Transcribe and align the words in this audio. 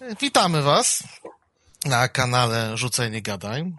Witamy 0.00 0.62
Was 0.62 1.02
na 1.84 2.08
kanale 2.08 2.76
Rzucenie 2.76 3.22
Gadaj. 3.22 3.72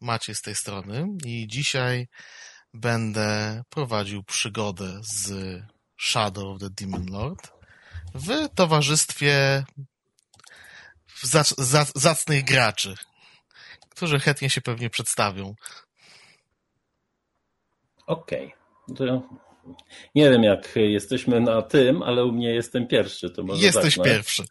Macie 0.00 0.34
z 0.34 0.42
tej 0.42 0.54
strony 0.54 1.06
i 1.24 1.46
dzisiaj 1.48 2.08
będę 2.74 3.62
prowadził 3.70 4.22
przygodę 4.22 5.00
z 5.02 5.32
Shadow 6.00 6.44
of 6.44 6.60
the 6.60 6.70
Demon 6.70 7.06
Lord 7.10 7.52
w 8.14 8.48
towarzystwie 8.54 9.64
zac 11.22 11.54
zac 11.58 11.92
zacnych 11.94 12.44
graczy, 12.44 12.94
którzy 13.88 14.20
chętnie 14.20 14.50
się 14.50 14.60
pewnie 14.60 14.90
przedstawią. 14.90 15.54
Okej. 18.06 18.54
Okay. 18.88 19.20
Nie 20.14 20.30
wiem, 20.30 20.42
jak 20.42 20.76
jesteśmy 20.76 21.40
na 21.40 21.62
tym, 21.62 22.02
ale 22.02 22.24
u 22.24 22.32
mnie 22.32 22.54
jestem 22.54 22.86
pierwszy. 22.86 23.30
To 23.30 23.42
może 23.42 23.62
Jesteś 23.62 23.96
tak, 23.96 24.04
pierwszy. 24.04 24.44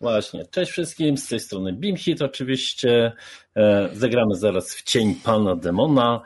Właśnie. 0.00 0.46
Cześć 0.46 0.72
wszystkim, 0.72 1.16
z 1.16 1.28
tej 1.28 1.40
strony 1.40 1.72
Bimhit 1.72 2.22
oczywiście. 2.22 3.12
E, 3.56 3.88
zagramy 3.92 4.34
zaraz 4.34 4.74
w 4.74 4.82
Cień 4.82 5.14
Pana 5.14 5.56
Demona. 5.56 6.20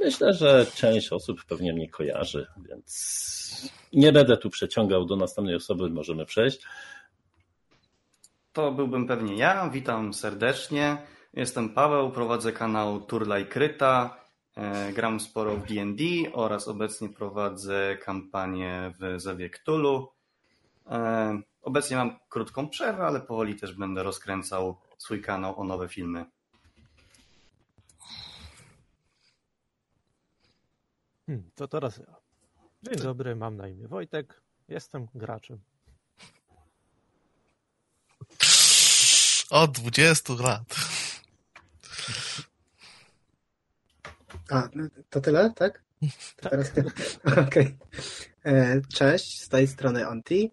Myślę, 0.00 0.32
że 0.32 0.66
część 0.74 1.12
osób 1.12 1.44
pewnie 1.44 1.72
mnie 1.72 1.88
kojarzy, 1.88 2.46
więc 2.68 3.72
nie 3.92 4.12
będę 4.12 4.36
tu 4.36 4.50
przeciągał 4.50 5.04
do 5.04 5.16
następnej 5.16 5.56
osoby, 5.56 5.90
możemy 5.90 6.26
przejść. 6.26 6.60
To 8.52 8.72
byłbym 8.72 9.06
pewnie 9.06 9.36
ja. 9.36 9.70
Witam 9.70 10.14
serdecznie. 10.14 10.96
Jestem 11.34 11.68
Paweł, 11.68 12.10
prowadzę 12.10 12.52
kanał 12.52 13.00
Turlaj 13.00 13.46
Kryta. 13.46 14.16
E, 14.56 14.92
gram 14.92 15.20
sporo 15.20 15.56
w 15.56 15.66
D&D 15.66 16.04
oraz 16.32 16.68
obecnie 16.68 17.08
prowadzę 17.08 17.96
kampanię 17.96 18.92
w 19.00 19.20
Zewie 19.20 19.50
Cthulhu. 19.50 20.08
E, 21.68 21.70
obecnie 21.70 21.96
mam 21.96 22.18
krótką 22.28 22.68
przerwę, 22.68 23.06
ale 23.06 23.20
powoli 23.20 23.56
też 23.56 23.72
będę 23.72 24.02
rozkręcał 24.02 24.80
swój 24.98 25.22
kanał 25.22 25.60
o 25.60 25.64
nowe 25.64 25.88
filmy. 25.88 26.24
Hmm, 31.26 31.50
to 31.54 31.68
teraz 31.68 31.96
ja. 31.96 32.14
Dzień 32.82 32.96
dobry, 33.02 33.36
mam 33.36 33.56
na 33.56 33.68
imię 33.68 33.88
Wojtek, 33.88 34.40
jestem 34.68 35.06
graczem. 35.14 35.60
Od 39.50 39.70
20 39.70 40.32
lat. 40.34 40.74
A, 44.50 44.68
to 45.10 45.20
tyle, 45.20 45.52
tak? 45.56 45.82
To 46.36 46.50
teraz 46.50 46.70
Okej. 47.46 47.46
Okay. 47.46 47.76
E, 48.44 48.80
cześć, 48.80 49.40
z 49.40 49.48
tej 49.48 49.66
strony 49.66 50.06
Anti. 50.06 50.52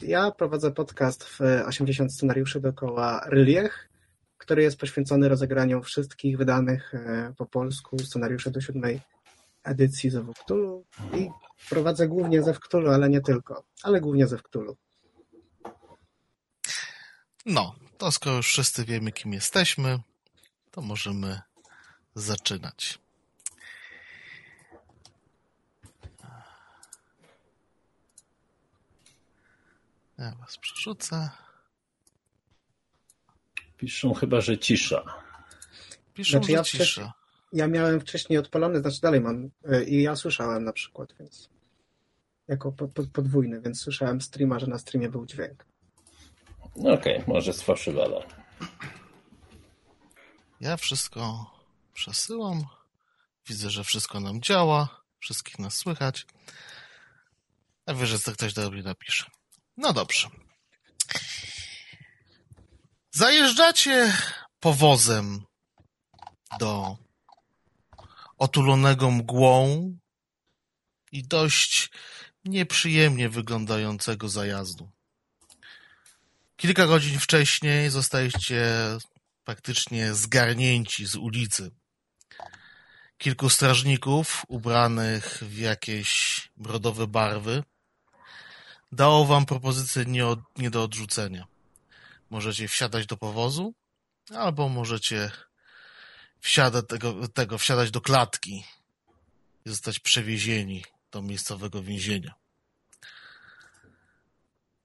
Ja 0.00 0.30
prowadzę 0.30 0.72
podcast 0.72 1.24
w 1.24 1.40
80 1.66 2.14
scenariuszy 2.14 2.60
dookoła 2.60 3.24
Ryliech, 3.26 3.88
który 4.38 4.62
jest 4.62 4.76
poświęcony 4.76 5.28
rozegraniu 5.28 5.82
wszystkich 5.82 6.38
wydanych 6.38 6.94
e, 6.94 7.34
po 7.36 7.46
polsku 7.46 7.98
scenariuszy 7.98 8.50
do 8.50 8.60
siódmej 8.60 9.00
edycji 9.64 10.10
ze 10.10 10.24
Cthulhu 10.34 10.84
i 11.14 11.28
prowadzę 11.70 12.08
głównie 12.08 12.42
ze 12.42 12.54
Cthulhu, 12.54 12.90
ale 12.90 13.08
nie 13.08 13.20
tylko, 13.20 13.64
ale 13.82 14.00
głównie 14.00 14.26
ze 14.26 14.38
Cthulhu. 14.38 14.76
No, 17.46 17.74
to 17.98 18.12
skoro 18.12 18.36
już 18.36 18.46
wszyscy 18.46 18.84
wiemy, 18.84 19.12
kim 19.12 19.32
jesteśmy, 19.32 19.98
to 20.70 20.82
możemy 20.82 21.40
zaczynać. 22.14 23.01
Ja 30.18 30.34
was 30.40 30.58
przerzucę. 30.58 31.30
Piszą 33.76 34.14
chyba, 34.14 34.40
że 34.40 34.58
cisza. 34.58 35.22
Piszą, 36.14 36.30
znaczy, 36.30 36.46
że 36.46 36.52
ja 36.52 36.64
cisza. 36.64 37.12
Ja 37.52 37.68
miałem 37.68 38.00
wcześniej 38.00 38.38
odpalony, 38.38 38.80
znaczy 38.80 39.00
dalej 39.00 39.20
mam 39.20 39.50
e, 39.64 39.84
i 39.84 40.02
ja 40.02 40.16
słyszałem 40.16 40.64
na 40.64 40.72
przykład, 40.72 41.14
więc 41.20 41.48
jako 42.48 42.72
podwójny, 43.12 43.60
więc 43.60 43.80
słyszałem 43.80 44.20
streama, 44.20 44.58
że 44.58 44.66
na 44.66 44.78
streamie 44.78 45.08
był 45.08 45.26
dźwięk. 45.26 45.64
Okej, 46.74 46.92
okay, 46.92 47.24
może 47.26 47.52
sfałszowane. 47.52 48.16
Ja 50.60 50.76
wszystko 50.76 51.50
przesyłam. 51.94 52.64
Widzę, 53.46 53.70
że 53.70 53.84
wszystko 53.84 54.20
nam 54.20 54.40
działa. 54.40 55.02
Wszystkich 55.18 55.58
nas 55.58 55.74
słychać. 55.74 56.26
A 57.86 57.94
wyżej 57.94 58.18
co 58.18 58.32
ktoś 58.32 58.52
do 58.52 58.70
mnie 58.70 58.82
napisze. 58.82 59.24
No 59.76 59.92
dobrze. 59.92 60.28
Zajeżdżacie 63.10 64.16
powozem 64.60 65.44
do 66.58 66.96
otulonego 68.38 69.10
mgłą 69.10 69.92
i 71.12 71.22
dość 71.22 71.90
nieprzyjemnie 72.44 73.28
wyglądającego 73.28 74.28
zajazdu. 74.28 74.90
Kilka 76.56 76.86
godzin 76.86 77.18
wcześniej 77.18 77.90
zostaliście 77.90 78.66
praktycznie 79.44 80.14
zgarnięci 80.14 81.06
z 81.06 81.16
ulicy. 81.16 81.70
Kilku 83.18 83.50
strażników 83.50 84.44
ubranych 84.48 85.42
w 85.42 85.58
jakieś 85.58 86.40
brodowe 86.56 87.06
barwy 87.06 87.62
dało 88.92 89.24
wam 89.24 89.46
propozycję 89.46 90.04
nie, 90.04 90.26
od, 90.26 90.40
nie 90.58 90.70
do 90.70 90.82
odrzucenia. 90.82 91.46
Możecie 92.30 92.68
wsiadać 92.68 93.06
do 93.06 93.16
powozu, 93.16 93.74
albo 94.34 94.68
możecie 94.68 95.30
wsiadać 96.40 96.84
tego, 96.88 97.28
tego, 97.28 97.58
wsiadać 97.58 97.90
do 97.90 98.00
klatki 98.00 98.64
i 99.66 99.70
zostać 99.70 99.98
przewiezieni 99.98 100.84
do 101.10 101.22
miejscowego 101.22 101.82
więzienia. 101.82 102.34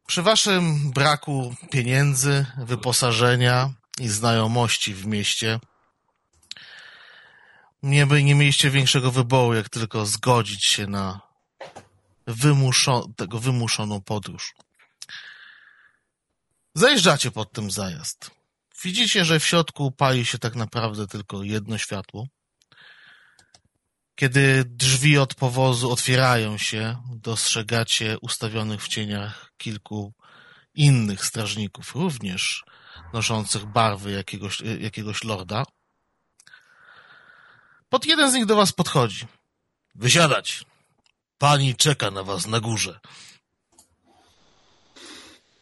Przy 0.08 0.22
waszym 0.22 0.92
braku 0.92 1.56
pieniędzy, 1.72 2.46
wyposażenia 2.58 3.74
i 4.00 4.08
znajomości 4.08 4.94
w 4.94 5.06
mieście, 5.06 5.60
nie, 7.84 8.06
nie 8.06 8.36
mieliście 8.36 8.70
większego 8.70 9.12
wyboru, 9.12 9.54
jak 9.54 9.70
tylko 9.70 10.06
zgodzić 10.06 10.66
się 10.66 10.88
na 10.88 11.27
wymuszo, 12.28 13.08
tego 13.16 13.40
wymuszoną 13.40 14.02
podróż. 14.02 14.54
Zajeżdżacie 16.76 17.32
pod 17.32 17.52
tym 17.52 17.72
zajazd. 17.72 18.32
Widzicie, 18.84 19.26
że 19.26 19.40
w 19.40 19.46
środku 19.46 19.92
pali 19.92 20.26
się 20.26 20.38
tak 20.38 20.56
naprawdę 20.56 21.08
tylko 21.08 21.44
jedno 21.44 21.78
światło. 21.78 22.28
Kiedy 24.16 24.64
drzwi 24.66 25.18
od 25.18 25.36
powozu 25.36 25.92
otwierają 25.92 26.58
się, 26.58 27.04
dostrzegacie 27.16 28.18
ustawionych 28.22 28.84
w 28.84 28.88
cieniach 28.88 29.52
kilku 29.58 30.14
innych 30.74 31.26
strażników, 31.26 31.96
również 31.96 32.64
noszących 33.14 33.66
barwy 33.66 34.12
jakiegoś, 34.12 34.62
jakiegoś 34.80 35.24
lorda. 35.24 35.64
Pod 37.90 38.06
jeden 38.06 38.32
z 38.32 38.34
nich 38.34 38.46
do 38.46 38.56
was 38.56 38.72
podchodzi. 38.72 39.28
Wysiadać. 39.96 40.66
Pani 41.38 41.76
czeka 41.76 42.12
na 42.12 42.24
was 42.24 42.48
na 42.48 42.60
górze. 42.60 43.00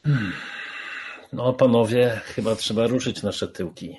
Hmm. 0.03 0.33
No, 1.33 1.53
panowie, 1.53 2.21
chyba 2.25 2.55
trzeba 2.55 2.87
ruszyć 2.87 3.23
nasze 3.23 3.47
tyłki. 3.47 3.97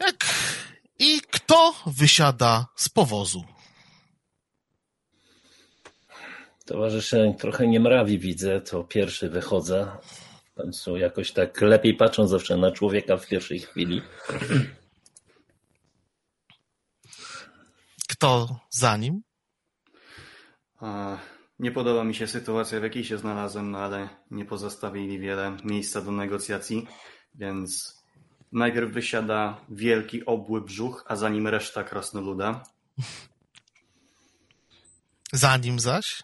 Jak 0.00 0.26
i 0.98 1.20
kto 1.20 1.74
wysiada 1.86 2.66
z 2.76 2.88
powozu? 2.88 3.44
Towarzysze 6.66 7.34
trochę 7.38 7.66
nie 7.66 7.80
mrawi 7.80 8.18
widzę, 8.18 8.60
to 8.60 8.84
pierwszy 8.84 9.28
wychodzę. 9.28 9.90
W 10.44 10.54
końcu 10.54 10.96
jakoś 10.96 11.32
tak 11.32 11.60
lepiej 11.60 11.94
patrzą 11.94 12.26
zawsze 12.26 12.56
na 12.56 12.72
człowieka 12.72 13.16
w 13.16 13.26
pierwszej 13.26 13.60
chwili. 13.60 14.02
Kto 18.18 18.60
za 18.70 18.96
nim? 18.96 19.22
Nie 21.58 21.72
podoba 21.72 22.04
mi 22.04 22.14
się 22.14 22.26
sytuacja, 22.26 22.80
w 22.80 22.82
jakiej 22.82 23.04
się 23.04 23.18
znalazłem, 23.18 23.70
no 23.70 23.78
ale 23.78 24.08
nie 24.30 24.44
pozostawili 24.44 25.18
wiele 25.18 25.56
miejsca 25.64 26.00
do 26.00 26.12
negocjacji, 26.12 26.86
więc 27.34 28.02
najpierw 28.52 28.92
wysiada 28.92 29.60
wielki 29.68 30.26
obły 30.26 30.60
brzuch, 30.60 31.04
a 31.06 31.16
za 31.16 31.28
nim 31.28 31.46
reszta 31.48 31.84
krasnoluda. 31.84 32.62
Za 35.32 35.56
nim 35.56 35.80
zaś? 35.80 36.22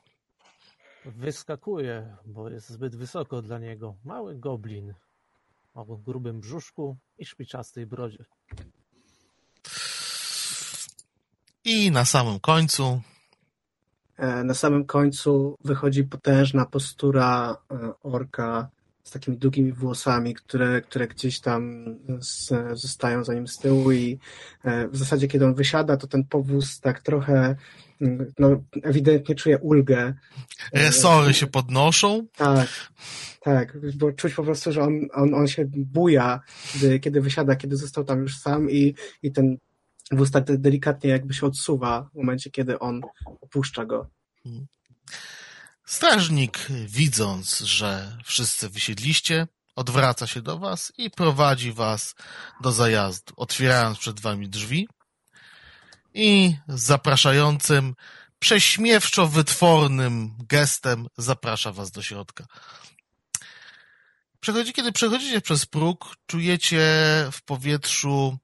Wyskakuje, 1.04 2.16
bo 2.26 2.48
jest 2.48 2.68
zbyt 2.68 2.96
wysoko 2.96 3.42
dla 3.42 3.58
niego. 3.58 3.94
Mały 4.04 4.38
goblin 4.38 4.94
o 5.74 5.84
grubym 5.84 6.40
brzuszku 6.40 6.96
i 7.18 7.24
szpiczastej 7.24 7.86
brodzie. 7.86 8.24
I 11.64 11.90
na 11.90 12.04
samym 12.04 12.40
końcu 12.40 13.00
E, 14.16 14.44
na 14.44 14.54
samym 14.54 14.84
końcu 14.84 15.58
wychodzi 15.64 16.04
potężna 16.04 16.66
postura 16.66 17.56
e, 17.70 17.92
orka 18.02 18.68
z 19.02 19.10
takimi 19.10 19.36
długimi 19.36 19.72
włosami, 19.72 20.34
które, 20.34 20.80
które 20.80 21.08
gdzieś 21.08 21.40
tam 21.40 21.84
z, 22.20 22.52
zostają 22.72 23.24
za 23.24 23.34
nim 23.34 23.48
z 23.48 23.58
tyłu 23.58 23.92
i 23.92 24.18
e, 24.64 24.88
w 24.88 24.96
zasadzie 24.96 25.28
kiedy 25.28 25.46
on 25.46 25.54
wysiada, 25.54 25.96
to 25.96 26.06
ten 26.06 26.24
powóz 26.24 26.80
tak 26.80 27.00
trochę 27.02 27.56
mm, 28.00 28.32
no, 28.38 28.62
ewidentnie 28.82 29.34
czuje 29.34 29.58
ulgę. 29.58 30.14
Resory 30.72 31.34
się 31.34 31.46
podnoszą. 31.46 32.26
Tak, 32.36 32.68
tak, 33.40 33.76
bo 33.96 34.12
czuć 34.12 34.34
po 34.34 34.42
prostu, 34.42 34.72
że 34.72 34.82
on, 34.82 34.92
on, 35.12 35.34
on 35.34 35.48
się 35.48 35.64
buja, 35.68 36.40
kiedy, 36.72 37.00
kiedy 37.00 37.20
wysiada, 37.20 37.56
kiedy 37.56 37.76
został 37.76 38.04
tam 38.04 38.20
już 38.20 38.38
sam 38.38 38.70
i, 38.70 38.94
i 39.22 39.32
ten 39.32 39.56
wóz 40.12 40.30
tak 40.30 40.44
delikatnie 40.60 41.10
jakby 41.10 41.34
się 41.34 41.46
odsuwa 41.46 42.08
w 42.12 42.16
momencie, 42.16 42.50
kiedy 42.50 42.78
on 42.78 43.00
opuszcza 43.40 43.84
go. 43.84 44.10
Strażnik, 45.84 46.66
widząc, 46.86 47.58
że 47.58 48.18
wszyscy 48.24 48.68
wysiedliście, 48.68 49.46
odwraca 49.76 50.26
się 50.26 50.42
do 50.42 50.58
was 50.58 50.92
i 50.98 51.10
prowadzi 51.10 51.72
was 51.72 52.14
do 52.60 52.72
zajazdu, 52.72 53.34
otwierając 53.36 53.98
przed 53.98 54.20
wami 54.20 54.48
drzwi 54.48 54.88
i 56.14 56.56
zapraszającym, 56.68 57.94
prześmiewczo 58.38 59.26
wytwornym 59.26 60.34
gestem 60.48 61.06
zaprasza 61.18 61.72
was 61.72 61.90
do 61.90 62.02
środka. 62.02 62.46
Przechodzi, 64.40 64.72
kiedy 64.72 64.92
przechodzicie 64.92 65.40
przez 65.40 65.66
próg, 65.66 66.16
czujecie 66.26 66.80
w 67.32 67.42
powietrzu 67.44 68.38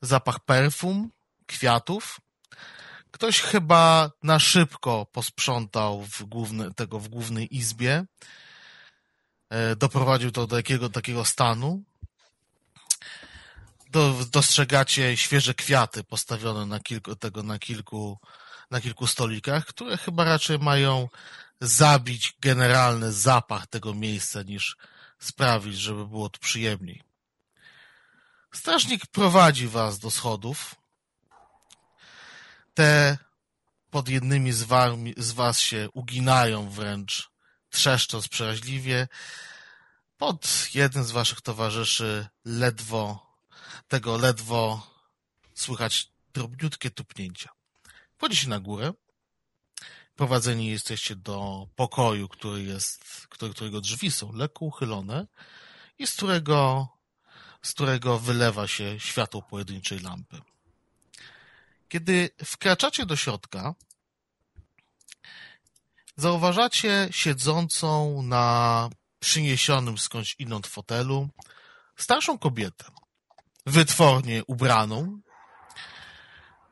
zapach 0.00 0.40
perfum, 0.40 1.10
kwiatów. 1.46 2.20
Ktoś 3.10 3.40
chyba 3.40 4.10
na 4.22 4.38
szybko 4.38 5.06
posprzątał 5.12 6.02
w 6.02 6.22
główne, 6.24 6.74
tego 6.74 6.98
w 6.98 7.08
głównej 7.08 7.56
izbie. 7.56 8.04
E, 9.50 9.76
doprowadził 9.76 10.30
to 10.30 10.46
do 10.46 10.56
jakiego 10.56 10.88
takiego 10.88 11.24
stanu. 11.24 11.82
Do, 13.90 14.14
dostrzegacie 14.32 15.16
świeże 15.16 15.54
kwiaty 15.54 16.04
postawione 16.04 16.66
na 16.66 16.80
kilku, 16.80 17.16
tego 17.16 17.42
na 17.42 17.58
kilku, 17.58 18.18
na 18.70 18.80
kilku 18.80 19.06
stolikach, 19.06 19.66
które 19.66 19.96
chyba 19.96 20.24
raczej 20.24 20.58
mają 20.58 21.08
zabić 21.60 22.34
generalny 22.40 23.12
zapach 23.12 23.66
tego 23.66 23.94
miejsca 23.94 24.42
niż 24.42 24.76
sprawić, 25.18 25.76
żeby 25.78 26.06
było 26.06 26.28
tu 26.28 26.40
przyjemniej. 26.40 27.09
Strażnik 28.52 29.06
prowadzi 29.06 29.68
was 29.68 29.98
do 29.98 30.10
schodów. 30.10 30.74
Te 32.74 33.18
pod 33.90 34.08
jednymi 34.08 34.52
z, 34.52 34.62
wami, 34.62 35.14
z 35.16 35.32
was 35.32 35.60
się 35.60 35.88
uginają 35.94 36.70
wręcz, 36.70 37.30
trzeszcząc 37.70 38.28
przeraźliwie. 38.28 39.08
Pod 40.16 40.68
jednym 40.74 41.04
z 41.04 41.10
waszych 41.10 41.40
towarzyszy 41.40 42.26
ledwo, 42.44 43.26
tego 43.88 44.16
ledwo 44.18 44.86
słychać 45.54 46.08
drobniutkie 46.34 46.90
tupnięcia. 46.90 47.50
Wchodzicie 48.16 48.48
na 48.48 48.60
górę. 48.60 48.92
Prowadzeni 50.14 50.66
jesteście 50.66 51.16
do 51.16 51.66
pokoju, 51.76 52.28
który 52.28 52.62
jest, 52.62 53.26
którego 53.28 53.80
drzwi 53.80 54.10
są 54.10 54.32
lekko 54.32 54.64
uchylone 54.64 55.26
i 55.98 56.06
z 56.06 56.14
którego 56.14 56.88
z 57.62 57.72
którego 57.72 58.18
wylewa 58.18 58.68
się 58.68 59.00
światło 59.00 59.42
pojedynczej 59.42 60.00
lampy. 60.00 60.40
Kiedy 61.88 62.30
wkraczacie 62.44 63.06
do 63.06 63.16
środka, 63.16 63.74
zauważacie 66.16 67.08
siedzącą 67.10 68.22
na 68.22 68.88
przyniesionym 69.20 69.98
skądś 69.98 70.36
inąd 70.38 70.66
fotelu 70.66 71.28
starszą 71.96 72.38
kobietę, 72.38 72.84
wytwornie 73.66 74.44
ubraną, 74.44 75.20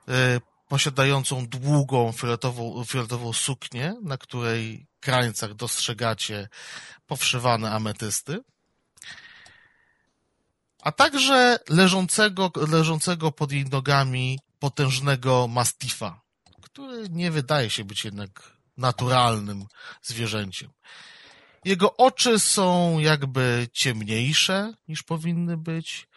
e, 0.09 0.41
posiadającą 0.69 1.47
długą 1.47 2.13
fioletową, 2.13 2.85
fioletową 2.85 3.33
suknię, 3.33 3.95
na 4.03 4.19
której 4.19 4.87
krańcach 5.01 5.55
dostrzegacie 5.55 6.49
powszywane 7.07 7.73
ametysty, 7.73 8.41
a 10.83 10.93
także 10.93 11.59
leżącego, 11.69 12.51
leżącego 12.69 13.33
pod 13.33 13.53
jej 13.53 13.65
nogami 13.65 14.39
potężnego 14.59 15.49
mastifa, 15.49 16.21
który 16.63 17.09
nie 17.09 17.31
wydaje 17.31 17.71
się 17.71 17.85
być 17.85 18.05
jednak 18.05 18.53
naturalnym 18.77 19.67
zwierzęciem. 20.03 20.71
Jego 21.65 21.97
oczy 21.97 22.39
są 22.39 22.99
jakby 22.99 23.69
ciemniejsze 23.73 24.75
niż 24.89 25.03
powinny 25.03 25.57
być. 25.57 26.09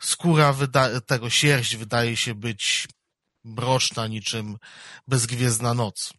Skóra 0.00 0.54
tego 1.06 1.30
sierść 1.30 1.76
wydaje 1.76 2.16
się 2.16 2.34
być 2.34 2.88
mroczna 3.44 4.06
niczym 4.06 4.58
bezgwiezdna 5.08 5.74
noc. 5.74 6.12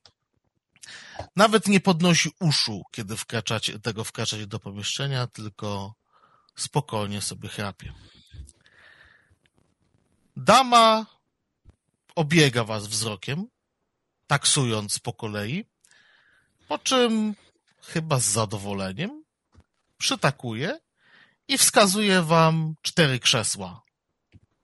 Nawet 1.35 1.67
nie 1.67 1.79
podnosi 1.79 2.31
uszu, 2.39 2.83
kiedy 2.91 3.17
wkraczacie, 3.17 3.79
tego 3.79 4.03
wkraczacie 4.03 4.47
do 4.47 4.59
pomieszczenia, 4.59 5.27
tylko 5.27 5.93
spokojnie 6.57 7.21
sobie 7.21 7.49
chrapie. 7.49 7.93
Dama 10.35 11.05
obiega 12.15 12.63
was 12.63 12.87
wzrokiem, 12.87 13.47
taksując 14.27 14.99
po 14.99 15.13
kolei, 15.13 15.65
po 16.67 16.77
czym 16.77 17.35
chyba 17.81 18.19
z 18.19 18.25
zadowoleniem 18.25 19.23
przytakuje 19.97 20.79
i 21.47 21.57
wskazuje 21.57 22.21
wam 22.21 22.75
cztery 22.81 23.19
krzesła, 23.19 23.81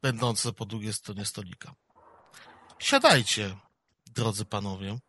będące 0.02 0.54
po 0.54 0.66
drugiej 0.66 0.94
stronie 0.94 1.26
stolika. 1.26 1.76
Siadajcie, 2.80 3.58
drodzy 4.06 4.46
panowie. 4.46 5.00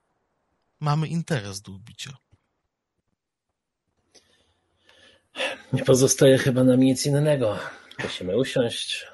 Mamy 0.80 1.08
interes 1.08 1.60
do 1.60 1.72
ubicia. 1.72 2.16
Nie 5.72 5.84
pozostaje 5.84 6.38
chyba 6.38 6.64
nam 6.64 6.80
nic 6.80 7.06
innego. 7.06 7.58
Musimy 8.02 8.36
usiąść. 8.36 9.06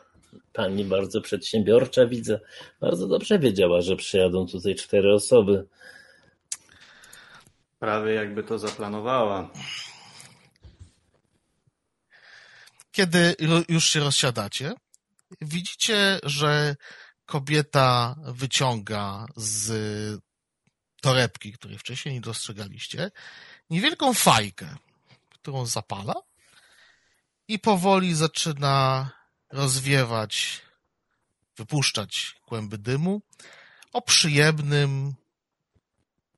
Pani 0.53 0.85
bardzo 0.85 1.21
przedsiębiorcza, 1.21 2.07
widzę. 2.07 2.41
Bardzo 2.81 3.09
dobrze 3.09 3.39
wiedziała, 3.39 3.81
że 3.81 3.97
przyjadą 3.97 4.47
tutaj 4.47 4.75
cztery 4.75 5.15
osoby. 5.15 5.67
Prawie 7.79 8.15
jakby 8.15 8.43
to 8.43 8.59
zaplanowała. 8.59 9.51
Kiedy 12.93 13.35
już 13.69 13.85
się 13.85 14.01
rozsiadacie, 14.01 14.73
widzicie, 15.41 16.19
że 16.23 16.77
kobieta 17.27 18.17
wyciąga 18.27 19.27
z 19.37 19.73
torebki, 21.03 21.53
której 21.53 21.79
wcześniej 21.79 22.15
nie 22.15 22.21
dostrzegaliście, 22.21 23.11
niewielką 23.71 24.15
fajkę 24.15 24.77
którą 25.43 25.67
zapala 25.67 26.15
i 27.49 27.59
powoli 27.59 28.15
zaczyna 28.15 29.11
rozwiewać, 29.51 30.63
wypuszczać 31.57 32.37
kłęby 32.47 32.79
dymu 32.79 33.23
o 33.93 34.03
przyjemnym, 34.03 35.15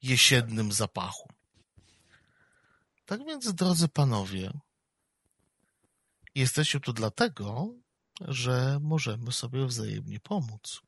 jesiennym 0.03 0.73
zapachu. 0.73 1.29
Tak 3.07 3.25
więc, 3.27 3.55
drodzy 3.55 3.89
panowie, 3.89 4.53
jesteście 6.35 6.81
tu 6.81 6.93
dlatego, 6.93 7.69
że 8.21 8.79
możemy 8.81 9.33
sobie 9.33 9.67
wzajemnie 9.67 10.21
pomóc. 10.21 10.81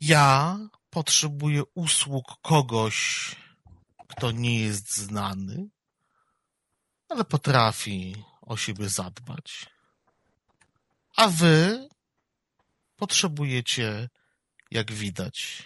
Ja 0.00 0.58
potrzebuję 0.90 1.62
usług 1.74 2.40
kogoś, 2.42 2.96
kto 4.10 4.30
nie 4.30 4.60
jest 4.60 4.96
znany, 4.96 5.68
ale 7.08 7.24
potrafi 7.24 8.24
o 8.42 8.56
siebie 8.56 8.88
zadbać. 8.88 9.66
A 11.16 11.28
wy 11.28 11.88
potrzebujecie, 12.96 14.08
jak 14.70 14.92
widać, 14.92 15.62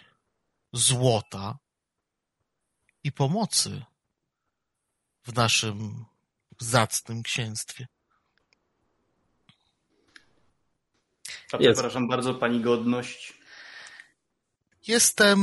złota 0.73 1.59
i 3.05 3.13
pomocy 3.13 3.83
w 5.25 5.35
naszym 5.35 6.05
zacnym 6.59 7.23
księstwie. 7.23 7.87
Przepraszam 11.59 12.09
bardzo, 12.09 12.35
pani 12.35 12.61
godność. 12.61 13.44
Jestem, 14.89 15.41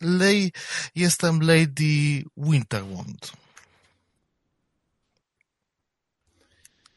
lej, 0.00 0.52
jestem 0.94 1.40
Lady 1.40 2.24
Winterwand. 2.36 3.32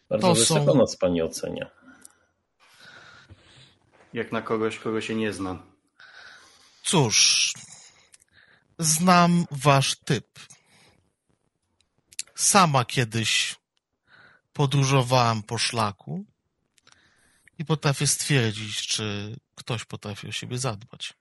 Bardzo 0.10 0.27
to 0.27 0.34
wysoko 0.34 0.74
nas 0.74 0.98
pani 0.98 1.22
ocenia. 1.22 1.70
Jak 4.13 4.32
na 4.32 4.42
kogoś, 4.42 4.80
kogo 4.80 5.01
się 5.01 5.16
nie 5.16 5.34
zna. 5.34 5.63
Cóż, 6.84 7.54
znam 8.80 9.46
wasz 9.51 9.96
typ. 9.96 10.39
Sama 12.36 12.86
kiedyś 12.86 13.56
podróżowałam 14.54 15.44
po 15.44 15.58
szlaku 15.58 16.25
i 17.60 17.66
potrafię 17.66 18.08
stwierdzić, 18.08 18.88
czy 18.88 19.36
ktoś 19.56 19.86
potrafi 19.86 20.27
o 20.27 20.32
siebie 20.32 20.58
zadbać. 20.58 21.13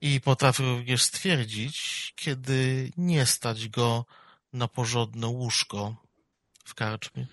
I 0.00 0.20
potrafię 0.20 0.64
również 0.64 1.02
stwierdzić, 1.02 2.12
kiedy 2.16 2.90
nie 2.96 3.26
stać 3.26 3.68
go 3.68 4.04
na 4.52 4.68
porządne 4.68 5.26
łóżko 5.26 5.96
w 6.64 6.74
karczmie. 6.74 7.26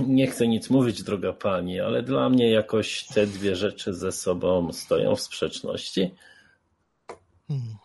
Nie 0.00 0.26
chcę 0.26 0.48
nic 0.48 0.70
mówić, 0.70 1.02
droga 1.02 1.32
pani, 1.32 1.80
ale 1.80 2.02
dla 2.02 2.28
mnie 2.28 2.50
jakoś 2.50 3.04
te 3.04 3.26
dwie 3.26 3.56
rzeczy 3.56 3.94
ze 3.94 4.12
sobą 4.12 4.72
stoją 4.72 5.16
w 5.16 5.20
sprzeczności. 5.20 6.14
Hmm. 7.48 7.76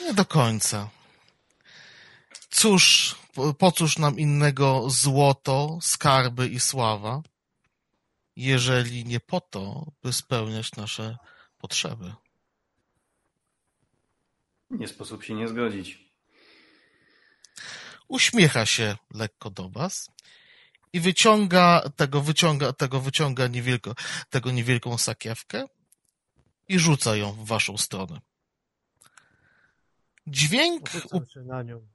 Nie 0.00 0.14
do 0.14 0.24
końca. 0.24 0.90
Cóż, 2.50 3.14
po 3.58 3.72
cóż 3.72 3.98
nam 3.98 4.18
innego 4.18 4.90
złoto, 4.90 5.78
skarby 5.82 6.48
i 6.48 6.60
sława, 6.60 7.22
jeżeli 8.36 9.04
nie 9.04 9.20
po 9.20 9.40
to, 9.40 9.92
by 10.02 10.12
spełniać 10.12 10.72
nasze 10.72 11.18
potrzeby? 11.58 12.14
Nie 14.70 14.88
sposób 14.88 15.24
się 15.24 15.34
nie 15.34 15.48
zgodzić. 15.48 16.12
Uśmiecha 18.08 18.66
się 18.66 18.96
lekko 19.14 19.50
do 19.50 19.68
was 19.68 20.10
i 20.92 21.00
wyciąga 21.00 21.82
tego, 21.96 22.22
wyciąga, 22.22 22.72
tego 22.72 23.00
wyciąga 23.00 23.46
niewielko, 23.46 23.94
tego 24.30 24.50
niewielką 24.50 24.98
sakiewkę 24.98 25.64
i 26.68 26.78
rzuca 26.78 27.16
ją 27.16 27.32
w 27.32 27.46
waszą 27.46 27.78
stronę. 27.78 28.20
Dźwięk 30.26 30.90
Rzucam 30.90 31.26
się 31.26 31.40
na 31.40 31.62
nią. 31.62 31.86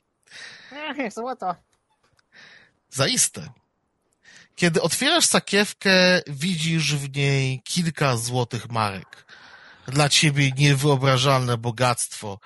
Złoto. 1.16 1.54
Zaiste. 2.90 3.48
Kiedy 4.56 4.82
otwierasz 4.82 5.26
sakiewkę, 5.26 6.22
widzisz 6.26 6.94
w 6.94 7.16
niej 7.16 7.62
kilka 7.64 8.16
złotych 8.16 8.70
marek. 8.70 9.26
Dla 9.88 10.08
ciebie 10.08 10.52
niewyobrażalne 10.52 11.56
bogactwo, 11.58 12.38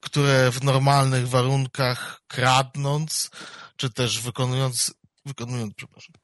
które 0.00 0.50
w 0.50 0.64
normalnych 0.64 1.28
warunkach 1.28 2.20
kradnąc, 2.26 3.30
czy 3.76 3.90
też 3.90 4.20
wykonując, 4.20 4.94
wykonując, 5.26 5.74
przepraszam, 5.74 6.14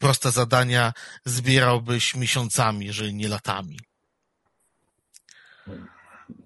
proste 0.00 0.30
zadania 0.30 0.92
zbierałbyś 1.24 2.14
miesiącami, 2.14 2.86
jeżeli 2.86 3.14
nie 3.14 3.28
latami. 3.28 3.78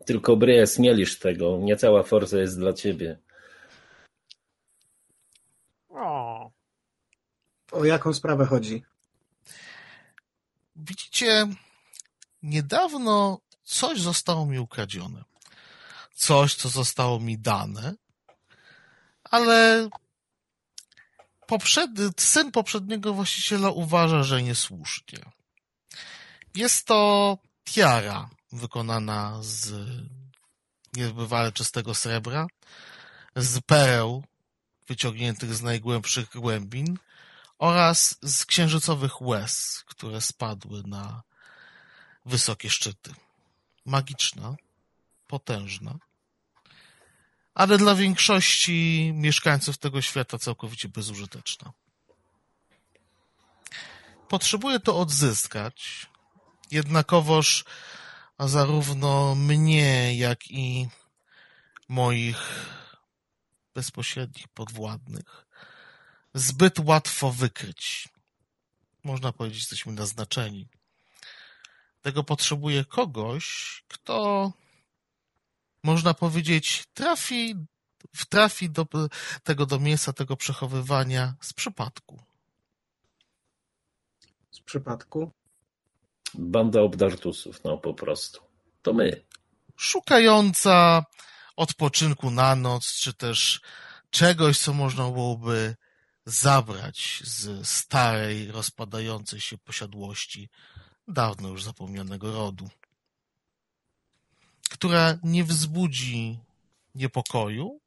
Tylko 0.07 0.37
bryję 0.37 0.65
mielisz 0.79 1.19
tego, 1.19 1.59
nie 1.61 1.77
cała 1.77 2.03
forza 2.03 2.39
jest 2.39 2.59
dla 2.59 2.73
ciebie. 2.73 3.19
O, 5.89 6.58
O 7.73 7.85
jaką 7.85 8.15
sprawę 8.15 8.47
chodzi? 8.47 8.83
Widzicie, 10.77 11.47
niedawno 12.43 13.41
coś 13.65 14.01
zostało 14.01 14.47
mi 14.47 14.59
ukradzione. 14.59 15.25
Coś, 16.15 16.55
co 16.55 16.69
zostało 16.69 17.21
mi 17.21 17.39
dane, 17.39 17.95
ale 19.25 19.89
poprzedni, 21.47 22.11
syn 22.17 22.53
poprzedniego 22.53 23.15
właściciela 23.15 23.71
uważa, 23.71 24.23
że 24.23 24.43
niesłusznie. 24.43 25.19
Jest 26.55 26.87
to 26.87 27.39
tiara 27.65 28.31
wykonana 28.53 29.39
z 29.41 29.75
niebywale 30.97 31.53
czystego 31.53 31.95
srebra, 31.95 32.47
z 33.37 33.61
pereł 33.61 34.25
wyciągniętych 34.89 35.55
z 35.55 35.63
najgłębszych 35.63 36.29
głębin 36.35 36.99
oraz 37.59 38.19
z 38.23 38.45
księżycowych 38.45 39.23
łez, 39.23 39.85
które 39.87 40.21
spadły 40.21 40.83
na 40.87 41.23
wysokie 42.27 42.71
szczyty. 42.71 43.15
Magiczna, 43.85 44.57
potężna, 45.27 45.99
ale 47.55 47.79
dla 47.79 47.95
większości 47.95 49.11
mieszkańców 49.15 49.79
tego 49.79 50.03
świata 50.03 50.39
całkowicie 50.39 50.89
bezużyteczna. 50.89 51.73
Potrzebuję 54.29 54.81
to 54.81 54.99
odzyskać, 54.99 56.07
jednakowoż 56.71 57.65
zarówno 58.39 59.35
mnie, 59.35 60.19
jak 60.19 60.51
i 60.51 60.89
moich 61.89 62.67
bezpośrednich 63.75 64.49
podwładnych 64.49 65.48
zbyt 66.35 66.79
łatwo 66.79 67.33
wykryć. 67.33 68.09
Można 69.05 69.33
powiedzieć, 69.33 69.61
jesteśmy 69.61 69.93
naznaczeni. 69.93 70.69
Tego 72.03 72.25
potrzebuję 72.25 72.85
kogoś, 72.85 73.45
kto 73.89 74.53
można 75.83 76.15
powiedzieć, 76.15 76.85
trafi, 76.95 77.55
trafi 78.29 78.71
do 78.71 78.87
tego 79.43 79.67
do 79.67 79.79
miejsca 79.79 80.13
tego 80.13 80.37
przechowywania 80.37 81.35
z 81.41 81.53
przypadku. 81.53 82.23
Z 84.51 84.61
przypadku? 84.61 85.31
Banda 86.35 86.81
obdartusów, 86.81 87.65
no 87.65 87.79
po 87.79 87.95
prostu. 87.95 88.41
To 88.83 88.93
my. 88.93 89.25
Szukająca 89.77 91.05
odpoczynku 91.57 92.31
na 92.31 92.57
noc, 92.57 92.95
czy 92.95 93.15
też 93.15 93.61
czegoś, 94.11 94.59
co 94.59 94.73
można 94.73 95.11
byłoby 95.11 95.77
zabrać 96.29 97.23
z 97.25 97.69
starej, 97.69 98.53
rozpadającej 98.53 99.41
się 99.41 99.59
posiadłości 99.59 100.49
dawno 101.09 101.49
już 101.49 101.65
zapomnianego 101.65 102.33
rodu, 102.33 102.71
która 104.71 105.19
nie 105.23 105.45
wzbudzi 105.45 106.39
niepokoju, 106.95 107.81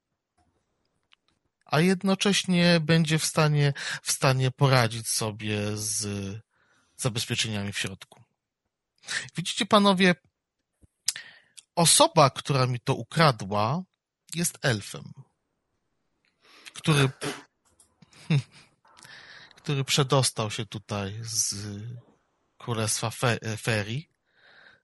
a 1.65 1.79
jednocześnie 1.79 2.79
będzie 2.79 3.19
w 3.19 3.25
stanie, 3.25 3.73
w 4.01 4.11
stanie 4.11 4.51
poradzić 4.51 5.07
sobie 5.07 5.77
z 5.77 6.07
zabezpieczeniami 6.97 7.73
w 7.73 7.79
środku. 7.79 8.23
Widzicie, 9.35 9.65
panowie, 9.65 10.15
osoba, 11.75 12.29
która 12.29 12.67
mi 12.67 12.79
to 12.79 12.95
ukradła, 12.95 13.83
jest 14.35 14.57
elfem, 14.61 15.13
który, 16.73 17.09
który 19.63 19.83
przedostał 19.83 20.51
się 20.51 20.65
tutaj 20.65 21.19
z 21.23 21.55
Królestwa 22.57 23.09
Fe 23.09 23.39
Ferii, 23.57 24.09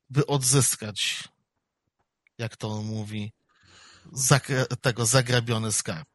by 0.10 0.26
odzyskać, 0.28 1.24
jak 2.38 2.58
to 2.58 2.70
on 2.70 2.86
mówi, 2.86 3.34
tego 4.82 5.06
zagrabiony 5.06 5.72
skarb. 5.72 6.10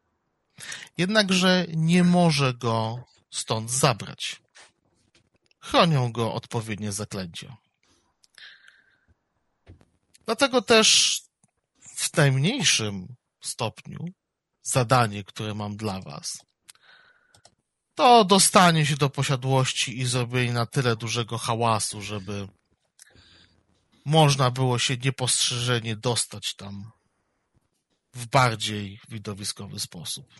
Jednakże 0.97 1.65
nie 1.69 2.03
może 2.03 2.53
go 2.53 3.03
stąd 3.31 3.71
zabrać. 3.71 4.41
Chronią 5.59 6.11
go 6.11 6.33
odpowiednie 6.33 6.91
zaklęcia. 6.91 7.57
Dlatego 10.25 10.61
też 10.61 11.19
w 11.95 12.17
najmniejszym 12.17 13.15
stopniu 13.41 13.99
zadanie, 14.63 15.23
które 15.23 15.53
mam 15.53 15.77
dla 15.77 16.01
was, 16.01 16.37
to 17.95 18.25
dostanie 18.25 18.85
się 18.85 18.95
do 18.95 19.09
posiadłości 19.09 19.99
i 19.99 20.05
zrobienie 20.05 20.53
na 20.53 20.65
tyle 20.65 20.95
dużego 20.95 21.37
hałasu, 21.37 22.01
żeby 22.01 22.47
można 24.05 24.51
było 24.51 24.79
się 24.79 24.97
niepostrzeżenie 24.97 25.95
dostać 25.95 26.55
tam 26.55 26.91
w 28.13 28.25
bardziej 28.25 28.99
widowiskowy 29.09 29.79
sposób. 29.79 30.33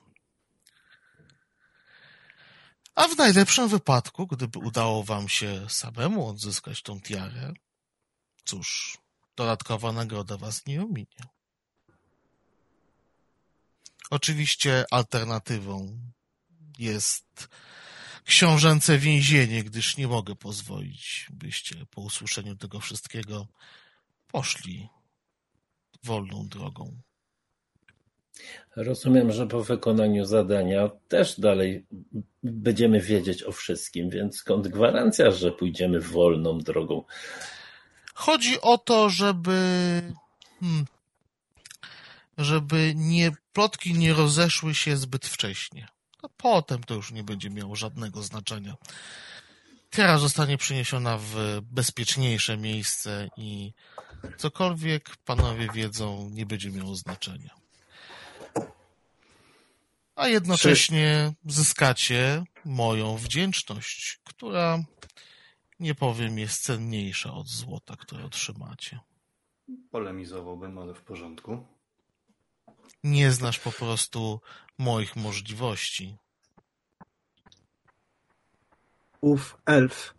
A 2.96 3.08
w 3.08 3.18
najlepszym 3.18 3.68
wypadku, 3.68 4.28
gdyby 4.28 4.60
udało 4.60 5.04
wam 5.04 5.30
się 5.30 5.70
samemu 5.70 6.28
odzyskać 6.28 6.82
tą 6.82 7.02
tiarę, 7.02 7.54
cóż, 8.46 8.98
dodatkowa 9.36 9.92
nagroda 9.92 10.38
was 10.38 10.66
nie 10.66 10.82
ominie. 10.82 11.28
Oczywiście 14.10 14.86
alternatywą 14.92 16.00
jest 16.80 17.50
książęce 18.26 18.98
więzienie, 18.98 19.64
gdyż 19.64 19.98
nie 19.98 20.08
mogę 20.08 20.36
pozwolić, 20.36 21.28
byście 21.34 21.76
po 21.90 22.02
usłyszeniu 22.02 22.56
tego 22.56 22.80
wszystkiego 22.80 23.48
poszli 24.32 24.90
wolną 26.04 26.48
drogą. 26.48 27.02
Rozumiem, 28.76 29.32
że 29.32 29.48
po 29.48 29.64
wykonaniu 29.64 30.26
zadania 30.26 30.90
też 31.08 31.40
dalej 31.40 31.86
będziemy 32.44 33.02
wiedzieć 33.02 33.44
o 33.44 33.52
wszystkim, 33.52 34.10
więc 34.10 34.38
skąd 34.38 34.68
gwarancja, 34.68 35.32
że 35.32 35.52
pójdziemy 35.52 36.00
wolną 36.00 36.60
drogą? 36.60 37.04
Chodzi 38.14 38.62
o 38.62 38.78
to, 38.78 39.10
żeby 39.10 39.52
hmm, 40.60 40.86
żeby 42.38 42.94
nie 42.96 43.32
plotki 43.54 43.94
nie 43.94 44.14
rozeszły 44.14 44.76
się 44.76 44.98
zbyt 44.98 45.26
wcześnie. 45.26 45.88
A 46.24 46.28
potem 46.38 46.84
to 46.84 46.94
już 46.94 47.12
nie 47.12 47.24
będzie 47.24 47.50
miało 47.50 47.76
żadnego 47.76 48.24
znaczenia. 48.24 48.76
Kiera 49.90 50.18
zostanie 50.18 50.58
przeniesiona 50.58 51.18
w 51.18 51.60
bezpieczniejsze 51.62 52.58
miejsce 52.58 53.30
i 53.38 53.74
cokolwiek 54.38 55.18
panowie 55.18 55.70
wiedzą, 55.74 56.30
nie 56.30 56.46
będzie 56.46 56.72
miało 56.72 56.96
znaczenia. 56.96 57.56
A 60.16 60.28
jednocześnie 60.28 61.34
zyskacie 61.46 62.44
moją 62.66 63.18
wdzięczność, 63.18 64.20
która, 64.24 64.84
nie 65.80 65.96
powiem, 65.96 66.40
jest 66.40 66.64
cenniejsza 66.64 67.34
od 67.34 67.48
złota, 67.48 67.96
które 67.96 68.26
otrzymacie. 68.26 69.00
Polemizowałbym, 69.92 70.78
ale 70.78 70.94
w 70.94 71.02
porządku. 71.02 71.66
Nie 73.04 73.32
znasz 73.32 73.60
po 73.60 73.72
prostu 73.72 74.42
moich 74.78 75.16
możliwości. 75.16 76.18
Ów 79.22 79.58
elf, 79.66 80.14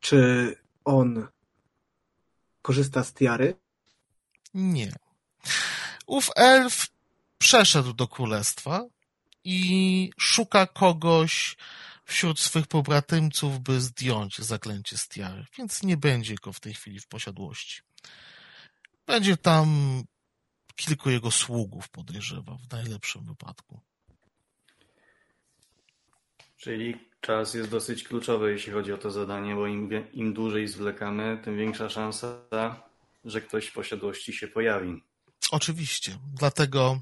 czy 0.00 0.54
on 0.84 1.28
korzysta 2.62 3.04
z 3.04 3.14
tiary? 3.14 3.56
Nie. 4.54 4.92
Ów 6.06 6.30
elf 6.36 6.86
przeszedł 7.38 7.92
do 7.92 8.08
królestwa 8.08 8.84
i 9.44 10.10
szuka 10.18 10.66
kogoś 10.66 11.56
wśród 12.04 12.40
swych 12.40 12.66
pobratymców, 12.66 13.60
by 13.60 13.80
zdjąć 13.80 14.38
zaklęcie 14.38 14.98
z 14.98 15.08
tiary, 15.08 15.46
więc 15.58 15.82
nie 15.82 15.96
będzie 15.96 16.34
go 16.34 16.52
w 16.52 16.60
tej 16.60 16.74
chwili 16.74 17.00
w 17.00 17.06
posiadłości. 17.06 17.80
Będzie 19.06 19.36
tam 19.36 20.02
kilku 20.76 21.10
jego 21.10 21.30
sługów, 21.30 21.88
podejrzewa, 21.88 22.56
w 22.68 22.72
najlepszym 22.72 23.24
wypadku. 23.24 23.80
Czyli 26.56 26.98
czas 27.20 27.54
jest 27.54 27.70
dosyć 27.70 28.04
kluczowy, 28.04 28.52
jeśli 28.52 28.72
chodzi 28.72 28.92
o 28.92 28.98
to 28.98 29.10
zadanie, 29.10 29.54
bo 29.54 29.66
im, 29.66 29.90
im 30.12 30.34
dłużej 30.34 30.68
zwlekamy, 30.68 31.40
tym 31.44 31.56
większa 31.56 31.88
szansa, 31.88 32.38
że 33.24 33.40
ktoś 33.40 33.66
w 33.66 33.72
posiadłości 33.72 34.32
się 34.32 34.48
pojawi. 34.48 35.02
Oczywiście, 35.50 36.18
dlatego 36.34 37.00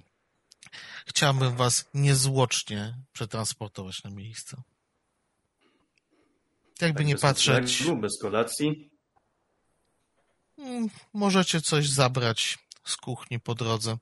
chciałbym 1.06 1.56
was 1.56 1.88
niezwłocznie 1.94 2.94
przetransportować 3.12 4.02
na 4.04 4.10
miejsce. 4.10 4.62
Jakby 6.80 6.98
Tak 6.98 7.06
nie 7.06 7.16
patrzeć, 7.16 7.82
Bez 8.00 8.18
kolacji. 8.22 8.90
mm, 10.58 10.88
możecie 11.14 11.60
coś 11.60 11.88
zabrać 11.88 12.58
z 12.84 12.96
kuchni 12.96 13.40
po 13.40 13.54
drodze. 13.54 13.96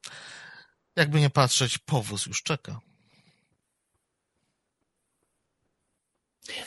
Jakby 0.97 1.21
nie 1.21 1.31
patrzeć, 1.31 1.79
powóz 1.79 2.27
już 2.27 2.43
czeka. 2.43 2.81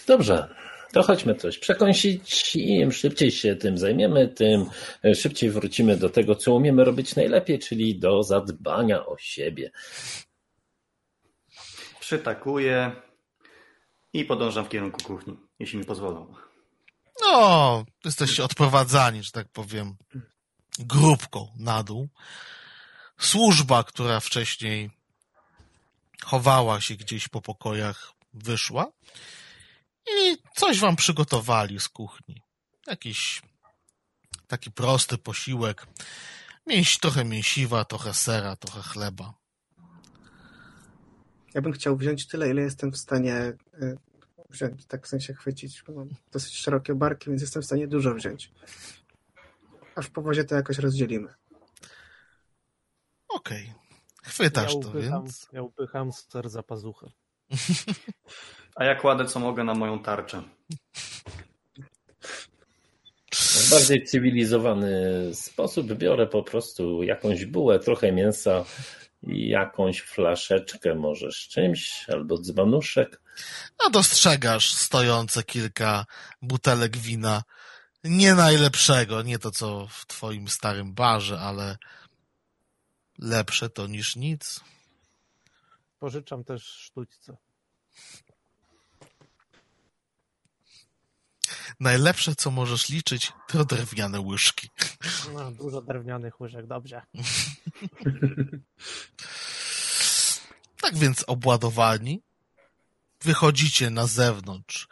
Dobrze, 0.08 0.56
to 0.94 1.04
chodźmy 1.04 1.36
coś 1.36 1.58
przekąsić 1.58 2.56
i 2.56 2.76
im 2.76 2.92
szybciej 2.92 3.32
się 3.32 3.56
tym 3.56 3.78
zajmiemy, 3.78 4.28
tym 4.28 4.66
szybciej 5.16 5.50
wrócimy 5.50 5.98
do 5.98 6.10
tego, 6.10 6.36
co 6.36 6.54
umiemy 6.54 6.84
robić 6.84 7.16
najlepiej, 7.16 7.60
czyli 7.60 8.00
do 8.00 8.24
zadbania 8.24 9.06
o 9.06 9.18
siebie. 9.18 9.72
Przytakuję 12.00 12.92
i 14.14 14.26
podążam 14.26 14.66
w 14.66 14.70
kierunku 14.70 15.04
kuchni, 15.04 15.38
jeśli 15.60 15.80
mi 15.80 15.86
pozwolą. 15.86 16.34
No, 17.22 17.86
jesteście 18.06 18.44
odprowadzani, 18.44 19.24
że 19.24 19.32
tak 19.32 19.48
powiem, 19.48 19.96
grupką 20.80 21.52
na 21.58 21.84
dół. 21.84 22.10
Służba, 23.20 23.84
która 23.84 24.20
wcześniej 24.20 24.92
chowała 26.24 26.82
się 26.82 26.96
gdzieś 26.96 27.28
po 27.28 27.42
pokojach, 27.42 28.14
wyszła 28.34 28.92
i 30.08 30.38
coś 30.56 30.80
wam 30.80 30.96
przygotowali 30.96 31.80
z 31.80 31.90
kuchni. 31.90 32.42
Jakiś 32.88 33.42
taki 34.48 34.72
prosty 34.72 35.18
posiłek. 35.18 35.88
Mięś, 36.68 37.00
trochę 37.00 37.26
mięsiwa, 37.26 37.86
trochę 37.86 38.14
sera, 38.14 38.56
trochę 38.56 38.82
chleba. 38.82 39.34
Ja 41.54 41.62
bym 41.62 41.74
chciał 41.74 41.98
wziąć 41.98 42.28
tyle, 42.28 42.50
ile 42.50 42.62
jestem 42.62 42.92
w 42.92 42.98
stanie 42.98 43.36
y, 43.36 43.98
wziąć, 44.50 44.86
tak 44.86 45.06
w 45.06 45.10
sensie 45.10 45.34
chwycić, 45.34 45.84
bo 45.88 45.94
mam 45.94 46.10
dosyć 46.32 46.58
szerokie 46.58 46.96
barki, 46.96 47.30
więc 47.30 47.42
jestem 47.42 47.62
w 47.62 47.66
stanie 47.66 47.88
dużo 47.88 48.14
wziąć. 48.14 48.52
A 49.96 50.02
w 50.02 50.10
powozie 50.10 50.44
to 50.44 50.56
jakoś 50.56 50.78
rozdzielimy. 50.78 51.34
Okej. 53.30 53.74
Chwytasz 54.24 54.74
ja 54.74 54.80
to, 54.80 54.90
upycham, 54.90 55.24
więc... 55.24 55.48
Ja 55.52 55.62
upycham 55.62 56.12
ster 56.12 56.50
za 56.50 56.64
pazuchę. 56.64 57.12
A 58.76 58.86
ja 58.86 58.96
kładę 58.96 59.26
co 59.26 59.40
mogę 59.40 59.64
na 59.64 59.74
moją 59.74 60.04
tarczę. 60.04 60.44
W 63.34 63.70
bardziej 63.72 64.04
cywilizowany 64.04 64.92
sposób 65.34 65.94
biorę 65.94 66.28
po 66.28 66.44
prostu 66.44 67.04
jakąś 67.04 67.46
bułę, 67.46 67.80
trochę 67.80 68.12
mięsa 68.12 68.66
i 69.24 69.50
jakąś 69.50 70.02
flaszeczkę 70.02 70.96
może 70.96 71.32
z 71.32 71.36
czymś, 71.36 72.06
albo 72.10 72.38
dzbanuszek. 72.38 73.22
A 73.86 73.90
dostrzegasz 73.90 74.74
stojące 74.74 75.44
kilka 75.44 76.06
butelek 76.42 76.98
wina. 76.98 77.44
Nie 78.06 78.36
najlepszego, 78.36 79.22
nie 79.22 79.40
to 79.40 79.52
co 79.52 79.88
w 79.88 80.06
twoim 80.06 80.48
starym 80.48 80.94
barze, 80.94 81.40
ale 81.40 81.78
lepsze 83.20 83.70
to 83.70 83.88
niż 83.88 84.16
nic. 84.16 84.60
Pożyczam 86.00 86.44
też 86.44 86.64
sztućce. 86.64 87.38
Najlepsze, 91.80 92.36
co 92.36 92.52
możesz 92.52 92.90
liczyć, 92.90 93.34
to 93.48 93.66
drewniane 93.66 94.20
łyżki. 94.20 94.70
No, 95.34 95.52
dużo 95.52 95.82
drewnianych 95.82 96.42
łyżek, 96.42 96.68
dobrze. 96.68 97.02
Tak 100.82 100.98
więc 100.98 101.24
obładowani, 101.28 102.22
wychodzicie 103.22 103.90
na 103.90 104.08
zewnątrz. 104.08 104.88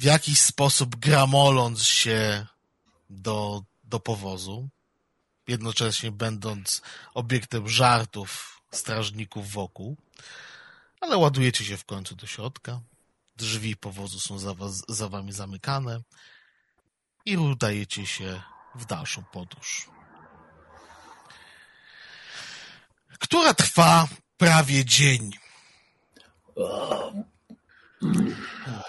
W 0.00 0.02
jakiś 0.02 0.40
sposób 0.40 0.96
gramoląc 0.96 1.82
się 1.82 2.46
do, 3.10 3.62
do 3.84 4.00
powozu, 4.00 4.68
jednocześnie 5.48 6.12
będąc 6.12 6.82
obiektem 7.14 7.68
żartów 7.68 8.60
strażników 8.70 9.50
wokół, 9.50 9.96
ale 11.00 11.16
ładujecie 11.16 11.64
się 11.64 11.76
w 11.76 11.84
końcu 11.84 12.16
do 12.16 12.26
środka. 12.26 12.80
Drzwi 13.36 13.76
powozu 13.76 14.20
są 14.20 14.38
za, 14.38 14.54
was, 14.54 14.82
za 14.88 15.08
wami 15.08 15.32
zamykane 15.32 16.00
i 17.24 17.36
udajecie 17.36 18.06
się 18.06 18.42
w 18.74 18.84
dalszą 18.84 19.24
podróż. 19.24 19.88
Która 23.18 23.54
trwa 23.54 24.08
prawie 24.36 24.84
dzień. 24.84 25.30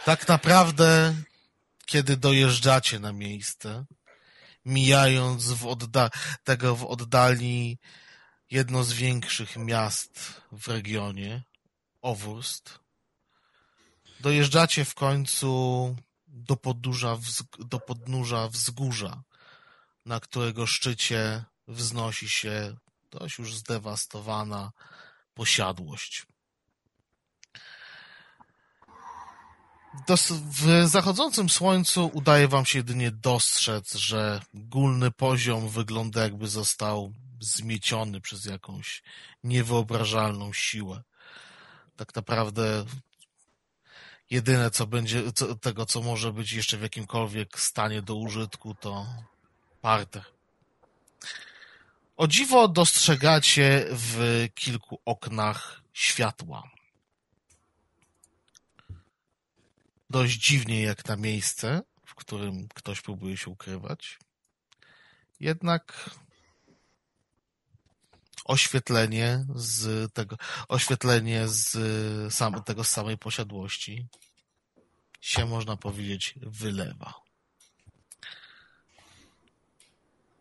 Tak 0.06 0.28
naprawdę, 0.28 1.16
kiedy 1.86 2.18
dojeżdżacie 2.18 3.00
na 3.00 3.14
miejsce, 3.14 3.86
mijając 4.66 5.52
w 5.52 5.68
odda 5.68 6.10
tego 6.44 6.76
w 6.76 6.86
oddali 6.86 7.80
jedno 8.52 8.84
z 8.84 8.94
większych 8.94 9.58
miast 9.58 10.42
w 10.52 10.68
regionie, 10.68 11.44
Owurst, 12.02 12.80
dojeżdżacie 14.20 14.86
w 14.86 14.96
końcu 14.96 15.96
do 16.28 16.56
podnóża, 16.56 17.18
do 17.60 17.80
podnóża 17.80 18.48
wzgórza, 18.48 19.24
na 20.06 20.20
którego 20.20 20.68
szczycie 20.68 21.44
wznosi 21.68 22.30
się 22.30 22.76
dość 23.12 23.38
już 23.38 23.56
zdewastowana 23.56 24.72
posiadłość. 25.34 26.26
W 30.52 30.88
zachodzącym 30.88 31.50
słońcu 31.50 32.12
udaje 32.14 32.48
wam 32.48 32.66
się 32.66 32.80
jedynie 32.80 33.12
dostrzec, 33.12 33.96
że 33.96 34.42
górny 34.54 35.12
poziom 35.12 35.70
wygląda 35.70 36.24
jakby 36.24 36.48
został 36.48 37.14
zmieciony 37.40 38.22
przez 38.22 38.46
jakąś 38.46 39.04
niewyobrażalną 39.44 40.54
siłę. 40.54 41.04
Tak 41.96 42.16
naprawdę 42.16 42.86
jedyne 44.30 44.72
co 44.72 44.88
będzie, 44.88 45.34
co, 45.34 45.56
tego 45.56 45.86
co 45.86 46.02
może 46.02 46.34
być 46.34 46.52
jeszcze 46.52 46.78
w 46.78 46.82
jakimkolwiek 46.82 47.60
stanie 47.60 48.02
do 48.02 48.16
użytku 48.16 48.76
to 48.76 49.06
parter. 49.82 50.24
O 52.18 52.28
dziwo 52.28 52.68
dostrzegacie 52.68 53.86
w 53.92 54.48
kilku 54.56 55.00
oknach 55.06 55.82
światła. 55.94 56.64
Dość 60.12 60.34
dziwnie 60.34 60.82
jak 60.82 61.06
na 61.06 61.16
miejsce, 61.16 61.82
w 62.06 62.16
którym 62.16 62.68
ktoś 62.68 63.02
próbuje 63.02 63.38
się 63.38 63.52
ukrywać. 63.52 64.20
Jednak 65.40 66.10
oświetlenie 68.46 69.46
z 69.56 70.14
tego, 70.14 70.38
oświetlenie 70.68 71.48
z 71.48 71.78
sam, 72.34 72.64
tego 72.64 72.84
samej 72.84 73.18
posiadłości 73.18 74.08
się, 75.22 75.46
można 75.46 75.78
powiedzieć, 75.78 76.36
wylewa. 76.42 77.14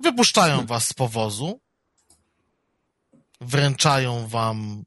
Wypuszczają 0.00 0.66
was 0.66 0.88
z 0.88 0.92
powozu, 0.92 1.60
wręczają 3.40 4.28
wam 4.28 4.84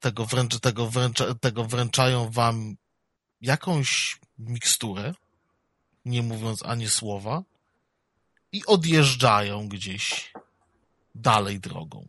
tego, 0.00 0.26
wręcz, 0.26 0.60
tego, 0.60 0.90
wręcz, 0.90 1.18
tego 1.40 1.64
wręczają 1.64 2.30
wam 2.30 2.76
jakąś 3.40 4.20
miksturę, 4.38 5.14
nie 6.04 6.22
mówiąc 6.22 6.62
ani 6.62 6.88
słowa, 6.88 7.42
i 8.52 8.66
odjeżdżają 8.66 9.68
gdzieś 9.68 10.32
dalej 11.14 11.60
drogą. 11.60 12.06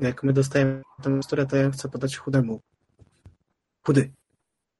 Jak 0.00 0.22
my 0.22 0.32
dostajemy 0.32 0.82
tę 1.02 1.10
miksturę, 1.10 1.46
to 1.46 1.56
ja 1.56 1.70
chcę 1.70 1.88
podać 1.88 2.16
chudemu. 2.16 2.60
Chudy. 3.86 4.12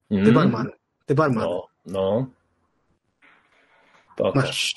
Ty 0.09 0.14
Mm? 0.16 0.35
barman. 0.35 0.70
Ty 1.07 1.14
barman. 1.14 1.44
No, 1.44 1.66
no. 1.87 2.27
Pokaż. 4.16 4.74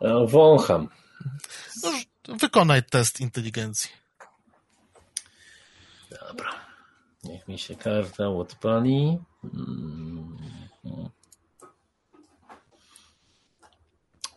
E, 0.00 0.26
Wącham. 0.26 0.88
No, 1.82 1.90
wykonaj 2.36 2.82
test 2.84 3.20
inteligencji. 3.20 3.90
Dobra. 6.20 6.52
Niech 7.24 7.48
mi 7.48 7.58
się 7.58 7.76
karta 7.76 8.28
odpali. 8.28 9.18
Mm. 9.44 10.38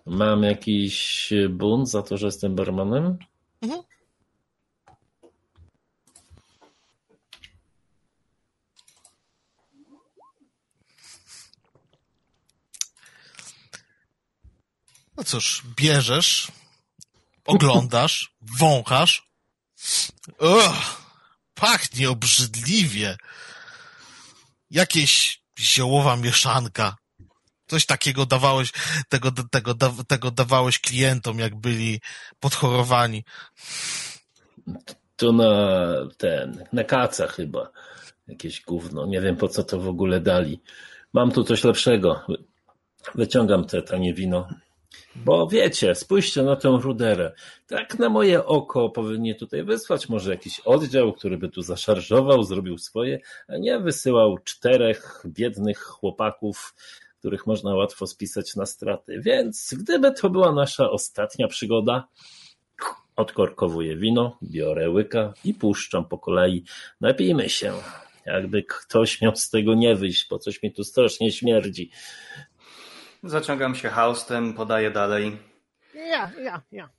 Mam 0.05 0.43
jakiś 0.43 1.33
bunt 1.49 1.89
za 1.89 2.01
to, 2.01 2.17
że 2.17 2.25
jestem 2.25 2.55
barmanem? 2.55 3.17
Mhm. 3.61 3.83
No 15.17 15.23
cóż, 15.23 15.63
bierzesz, 15.75 16.51
oglądasz, 17.45 18.35
wąchasz. 18.59 19.29
Ugh, 20.39 21.04
pachnie 21.55 22.09
obrzydliwie. 22.09 23.17
Jakieś 24.71 25.41
ziołowa 25.59 26.15
mieszanka. 26.15 26.95
Coś 27.67 27.85
takiego 27.85 28.25
dawałeś, 28.25 28.71
tego, 29.09 29.31
tego, 29.51 29.73
da- 29.73 30.03
tego 30.07 30.31
dawałeś 30.31 30.79
klientom, 30.79 31.39
jak 31.39 31.55
byli 31.55 32.01
podchorowani. 32.39 33.23
To 35.15 35.31
na 35.31 35.51
ten, 36.17 36.65
na 36.73 36.83
kaca 36.83 37.27
chyba. 37.27 37.69
Jakieś 38.27 38.61
gówno. 38.61 39.05
Nie 39.05 39.21
wiem 39.21 39.35
po 39.37 39.47
co 39.47 39.63
to 39.63 39.79
w 39.79 39.87
ogóle 39.87 40.19
dali. 40.21 40.61
Mam 41.13 41.31
tu 41.31 41.43
coś 41.43 41.63
lepszego. 41.63 42.25
Wyciągam 43.15 43.65
te 43.65 43.81
tanie 43.81 44.13
wino. 44.13 44.47
Bo 45.15 45.47
wiecie, 45.47 45.95
spójrzcie 45.95 46.43
na 46.43 46.55
tę 46.55 46.79
ruderę. 46.81 47.31
Tak 47.67 47.99
na 47.99 48.09
moje 48.09 48.45
oko 48.45 48.89
powinni 48.89 49.35
tutaj 49.35 49.63
wysłać 49.63 50.09
może 50.09 50.31
jakiś 50.31 50.59
oddział, 50.59 51.13
który 51.13 51.37
by 51.37 51.49
tu 51.49 51.61
zaszarżował, 51.61 52.43
zrobił 52.43 52.77
swoje, 52.77 53.19
a 53.47 53.57
nie 53.57 53.79
wysyłał 53.79 54.37
czterech 54.37 55.23
biednych 55.25 55.79
chłopaków, 55.79 56.75
których 57.19 57.47
można 57.47 57.75
łatwo 57.75 58.07
spisać 58.07 58.55
na 58.55 58.65
straty. 58.65 59.21
Więc 59.21 59.73
gdyby 59.77 60.11
to 60.11 60.29
była 60.29 60.51
nasza 60.51 60.89
ostatnia 60.89 61.47
przygoda, 61.47 62.07
odkorkowuję 63.15 63.97
wino, 63.97 64.37
biorę 64.43 64.89
łyka 64.89 65.33
i 65.43 65.53
puszczam 65.53 66.05
po 66.05 66.17
kolei. 66.17 66.63
Napijmy 67.01 67.49
się. 67.49 67.73
Jakby 68.25 68.63
ktoś 68.63 69.21
miał 69.21 69.35
z 69.35 69.49
tego 69.49 69.73
nie 69.73 69.95
wyjść, 69.95 70.27
bo 70.29 70.39
coś 70.39 70.63
mi 70.63 70.73
tu 70.73 70.83
strasznie 70.83 71.31
śmierdzi. 71.31 71.89
Zaciągam 73.25 73.75
się 73.75 73.89
haustem, 73.89 74.53
podaję 74.53 74.91
dalej. 74.91 75.37
Ja, 75.93 76.31
ja, 76.41 76.61
ja. 76.71 76.89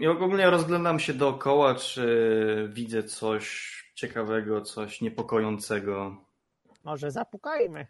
I 0.00 0.06
ogólnie 0.06 0.50
rozglądam 0.50 1.00
się 1.00 1.14
dookoła, 1.14 1.74
czy 1.74 2.70
widzę 2.72 3.02
coś 3.02 3.76
ciekawego, 3.94 4.62
coś 4.62 5.00
niepokojącego. 5.00 6.24
Może 6.84 7.10
zapukajmy. 7.10 7.86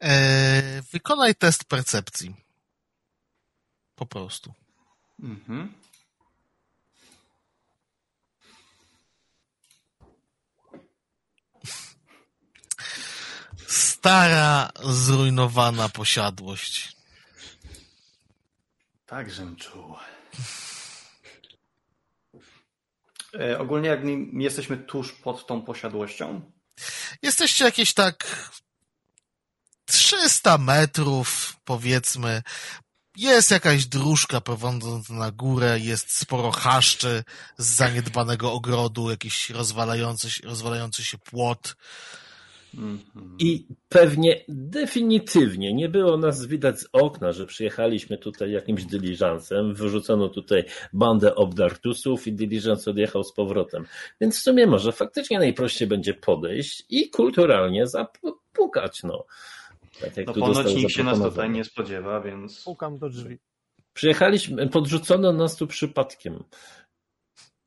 Eee, 0.00 0.82
wykonaj 0.92 1.34
test 1.34 1.64
percepcji. 1.64 2.34
Po 3.94 4.06
prostu. 4.06 4.52
Mhm. 5.22 5.74
Stara, 14.08 14.70
zrujnowana 14.84 15.88
posiadłość. 15.88 16.96
Tak, 19.06 19.30
żem 19.30 19.56
czuł. 19.56 19.96
E, 23.40 23.58
ogólnie 23.58 23.88
jak 23.88 24.00
jesteśmy 24.32 24.76
tuż 24.76 25.12
pod 25.12 25.46
tą 25.46 25.62
posiadłością, 25.62 26.40
Jesteście 27.22 27.64
jakieś 27.64 27.94
tak 27.94 28.50
300 29.84 30.58
metrów, 30.58 31.56
powiedzmy. 31.64 32.42
Jest 33.16 33.50
jakaś 33.50 33.86
dróżka 33.86 34.40
prowadząca 34.40 35.14
na 35.14 35.30
górę, 35.30 35.78
jest 35.80 36.16
sporo 36.16 36.50
chaszczy 36.50 37.24
z 37.58 37.66
zaniedbanego 37.66 38.52
ogrodu, 38.52 39.10
jakiś 39.10 39.50
rozwalający, 39.50 40.28
rozwalający 40.44 41.04
się 41.04 41.18
płot. 41.18 41.76
I 43.38 43.66
pewnie 43.88 44.44
definitywnie 44.48 45.74
nie 45.74 45.88
było 45.88 46.16
nas 46.16 46.46
widać 46.46 46.80
z 46.80 46.88
okna, 46.92 47.32
że 47.32 47.46
przyjechaliśmy 47.46 48.18
tutaj 48.18 48.52
jakimś 48.52 48.84
dyliżansem, 48.84 49.74
wyrzucono 49.74 50.28
tutaj 50.28 50.64
bandę 50.92 51.34
obdartusów 51.34 52.26
i 52.26 52.32
dyliżans 52.32 52.88
odjechał 52.88 53.24
z 53.24 53.32
powrotem. 53.32 53.86
Więc 54.20 54.38
w 54.38 54.42
sumie 54.42 54.66
może 54.66 54.92
faktycznie 54.92 55.38
najprościej 55.38 55.88
będzie 55.88 56.14
podejść 56.14 56.84
i 56.90 57.10
kulturalnie 57.10 57.86
zapukać, 57.86 59.02
no. 59.02 59.24
Tak 60.00 60.16
jak 60.16 60.26
no 60.26 60.32
tu 60.32 60.40
ponoć 60.40 60.74
nikt 60.74 60.92
się 60.92 61.04
nas 61.04 61.18
tutaj 61.18 61.50
nie 61.50 61.64
spodziewa, 61.64 62.20
więc 62.20 62.64
Pukam 62.64 62.98
do 62.98 63.08
drzwi. 63.08 63.38
Przyjechaliśmy, 63.94 64.68
podrzucono 64.68 65.32
nas 65.32 65.56
tu 65.56 65.66
przypadkiem. 65.66 66.44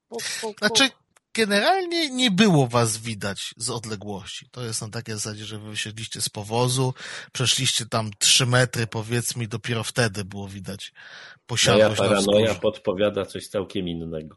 Puk, 0.10 0.22
puk, 0.42 0.42
puk. 0.42 0.60
Znaczy, 0.60 0.90
generalnie 1.34 2.10
nie 2.10 2.32
było 2.32 2.68
was 2.68 2.98
widać 2.98 3.54
z 3.58 3.70
odległości. 3.70 4.50
To 4.52 4.64
jest 4.64 4.82
na 4.82 4.90
takiej 4.90 5.16
zasadzie, 5.16 5.46
że 5.46 5.60
wy 5.60 5.70
wysiedliście 5.70 6.22
z 6.22 6.30
powozu, 6.30 6.94
przeszliście 7.32 7.86
tam 7.86 8.12
3 8.20 8.46
metry, 8.46 8.88
powiedzmy, 8.88 9.44
i 9.44 9.48
dopiero 9.48 9.84
wtedy 9.84 10.26
było 10.26 10.48
widać 10.48 10.92
Moja 10.94 11.46
posiadłość 11.48 12.02
na 12.02 12.08
paranoja 12.08 12.56
podpowiada 12.56 13.26
coś 13.26 13.48
całkiem 13.48 13.88
innego. 13.88 14.36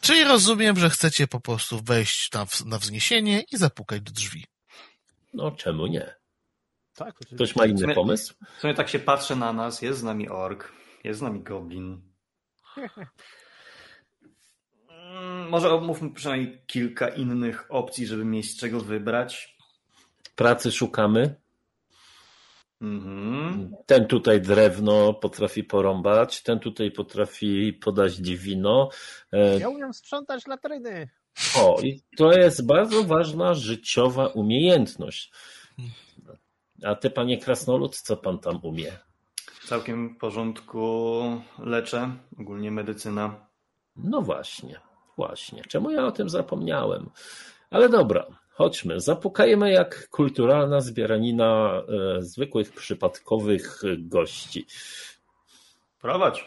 Czyli 0.00 0.24
rozumiem, 0.24 0.78
że 0.78 0.90
chcecie 0.90 1.26
po 1.26 1.40
prostu 1.40 1.80
wejść 1.82 2.32
na, 2.32 2.46
na 2.66 2.78
wzniesienie 2.78 3.44
i 3.52 3.56
zapukać 3.56 4.00
do 4.02 4.12
drzwi. 4.12 4.44
No 5.34 5.50
czemu 5.50 5.86
nie? 5.86 6.14
Tak, 6.94 7.08
oczywiście. 7.08 7.36
Ktoś 7.36 7.56
ma 7.56 7.66
inny 7.66 7.80
sumie- 7.80 7.94
pomysł? 7.94 8.34
w 8.58 8.60
sumie 8.60 8.74
tak 8.74 8.88
się 8.88 8.98
patrzę 8.98 9.36
na 9.36 9.52
nas, 9.52 9.82
jest 9.82 10.00
z 10.00 10.02
nami 10.02 10.28
ork, 10.28 10.72
jest 11.04 11.18
z 11.18 11.22
nami 11.22 11.42
goblin. 11.42 12.00
Mm, 15.22 15.48
Może 15.48 15.70
omówmy 15.74 16.10
przynajmniej 16.10 16.62
kilka 16.66 17.08
innych 17.08 17.66
opcji, 17.68 18.06
żeby 18.06 18.24
mieć 18.24 18.50
z 18.50 18.56
czego 18.56 18.80
wybrać. 18.80 19.56
Pracy 20.36 20.72
szukamy. 20.72 21.34
Mhm. 22.80 23.74
Ten 23.86 24.06
tutaj 24.06 24.40
drewno 24.40 25.14
potrafi 25.14 25.64
porąbać, 25.64 26.42
ten 26.42 26.58
tutaj 26.58 26.90
potrafi 26.90 27.72
podać 27.72 28.20
wino. 28.22 28.88
E, 29.32 29.58
Ja 29.58 29.68
umiem 29.68 29.94
sprzątać 29.94 30.46
latryny. 30.46 31.08
O, 31.58 31.80
i 31.82 32.02
to 32.16 32.32
jest 32.32 32.66
bardzo 32.66 33.04
ważna 33.04 33.54
życiowa 33.54 34.26
umiejętność. 34.26 35.32
A 36.84 36.94
ty, 36.94 37.10
panie 37.10 37.38
Krasnolud, 37.38 37.96
co 38.00 38.16
pan 38.16 38.38
tam 38.38 38.60
umie? 38.62 38.92
Całkiem 39.66 40.14
w 40.14 40.18
porządku 40.18 41.22
leczę, 41.58 42.10
ogólnie 42.38 42.70
medycyna. 42.70 43.46
No 43.96 44.22
właśnie, 44.22 44.80
właśnie. 45.16 45.62
Czemu 45.62 45.90
ja 45.90 46.06
o 46.06 46.12
tym 46.12 46.28
zapomniałem? 46.28 47.10
Ale 47.70 47.88
dobra, 47.88 48.26
chodźmy. 48.50 49.00
Zapukajmy 49.00 49.72
jak 49.72 50.08
kulturalna 50.08 50.80
zbieranina 50.80 51.82
e, 52.18 52.22
zwykłych, 52.22 52.72
przypadkowych 52.72 53.80
gości. 53.98 54.66
Prowadź. 55.98 56.44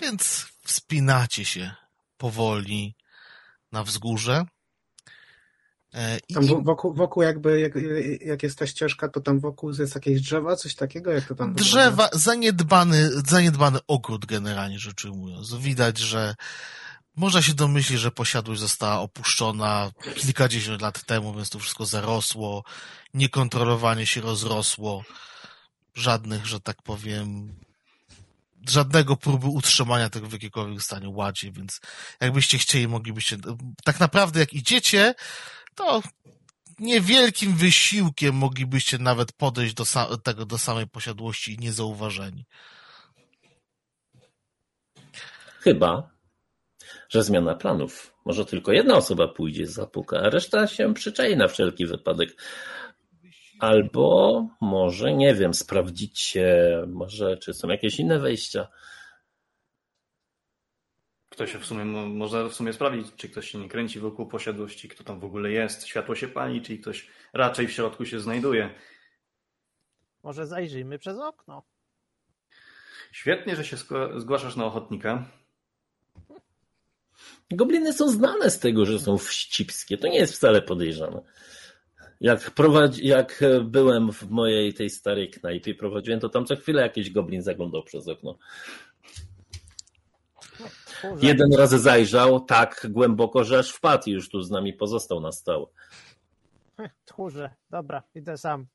Więc 0.00 0.52
wspinacie 0.64 1.44
się 1.44 1.74
powoli 2.16 2.94
na 3.72 3.84
wzgórze. 3.84 4.44
E, 5.94 6.18
I 6.28 6.34
Tam 6.34 6.46
wo- 6.46 6.62
wokół, 6.62 6.94
wokół 6.94 7.22
jakby, 7.22 7.60
jak, 7.60 7.72
jak 8.20 8.42
jest 8.42 8.58
ta 8.58 8.66
ścieżka, 8.66 9.08
to 9.08 9.20
tam 9.20 9.40
wokół 9.40 9.70
jest 9.78 9.94
jakieś 9.94 10.20
drzewa, 10.20 10.56
coś 10.56 10.74
takiego? 10.74 11.12
Jak 11.12 11.24
to 11.24 11.34
tam 11.34 11.54
wygląda? 11.54 11.62
drzewa, 11.62 12.08
zaniedbany, 12.12 13.10
zaniedbany 13.26 13.78
ogród 13.86 14.26
generalnie 14.26 14.78
rzecz 14.78 15.04
ujmując. 15.04 15.54
Widać, 15.54 15.98
że 15.98 16.34
można 17.16 17.42
się 17.42 17.54
domyślić, 17.54 18.00
że 18.00 18.10
posiadłość 18.10 18.60
została 18.60 19.00
opuszczona 19.00 19.90
kilkadziesiąt 20.16 20.82
lat 20.82 21.04
temu, 21.04 21.34
więc 21.34 21.50
to 21.50 21.58
wszystko 21.58 21.86
zarosło, 21.86 22.64
niekontrolowanie 23.14 24.06
się 24.06 24.20
rozrosło, 24.20 25.04
żadnych, 25.94 26.46
że 26.46 26.60
tak 26.60 26.82
powiem, 26.82 27.54
żadnego 28.68 29.16
próby 29.16 29.46
utrzymania 29.46 30.10
tego 30.10 30.26
w 30.26 30.32
jakimkolwiek 30.32 30.82
stanie 30.82 31.08
ładzie, 31.08 31.52
więc 31.52 31.80
jakbyście 32.20 32.58
chcieli, 32.58 32.88
moglibyście, 32.88 33.36
tak 33.84 34.00
naprawdę 34.00 34.40
jak 34.40 34.52
idziecie, 34.52 35.14
to 35.74 36.02
niewielkim 36.78 37.56
wysiłkiem 37.56 38.34
moglibyście 38.34 38.98
nawet 38.98 39.32
podejść 39.32 39.74
do 39.74 39.84
tego, 40.22 40.46
do 40.46 40.58
samej 40.58 40.86
posiadłości 40.86 41.58
niezauważeni. 41.58 42.44
Chyba, 45.60 46.10
że 47.08 47.22
zmiana 47.22 47.54
planów. 47.54 48.14
Może 48.24 48.44
tylko 48.44 48.72
jedna 48.72 48.96
osoba 48.96 49.28
pójdzie, 49.28 49.66
zapuka, 49.66 50.20
a 50.20 50.30
reszta 50.30 50.66
się 50.66 50.94
przyczai 50.94 51.36
na 51.36 51.48
wszelki 51.48 51.86
wypadek. 51.86 52.42
Albo 53.58 54.46
może, 54.60 55.14
nie 55.14 55.34
wiem, 55.34 55.54
sprawdzicie, 55.54 56.68
może 56.86 57.36
czy 57.36 57.54
są 57.54 57.68
jakieś 57.68 57.98
inne 57.98 58.18
wejścia. 58.18 58.68
Kto 61.32 61.46
się 61.46 61.58
w 61.58 61.66
sumie, 61.66 61.84
mo- 61.84 62.08
można 62.08 62.48
w 62.48 62.54
sumie 62.54 62.72
sprawdzić, 62.72 63.06
czy 63.16 63.28
ktoś 63.28 63.50
się 63.50 63.58
nie 63.58 63.68
kręci 63.68 64.00
wokół 64.00 64.26
posiadłości, 64.26 64.88
kto 64.88 65.04
tam 65.04 65.20
w 65.20 65.24
ogóle 65.24 65.50
jest, 65.50 65.86
światło 65.86 66.14
się 66.14 66.28
pali, 66.28 66.62
czy 66.62 66.78
ktoś 66.78 67.08
raczej 67.32 67.66
w 67.66 67.72
środku 67.72 68.04
się 68.04 68.20
znajduje. 68.20 68.74
Może 70.22 70.46
zajrzyjmy 70.46 70.98
przez 70.98 71.18
okno. 71.18 71.62
Świetnie, 73.12 73.56
że 73.56 73.64
się 73.64 73.76
zgłaszasz 74.16 74.56
na 74.56 74.64
ochotnika. 74.64 75.24
Gobliny 77.50 77.92
są 77.92 78.08
znane 78.10 78.50
z 78.50 78.58
tego, 78.58 78.86
że 78.86 78.98
są 78.98 79.18
wścibskie. 79.18 79.98
To 79.98 80.08
nie 80.08 80.18
jest 80.18 80.34
wcale 80.34 80.62
podejrzane. 80.62 81.20
Jak, 82.20 82.50
prowadzi, 82.50 83.06
jak 83.06 83.44
byłem 83.64 84.12
w 84.12 84.30
mojej 84.30 84.74
tej 84.74 84.90
starej 84.90 85.30
knajpie, 85.30 85.74
prowadziłem, 85.74 86.20
to 86.20 86.28
tam 86.28 86.46
co 86.46 86.56
chwilę 86.56 86.82
jakiś 86.82 87.10
goblin 87.10 87.42
zaglądał 87.42 87.82
przez 87.82 88.08
okno. 88.08 88.38
Jeden 91.22 91.54
raz 91.54 91.70
zajrzał 91.70 92.40
tak 92.40 92.86
głęboko, 92.90 93.44
że 93.44 93.58
aż 93.58 93.70
wpadł 93.70 94.10
i 94.10 94.12
już 94.12 94.28
tu 94.28 94.42
z 94.42 94.50
nami 94.50 94.72
pozostał 94.72 95.20
na 95.20 95.32
stałe. 95.32 95.66
Tchórze, 97.04 97.50
dobra, 97.70 98.02
idę 98.14 98.38
sam. 98.38 98.66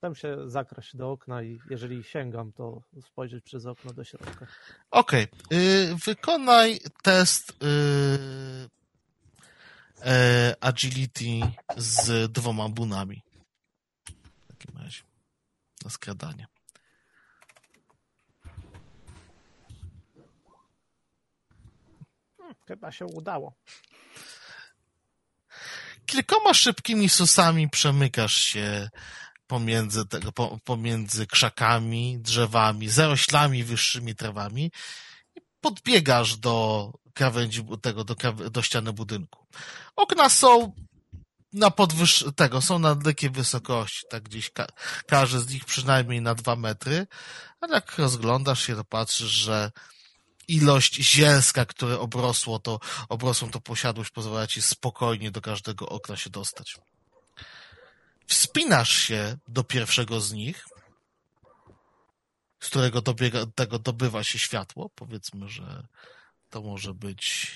Tam 0.00 0.14
się 0.14 0.50
zakraść 0.50 0.96
do 0.96 1.10
okna 1.10 1.42
i 1.42 1.58
jeżeli 1.70 2.04
sięgam, 2.04 2.52
to 2.52 2.82
spojrzeć 3.02 3.44
przez 3.44 3.66
okno 3.66 3.92
do 3.92 4.04
środka. 4.04 4.46
Okej, 4.90 5.26
y, 5.52 5.94
wykonaj 6.06 6.80
test 7.02 7.50
y, 7.50 7.66
e, 10.04 10.56
agility 10.60 11.40
z 11.76 12.32
dwoma 12.32 12.68
bunami. 12.68 13.22
W 14.44 14.46
takim 14.46 14.78
razie. 14.82 15.02
Na 15.84 15.90
skradanie. 15.90 16.46
Chyba 22.72 22.92
się 22.92 23.06
udało. 23.06 23.54
Kilkoma 26.06 26.54
szybkimi 26.54 27.08
susami 27.08 27.70
przemykasz 27.70 28.34
się 28.34 28.90
pomiędzy, 29.46 30.06
tego, 30.06 30.32
po, 30.32 30.58
pomiędzy 30.64 31.26
krzakami, 31.26 32.18
drzewami, 32.20 32.88
zaroślami, 32.88 33.64
wyższymi 33.64 34.14
trawami 34.14 34.72
i 35.36 35.40
podbiegasz 35.60 36.36
do 36.36 36.90
krawędzi 37.14 37.64
tego, 37.82 38.04
do, 38.04 38.14
do 38.32 38.62
ściany 38.62 38.92
budynku. 38.92 39.46
Okna 39.96 40.28
są 40.28 40.72
na 41.52 41.70
podwyż 41.70 42.24
tego, 42.36 42.62
są 42.62 42.78
na 42.78 42.94
dalekiej 42.94 43.30
wysokości, 43.30 44.06
tak 44.10 44.22
gdzieś 44.22 44.50
ka 44.50 44.66
każdy 45.06 45.40
z 45.40 45.48
nich 45.48 45.64
przynajmniej 45.64 46.20
na 46.22 46.34
dwa 46.34 46.56
metry, 46.56 47.06
ale 47.60 47.74
jak 47.74 47.98
rozglądasz 47.98 48.66
się, 48.66 48.76
to 48.76 48.84
patrzysz, 48.84 49.30
że 49.30 49.70
ilość 50.48 50.94
zielska, 50.94 51.66
które 51.66 51.98
obrosło 51.98 52.58
to, 52.58 52.80
obrosłą 53.08 53.50
to 53.50 53.60
posiadłość, 53.60 54.10
pozwala 54.10 54.46
ci 54.46 54.62
spokojnie 54.62 55.30
do 55.30 55.40
każdego 55.40 55.88
okna 55.88 56.16
się 56.16 56.30
dostać. 56.30 56.76
Wspinasz 58.26 58.92
się 58.92 59.36
do 59.48 59.64
pierwszego 59.64 60.20
z 60.20 60.32
nich, 60.32 60.64
z 62.60 62.68
którego 62.68 63.02
dobiega, 63.02 63.46
tego 63.54 63.78
dobywa 63.78 64.24
się 64.24 64.38
światło. 64.38 64.90
Powiedzmy, 64.94 65.48
że 65.48 65.86
to 66.50 66.62
może 66.62 66.94
być. 66.94 67.48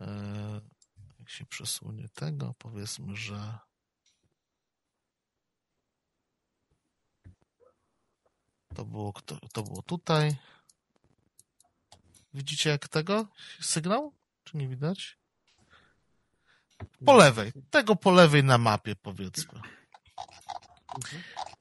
E, 0.00 0.60
jak 1.18 1.30
się 1.30 1.46
przesunie 1.46 2.08
tego, 2.08 2.54
powiedzmy, 2.58 3.16
że. 3.16 3.58
To 8.74 8.84
było, 8.84 9.12
to 9.52 9.62
było 9.62 9.82
tutaj. 9.82 10.36
Widzicie 12.34 12.70
jak 12.70 12.88
tego? 12.88 13.26
Sygnał? 13.60 14.12
Czy 14.44 14.56
nie 14.56 14.68
widać? 14.68 15.18
Po 17.04 17.16
lewej. 17.16 17.52
Tego 17.70 17.96
po 17.96 18.10
lewej 18.10 18.44
na 18.44 18.58
mapie, 18.58 18.96
powiedzmy. 18.96 19.60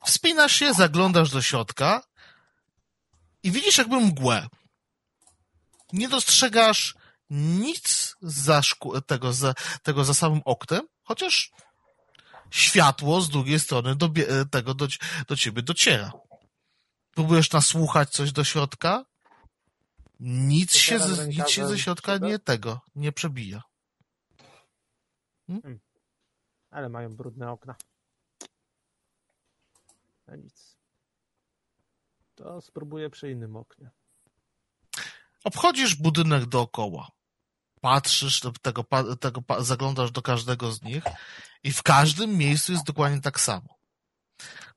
Wspinasz 0.05 0.51
się, 0.55 0.73
zaglądasz 0.73 1.31
do 1.31 1.41
środka 1.41 2.03
i 3.43 3.51
widzisz 3.51 3.77
jakby 3.77 3.99
mgłę. 3.99 4.47
Nie 5.93 6.09
dostrzegasz 6.09 6.95
nic 7.29 8.15
za 8.21 8.61
szku- 8.61 9.01
tego, 9.01 9.33
za, 9.33 9.53
tego 9.83 10.03
za 10.05 10.13
samym 10.13 10.41
oknem, 10.45 10.87
chociaż 11.03 11.51
światło 12.49 13.21
z 13.21 13.29
drugiej 13.29 13.59
strony 13.59 13.95
dobie- 13.95 14.27
e, 14.29 14.45
tego 14.45 14.73
do, 14.73 14.87
do 15.27 15.35
ciebie 15.35 15.61
dociera. 15.61 16.11
Próbujesz 17.11 17.51
nasłuchać 17.51 18.09
coś 18.09 18.31
do 18.31 18.43
środka, 18.43 19.05
nic 20.21 20.73
się, 20.73 20.99
ze, 20.99 21.27
nic 21.27 21.49
się 21.49 21.67
ze 21.67 21.79
środka 21.79 22.17
nie 22.17 22.39
tego, 22.39 22.81
nie 22.95 23.11
przebija. 23.11 23.61
Ale 26.69 26.89
mają 26.89 27.15
brudne 27.15 27.51
okna. 27.51 27.75
A 30.27 30.35
nic. 30.35 30.77
To 32.35 32.61
spróbuję 32.61 33.09
przy 33.09 33.31
innym 33.31 33.55
oknie. 33.55 33.91
Obchodzisz 35.43 35.95
budynek 35.95 36.45
dookoła. 36.45 37.11
Patrzysz, 37.81 38.39
do 38.39 38.51
tego, 38.51 38.85
tego, 39.19 39.41
zaglądasz 39.59 40.11
do 40.11 40.21
każdego 40.21 40.71
z 40.71 40.81
nich 40.81 41.03
i 41.63 41.71
w 41.71 41.83
każdym 41.83 42.37
miejscu 42.37 42.71
jest 42.71 42.85
dokładnie 42.85 43.21
tak 43.21 43.39
samo. 43.39 43.77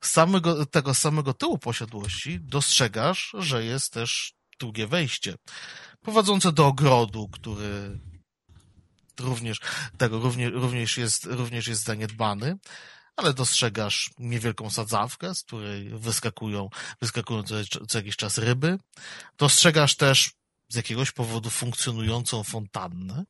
Z 0.01 0.11
samego, 0.11 0.65
tego 0.65 0.93
samego 0.93 1.33
tyłu 1.33 1.57
posiadłości 1.57 2.39
dostrzegasz, 2.41 3.35
że 3.37 3.65
jest 3.65 3.93
też 3.93 4.35
drugie 4.59 4.87
wejście, 4.87 5.35
prowadzące 6.01 6.51
do 6.51 6.67
ogrodu, 6.67 7.27
który 7.27 7.99
również, 9.19 9.59
tego 9.97 10.19
również, 10.19 10.53
również, 10.53 10.97
jest, 10.97 11.25
również 11.25 11.67
jest 11.67 11.83
zaniedbany, 11.83 12.57
ale 13.15 13.33
dostrzegasz 13.33 14.09
niewielką 14.19 14.69
sadzawkę, 14.69 15.35
z 15.35 15.43
której 15.43 15.89
wyskakują, 15.89 16.69
wyskakują 17.01 17.43
co, 17.43 17.55
co 17.87 17.97
jakiś 17.97 18.15
czas 18.15 18.37
ryby. 18.37 18.77
Dostrzegasz 19.37 19.95
też 19.95 20.31
z 20.69 20.75
jakiegoś 20.75 21.11
powodu 21.11 21.49
funkcjonującą 21.49 22.43
fontannę, 22.43 23.23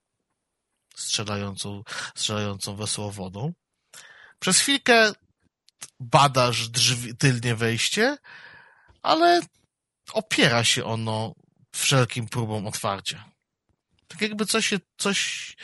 strzelającą, 0.95 1.83
strzelającą 2.15 2.75
wesoło 2.75 3.11
wodą. 3.11 3.53
Przez 4.39 4.59
chwilkę 4.59 5.11
badasz 5.99 6.69
drzwi, 6.69 7.17
tylnie 7.17 7.55
wejście, 7.55 8.17
ale 9.01 9.41
opiera 10.13 10.63
się 10.63 10.85
ono 10.85 11.33
wszelkim 11.71 12.27
próbom 12.27 12.67
otwarcia. 12.67 13.25
Tak 14.07 14.21
jakby 14.21 14.45
coś, 14.45 14.73
coś 14.97 15.55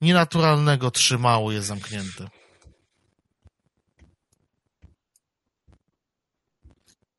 nienaturalnego 0.00 0.90
trzymało 0.90 1.52
je 1.52 1.62
zamknięte. 1.62 2.28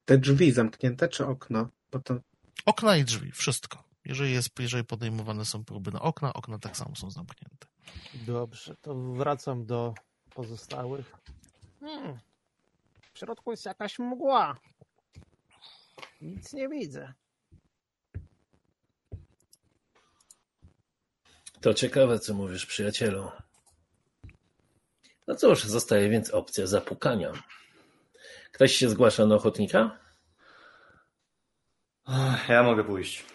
Te 0.05 0.17
drzwi 0.17 0.51
zamknięte 0.51 1.07
czy 1.07 1.25
okno? 1.25 1.69
Bo 1.91 1.99
to 1.99 2.19
Okna 2.65 2.97
i 2.97 3.03
drzwi, 3.03 3.31
wszystko. 3.31 3.83
Jeżeli, 4.05 4.33
jest, 4.33 4.49
jeżeli 4.59 4.83
podejmowane 4.83 5.45
są 5.45 5.65
próby 5.65 5.91
na 5.91 6.01
okna, 6.01 6.33
okna 6.33 6.59
tak 6.59 6.77
samo 6.77 6.95
są 6.95 7.11
zamknięte. 7.11 7.67
Dobrze, 8.13 8.75
to 8.81 8.95
wracam 8.95 9.65
do 9.65 9.93
pozostałych. 10.29 11.15
Hmm. 11.79 12.19
W 13.13 13.19
środku 13.19 13.51
jest 13.51 13.65
jakaś 13.65 13.99
mgła. 13.99 14.55
Nic 16.21 16.53
nie 16.53 16.69
widzę. 16.69 17.13
To 21.61 21.73
ciekawe, 21.73 22.19
co 22.19 22.33
mówisz, 22.33 22.65
przyjacielu. 22.65 23.31
No 25.27 25.35
cóż, 25.35 25.63
zostaje 25.63 26.09
więc 26.09 26.29
opcja 26.29 26.67
zapukania. 26.67 27.31
Ktoś 28.51 28.75
się 28.75 28.89
zgłasza 28.89 29.25
na 29.25 29.35
ochotnika? 29.35 29.99
Ja 32.49 32.63
mogę 32.63 32.83
pójść. 32.83 33.25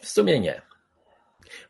W 0.00 0.08
sumie 0.08 0.40
nie. 0.40 0.62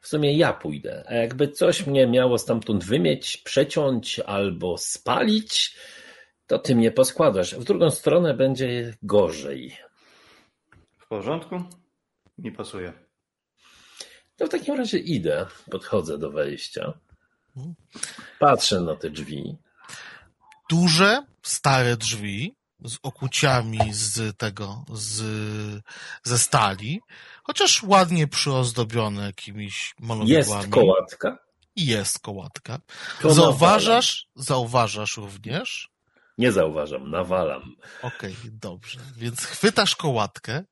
W 0.00 0.08
sumie 0.08 0.36
ja 0.36 0.52
pójdę. 0.52 1.04
A 1.08 1.14
jakby 1.14 1.48
coś 1.48 1.86
mnie 1.86 2.06
miało 2.06 2.38
stamtąd 2.38 2.84
wymieć, 2.84 3.36
przeciąć 3.36 4.20
albo 4.20 4.78
spalić, 4.78 5.76
to 6.52 6.58
ty 6.58 6.74
mnie 6.76 6.90
poskładasz. 6.90 7.54
W 7.54 7.64
drugą 7.64 7.90
stronę 7.90 8.34
będzie 8.34 8.94
gorzej. 9.02 9.76
W 10.98 11.06
porządku? 11.08 11.62
Mi 12.38 12.52
pasuje. 12.52 12.92
To 14.36 14.46
w 14.46 14.48
takim 14.48 14.74
razie 14.74 14.98
idę, 14.98 15.46
podchodzę 15.70 16.18
do 16.18 16.30
wejścia. 16.30 16.92
Patrzę 18.38 18.80
na 18.80 18.96
te 18.96 19.10
drzwi. 19.10 19.56
Duże, 20.70 21.26
stare 21.42 21.96
drzwi 21.96 22.56
z 22.84 22.98
okuciami 23.02 23.78
z 23.90 24.36
tego, 24.36 24.84
z, 24.92 25.22
ze 26.22 26.38
stali, 26.38 27.00
chociaż 27.42 27.82
ładnie 27.82 28.28
przyozdobione 28.28 29.26
jakimiś 29.26 29.94
malowidłami. 30.00 30.62
Jest 30.62 30.70
kołatka? 30.70 31.38
Jest 31.76 32.18
kołatka. 32.18 32.80
Zauważasz, 33.24 34.26
zauważasz 34.36 35.16
również. 35.16 35.91
Nie 36.38 36.52
zauważam, 36.52 37.10
nawalam. 37.10 37.76
Okej, 38.02 38.36
dobrze. 38.44 39.00
Więc 39.16 39.44
chwytasz 39.44 39.96
kołatkę, 39.96 40.64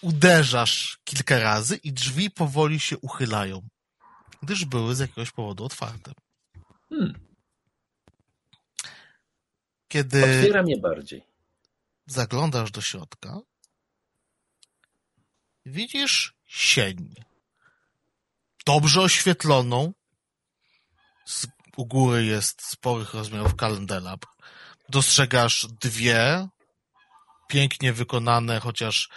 uderzasz 0.00 0.98
kilka 1.04 1.38
razy 1.38 1.76
i 1.76 1.92
drzwi 1.92 2.30
powoli 2.30 2.80
się 2.80 2.98
uchylają, 2.98 3.68
gdyż 4.42 4.64
były 4.64 4.94
z 4.94 4.98
jakiegoś 4.98 5.30
powodu 5.30 5.64
otwarte. 5.64 6.12
Hmm. 6.88 7.30
Kiedy 9.88 10.38
Otwieram 10.38 10.68
je 10.68 10.80
bardziej. 10.80 11.24
zaglądasz 12.06 12.70
do 12.70 12.80
środka, 12.80 13.40
widzisz 15.66 16.34
sień. 16.46 17.14
Dobrze 18.66 19.00
oświetloną. 19.00 19.92
Z, 21.26 21.46
u 21.76 21.86
góry 21.86 22.24
jest 22.24 22.62
sporych 22.66 23.14
rozmiarów 23.14 23.56
kalendelab. 23.56 24.26
Dostrzegasz 24.90 25.66
dwie 25.80 26.48
pięknie 27.48 27.92
wykonane, 27.92 28.60
chociaż 28.60 29.08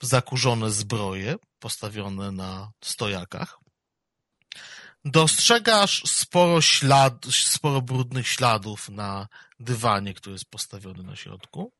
zakurzone 0.00 0.70
zbroje 0.70 1.36
postawione 1.58 2.32
na 2.32 2.72
stojakach. 2.84 3.58
Dostrzegasz 5.04 6.02
sporo 6.06 6.60
ślad, 6.60 7.26
sporo 7.30 7.82
brudnych 7.82 8.28
śladów 8.28 8.88
na 8.88 9.28
dywanie, 9.60 10.14
który 10.14 10.32
jest 10.32 10.50
postawiony 10.50 11.02
na 11.02 11.16
środku 11.16 11.72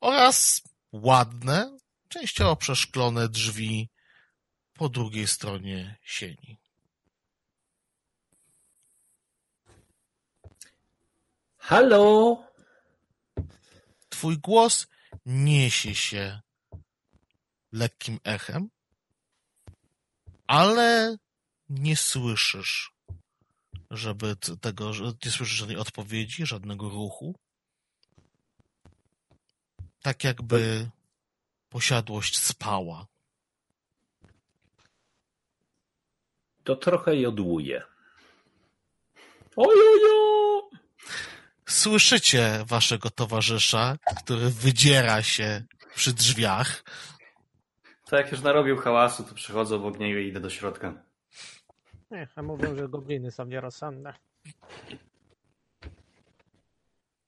oraz 0.00 0.62
ładne, 0.92 1.78
częściowo 2.08 2.56
przeszklone 2.56 3.28
drzwi 3.28 3.90
po 4.72 4.88
drugiej 4.88 5.26
stronie 5.26 5.98
sieni. 6.02 6.63
Halo? 11.64 12.44
Twój 14.08 14.38
głos 14.38 14.86
niesie 15.26 15.94
się 15.94 16.40
lekkim 17.72 18.18
echem, 18.24 18.68
ale 20.46 21.16
nie 21.68 21.96
słyszysz, 21.96 22.92
żeby 23.90 24.36
tego, 24.60 24.92
nie 25.24 25.30
słyszysz 25.30 25.58
żadnej 25.58 25.76
odpowiedzi, 25.76 26.46
żadnego 26.46 26.88
ruchu. 26.88 27.34
Tak 30.02 30.24
jakby 30.24 30.90
posiadłość 31.68 32.38
spała. 32.38 33.06
To 36.64 36.76
trochę 36.76 37.16
jodłuję. 37.16 37.82
Ojojo! 39.56 40.24
Słyszycie 41.74 42.64
waszego 42.66 43.10
towarzysza, 43.10 43.96
który 44.22 44.50
wydziera 44.50 45.22
się 45.22 45.62
przy 45.94 46.12
drzwiach. 46.12 46.84
To 48.06 48.16
jak 48.16 48.32
już 48.32 48.40
narobił 48.40 48.76
hałasu, 48.76 49.24
to 49.24 49.34
przychodzę 49.34 49.76
obok 49.76 49.98
niego 49.98 50.18
i 50.20 50.28
idę 50.28 50.40
do 50.40 50.50
środka. 50.50 51.02
Nie, 52.10 52.28
a 52.36 52.42
mówią, 52.42 52.76
że 52.76 52.88
gobliny 52.88 53.30
są 53.30 53.44
nierozsądne. 53.44 54.14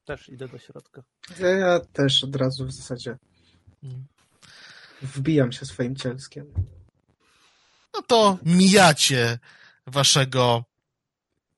Też 0.05 0.29
idę 0.29 0.49
do 0.49 0.59
środka. 0.59 1.03
Ja, 1.41 1.49
ja 1.49 1.81
też 1.81 2.25
od 2.25 2.37
razu 2.37 2.67
w 2.67 2.73
zasadzie 2.73 3.17
Mm. 3.83 4.07
wbijam 5.03 5.53
się 5.53 5.67
swoim 5.67 5.97
cielskiem. 5.97 6.53
No 7.95 8.03
to 8.03 8.39
mijacie 8.43 9.39
waszego 9.87 10.65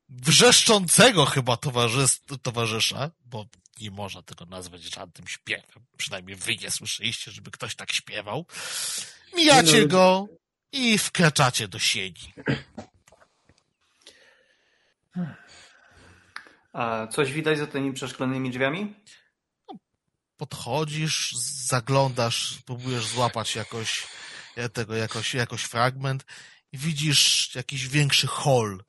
wrzeszczącego 0.09 1.27
chyba 1.27 1.57
towarzys 1.57 2.21
towarzysza, 2.43 3.11
bo 3.25 3.47
nie 3.81 3.91
można 3.91 4.23
tego 4.23 4.47
nazwać 4.47 4.83
żadnym 4.83 5.29
śpiewem. 5.29 5.87
Przynajmniej 5.97 6.37
wy 6.37 6.57
nie 6.57 6.71
słyszeliście, 6.71 7.31
żeby 7.31 7.51
ktoś 7.51 7.75
tak 7.75 7.93
śpiewał. 7.93 8.47
Mijacie 9.37 9.81
no, 9.83 9.89
go 9.89 10.29
i 10.73 10.99
wkraczacie 10.99 11.69
do 11.69 11.79
sieni. 11.79 12.35
A 16.73 17.07
coś 17.07 17.33
widać 17.33 17.59
za 17.59 17.67
tymi 17.67 17.93
przeszklonymi 17.93 18.51
drzwiami? 18.51 18.95
Podchodzisz, 20.37 21.33
zaglądasz, 21.67 22.59
próbujesz 22.67 23.07
złapać 23.07 23.57
jakoś 23.57 24.07
e, 24.57 24.69
tego, 24.69 24.95
jakoś, 24.95 25.35
jakoś 25.35 25.63
fragment 25.63 26.25
i 26.73 26.79
widzisz 26.79 27.55
jakiś 27.55 27.89
większy 27.89 28.27
hol, 28.27 28.83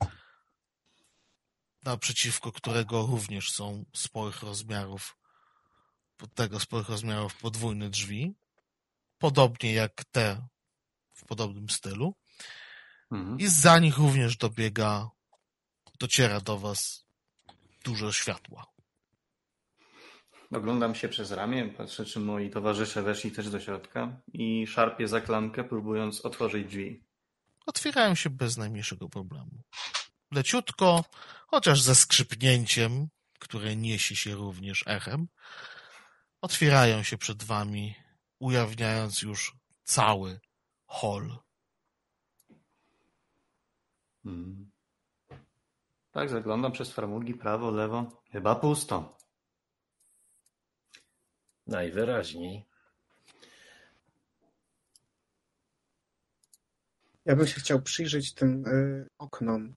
naprzeciwko 1.84 2.52
którego 2.52 3.06
również 3.06 3.52
są 3.52 3.84
sporych 3.92 4.42
rozmiarów, 4.42 5.16
tego 6.34 6.60
sporych 6.60 6.88
rozmiarów 6.88 7.36
podwójne 7.36 7.90
drzwi, 7.90 8.34
podobnie 9.18 9.72
jak 9.72 10.04
te 10.04 10.46
w 11.14 11.24
podobnym 11.24 11.68
stylu. 11.68 12.14
Mhm. 13.12 13.38
I 13.38 13.46
za 13.46 13.78
nich 13.78 13.98
również 13.98 14.36
dobiega, 14.36 15.10
dociera 16.00 16.40
do 16.40 16.58
was 16.58 17.06
dużo 17.84 18.12
światła. 18.12 18.66
Oglądam 20.52 20.94
się 20.94 21.08
przez 21.08 21.30
ramię, 21.30 21.68
patrzę, 21.68 22.04
czy 22.04 22.20
moi 22.20 22.50
towarzysze 22.50 23.02
weszli 23.02 23.30
też 23.30 23.50
do 23.50 23.60
środka 23.60 24.20
i 24.32 24.66
szarpię 24.66 25.08
za 25.08 25.20
klamkę, 25.20 25.64
próbując 25.64 26.20
otworzyć 26.20 26.66
drzwi. 26.66 27.04
Otwierają 27.66 28.14
się 28.14 28.30
bez 28.30 28.56
najmniejszego 28.56 29.08
problemu. 29.08 29.62
Leciutko, 30.30 31.04
chociaż 31.46 31.82
ze 31.82 31.94
skrzypnięciem, 31.94 33.08
które 33.38 33.76
niesie 33.76 34.16
się 34.16 34.34
również 34.34 34.84
echem, 34.86 35.28
otwierają 36.40 37.02
się 37.02 37.18
przed 37.18 37.42
wami, 37.42 37.94
ujawniając 38.38 39.22
już 39.22 39.56
cały 39.84 40.40
hol. 40.86 41.38
Mhm. 44.24 44.70
Tak, 46.10 46.28
zaglądam 46.28 46.72
przez 46.72 46.92
framugi, 46.92 47.34
prawo, 47.34 47.70
lewo. 47.70 48.22
Chyba 48.32 48.54
pusto. 48.54 49.18
Najwyraźniej. 51.66 52.66
Ja 57.24 57.36
bym 57.36 57.46
się 57.46 57.60
chciał 57.60 57.82
przyjrzeć 57.82 58.34
tym 58.34 58.66
y, 58.66 59.08
oknom, 59.18 59.74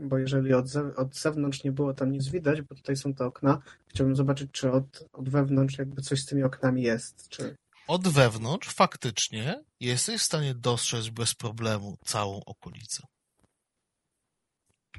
bo 0.00 0.18
jeżeli 0.18 0.54
od, 0.54 0.68
ze, 0.68 0.96
od 0.96 1.16
zewnątrz 1.16 1.64
nie 1.64 1.72
było 1.72 1.94
tam 1.94 2.12
nic 2.12 2.28
widać, 2.28 2.62
bo 2.62 2.74
tutaj 2.74 2.96
są 2.96 3.14
te 3.14 3.24
okna, 3.24 3.62
chciałbym 3.88 4.16
zobaczyć, 4.16 4.50
czy 4.52 4.72
od, 4.72 5.08
od 5.12 5.28
wewnątrz 5.28 5.78
jakby 5.78 6.02
coś 6.02 6.20
z 6.20 6.26
tymi 6.26 6.42
oknami 6.42 6.82
jest, 6.82 7.28
czy 7.28 7.56
Od 7.86 8.08
wewnątrz 8.08 8.68
faktycznie 8.68 9.64
jesteś 9.80 10.20
w 10.20 10.24
stanie 10.24 10.54
dostrzec 10.54 11.08
bez 11.08 11.34
problemu 11.34 11.96
całą 12.04 12.40
okolicę. 12.44 13.02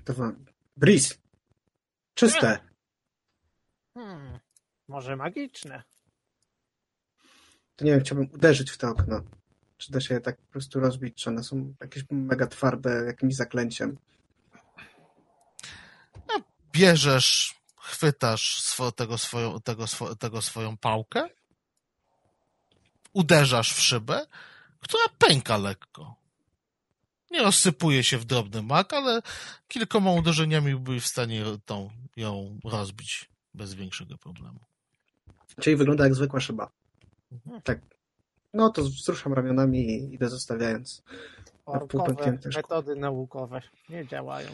to 0.06 0.14
wam... 0.14 0.46
Breeze! 0.78 1.16
Czyste! 2.14 2.60
Hmm, 3.98 4.40
może 4.88 5.16
magiczne. 5.16 5.84
To 7.76 7.86
nie 7.86 7.92
wiem, 7.92 8.02
chciałbym 8.02 8.30
uderzyć 8.34 8.72
w 8.72 8.78
te 8.78 8.90
okna. 8.90 9.22
Czy 9.78 9.92
da 9.92 10.02
się 10.02 10.14
je 10.14 10.22
tak 10.22 10.38
po 10.38 10.52
prostu 10.52 10.80
rozbić, 10.80 11.16
czy 11.16 11.30
one 11.30 11.44
są 11.44 11.74
jakieś 11.82 12.04
mega 12.12 12.48
twarde, 12.48 13.04
jakimś 13.06 13.36
zaklęciem. 13.36 13.98
Bierzesz, 16.72 17.56
chwytasz 17.78 18.62
swo, 18.62 18.92
tego, 18.92 19.18
swoją, 19.18 19.62
tego, 19.62 19.88
swo, 19.88 20.16
tego 20.16 20.42
swoją 20.42 20.78
pałkę, 20.78 21.30
uderzasz 23.14 23.74
w 23.74 23.82
szybę, 23.82 24.26
która 24.80 25.04
pęka 25.18 25.58
lekko. 25.58 26.16
Nie 27.32 27.44
rozsypuje 27.44 28.04
się 28.04 28.18
w 28.18 28.26
drobny 28.26 28.62
mak, 28.62 28.94
ale 28.94 29.22
kilkoma 29.68 30.12
uderzeniami 30.12 30.72
byłby 30.72 31.00
w 31.00 31.08
stanie 31.08 31.44
tą, 31.66 31.90
ją 32.18 32.60
rozbić 32.64 33.30
bez 33.54 33.74
większego 33.74 34.18
problemu. 34.18 34.60
Czyli 35.60 35.76
wygląda 35.76 36.04
jak 36.04 36.16
zwykła 36.16 36.40
szyba. 36.40 36.72
Mhm. 37.32 37.62
Tak. 37.62 37.80
No 38.54 38.70
to 38.70 38.84
wzruszam 38.84 39.34
ramionami 39.34 39.80
i 39.80 40.14
idę 40.14 40.30
zostawiając. 40.30 41.04
Orkowe 41.66 42.40
metody 42.56 42.96
naukowe 42.96 43.62
nie 43.90 44.08
działają. 44.08 44.50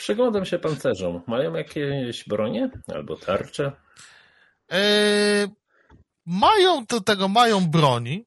Przyglądam 0.00 0.44
się 0.44 0.58
pancerzom. 0.58 1.22
Mają 1.26 1.54
jakieś 1.54 2.24
bronie 2.24 2.70
albo 2.94 3.16
tarcze? 3.16 3.72
Eee, 4.68 5.48
mają 6.26 6.84
do 6.84 7.00
tego, 7.00 7.28
mają 7.28 7.66
broni, 7.66 8.26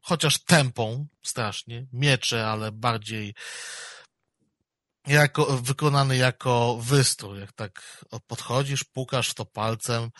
chociaż 0.00 0.44
tępą 0.44 1.06
strasznie, 1.22 1.86
miecze, 1.92 2.46
ale 2.46 2.72
bardziej 2.72 3.34
jako, 5.06 5.44
wykonany 5.44 6.16
jako 6.16 6.78
wystrój. 6.82 7.40
Jak 7.40 7.52
tak 7.52 8.04
podchodzisz, 8.26 8.84
pukasz 8.84 9.34
to 9.34 9.44
palcem, 9.44 10.10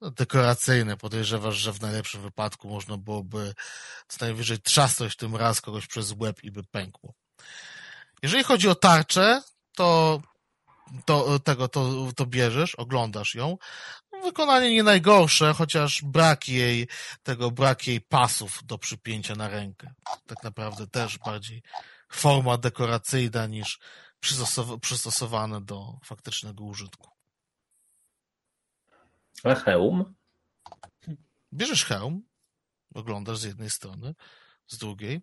no, 0.00 0.10
dekoracyjne. 0.10 0.96
Podejrzewasz, 0.96 1.56
że 1.56 1.72
w 1.72 1.80
najlepszym 1.80 2.22
wypadku 2.22 2.68
można 2.68 2.96
byłoby 2.96 3.54
co 4.08 4.24
najwyżej 4.24 4.58
trzasnąć 4.60 5.16
tym 5.16 5.36
raz 5.36 5.60
kogoś 5.60 5.86
przez 5.86 6.14
łeb 6.18 6.44
i 6.44 6.50
by 6.50 6.64
pękło. 6.64 7.14
Jeżeli 8.22 8.44
chodzi 8.44 8.68
o 8.68 8.74
tarczę, 8.74 9.42
to, 9.76 10.20
to 11.04 11.38
tego 11.38 11.68
to, 11.68 12.12
to 12.16 12.26
bierzesz, 12.26 12.74
oglądasz 12.74 13.34
ją. 13.34 13.56
Wykonanie 14.22 14.70
nie 14.70 14.82
najgorsze, 14.82 15.54
chociaż 15.54 16.02
brak 16.02 16.48
jej, 16.48 16.88
tego 17.22 17.50
brak 17.50 17.86
jej 17.86 18.00
pasów 18.00 18.60
do 18.64 18.78
przypięcia 18.78 19.34
na 19.34 19.48
rękę. 19.48 19.94
Tak 20.26 20.42
naprawdę 20.42 20.86
też 20.86 21.18
bardziej 21.18 21.62
forma 22.12 22.58
dekoracyjna 22.58 23.46
niż 23.46 23.78
przystosow- 24.24 24.80
przystosowane 24.80 25.60
do 25.60 25.98
faktycznego 26.04 26.64
użytku. 26.64 27.10
A 29.44 29.54
hełm? 29.54 30.14
Bierzesz 31.52 31.84
hełm, 31.84 32.22
oglądasz 32.94 33.38
z 33.38 33.44
jednej 33.44 33.70
strony, 33.70 34.14
z 34.66 34.78
drugiej. 34.78 35.22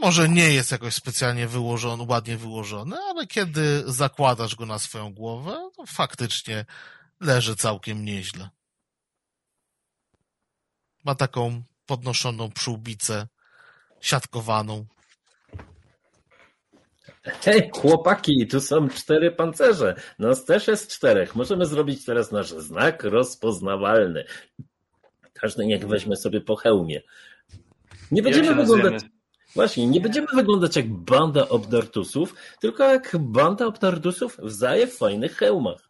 Może 0.00 0.28
nie 0.28 0.50
jest 0.52 0.72
jakoś 0.72 0.94
specjalnie 0.94 1.46
wyłożony, 1.48 2.04
ładnie 2.08 2.36
wyłożony, 2.36 2.96
ale 3.08 3.26
kiedy 3.26 3.82
zakładasz 3.86 4.56
go 4.56 4.66
na 4.66 4.78
swoją 4.78 5.14
głowę, 5.14 5.70
to 5.76 5.86
faktycznie 5.86 6.64
leży 7.20 7.56
całkiem 7.56 8.04
nieźle. 8.04 8.48
Ma 11.04 11.14
taką 11.14 11.62
podnoszoną 11.86 12.50
przyłbicę, 12.50 13.26
siatkowaną. 14.00 14.86
Hej, 17.22 17.70
chłopaki, 17.74 18.46
tu 18.46 18.60
są 18.60 18.88
cztery 18.88 19.30
pancerze. 19.30 19.94
Nas 20.18 20.44
też 20.44 20.68
jest 20.68 20.90
czterech. 20.90 21.34
Możemy 21.34 21.66
zrobić 21.66 22.04
teraz 22.04 22.32
nasz 22.32 22.48
znak 22.48 23.04
rozpoznawalny. 23.04 24.24
Każdy 25.32 25.66
niech 25.66 25.88
weźmie 25.88 26.16
sobie 26.16 26.40
po 26.40 26.56
hełmie. 26.56 27.00
Nie 28.10 28.22
będziemy 28.22 28.54
wyglądać. 28.54 28.92
nazwiemy? 28.92 29.19
Właśnie, 29.54 29.86
nie 29.86 30.00
będziemy 30.00 30.26
wyglądać 30.34 30.76
jak 30.76 30.88
banda 30.88 31.48
obdartusów, 31.48 32.34
tylko 32.60 32.84
jak 32.84 33.16
banda 33.18 33.66
obdartusów 33.66 34.36
w 34.38 34.50
zaje 34.50 34.86
fajnych 34.86 35.36
hełmach. 35.36 35.88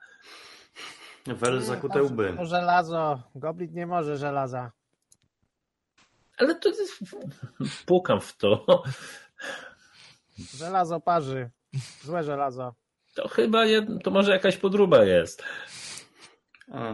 Wel 1.27 1.63
zakute 1.63 2.03
łby. 2.03 2.35
To 2.37 2.47
żelazo. 2.47 3.23
Goblin 3.35 3.75
nie 3.75 3.87
może 3.87 4.17
żelaza. 4.17 4.71
Ale 6.39 6.55
to 6.55 6.69
jest... 6.69 6.93
pukam 7.87 8.21
w 8.21 8.37
to. 8.37 8.83
Żelazo 10.55 11.01
parzy. 11.01 11.51
Złe 12.03 12.25
żelazo. 12.25 12.75
To 13.15 13.29
chyba 13.29 13.65
jed... 13.65 13.85
to 14.05 14.11
może 14.11 14.33
jakaś 14.33 14.57
podróba 14.57 15.05
jest. 15.05 15.43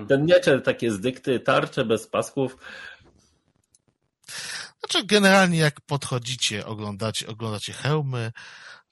Ten 0.09 0.27
miecze 0.27 0.61
takie 0.61 0.91
z 0.91 1.01
dykty, 1.01 1.41
tarcze 1.41 1.85
bez 1.85 2.07
pasków. 2.07 2.57
Znaczy, 4.91 5.07
generalnie 5.07 5.59
jak 5.59 5.81
podchodzicie, 5.81 6.67
oglądacie, 6.67 7.27
oglądacie 7.27 7.73
hełmy, 7.73 8.33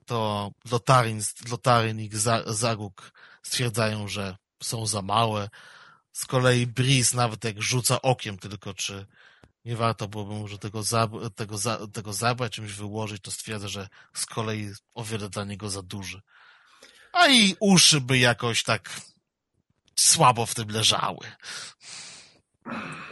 to 0.07 0.51
Lotarin, 0.71 1.23
Lotarin 1.51 2.01
i 2.01 2.11
Za- 2.13 2.43
Zaguk 2.47 3.13
stwierdzają, 3.43 4.09
że 4.09 4.37
są 4.63 4.87
za 4.87 5.03
małe. 5.03 5.49
Z 6.13 6.25
kolei 6.27 6.67
Breeze 6.67 7.17
nawet 7.17 7.45
jak 7.45 7.63
rzuca 7.63 8.03
okiem 8.03 8.39
tylko, 8.39 8.75
czy 8.75 9.07
nie 9.65 9.77
warto 9.77 10.09
byłoby 10.09 10.35
może 10.35 10.59
tego, 10.59 10.81
zab- 10.81 11.31
tego, 11.31 11.59
za- 11.59 11.87
tego 11.93 12.13
zabrać, 12.13 12.53
czymś 12.53 12.73
wyłożyć, 12.73 13.23
to 13.23 13.31
stwierdza, 13.31 13.69
że 13.69 13.89
z 14.15 14.27
kolei 14.27 14.71
o 14.95 15.05
wiele 15.05 15.29
dla 15.29 15.45
niego 15.45 15.71
za 15.71 15.83
duży. 15.83 16.21
A 17.13 17.29
i 17.29 17.57
uszy 17.61 18.01
by 18.01 18.19
jakoś 18.19 18.63
tak 18.63 19.01
słabo 20.01 20.47
w 20.47 20.55
tym 20.55 20.69
leżały. 20.69 21.33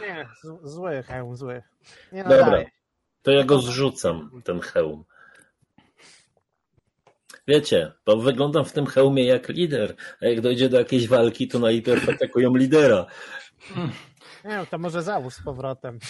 Nie, 0.01 0.27
z- 0.43 0.69
zły 0.73 1.03
hełm, 1.03 1.35
zły. 1.37 1.63
Nie 2.11 2.23
Dobra, 2.23 2.45
nadaje. 2.45 2.71
to 3.21 3.31
ja 3.31 3.43
go 3.43 3.61
zrzucam, 3.61 4.41
ten 4.43 4.59
hełm. 4.59 5.03
Wiecie, 7.47 7.91
bo 8.05 8.17
wyglądam 8.17 8.65
w 8.65 8.71
tym 8.71 8.85
hełmie 8.85 9.25
jak 9.25 9.49
lider, 9.49 9.95
a 10.21 10.25
jak 10.25 10.41
dojdzie 10.41 10.69
do 10.69 10.79
jakiejś 10.79 11.07
walki, 11.07 11.47
to 11.47 11.59
najpierw 11.59 12.09
atakują 12.09 12.55
lidera. 12.55 13.05
Nie, 14.45 14.65
to 14.69 14.77
może 14.77 15.03
załóż 15.03 15.33
z 15.33 15.43
powrotem. 15.43 15.99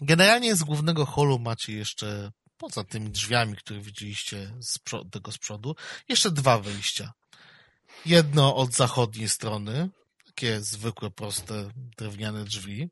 Generalnie 0.00 0.56
z 0.56 0.62
głównego 0.62 1.06
holu 1.06 1.38
macie 1.38 1.72
jeszcze, 1.72 2.30
poza 2.58 2.84
tymi 2.84 3.10
drzwiami, 3.10 3.56
które 3.56 3.80
widzieliście 3.80 4.50
z 4.60 4.78
tego 5.10 5.32
z 5.32 5.38
przodu, 5.38 5.76
jeszcze 6.08 6.30
dwa 6.30 6.58
wejścia. 6.58 7.12
Jedno 8.06 8.56
od 8.56 8.72
zachodniej 8.72 9.28
strony, 9.28 9.90
takie 10.34 10.60
zwykłe, 10.60 11.10
proste, 11.10 11.70
drewniane 11.96 12.44
drzwi. 12.44 12.90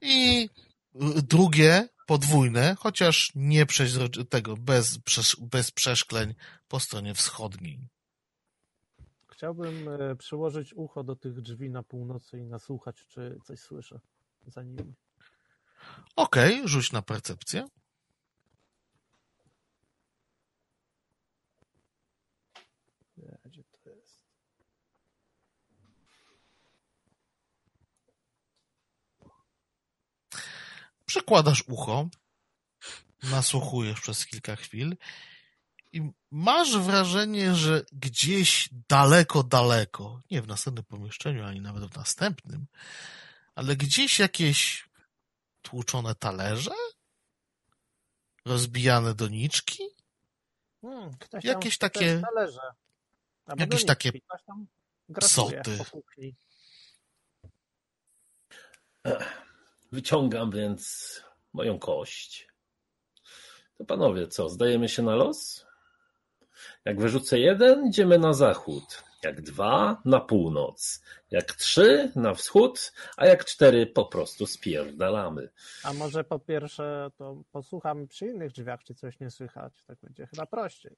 I 0.00 0.48
y, 0.94 1.22
drugie, 1.22 1.88
podwójne, 2.06 2.76
chociaż 2.78 3.32
nie 3.34 3.66
tego, 4.28 4.56
bez, 4.56 4.98
bez 5.40 5.70
przeszkleń 5.70 6.34
po 6.68 6.80
stronie 6.80 7.14
wschodniej. 7.14 7.88
Chciałbym 9.28 9.88
e, 9.88 10.16
przyłożyć 10.16 10.74
ucho 10.74 11.04
do 11.04 11.16
tych 11.16 11.40
drzwi 11.40 11.70
na 11.70 11.82
północy 11.82 12.38
i 12.38 12.44
nasłuchać, 12.46 13.06
czy 13.08 13.38
coś 13.44 13.60
słyszę 13.60 14.00
za 14.46 14.62
nimi. 14.62 14.94
Okej, 16.16 16.68
rzuć 16.68 16.92
na 16.92 17.02
percepcję. 17.02 17.66
Nie, 23.16 23.38
Gdzie 23.44 23.64
to 23.64 23.90
jest? 23.90 24.24
Przekładasz 31.14 31.64
ucho, 31.68 32.08
nasłuchujesz 33.22 34.00
przez 34.00 34.26
kilka 34.26 34.56
chwil 34.56 34.96
i 35.92 36.10
masz 36.30 36.78
wrażenie, 36.78 37.54
że 37.54 37.82
gdzieś 37.92 38.68
daleko, 38.88 39.42
daleko, 39.42 40.20
nie 40.30 40.42
w 40.42 40.46
następnym 40.48 40.84
pomieszczeniu, 40.84 41.44
ani 41.44 41.60
nawet 41.60 41.84
w 41.84 41.96
następnym, 41.96 42.66
ale 43.54 43.76
gdzieś 43.76 44.18
jakieś 44.18 44.88
tłuczone 45.62 46.14
talerze, 46.14 46.74
rozbijane 48.44 49.14
doniczki, 49.14 49.82
Hmm, 50.80 51.16
ktoś 51.18 51.44
Jakieś 51.44 51.78
takie- 51.78 52.20
Talerze. 52.20 52.60
Jakieś 53.48 53.66
doniczki, 53.68 53.86
takie 53.86 54.12
Ktoś 54.12 54.42
tam 54.46 54.66
grasuje 55.08 55.62
psoty. 55.62 55.84
Wyciągam 59.94 60.50
więc 60.50 61.22
moją 61.52 61.78
kość. 61.78 62.48
To 63.78 63.84
panowie, 63.84 64.28
co, 64.28 64.48
zdajemy 64.48 64.88
się 64.88 65.02
na 65.02 65.14
los? 65.14 65.66
Jak 66.84 67.00
wyrzucę 67.00 67.38
jeden, 67.38 67.86
idziemy 67.86 68.18
na 68.18 68.32
zachód. 68.32 69.02
Jak 69.22 69.42
dwa, 69.42 70.02
na 70.04 70.20
północ. 70.20 71.02
Jak 71.30 71.52
trzy, 71.52 72.12
na 72.16 72.34
wschód, 72.34 72.92
a 73.16 73.26
jak 73.26 73.44
cztery, 73.44 73.86
po 73.86 74.04
prostu 74.04 74.46
spierdalamy. 74.46 75.48
A 75.84 75.92
może 75.92 76.24
po 76.24 76.38
pierwsze 76.38 77.10
to 77.16 77.42
posłucham 77.52 78.08
przy 78.08 78.26
innych 78.26 78.52
drzwiach, 78.52 78.84
czy 78.84 78.94
coś 78.94 79.20
nie 79.20 79.30
słychać. 79.30 79.84
Tak 79.86 79.98
będzie 80.02 80.26
chyba 80.26 80.46
prościej. 80.46 80.96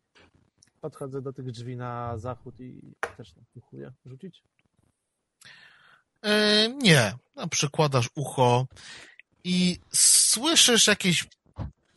Podchodzę 0.81 1.23
do 1.23 1.33
tych 1.33 1.51
drzwi 1.51 1.77
na 1.77 2.19
zachód 2.19 2.61
i 2.61 2.95
też 3.17 3.37
nasłuchuję. 3.37 3.93
Rzucić? 4.07 4.43
E, 6.27 6.69
nie. 6.69 7.13
No, 7.37 7.49
Przykładasz 7.49 8.09
ucho 8.15 8.67
i 9.45 9.79
słyszysz 9.93 10.87
jakieś 10.87 11.27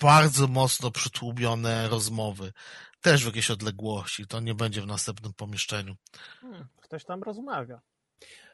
bardzo 0.02 0.48
mocno 0.48 0.92
przytłumione 0.92 1.88
rozmowy. 1.90 2.54
Też 3.02 3.24
w 3.24 3.26
jakiejś 3.26 3.52
odległości. 3.52 4.28
To 4.28 4.40
nie 4.40 4.54
będzie 4.54 4.82
w 4.82 4.88
następnym 4.88 5.34
pomieszczeniu. 5.34 5.96
Hmm, 6.42 6.68
ktoś 6.82 7.06
tam 7.06 7.24
rozmawia. 7.24 7.82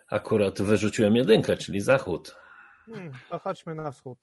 Akurat 0.09 0.61
wyrzuciłem 0.61 1.15
jedynkę, 1.15 1.57
czyli 1.57 1.81
zachód. 1.81 2.35
Hmm, 2.85 3.11
to 3.29 3.39
chodźmy 3.39 3.75
na 3.75 3.91
wschód. 3.91 4.19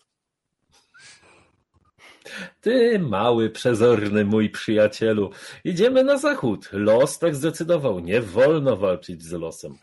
Ty, 2.60 2.98
mały, 2.98 3.50
przezorny 3.50 4.24
mój 4.24 4.50
przyjacielu, 4.50 5.30
idziemy 5.64 6.04
na 6.04 6.18
zachód. 6.18 6.68
Los 6.72 7.18
tak 7.18 7.34
zdecydował. 7.34 8.00
Nie 8.00 8.20
wolno 8.20 8.76
walczyć 8.76 9.22
z 9.22 9.32
losem. 9.32 9.78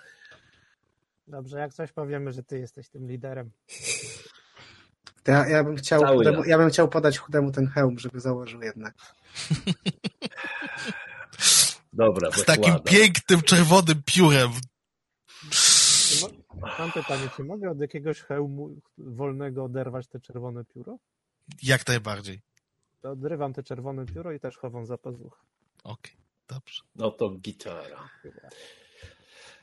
Dobrze, 1.30 1.60
jak 1.60 1.74
coś 1.74 1.92
powiemy, 1.92 2.34
że 2.34 2.44
ty 2.44 2.60
jesteś 2.60 2.90
tym 2.90 3.08
liderem. 3.08 3.52
Ja, 5.28 5.48
ja, 5.48 5.64
bym 5.64 5.76
chciał 5.76 6.18
chudemu, 6.18 6.44
ja. 6.44 6.50
ja 6.50 6.58
bym 6.58 6.70
chciał 6.70 6.90
podać 6.90 7.18
chudemu 7.18 7.52
ten 7.52 7.68
hełm, 7.68 8.00
żeby 8.00 8.20
założył 8.20 8.62
jednak. 8.62 8.96
Dobra, 11.94 12.32
Z 12.32 12.46
takim 12.46 12.64
zakładam. 12.64 12.84
pięknym 12.84 13.42
czerwonym 13.42 14.04
piórem. 14.06 14.50
Mam 16.80 16.92
pytanie, 16.92 17.30
czy 17.36 17.44
mogę 17.44 17.70
od 17.72 17.80
jakiegoś 17.80 18.22
hełmu 18.22 18.76
wolnego 18.98 19.64
oderwać 19.64 20.08
te 20.08 20.20
czerwone 20.20 20.66
pióro? 20.66 20.98
Jak 21.64 21.88
najbardziej. 21.88 22.42
To 23.02 23.10
odrywam 23.12 23.54
te 23.54 23.64
czerwone 23.64 24.06
pióro 24.06 24.32
i 24.32 24.40
też 24.40 24.58
chowam 24.58 24.86
za 24.86 24.98
pazuchę. 24.98 25.38
Okej, 25.84 26.14
dobrze. 26.48 26.84
No 26.96 27.12
to 27.12 27.30
gitara. 27.30 28.10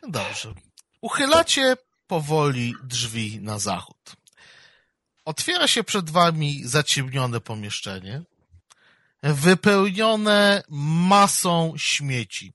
Dobrze. 0.08 0.54
Uchylacie 1.01 1.76
powoli 2.07 2.74
drzwi 2.84 3.40
na 3.40 3.59
zachód. 3.59 4.16
Otwiera 5.24 5.68
się 5.68 5.84
przed 5.84 6.11
wami 6.11 6.62
zaciemnione 6.64 7.40
pomieszczenie, 7.40 8.22
wypełnione 9.22 10.62
masą 10.68 11.74
śmieci. 11.76 12.53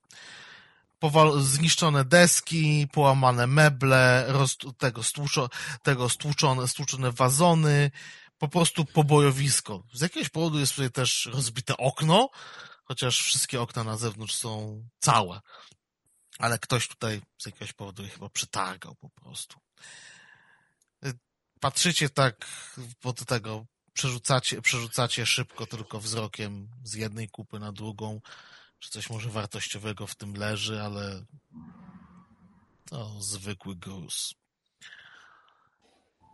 Powal- 1.00 1.42
zniszczone 1.42 2.06
deski, 2.06 2.88
połamane 2.92 3.48
meble, 3.48 4.26
roz- 4.28 4.58
tego, 4.78 5.02
stłuczo- 5.02 5.50
tego 5.84 6.10
stłuczone, 6.10 6.68
stłuczone 6.68 7.12
wazony, 7.12 7.92
po 8.38 8.48
prostu 8.48 8.86
pobojowisko. 8.86 9.84
Z 9.94 10.02
jakiegoś 10.02 10.30
powodu 10.30 10.60
jest 10.60 10.76
tutaj 10.76 10.92
też 10.92 11.30
rozbite 11.34 11.78
okno, 11.78 12.30
chociaż 12.84 13.22
wszystkie 13.22 13.62
okna 13.62 13.84
na 13.84 13.98
zewnątrz 13.98 14.36
są 14.36 14.84
całe 15.00 15.42
ale 16.42 16.60
ktoś 16.60 16.88
tutaj 16.88 17.22
z 17.38 17.46
jakiegoś 17.46 17.74
powodu 17.74 18.04
chyba 18.14 18.30
przetargał 18.30 18.96
po 18.96 19.10
prostu. 19.10 19.60
Patrzycie 21.60 22.10
tak 22.10 22.46
pod 23.02 23.26
tego, 23.26 23.66
przerzucacie, 23.94 24.62
przerzucacie 24.62 25.26
szybko 25.26 25.66
tylko 25.66 26.00
wzrokiem 26.00 26.70
z 26.84 26.94
jednej 26.94 27.30
kupy 27.30 27.60
na 27.60 27.72
drugą, 27.72 28.22
czy 28.80 28.90
coś 28.90 29.10
może 29.10 29.30
wartościowego 29.30 30.08
w 30.08 30.16
tym 30.16 30.34
leży, 30.34 30.82
ale 30.82 31.26
to 32.90 33.22
zwykły 33.22 33.76
gruz. 33.76 34.34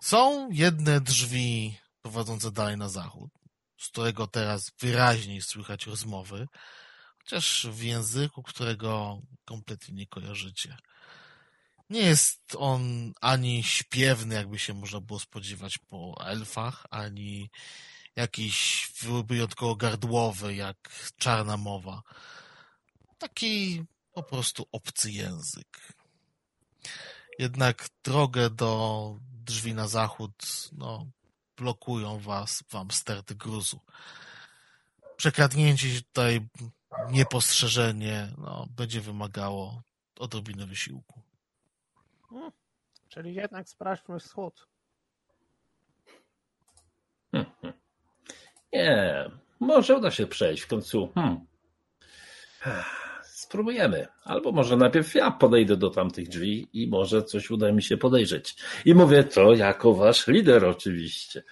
Są 0.01 0.51
jedne 0.51 1.01
drzwi 1.01 1.77
prowadzące 2.01 2.51
dalej 2.51 2.77
na 2.77 2.89
zachód, 2.89 3.31
z 3.77 3.87
którego 3.87 4.27
teraz 4.27 4.71
wyraźniej 4.79 5.41
słychać 5.41 5.85
rozmowy, 5.85 6.47
chociaż 7.27 7.67
w 7.71 7.83
języku, 7.83 8.43
którego 8.43 9.21
kompletnie 9.45 9.95
nie 9.95 10.07
kojarzycie. 10.07 10.77
Nie 11.89 12.01
jest 12.01 12.55
on 12.57 13.13
ani 13.21 13.63
śpiewny, 13.63 14.35
jakby 14.35 14.59
się 14.59 14.73
można 14.73 15.01
było 15.01 15.19
spodziewać 15.19 15.77
po 15.77 16.25
elfach, 16.25 16.85
ani 16.89 17.49
jakiś 18.15 18.87
wyjątkowo 19.25 19.75
gardłowy, 19.75 20.55
jak 20.55 20.77
czarna 21.17 21.57
mowa. 21.57 22.01
Taki 23.17 23.83
po 24.11 24.23
prostu 24.23 24.65
obcy 24.71 25.11
język. 25.11 25.93
Jednak 27.39 27.89
drogę 28.03 28.49
do 28.49 29.15
drzwi 29.21 29.73
na 29.73 29.87
zachód, 29.87 30.69
no, 30.71 31.07
blokują 31.57 32.19
was, 32.19 32.63
wam 32.71 32.91
sterty 32.91 33.35
gruzu. 33.35 33.79
Przekradnięcie 35.17 35.93
się 35.95 36.01
tutaj 36.01 36.47
niepostrzeżenie 37.11 38.27
no, 38.37 38.67
będzie 38.75 39.01
wymagało 39.01 39.81
odrobiny 40.19 40.65
wysiłku. 40.65 41.21
Czyli 43.09 43.33
jednak 43.33 43.69
sprawdźmy 43.69 44.19
wschód. 44.19 44.67
Nie, 48.73 49.31
może 49.59 49.97
uda 49.97 50.11
się 50.11 50.27
przejść 50.27 50.63
w 50.63 50.67
końcu. 50.67 51.11
Hmm. 51.15 51.45
Spróbujemy. 53.23 54.07
Albo 54.23 54.51
może 54.51 54.77
najpierw 54.77 55.15
ja 55.15 55.31
podejdę 55.31 55.77
do 55.77 55.89
tamtych 55.89 56.29
drzwi 56.29 56.67
i 56.73 56.87
może 56.87 57.23
coś 57.23 57.51
uda 57.51 57.71
mi 57.71 57.83
się 57.83 57.97
podejrzeć. 57.97 58.55
I 58.85 58.95
mówię 58.95 59.23
to 59.23 59.53
jako 59.53 59.93
wasz 59.93 60.27
lider 60.27 60.65
oczywiście. 60.65 61.43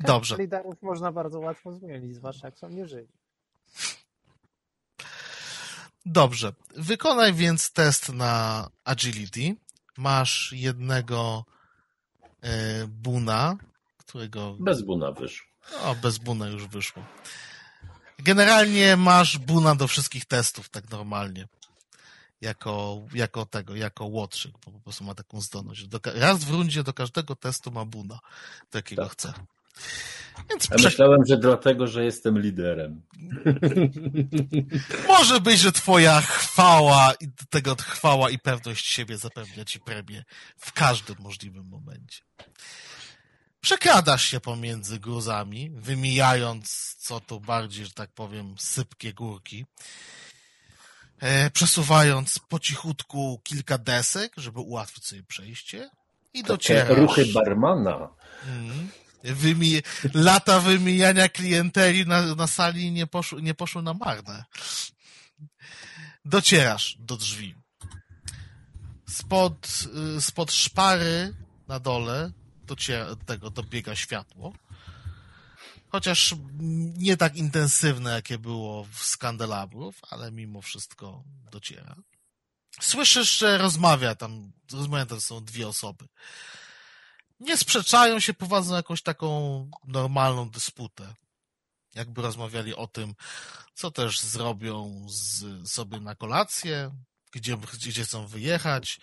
Dobrze. 0.00 0.36
Liderów 0.38 0.82
można 0.82 1.12
bardzo 1.12 1.40
łatwo 1.40 1.72
zmienić, 1.72 2.14
zwłaszcza 2.14 2.46
jak 2.46 2.58
są 2.58 2.68
nieżyli. 2.68 3.08
Dobrze. 6.06 6.52
Wykonaj 6.76 7.34
więc 7.34 7.72
test 7.72 8.08
na 8.08 8.68
agility. 8.84 9.56
Masz 9.96 10.52
jednego 10.52 11.44
e, 12.42 12.86
buna, 12.86 13.56
którego 13.96 14.56
Bez 14.60 14.82
buna 14.82 15.12
wyszło. 15.12 15.46
no, 15.84 15.94
bez 15.94 16.18
buna 16.18 16.46
już 16.48 16.66
wyszło. 16.66 17.02
Generalnie 18.18 18.96
masz 18.96 19.38
buna 19.38 19.74
do 19.74 19.88
wszystkich 19.88 20.24
testów, 20.24 20.68
tak 20.68 20.90
normalnie. 20.90 21.48
Jako, 22.40 23.02
jako 23.14 23.46
tego, 23.46 23.74
jako 23.76 24.04
łotrzyk, 24.06 24.52
bo 24.66 24.72
po 24.72 24.80
prostu 24.80 25.04
ma 25.04 25.14
taką 25.14 25.40
zdolność. 25.40 25.86
Do, 25.86 26.00
raz 26.04 26.44
w 26.44 26.50
rundzie 26.50 26.82
do 26.82 26.92
każdego 26.92 27.36
testu 27.36 27.70
ma 27.70 27.84
buna, 27.84 28.18
do 28.72 28.78
jakiego 28.78 29.02
Tak. 29.02 29.12
chce. 29.12 29.32
Więc 30.50 30.68
Ja 30.70 30.76
myślałem, 30.84 31.20
że 31.26 31.36
dlatego, 31.36 31.86
że 31.86 32.04
jestem 32.04 32.38
liderem. 32.38 33.02
Może 35.08 35.40
być, 35.40 35.60
że 35.60 35.72
twoja 35.72 36.20
chwała 36.20 37.12
i 37.20 37.28
do 37.28 37.44
tego 37.50 37.76
chwała 37.76 38.30
i 38.30 38.38
pewność 38.38 38.86
siebie 38.86 39.18
zapewnia 39.18 39.64
ci 39.64 39.80
premię 39.80 40.24
w 40.56 40.72
każdym 40.72 41.16
możliwym 41.18 41.68
momencie. 41.68 42.22
Przekradasz 43.60 44.24
się 44.24 44.40
pomiędzy 44.40 44.98
gruzami, 45.00 45.70
wymijając 45.74 46.94
co 46.98 47.20
tu 47.20 47.40
bardziej, 47.40 47.84
że 47.84 47.92
tak 47.92 48.10
powiem, 48.12 48.54
sypkie 48.58 49.12
górki, 49.14 49.66
e, 51.20 51.50
przesuwając 51.50 52.38
po 52.38 52.58
cichutku 52.58 53.40
kilka 53.44 53.78
desek, 53.78 54.32
żeby 54.36 54.60
ułatwić 54.60 55.06
sobie 55.06 55.22
przejście 55.22 55.90
i 56.34 56.38
Takie 56.42 56.48
docierasz. 56.52 56.98
ruchy 56.98 57.26
barmana. 57.34 58.08
Mhm. 58.46 58.88
Wymi... 59.24 59.82
Lata 60.14 60.60
wymijania 60.60 61.28
klienteli 61.28 62.06
na, 62.06 62.34
na 62.34 62.46
sali 62.46 62.92
nie 62.92 63.06
poszły, 63.06 63.42
nie 63.42 63.54
poszły 63.54 63.82
na 63.82 63.94
marne. 63.94 64.44
Docierasz 66.24 66.96
do 67.00 67.16
drzwi. 67.16 67.54
Spod, 69.08 69.84
y, 70.16 70.20
spod 70.20 70.52
szpary 70.52 71.34
na 71.68 71.80
dole 71.80 72.32
dociera, 72.62 73.16
tego 73.16 73.50
dobiega 73.50 73.96
światło. 73.96 74.52
Chociaż 75.88 76.34
nie 76.96 77.16
tak 77.16 77.36
intensywne, 77.36 78.10
jakie 78.10 78.38
było 78.38 78.84
w 78.84 79.02
skandelabrów, 79.02 80.00
ale 80.10 80.32
mimo 80.32 80.62
wszystko 80.62 81.24
dociera. 81.52 81.96
Słyszysz, 82.80 83.38
że 83.38 83.58
rozmawia 83.58 84.14
tam, 84.14 84.52
rozmawiają 84.72 85.06
tam 85.06 85.20
są 85.20 85.44
dwie 85.44 85.68
osoby 85.68 86.08
nie 87.40 87.56
sprzeczają 87.56 88.20
się, 88.20 88.34
prowadzą 88.34 88.74
jakąś 88.74 89.02
taką 89.02 89.70
normalną 89.84 90.50
dysputę. 90.50 91.14
Jakby 91.94 92.22
rozmawiali 92.22 92.74
o 92.74 92.86
tym, 92.86 93.14
co 93.74 93.90
też 93.90 94.20
zrobią 94.20 95.06
z, 95.08 95.44
sobie 95.70 96.00
na 96.00 96.14
kolację, 96.14 96.90
gdzie, 97.32 97.56
gdzie 97.56 98.04
chcą 98.04 98.26
wyjechać, 98.26 99.00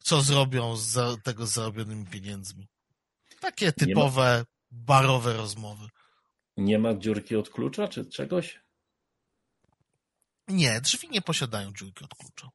co 0.00 0.22
zrobią 0.22 0.76
z 0.76 1.22
tego 1.22 1.46
zarobionymi 1.46 2.06
pieniędzmi. 2.06 2.68
Takie 3.40 3.72
typowe 3.72 4.44
barowe 4.70 5.32
rozmowy. 5.32 5.88
Nie 6.56 6.78
ma 6.78 6.94
dziurki 6.94 7.36
od 7.36 7.50
klucza 7.50 7.88
czy 7.88 8.06
czegoś? 8.06 8.60
Nie, 10.48 10.80
drzwi 10.80 11.08
nie 11.08 11.22
posiadają 11.22 11.72
dziurki 11.72 12.04
od 12.04 12.14
klucza. 12.14 12.50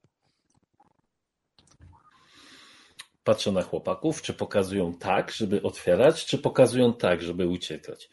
Patrzę 3.23 3.51
na 3.51 3.61
chłopaków, 3.61 4.21
czy 4.21 4.33
pokazują 4.33 4.93
tak, 4.93 5.31
żeby 5.31 5.61
otwierać, 5.61 6.25
czy 6.25 6.37
pokazują 6.37 6.93
tak, 6.93 7.21
żeby 7.21 7.47
uciekać. 7.47 8.09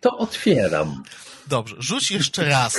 To 0.00 0.18
otwieram. 0.18 1.02
Dobrze, 1.46 1.76
rzuć 1.78 2.10
jeszcze 2.10 2.44
raz 2.44 2.78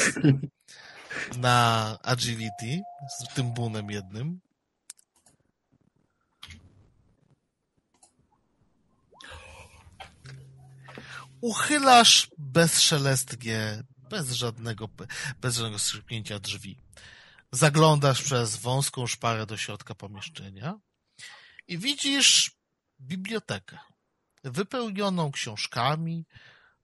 na 1.37 1.97
agility 2.03 2.81
z 3.19 3.33
tym 3.33 3.53
bunem 3.53 3.91
jednym. 3.91 4.39
Uchylasz 11.41 12.29
bezszelestnie, 12.37 13.83
bez 14.14 14.32
żadnego, 14.32 14.89
bez 15.41 15.55
żadnego 15.55 15.80
skrzypnięcia 15.80 16.39
drzwi. 16.39 16.78
Zaglądasz 17.51 18.22
przez 18.22 18.55
wąską 18.55 19.07
szparę 19.07 19.45
do 19.45 19.57
środka 19.57 19.95
pomieszczenia 19.95 20.80
i 21.68 21.78
widzisz 21.78 22.51
bibliotekę 22.99 23.78
wypełnioną 24.43 25.32
książkami, 25.32 26.26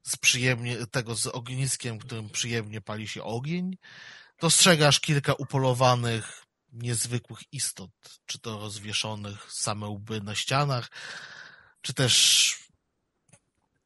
z 0.04 0.18
przyjemnie, 0.18 0.88
tego 0.88 1.16
z 1.16 1.28
ogniskiem, 1.28 2.00
którym 2.00 2.30
przyjemnie 2.30 2.82
pali 2.82 3.08
się 3.08 3.24
ogień. 3.24 3.78
Dostrzegasz 4.40 5.00
kilka 5.00 5.34
upolowanych, 5.34 6.46
niezwykłych 6.72 7.40
istot, 7.52 7.92
czy 8.26 8.40
to 8.40 8.60
rozwieszonych 8.60 9.54
same 9.54 9.88
łby 9.88 10.22
na 10.22 10.36
ścianach, 10.36 10.92
czy 11.82 11.94
też 11.94 12.56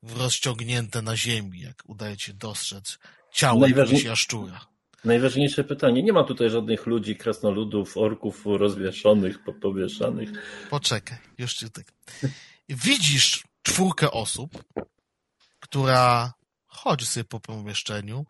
rozciągnięte 0.04 1.02
na 1.02 1.18
ziemi, 1.18 1.60
jak 1.60 1.84
udaje 1.86 2.18
ci 2.18 2.34
dostrzec 2.34 3.00
ciało 3.34 3.59
Najważniej- 3.59 3.79
jakiegoś 3.95 4.03
jaszczura. 4.03 4.67
Najważniejsze 5.05 5.63
pytanie. 5.63 6.03
Nie 6.03 6.13
ma 6.13 6.23
tutaj 6.23 6.49
żadnych 6.49 6.86
ludzi, 6.86 7.15
krasnoludów, 7.15 7.97
orków 7.97 8.41
rozwieszonych, 8.45 9.43
po- 9.43 9.53
powieszanych. 9.53 10.29
Poczekaj, 10.69 11.17
już 11.38 11.53
ci 11.53 11.71
tak. 11.71 11.86
Widzisz 12.69 13.43
czwórkę 13.63 14.11
osób, 14.11 14.63
która 15.59 16.34
chodzi 16.67 17.05
sobie 17.05 17.23
po 17.23 17.39
pomieszczeniu, 17.39 18.25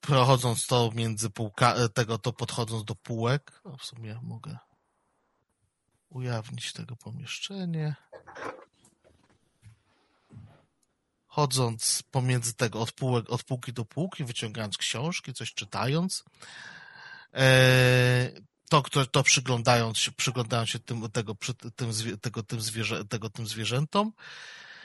prochodząc 0.00 0.66
to 0.66 0.90
między 0.94 1.30
półka, 1.30 1.88
tego, 1.88 2.18
to 2.18 2.32
podchodząc 2.32 2.84
do 2.84 2.94
półek. 2.94 3.60
No, 3.64 3.76
w 3.76 3.84
sumie 3.84 4.20
mogę 4.22 4.58
ujawnić 6.08 6.72
tego 6.72 6.96
pomieszczenie. 6.96 7.94
Chodząc 11.36 12.02
pomiędzy 12.10 12.54
tego, 12.54 12.80
od, 12.80 12.92
półek, 12.92 13.30
od 13.30 13.42
półki 13.42 13.72
do 13.72 13.84
półki, 13.84 14.24
wyciągając 14.24 14.76
książki, 14.76 15.34
coś 15.34 15.54
czytając. 15.54 16.24
Eee, 17.32 18.42
to, 18.70 18.82
kto, 18.82 19.06
to 19.06 19.22
przyglądając 19.22 19.98
się, 19.98 20.12
przyglądając 20.12 20.70
się 20.70 20.78
tym, 20.78 21.10
tego, 21.10 21.36
tym, 21.76 22.18
tego, 22.20 22.42
tym, 22.42 22.60
zwierzę, 22.60 23.04
tego, 23.04 23.30
tym 23.30 23.46
zwierzętom, 23.46 24.12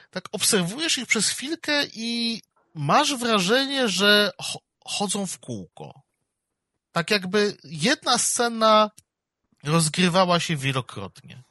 tak 0.09 0.29
obserwujesz 0.31 0.97
ich 0.97 1.07
przez 1.07 1.29
chwilkę 1.29 1.85
i 1.93 2.41
masz 2.75 3.15
wrażenie, 3.15 3.89
że 3.89 4.31
cho- 4.41 4.63
chodzą 4.85 5.25
w 5.25 5.39
kółko. 5.39 6.01
Tak 6.91 7.11
jakby 7.11 7.57
jedna 7.63 8.17
scena 8.17 8.91
rozgrywała 9.63 10.39
się 10.39 10.55
wielokrotnie. 10.55 11.43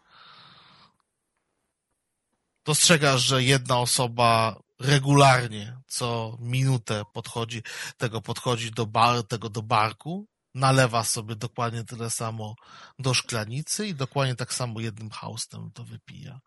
Dostrzegasz, 2.64 3.22
że 3.22 3.42
jedna 3.42 3.78
osoba 3.78 4.60
regularnie 4.80 5.76
co 5.86 6.36
minutę 6.40 7.02
podchodzi, 7.12 7.62
tego 7.96 8.20
podchodzi 8.20 8.70
do 8.70 8.86
bar, 8.86 9.22
tego 9.26 9.50
do 9.50 9.62
barku, 9.62 10.26
nalewa 10.54 11.04
sobie 11.04 11.36
dokładnie 11.36 11.84
tyle 11.84 12.10
samo 12.10 12.54
do 12.98 13.14
szklanicy 13.14 13.86
i 13.86 13.94
dokładnie 13.94 14.34
tak 14.34 14.54
samo 14.54 14.80
jednym 14.80 15.10
haustem 15.10 15.70
to 15.74 15.84
wypija. 15.84 16.40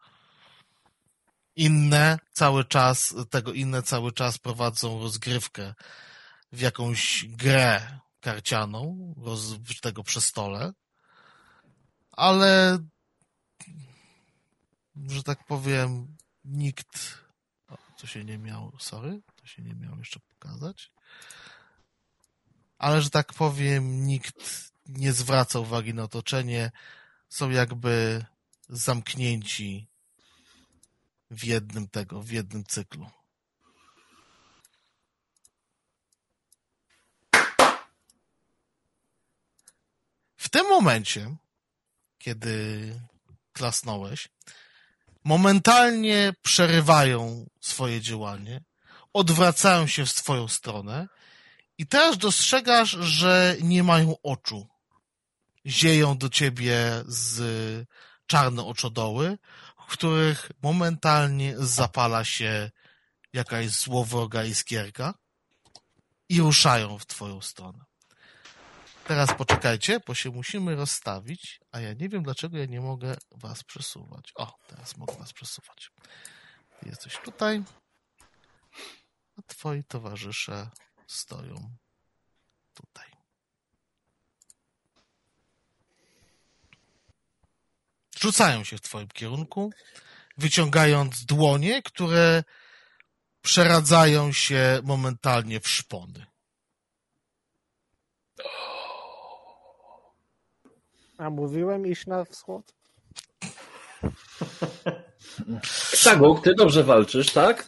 Inne 1.56 2.20
cały 2.32 2.66
czas, 2.66 3.16
tego 3.30 3.54
inne 3.54 3.84
cały 3.84 4.12
czas 4.12 4.38
prowadzą 4.38 5.00
rozgrywkę 5.00 5.74
w 6.52 6.62
jakąś 6.62 7.26
grę 7.30 8.00
karcianą, 8.20 9.14
roz, 9.18 9.56
tego 9.82 10.04
przy 10.04 10.22
stole, 10.22 10.72
ale 12.12 12.78
że 15.08 15.24
tak 15.24 15.46
powiem, 15.46 16.18
nikt, 16.46 17.23
to 18.04 18.08
się 18.08 18.24
nie 18.24 18.38
miało, 18.38 18.74
sorry, 18.80 19.22
to 19.36 19.46
się 19.46 19.62
nie 19.62 19.76
miało 19.76 19.98
jeszcze 19.98 20.20
pokazać, 20.20 20.92
ale 22.78 23.02
że 23.02 23.10
tak 23.10 23.34
powiem, 23.34 24.06
nikt 24.06 24.72
nie 24.86 25.14
zwraca 25.14 25.60
uwagi 25.60 25.94
na 25.94 26.04
otoczenie, 26.04 26.72
są 27.30 27.50
jakby 27.50 28.26
zamknięci 28.70 29.88
w 31.32 31.44
jednym 31.44 31.88
tego, 31.88 32.22
w 32.22 32.30
jednym 32.30 32.64
cyklu. 32.64 33.10
W 40.38 40.50
tym 40.50 40.68
momencie, 40.70 41.36
kiedy 42.18 43.00
klasnąłeś, 43.54 44.30
momentalnie 45.24 46.34
przerywają 46.42 47.50
swoje 47.62 48.02
działanie, 48.02 48.64
odwracają 49.14 49.88
się 49.88 50.06
w 50.06 50.14
twoją 50.14 50.48
stronę 50.48 51.08
i 51.78 51.88
teraz 51.88 52.18
dostrzegasz, 52.18 52.90
że 52.90 53.56
nie 53.62 53.84
mają 53.84 54.16
oczu. 54.24 54.68
Zieją 55.66 56.18
do 56.18 56.30
ciebie 56.30 57.04
z 57.08 57.88
czarne 58.26 58.66
oczodoły, 58.66 59.38
w 59.88 59.92
których 59.92 60.52
momentalnie 60.62 61.56
zapala 61.58 62.26
się 62.26 62.72
jakaś 63.34 63.70
złowroga 63.70 64.44
iskierka 64.44 65.14
i 66.30 66.42
ruszają 66.42 67.00
w 67.00 67.06
twoją 67.06 67.42
stronę. 67.42 67.86
Teraz 69.08 69.34
poczekajcie, 69.38 70.00
bo 70.08 70.14
się 70.16 70.30
musimy 70.30 70.76
rozstawić, 70.76 71.60
a 71.72 71.80
ja 71.80 71.94
nie 71.94 72.10
wiem, 72.10 72.24
dlaczego 72.24 72.58
ja 72.58 72.66
nie 72.66 72.82
mogę 72.82 73.18
was 73.32 73.64
przesuwać. 73.64 74.32
O, 74.36 74.58
teraz 74.68 74.98
mogę 74.98 75.14
was 75.14 75.34
przesuwać. 75.34 75.92
Jesteś 76.86 77.18
tutaj, 77.26 77.64
a 79.38 79.42
twoi 79.42 79.84
towarzysze 79.84 80.70
stoją 81.08 81.76
tutaj. 82.74 83.12
Rzucają 88.20 88.64
się 88.64 88.78
w 88.78 88.82
twoim 88.82 89.08
kierunku, 89.08 89.74
wyciągając 90.38 91.26
dłonie, 91.26 91.82
które 91.82 92.44
przeradzają 93.42 94.32
się 94.32 94.80
momentalnie 94.84 95.60
w 95.60 95.70
szpony. 95.70 96.26
A 101.18 101.30
mówiłem 101.30 101.88
iść 101.88 102.08
na 102.08 102.26
wschód? 102.26 102.74
Saguk, 105.94 106.44
ty 106.44 106.54
dobrze 106.58 106.84
walczysz, 106.84 107.34
tak? 107.34 107.68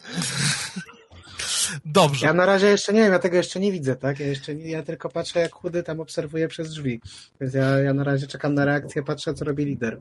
Dobrze. 1.84 2.26
Ja 2.26 2.32
na 2.32 2.46
razie 2.46 2.66
jeszcze 2.66 2.92
nie 2.92 3.00
wiem, 3.02 3.12
ja 3.12 3.18
tego 3.18 3.36
jeszcze 3.36 3.60
nie 3.60 3.72
widzę, 3.72 3.96
tak? 3.96 4.20
Ja 4.20 4.26
jeszcze 4.26 4.54
nie, 4.54 4.70
ja 4.70 4.82
tylko 4.82 5.08
patrzę, 5.08 5.40
jak 5.40 5.52
chudy 5.52 5.82
tam 5.82 6.00
obserwuje 6.00 6.48
przez 6.48 6.70
drzwi. 6.70 7.00
Więc 7.40 7.54
ja, 7.54 7.78
ja 7.78 7.94
na 7.94 8.04
razie 8.04 8.26
czekam 8.26 8.54
na 8.54 8.64
reakcję, 8.64 9.02
patrzę, 9.02 9.34
co 9.34 9.44
robi 9.44 9.64
lider. 9.64 10.00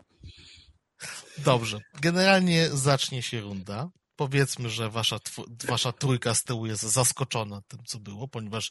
Dobrze. 1.37 1.77
Generalnie 2.01 2.69
zacznie 2.69 3.21
się 3.21 3.41
runda. 3.41 3.89
Powiedzmy, 4.16 4.70
że 4.70 4.89
wasza, 4.89 5.20
wasza 5.68 5.91
trójka 5.91 6.36
z 6.36 6.43
tyłu 6.43 6.66
jest 6.66 6.84
zaskoczona 6.84 7.61
tym, 7.68 7.80
co 7.86 7.99
było, 7.99 8.28
ponieważ 8.28 8.70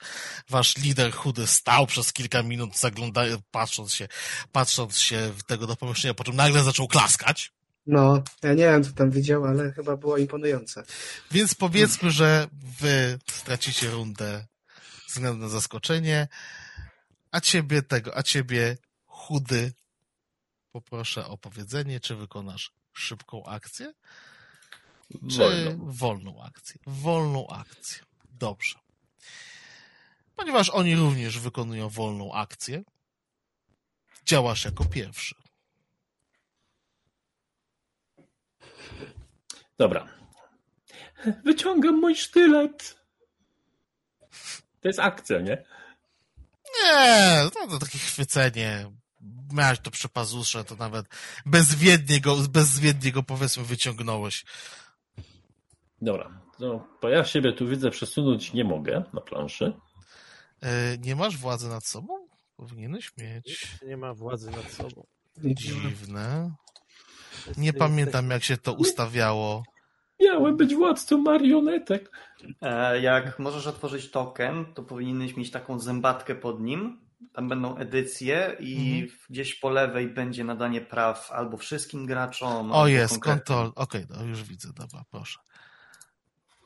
wasz 0.50 0.76
lider 0.76 1.12
chudy 1.12 1.46
stał 1.46 1.86
przez 1.86 2.12
kilka 2.12 2.42
minut, 2.42 2.78
zaglądając, 2.78 3.42
patrząc 3.50 3.94
się, 3.94 4.08
patrząc 4.52 4.98
się 4.98 5.32
w 5.38 5.42
tego 5.42 5.66
do 5.66 5.76
pomieszczenia, 5.76 6.14
po 6.14 6.24
czym 6.24 6.36
nagle 6.36 6.62
zaczął 6.62 6.88
klaskać. 6.88 7.52
No, 7.86 8.22
ja 8.42 8.50
nie 8.50 8.64
wiem, 8.64 8.84
co 8.84 8.92
tam 8.92 9.10
widział, 9.10 9.44
ale 9.44 9.72
chyba 9.72 9.96
było 9.96 10.18
imponujące. 10.18 10.84
Więc 11.30 11.54
powiedzmy, 11.54 12.10
że 12.10 12.48
wy 12.80 13.18
stracicie 13.30 13.90
rundę 13.90 14.46
na 15.20 15.48
zaskoczenie, 15.48 16.28
a 17.30 17.40
ciebie 17.40 17.82
tego, 17.82 18.16
a 18.16 18.22
ciebie 18.22 18.76
chudy 19.06 19.72
poproszę 20.72 21.26
o 21.26 21.38
powiedzenie, 21.38 22.00
czy 22.00 22.16
wykonasz 22.16 22.72
szybką 22.92 23.46
akcję, 23.46 23.92
czy 25.30 25.38
Wolno. 25.38 25.92
wolną 25.92 26.42
akcję. 26.42 26.80
Wolną 26.86 27.46
akcję. 27.48 28.02
Dobrze. 28.30 28.78
Ponieważ 30.36 30.70
oni 30.70 30.96
również 30.96 31.38
wykonują 31.38 31.88
wolną 31.88 32.32
akcję, 32.32 32.82
działasz 34.26 34.64
jako 34.64 34.84
pierwszy. 34.84 35.34
Dobra. 39.78 40.08
Wyciągam 41.44 42.00
mój 42.00 42.16
sztylet. 42.16 42.96
To 44.80 44.88
jest 44.88 45.00
akcja, 45.00 45.40
nie? 45.40 45.64
Nie, 46.82 47.50
to, 47.50 47.68
to 47.68 47.78
takie 47.78 47.98
chwycenie. 47.98 48.90
Miałeś 49.52 49.78
to 49.80 49.90
przy 49.90 50.08
pazurze, 50.08 50.64
to 50.64 50.76
nawet 50.76 51.06
bezwiednie 51.46 52.20
go, 52.20 52.36
bezwiednie 52.36 53.12
go 53.12 53.22
powiedzmy 53.22 53.64
wyciągnąłeś. 53.64 54.44
Dobra. 56.04 56.40
No, 56.60 56.86
bo 57.02 57.08
ja 57.08 57.24
siebie 57.24 57.52
tu 57.52 57.68
widzę 57.68 57.90
przesunąć 57.90 58.52
nie 58.52 58.64
mogę 58.64 59.04
na 59.12 59.20
planszy. 59.20 59.72
E, 60.62 60.98
nie 60.98 61.16
masz 61.16 61.36
władzy 61.38 61.68
nad 61.68 61.84
sobą? 61.86 62.26
Powinieneś 62.56 63.12
mieć. 63.18 63.76
Nie 63.86 63.96
ma 63.96 64.14
władzy 64.14 64.50
nad 64.50 64.70
sobą. 64.72 65.06
Dziwne. 65.44 66.54
Nie 67.56 67.72
pamiętam, 67.72 68.30
jak 68.30 68.44
się 68.44 68.56
to 68.56 68.72
ustawiało. 68.72 69.62
Miałem 70.20 70.56
być 70.56 70.74
władcą 70.74 71.18
marionetek. 71.18 72.10
E, 72.62 73.00
Jak 73.00 73.38
możesz 73.38 73.66
otworzyć 73.66 74.10
token, 74.10 74.74
to 74.74 74.82
powinieneś 74.82 75.36
mieć 75.36 75.50
taką 75.50 75.78
zębatkę 75.78 76.34
pod 76.34 76.60
nim. 76.60 77.04
Tam 77.32 77.48
będą 77.48 77.76
edycje 77.76 78.56
i 78.60 79.00
Mhm. 79.02 79.18
gdzieś 79.30 79.54
po 79.54 79.70
lewej 79.70 80.08
będzie 80.08 80.44
nadanie 80.44 80.80
praw 80.80 81.32
albo 81.32 81.56
wszystkim 81.56 82.06
graczom. 82.06 82.72
O 82.72 82.86
jest, 82.86 83.18
kontrol. 83.18 83.72
Okej, 83.74 84.06
no 84.10 84.24
już 84.24 84.42
widzę, 84.42 84.68
dobra, 84.76 85.04
proszę. 85.10 85.38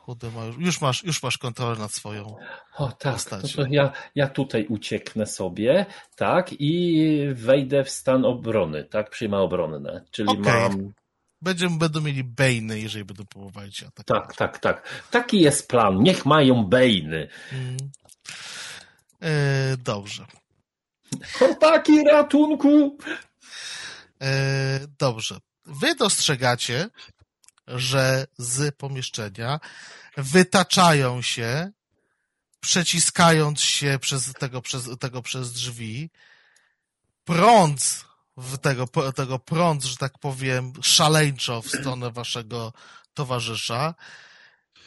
Chudy 0.09 0.31
ma 0.31 0.45
już, 0.59 0.81
masz, 0.81 1.05
już 1.05 1.23
masz 1.23 1.39
kontrolę 1.39 1.79
nad 1.79 1.93
swoją. 1.93 2.37
O 2.77 2.89
tak, 2.89 2.99
to, 2.99 3.13
Postaci. 3.13 3.55
to 3.57 3.63
ja, 3.71 3.93
ja 4.15 4.29
tutaj 4.29 4.67
ucieknę 4.67 5.27
sobie, 5.27 5.87
tak, 6.17 6.53
i 6.53 7.09
wejdę 7.33 7.85
w 7.85 7.91
stan 7.91 8.25
obrony, 8.25 8.85
tak, 8.85 9.11
przyjmę 9.11 9.39
obronne, 9.39 10.05
czyli 10.11 10.29
Okej. 10.29 10.43
mam, 10.43 10.93
Będziemy, 11.43 11.79
będą 11.79 12.01
mieli 12.01 12.25
bejny, 12.25 12.81
jeżeli 12.81 13.05
będą 13.05 13.25
próbowali 13.27 13.73
cię 13.73 13.87
atakować. 13.87 14.27
tak, 14.27 14.37
tak, 14.37 14.59
tak, 14.59 15.05
taki 15.11 15.41
jest 15.41 15.69
plan, 15.69 16.03
niech 16.03 16.27
mają 16.27 16.65
bejny. 16.65 17.29
Mm. 17.53 17.77
E, 19.23 19.77
dobrze. 19.77 20.27
Chłopaki, 21.39 22.05
ratunku! 22.05 22.99
E, 24.23 24.81
dobrze. 24.99 25.39
Wy 25.65 25.95
dostrzegacie, 25.95 26.89
że 27.69 28.27
z 28.39 28.77
pomieszczenia 28.77 29.61
wytaczają 30.17 31.23
się, 31.23 31.71
przeciskając 32.61 33.61
się 33.61 33.99
przez 34.01 34.33
tego, 34.33 34.63
przez, 34.63 34.89
tego 35.01 35.23
przez 35.23 35.53
drzwi, 35.53 36.11
prąd 37.25 38.05
w 38.37 38.59
tego, 38.59 38.87
tego 39.17 39.39
prąd, 39.39 39.85
że 39.85 39.97
tak 39.97 40.19
powiem, 40.19 40.73
szaleńczo 40.83 41.63
w 41.63 41.69
stronę 41.69 42.11
waszego 42.11 42.73
towarzysza. 43.15 43.95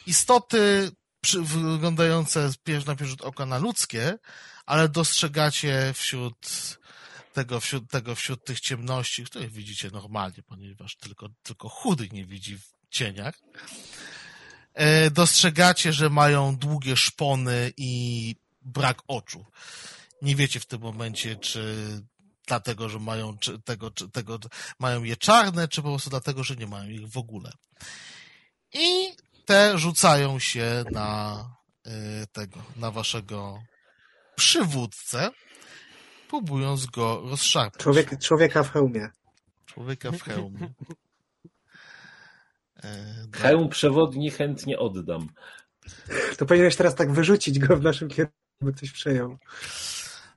Istoty 0.06 0.90
wyglądające 1.42 2.50
na 2.86 2.96
pierwszy 2.96 3.16
oka 3.22 3.46
na 3.46 3.58
ludzkie, 3.58 4.18
ale 4.66 4.88
dostrzegacie 4.88 5.92
wśród 5.94 6.36
tego, 7.32 7.60
wśród 7.60 7.90
tego, 7.90 8.14
wśród 8.14 8.44
tych 8.44 8.60
ciemności, 8.60 9.24
które 9.24 9.48
widzicie 9.48 9.90
normalnie, 9.90 10.42
ponieważ 10.42 10.96
tylko, 10.96 11.28
tylko 11.42 11.68
chudy 11.68 12.08
nie 12.12 12.26
widzi 12.26 12.58
w 12.58 12.72
cieniach. 12.90 13.38
E, 14.74 15.10
dostrzegacie, 15.10 15.92
że 15.92 16.10
mają 16.10 16.56
długie 16.56 16.96
szpony 16.96 17.72
i 17.76 18.34
brak 18.62 19.02
oczu. 19.08 19.46
Nie 20.22 20.36
wiecie 20.36 20.60
w 20.60 20.66
tym 20.66 20.80
momencie, 20.80 21.36
czy 21.36 21.76
dlatego, 22.46 22.88
że 22.88 22.98
mają 22.98 23.38
czy 23.38 23.62
tego, 23.62 23.90
czy 23.90 24.10
tego, 24.10 24.38
mają 24.78 25.02
je 25.02 25.16
czarne, 25.16 25.68
czy 25.68 25.82
po 25.82 25.88
prostu 25.88 26.10
dlatego, 26.10 26.44
że 26.44 26.56
nie 26.56 26.66
mają 26.66 26.90
ich 26.90 27.08
w 27.08 27.16
ogóle. 27.16 27.52
I 28.72 29.16
te 29.44 29.78
rzucają 29.78 30.38
się 30.38 30.84
na 30.90 31.38
e, 31.86 32.26
tego, 32.26 32.62
na 32.76 32.90
waszego 32.90 33.62
przywódcę, 34.36 35.30
próbując 36.32 36.86
go 36.86 37.22
rozszarpać. 37.30 37.82
Człowiek, 37.82 38.18
człowieka 38.18 38.62
w 38.62 38.70
hełmie. 38.70 39.08
Człowieka 39.66 40.12
w 40.12 40.22
hełmie. 40.22 40.68
E. 42.84 43.26
Hełm 43.32 43.68
przewodni 43.68 44.30
chętnie 44.30 44.78
oddam. 44.78 45.28
To 46.38 46.46
powinieneś 46.46 46.76
teraz 46.76 46.94
tak 46.94 47.12
wyrzucić 47.12 47.58
go 47.58 47.76
w 47.76 47.82
naszym 47.82 48.08
kierunku, 48.08 48.36
by 48.60 48.72
ktoś 48.72 48.90
przejął. 48.90 49.38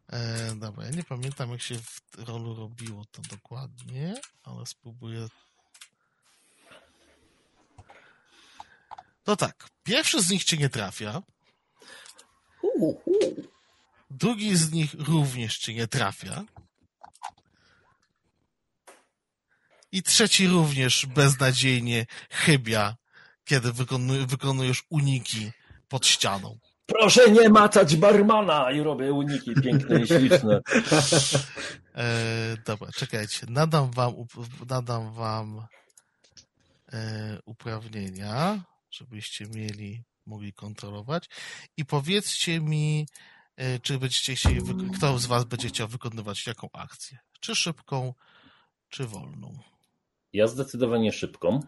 E, 0.10 0.56
dobra, 0.56 0.86
ja 0.86 0.92
nie 0.92 1.04
pamiętam 1.04 1.52
jak 1.52 1.62
się 1.62 1.76
w 1.76 2.02
rolu 2.28 2.56
robiło 2.56 3.06
to 3.12 3.22
dokładnie, 3.22 4.16
ale 4.44 4.66
spróbuję. 4.66 5.28
To 9.24 9.36
tak, 9.36 9.68
pierwszy 9.84 10.22
z 10.22 10.30
nich 10.30 10.44
cię 10.44 10.58
nie 10.58 10.70
trafia, 10.70 11.22
drugi 14.16 14.56
z 14.56 14.72
nich 14.72 14.94
również 14.94 15.58
cię 15.58 15.74
nie 15.74 15.88
trafia 15.88 16.44
i 19.92 20.04
trzeci 20.04 20.48
również 20.48 21.06
beznadziejnie 21.06 22.06
chybia, 22.30 22.96
kiedy 23.46 23.72
wykonuj, 23.74 24.28
wykonujesz 24.28 24.84
uniki 24.90 25.52
pod 25.88 26.08
ścianą. 26.08 26.58
Proszę 26.86 27.32
nie 27.32 27.50
matać 27.50 27.96
barmana 27.96 28.72
i 28.72 28.82
robię 28.82 29.14
uniki 29.14 29.54
piękne 29.64 30.02
i 30.02 30.08
śliczne. 30.08 30.62
E, 31.98 32.58
dobra, 32.66 32.92
czekajcie. 32.92 33.46
Nadam 33.50 33.92
wam, 33.92 34.14
nadam 34.70 35.14
wam 35.14 35.68
e, 36.94 37.40
uprawnienia, 37.46 38.64
żebyście 38.92 39.46
mieli, 39.46 40.04
mogli 40.26 40.54
kontrolować. 40.54 41.30
I 41.78 41.86
powiedzcie 41.86 42.62
mi, 42.62 43.08
czy 43.82 44.00
będziecie 44.00 44.36
chcieli, 44.36 44.62
kto 44.98 45.18
z 45.20 45.26
was 45.26 45.44
będzie 45.44 45.68
chciał 45.68 45.88
wykonywać 45.88 46.48
jaką 46.48 46.70
akcję? 46.74 47.18
Czy 47.40 47.56
szybką, 47.56 48.14
czy 48.90 49.06
wolną? 49.06 49.58
Ja 50.34 50.48
zdecydowanie 50.48 51.12
szybką. 51.12 51.60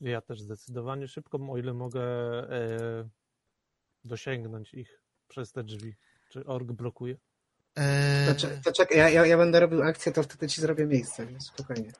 Ja 0.00 0.20
też 0.20 0.40
zdecydowanie 0.40 1.08
szybko, 1.08 1.38
o 1.50 1.58
ile 1.58 1.74
mogę 1.74 2.02
e, 2.02 3.08
dosięgnąć 4.04 4.74
ich 4.74 5.00
przez 5.28 5.52
te 5.52 5.64
drzwi. 5.64 5.94
Czy 6.30 6.46
org 6.46 6.72
blokuje? 6.72 7.16
E, 7.78 8.34
To, 8.34 8.46
to 8.64 8.72
czekaj, 8.72 8.98
ja, 8.98 9.08
ja, 9.10 9.26
ja 9.26 9.36
będę 9.36 9.60
robił 9.60 9.82
akcję, 9.82 10.12
to 10.12 10.22
wtedy 10.22 10.48
ci 10.48 10.60
zrobię 10.60 10.86
miejsce, 10.86 11.26
spokojnie. 11.40 11.92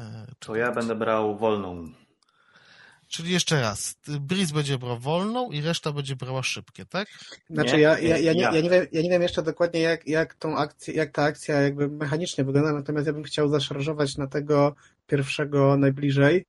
e, 0.00 0.26
To 0.38 0.56
ja 0.56 0.72
będę 0.72 0.94
brał 0.94 1.36
wolną. 1.38 1.92
Czyli 3.08 3.32
jeszcze 3.32 3.60
raz, 3.60 3.94
Breeze 4.20 4.54
będzie 4.54 4.78
brał 4.78 4.98
wolną 4.98 5.50
i 5.50 5.60
reszta 5.60 5.92
będzie 5.92 6.16
brała 6.16 6.42
szybkie, 6.42 6.86
tak? 6.86 7.08
Znaczy 7.50 7.76
Nie, 7.76 7.82
ja, 7.82 7.98
ja, 7.98 8.18
ja, 8.18 8.32
nie, 8.32 8.40
ja. 8.40 8.50
nie 8.50 8.70
wiem, 8.70 8.86
ja 8.92 9.02
nie 9.02 9.10
wiem 9.10 9.22
jeszcze 9.22 9.42
dokładnie 9.42 9.80
jak, 9.80 10.06
jak 10.06 10.34
tą 10.34 10.56
akcję, 10.56 10.94
jak 10.94 11.10
ta 11.12 11.22
akcja 11.22 11.60
jakby 11.60 11.88
mechanicznie 11.88 12.44
wygląda, 12.44 12.72
natomiast 12.72 13.06
ja 13.06 13.12
bym 13.12 13.22
chciał 13.22 13.48
zaszarżować 13.48 14.16
na 14.16 14.26
tego 14.26 14.74
pierwszego 15.06 15.76
najbliżej. 15.76 16.44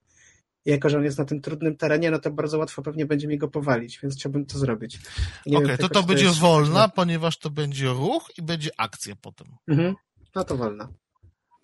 I 0.65 0.69
jako, 0.69 0.89
że 0.89 0.97
on 0.97 1.03
jest 1.03 1.17
na 1.17 1.25
tym 1.25 1.41
trudnym 1.41 1.77
terenie, 1.77 2.11
no 2.11 2.19
to 2.19 2.31
bardzo 2.31 2.57
łatwo 2.57 2.81
pewnie 2.81 3.05
będzie 3.05 3.27
mi 3.27 3.37
go 3.37 3.47
powalić, 3.47 3.99
więc 4.03 4.15
chciałbym 4.15 4.45
to 4.45 4.57
zrobić. 4.59 4.99
Okej, 5.47 5.67
wiem 5.67 5.77
to 5.77 5.89
to 5.89 6.03
będzie 6.03 6.25
jest- 6.25 6.39
wolna, 6.39 6.87
ponieważ 6.89 7.37
to 7.37 7.49
będzie 7.49 7.87
ruch 7.87 8.29
i 8.37 8.41
będzie 8.41 8.69
akcja 8.77 9.15
potem. 9.21 9.47
Mhm. 9.67 9.95
No 10.35 10.43
to 10.43 10.57
wolno. 10.57 10.87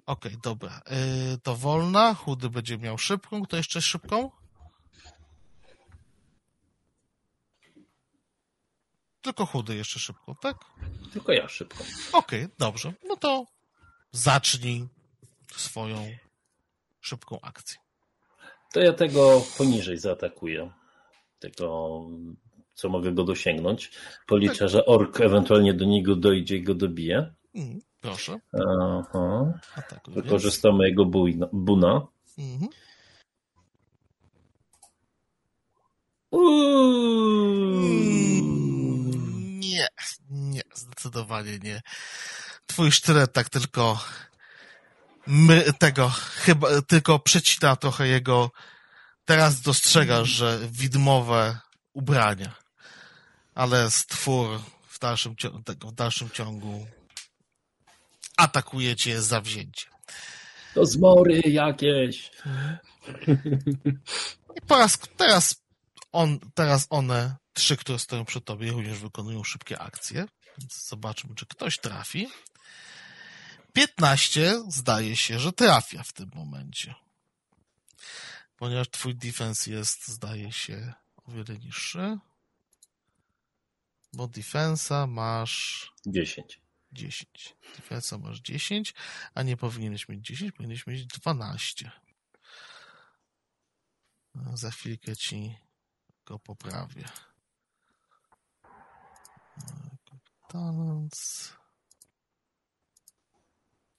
Okej, 0.06 0.38
dobra. 0.44 0.82
Yy, 1.32 1.38
to 1.44 1.56
wolna, 1.56 2.14
chudy 2.14 2.50
będzie 2.50 2.78
miał 2.78 2.98
szybką. 2.98 3.41
Kto 3.44 3.58
jeszcze 3.58 3.82
szybką? 3.82 4.32
Tylko 9.24 9.45
chudy 9.45 9.76
jeszcze 9.76 9.99
szybką, 9.99 10.36
tak? 10.41 10.57
Tylko 11.13 11.32
ja 11.32 11.47
szybką. 11.47 11.84
Okej, 12.13 12.47
dobrze. 12.59 12.93
No 13.07 13.15
to 13.15 13.45
zacznij 14.11 14.88
swoją 15.55 16.11
szybką 17.01 17.39
akcję. 17.41 17.78
To 18.74 18.80
ja 18.80 18.93
tego 18.93 19.41
poniżej 19.57 19.97
zaatakuję. 19.97 20.71
Tego, 21.39 21.99
co 22.74 22.89
mogę 22.89 23.11
go 23.11 23.24
dosięgnąć. 23.24 23.91
Policzę, 24.28 24.69
że 24.69 24.86
ork 24.86 25.21
ewentualnie 25.21 25.74
do 25.74 25.86
niego 25.86 26.15
dojdzie 26.15 26.55
i 26.57 26.63
go 26.63 26.76
dobije. 26.76 27.34
Mm, 27.55 27.80
proszę, 28.01 28.39
Aha. 28.53 29.53
atakuj. 29.76 30.13
więc. 30.13 30.26
Wykorzystamy 30.26 30.89
jego 30.89 31.05
bujna, 31.05 31.47
buna. 31.53 32.07
Mhm. 32.38 32.69
Mm, 36.32 37.82
Nie, 37.82 37.99
nie, 38.05 38.12
zdecydowanie 40.76 41.59
nie. 41.59 41.82
Twój 42.65 42.91
sztylet 42.91 43.34
tak 43.34 43.49
tylko 43.49 43.99
my, 45.28 45.74
tego 45.80 46.09
chyba 46.36 46.82
tylko 46.82 47.19
przecina 47.19 47.76
trochę 47.76 48.07
jego. 48.07 48.51
Teraz 49.26 49.61
dostrzegasz, 49.61 50.30
że 50.30 50.59
widmowe 50.71 51.59
ubrania, 51.93 52.55
ale 53.55 53.91
stwór 53.91 54.59
w 54.88 54.99
dalszym, 54.99 55.36
w 55.82 55.91
dalszym 55.91 56.30
ciągu 56.30 56.88
atakuje 58.38 58.95
cię 58.95 59.21
zawzięcie. 59.21 59.88
To 60.74 60.86
zmory 60.86 61.39
jakieś. 61.39 62.32
I 64.55 64.61
po 64.67 64.78
raz, 64.78 64.97
teraz, 65.17 65.55
on, 66.11 66.39
teraz 66.53 66.88
one, 66.89 67.36
trzy, 67.53 67.78
które 67.78 67.99
stoją 67.99 68.26
przy 68.26 68.41
tobie, 68.41 68.71
również 68.71 68.99
wykonują 68.99 69.43
szybkie 69.43 69.80
akcje. 69.80 70.26
Zobaczmy, 70.70 71.36
czy 71.36 71.45
ktoś 71.45 71.80
trafi. 71.80 72.30
15 73.74 74.64
zdaje 74.68 75.16
się, 75.16 75.39
że 75.39 75.54
trafia 75.54 76.04
w 76.04 76.14
tym 76.14 76.32
momencie. 76.36 76.95
Ponieważ 78.58 78.89
twój 78.89 79.16
defense 79.16 79.72
jest, 79.72 80.08
zdaje 80.08 80.51
się, 80.51 80.93
o 81.16 81.32
wiele 81.32 81.60
niższy. 81.60 82.18
Bo 84.14 84.28
defensa 84.28 85.08
masz 85.08 85.91
10. 86.06 86.62
10. 86.91 87.56
Defensa 87.76 88.18
masz 88.18 88.39
10, 88.39 88.93
a 89.36 89.43
nie 89.43 89.58
powinieneś 89.58 90.10
mieć 90.10 90.26
10, 90.26 90.51
powinieneś 90.51 90.88
mieć 90.88 91.06
12. 91.06 91.91
Za 94.54 94.72
chwilkę 94.72 95.16
ci 95.16 95.56
go 96.26 96.39
poprawię. 96.39 97.06
Talents. 100.54 101.51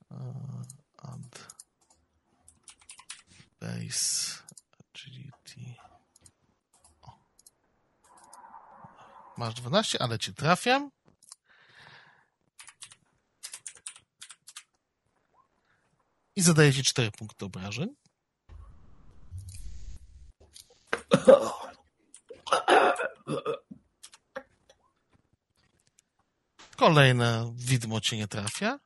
Uh, 0.08 0.62
add 1.02 1.34
base 3.60 4.38
agility. 4.78 5.74
O. 7.02 7.10
Masz 9.36 9.54
12, 9.54 10.02
ale 10.02 10.18
ci 10.18 10.34
trafiam. 10.34 10.90
I 16.36 16.42
zadaję 16.42 16.72
ci 16.72 16.82
4 16.82 17.10
punkty 17.10 17.44
obrażeń. 17.44 17.94
Kolejne 26.76 27.52
widmo 27.56 28.00
cię 28.00 28.16
nie 28.16 28.28
trafia. 28.28 28.78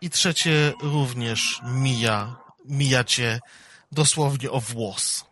I 0.00 0.10
trzecie 0.10 0.72
również 0.82 1.60
mija, 1.64 2.36
mija 2.64 3.04
cię 3.04 3.40
dosłownie 3.92 4.50
o 4.50 4.60
włos. 4.60 5.24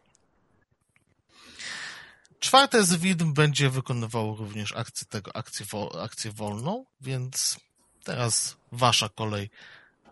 Czwarte 2.40 2.84
z 2.84 2.96
widm 2.96 3.34
będzie 3.34 3.70
wykonywało 3.70 4.36
również 4.36 4.72
akcję 4.72 5.06
tego, 5.10 5.36
akcję, 5.36 5.66
wo, 5.72 6.02
akcję 6.02 6.32
wolną, 6.32 6.84
więc 7.00 7.56
teraz 8.04 8.56
wasza 8.72 9.08
kolej 9.08 9.50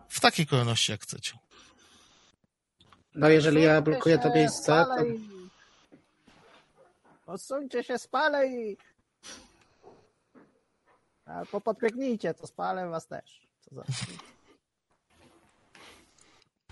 w 0.08 0.20
takiej 0.20 0.46
kolejności 0.46 0.92
jak 0.92 1.02
chcecie. 1.02 1.32
No 3.14 3.28
jeżeli 3.28 3.62
ja 3.62 3.82
blokuję 3.82 4.18
to 4.18 4.34
miejsce, 4.34 4.86
to... 4.88 5.04
Odsuńcie 7.32 7.84
się, 7.84 7.98
spalę 7.98 8.46
ich. 8.48 8.95
Albo 11.26 11.60
podbiegnijcie, 11.60 12.34
to 12.34 12.46
spalę 12.46 12.88
was 12.88 13.06
też. 13.06 13.40
Co 13.60 13.74
za... 13.74 13.84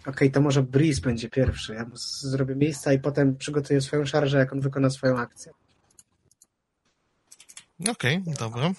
Okej, 0.07 0.31
to 0.31 0.41
może 0.41 0.63
Breeze 0.63 1.01
będzie 1.01 1.31
pierwszy. 1.31 1.75
Ja 1.75 1.87
zrobię 2.21 2.55
miejsca 2.57 2.93
i 2.93 2.99
potem 2.99 3.37
przygotuję 3.37 3.81
swoją 3.81 4.07
szarżę, 4.07 4.39
jak 4.39 4.53
on 4.53 4.61
wykona 4.61 4.91
swoją 4.91 5.19
akcję. 5.19 5.53
Okej, 7.91 8.23
dobra. 8.41 8.71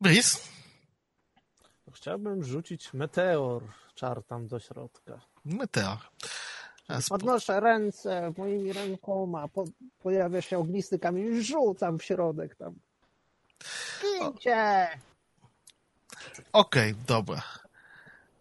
Breeze? 0.00 0.38
Chciałbym 1.92 2.44
rzucić 2.44 2.92
meteor 2.92 3.62
czar 3.94 4.22
tam 4.24 4.46
do 4.46 4.60
środka. 4.60 5.20
Meteor. 5.44 5.98
Spo- 6.90 7.08
Podnoszę 7.08 7.60
ręce, 7.60 8.32
moimi 8.38 8.72
rękoma 8.72 9.48
po, 9.48 9.64
pojawia 9.98 10.40
się 10.40 10.58
ognisty 10.58 10.98
kamień, 10.98 11.42
rzucam 11.42 11.98
w 11.98 12.04
środek 12.04 12.56
tam. 12.56 12.74
Gincie! 14.02 14.88
Okej, 16.52 16.94
dobra. 17.06 17.42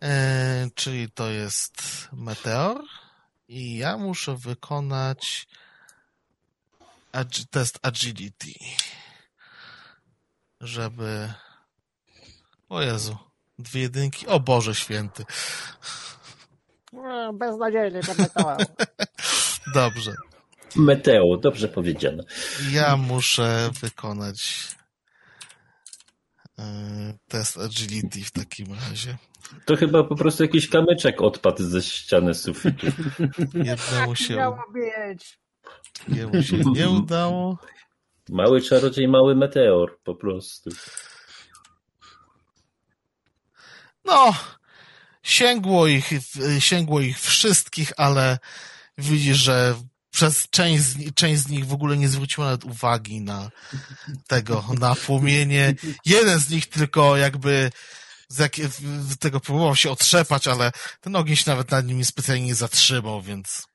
E, 0.03 0.69
czyli 0.75 1.11
to 1.11 1.29
jest 1.29 1.81
meteor 2.13 2.81
i 3.47 3.77
ja 3.77 3.97
muszę 3.97 4.35
wykonać 4.37 5.47
agi- 7.13 7.45
test 7.49 7.79
agility, 7.81 8.53
żeby... 10.61 11.33
O 12.69 12.81
Jezu, 12.81 13.17
dwie 13.59 13.81
jedynki. 13.81 14.27
O 14.27 14.39
Boże 14.39 14.75
święty. 14.75 15.25
E, 16.93 17.31
Beznadziejnie 17.33 18.01
to 18.03 18.13
meteor. 18.13 18.57
Dobrze. 19.73 20.11
Meteo, 20.75 21.37
dobrze 21.37 21.67
powiedziane. 21.67 22.23
Ja 22.71 22.97
muszę 22.97 23.69
wykonać 23.81 24.67
test 27.27 27.57
agility 27.57 28.23
w 28.23 28.31
takim 28.31 28.67
razie. 28.73 29.17
To 29.65 29.75
chyba 29.75 30.03
po 30.03 30.15
prostu 30.15 30.43
jakiś 30.43 30.69
kamyczek 30.69 31.21
odpadł 31.21 31.63
ze 31.63 31.81
ściany 31.81 32.33
sufitu. 32.33 32.87
Jednemu 33.63 34.15
się, 34.15 34.35
Miało 34.35 34.63
być. 34.73 35.39
jemu 36.07 36.43
się 36.43 36.57
nie 36.57 36.89
udało. 36.89 37.57
Mały 38.29 38.61
czarodziej, 38.61 39.07
mały 39.07 39.35
meteor 39.35 39.99
po 40.03 40.15
prostu. 40.15 40.69
No, 44.05 44.33
sięgło 45.23 45.87
ich, 45.87 46.09
sięgło 46.59 47.01
ich 47.01 47.19
wszystkich, 47.19 47.91
ale 47.97 48.39
widzisz, 48.97 49.37
że 49.37 49.75
przez 50.13 50.49
część 50.49 50.83
z, 50.83 51.13
część 51.13 51.41
z 51.41 51.49
nich 51.49 51.67
w 51.67 51.73
ogóle 51.73 51.97
nie 51.97 52.09
zwróciła 52.09 52.45
nawet 52.45 52.65
uwagi 52.65 53.21
na 53.21 53.51
tego, 54.27 54.63
na 54.79 54.95
płomienie. 54.95 55.75
Jeden 56.05 56.39
z 56.39 56.49
nich 56.49 56.69
tylko 56.69 57.17
jakby 57.17 57.71
z 58.27 58.39
jak, 58.39 58.51
tego 59.19 59.39
próbował 59.39 59.75
się 59.75 59.91
otrzepać, 59.91 60.47
ale 60.47 60.71
ten 61.01 61.15
ogień 61.15 61.35
się 61.35 61.51
nawet 61.51 61.71
nad 61.71 61.85
nimi 61.85 62.05
specjalnie 62.05 62.45
nie 62.45 62.55
zatrzymał, 62.55 63.21
więc 63.21 63.67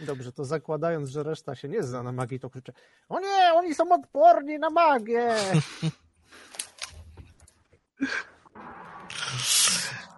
Dobrze, 0.00 0.32
to 0.32 0.44
zakładając, 0.44 1.10
że 1.10 1.22
reszta 1.22 1.54
się 1.54 1.68
nie 1.68 1.82
zna 1.82 2.02
na 2.02 2.12
magii, 2.12 2.40
to 2.40 2.50
krzyczę 2.50 2.72
O 3.08 3.20
nie, 3.20 3.52
oni 3.54 3.74
są 3.74 3.92
odporni 3.92 4.58
na 4.58 4.70
magię! 4.70 5.34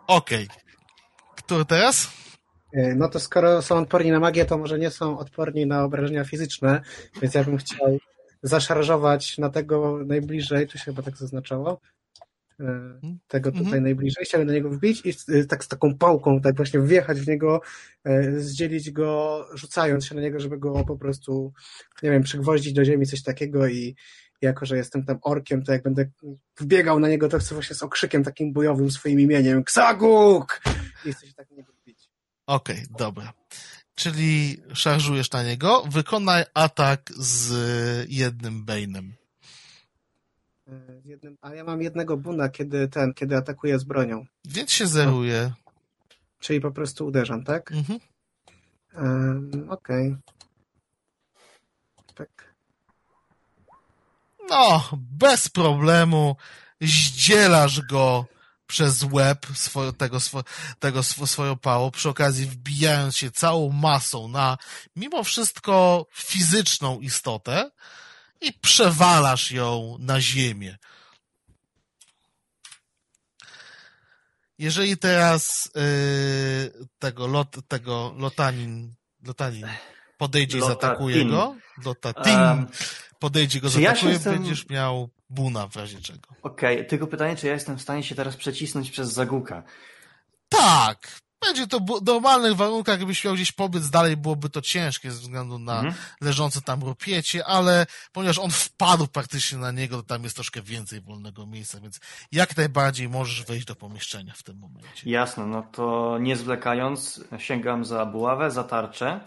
okej. 0.06 0.48
Który 1.36 1.64
teraz? 1.64 2.08
E, 2.76 2.94
No 2.94 3.08
to 3.08 3.20
skoro 3.20 3.62
są 3.62 3.76
odporni 3.78 4.10
na 4.10 4.20
magię, 4.20 4.44
to 4.44 4.58
może 4.58 4.78
nie 4.78 4.90
są 4.90 5.18
odporni 5.18 5.66
na 5.66 5.84
obrażenia 5.84 6.24
fizyczne, 6.24 6.80
więc 7.22 7.34
ja 7.34 7.44
bym 7.44 7.56
chciał 7.56 7.98
zaszarżować 8.42 9.38
na 9.38 9.50
tego 9.50 9.98
najbliżej, 10.06 10.66
tu 10.66 10.78
się 10.78 10.84
chyba 10.84 11.02
tak 11.02 11.16
zaznaczało, 11.16 11.80
e, 12.60 13.00
tego 13.28 13.50
tutaj 13.50 13.64
Mhm. 13.66 13.82
najbliżej, 13.82 14.24
chciałbym 14.24 14.48
na 14.48 14.54
niego 14.54 14.70
wbić 14.70 15.02
i 15.06 15.10
e, 15.34 15.44
tak 15.44 15.64
z 15.64 15.68
taką 15.68 15.94
pałką 15.98 16.40
tak 16.40 16.56
właśnie 16.56 16.80
wjechać 16.80 17.20
w 17.20 17.28
niego, 17.28 17.60
zdzielić 18.38 18.90
go, 18.90 19.44
rzucając 19.54 20.06
się 20.06 20.14
na 20.14 20.20
niego, 20.20 20.40
żeby 20.40 20.58
go 20.58 20.84
po 20.84 20.96
prostu, 20.96 21.52
nie 22.02 22.10
wiem, 22.10 22.22
przygwoździć 22.22 22.72
do 22.72 22.84
ziemi, 22.84 23.06
coś 23.06 23.22
takiego 23.22 23.66
i 23.68 23.96
jako, 24.42 24.66
że 24.66 24.76
jestem 24.76 25.04
tam 25.04 25.18
orkiem, 25.22 25.62
to 25.64 25.72
jak 25.72 25.82
będę 25.82 26.06
wbiegał 26.60 27.00
na 27.00 27.08
niego, 27.08 27.28
to 27.28 27.38
chcę 27.38 27.54
właśnie 27.54 27.76
z 27.76 27.82
okrzykiem 27.82 28.24
takim 28.24 28.52
bojowym 28.52 28.90
swoim 28.90 29.20
imieniem 29.20 29.64
Ksaguk! 29.64 30.60
I 31.04 31.12
chcę 31.12 31.26
się 31.26 31.34
tak 31.34 31.50
niego 31.50 31.75
Okej, 32.46 32.86
dobra. 32.98 33.32
Czyli 33.94 34.56
szarżujesz 34.74 35.30
na 35.30 35.42
niego, 35.42 35.82
wykonaj 35.90 36.44
atak 36.54 37.12
z 37.16 37.50
jednym 38.10 38.64
Bane'em. 38.66 39.10
E, 40.68 40.72
Jednym, 41.04 41.36
a 41.40 41.54
ja 41.54 41.64
mam 41.64 41.82
jednego 41.82 42.16
buna, 42.16 42.48
kiedy 42.48 42.88
ten, 42.88 43.14
kiedy 43.14 43.36
atakuję 43.36 43.78
z 43.78 43.84
bronią. 43.84 44.26
Więc 44.44 44.72
się 44.72 44.86
zeruje. 44.86 45.52
Czyli 46.40 46.60
po 46.60 46.70
prostu 46.70 47.06
uderzam, 47.06 47.44
tak? 47.44 47.72
Mhm. 47.72 48.00
Um, 48.94 49.66
Okej. 49.70 50.16
Tak. 52.14 52.54
No, 54.50 54.88
bez 54.92 55.48
problemu 55.48 56.36
zdzielasz 56.80 57.80
go 57.80 58.26
przez 58.66 59.02
łeb 59.02 59.46
swoją, 59.54 59.92
tego, 59.92 60.20
swo, 60.20 60.44
tego 60.78 61.02
swo, 61.02 61.26
swoją 61.26 61.56
pałą, 61.56 61.90
przy 61.90 62.08
okazji 62.08 62.46
wbijając 62.46 63.16
się 63.16 63.30
całą 63.30 63.72
masą 63.72 64.28
na 64.28 64.58
mimo 64.96 65.24
wszystko 65.24 66.06
fizyczną 66.14 67.00
istotę 67.00 67.70
i 68.40 68.52
przewalasz 68.52 69.50
ją 69.50 69.96
na 70.00 70.20
ziemię. 70.20 70.76
Jeżeli 74.58 74.96
teraz 74.96 75.70
yy, 75.74 76.86
tego, 76.98 77.26
lot, 77.26 77.56
tego 77.68 78.14
lotanin, 78.18 78.94
lotanin 79.22 79.66
podejdzie 80.18 80.58
i 80.58 80.60
zaatakuje 80.60 81.24
go, 81.24 81.56
lotatin 81.84 82.66
podejdzie 83.18 83.60
go, 83.60 83.68
ja 83.68 83.72
zaatakuje, 83.72 84.12
jestem- 84.12 84.32
będziesz 84.34 84.68
miał 84.68 85.10
buna 85.30 85.68
w 85.68 85.76
razie 85.76 86.00
czego. 86.00 86.28
Okej, 86.42 86.86
tylko 86.86 87.06
pytanie, 87.06 87.36
czy 87.36 87.46
ja 87.46 87.52
jestem 87.52 87.78
w 87.78 87.82
stanie 87.82 88.02
się 88.02 88.14
teraz 88.14 88.36
przecisnąć 88.36 88.90
przez 88.90 89.12
Zaguka? 89.12 89.62
Tak! 90.48 91.20
Będzie 91.46 91.66
to 91.66 91.80
w 91.80 92.04
normalnych 92.06 92.56
warunkach, 92.56 92.96
gdybyś 92.96 93.24
miał 93.24 93.34
gdzieś 93.34 93.52
pobyt 93.52 93.86
dalej, 93.88 94.16
byłoby 94.16 94.48
to 94.50 94.60
ciężkie 94.62 95.10
ze 95.10 95.20
względu 95.20 95.58
na 95.58 95.76
Mhm. 95.76 95.94
leżące 96.20 96.60
tam 96.60 96.82
rupiecie, 96.84 97.46
ale 97.46 97.86
ponieważ 98.12 98.38
on 98.38 98.50
wpadł 98.50 99.06
praktycznie 99.06 99.58
na 99.58 99.70
niego, 99.72 99.96
to 99.96 100.02
tam 100.02 100.22
jest 100.24 100.34
troszkę 100.36 100.62
więcej 100.62 101.00
wolnego 101.00 101.46
miejsca, 101.46 101.80
więc 101.80 102.00
jak 102.32 102.56
najbardziej 102.56 103.08
możesz 103.08 103.44
wejść 103.44 103.66
do 103.66 103.74
pomieszczenia 103.74 104.32
w 104.36 104.42
tym 104.42 104.58
momencie. 104.58 105.10
Jasne, 105.10 105.46
no 105.46 105.62
to 105.62 106.18
nie 106.20 106.36
zwlekając, 106.36 107.24
sięgam 107.38 107.84
za 107.84 108.06
buławę, 108.06 108.50
za 108.50 108.64
tarczę 108.64 109.20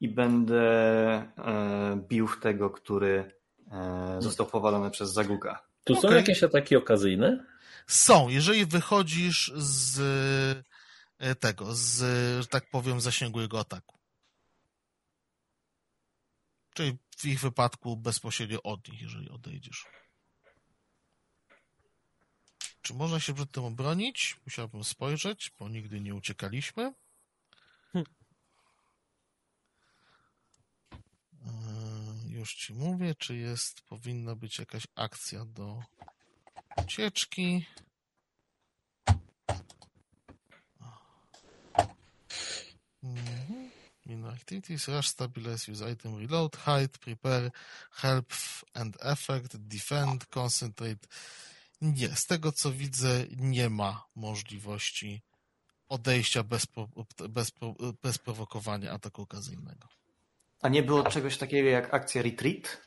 i 0.00 0.08
będę 0.08 0.62
e, 1.38 1.96
bił 2.08 2.26
w 2.28 2.40
tego, 2.40 2.70
który 2.70 3.43
został 4.18 4.46
powalony 4.46 4.90
przez 4.90 5.12
Zaguka. 5.12 5.62
Tu 5.84 5.94
są 5.94 6.08
Okej. 6.08 6.16
jakieś 6.16 6.42
ataki 6.42 6.76
okazyjne? 6.76 7.46
Są, 7.86 8.28
jeżeli 8.28 8.66
wychodzisz 8.66 9.52
z, 9.56 9.98
e, 11.18 11.34
tego, 11.34 11.74
z, 11.74 11.98
że 12.42 12.46
tak 12.46 12.70
powiem, 12.70 13.00
zasięgu 13.00 13.40
jego 13.40 13.60
ataku. 13.60 13.98
Czyli 16.74 16.98
w 17.16 17.24
ich 17.24 17.40
wypadku 17.40 17.96
bezpośrednio 17.96 18.62
od 18.62 18.88
nich, 18.88 19.02
jeżeli 19.02 19.30
odejdziesz. 19.30 19.86
Czy 22.82 22.94
można 22.94 23.20
się 23.20 23.34
przed 23.34 23.50
tym 23.50 23.64
obronić? 23.64 24.36
Musiałbym 24.46 24.84
spojrzeć, 24.84 25.52
bo 25.58 25.68
nigdy 25.68 26.00
nie 26.00 26.14
uciekaliśmy. 26.14 26.92
Już 32.44 32.54
ci 32.54 32.74
mówię, 32.74 33.14
czy 33.14 33.36
jest, 33.36 33.80
powinna 33.80 34.34
być 34.34 34.58
jakaś 34.58 34.86
akcja 34.94 35.44
do 35.44 35.82
ucieczki. 36.76 37.66
Mhm. 43.02 43.70
In 44.06 44.24
activities, 44.26 44.88
rush, 44.88 45.08
stabilize, 45.08 45.72
use 45.72 45.92
item, 45.92 46.18
reload, 46.18 46.56
hide, 46.56 46.98
prepare, 46.98 47.50
help 47.90 48.32
and 48.74 48.96
effect, 49.00 49.56
defend, 49.56 50.26
concentrate. 50.26 51.08
Nie, 51.80 52.16
z 52.16 52.26
tego 52.26 52.52
co 52.52 52.72
widzę, 52.72 53.26
nie 53.36 53.70
ma 53.70 54.04
możliwości 54.14 55.22
odejścia 55.88 56.42
bez, 56.42 56.66
bez, 57.28 57.52
bez 58.02 58.18
prowokowania 58.18 58.92
ataku 58.92 59.22
okazyjnego. 59.22 59.88
A 60.64 60.68
nie 60.68 60.82
było 60.82 61.02
czegoś 61.02 61.38
takiego 61.38 61.68
jak 61.68 61.94
akcja 61.94 62.22
retreat? 62.22 62.80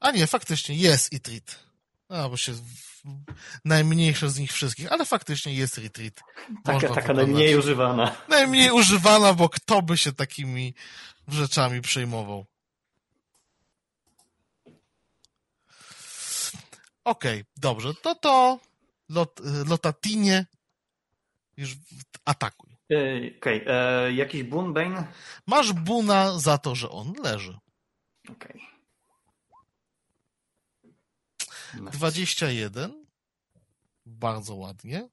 A 0.00 0.10
nie, 0.10 0.26
faktycznie 0.26 0.74
jest 0.76 1.12
retreat. 1.12 1.58
A, 2.08 2.28
bo 2.28 2.36
się 2.36 2.52
najmniejsze 3.64 4.30
z 4.30 4.38
nich 4.38 4.52
wszystkich, 4.52 4.92
ale 4.92 5.06
faktycznie 5.06 5.54
jest 5.54 5.78
retreat. 5.78 6.14
Taka, 6.64 6.72
Można 6.72 6.88
taka 6.88 7.00
wykonać. 7.00 7.26
najmniej 7.26 7.56
używana. 7.56 8.16
Najmniej 8.28 8.70
używana, 8.70 9.34
bo 9.34 9.48
kto 9.48 9.82
by 9.82 9.96
się 9.96 10.12
takimi 10.12 10.74
rzeczami 11.28 11.80
przejmował? 11.80 12.46
Okej, 17.04 17.44
dobrze. 17.56 17.94
To 17.94 18.14
to 18.14 18.60
lot, 19.08 19.40
Lotatinie 19.66 20.46
już 21.56 21.76
atakuj. 22.24 22.71
Ej, 22.96 23.38
Okej, 23.38 23.64
e, 23.66 24.12
jakiś 24.12 24.42
Boon 24.42 24.72
Bane? 24.72 25.06
Masz 25.46 25.72
buna 25.72 26.38
za 26.38 26.58
to, 26.58 26.74
że 26.74 26.90
on 26.90 27.14
leży. 27.24 27.58
Okej. 28.28 28.62
Nice. 31.74 31.90
21. 31.90 33.04
Bardzo 34.06 34.54
ładnie. 34.54 35.08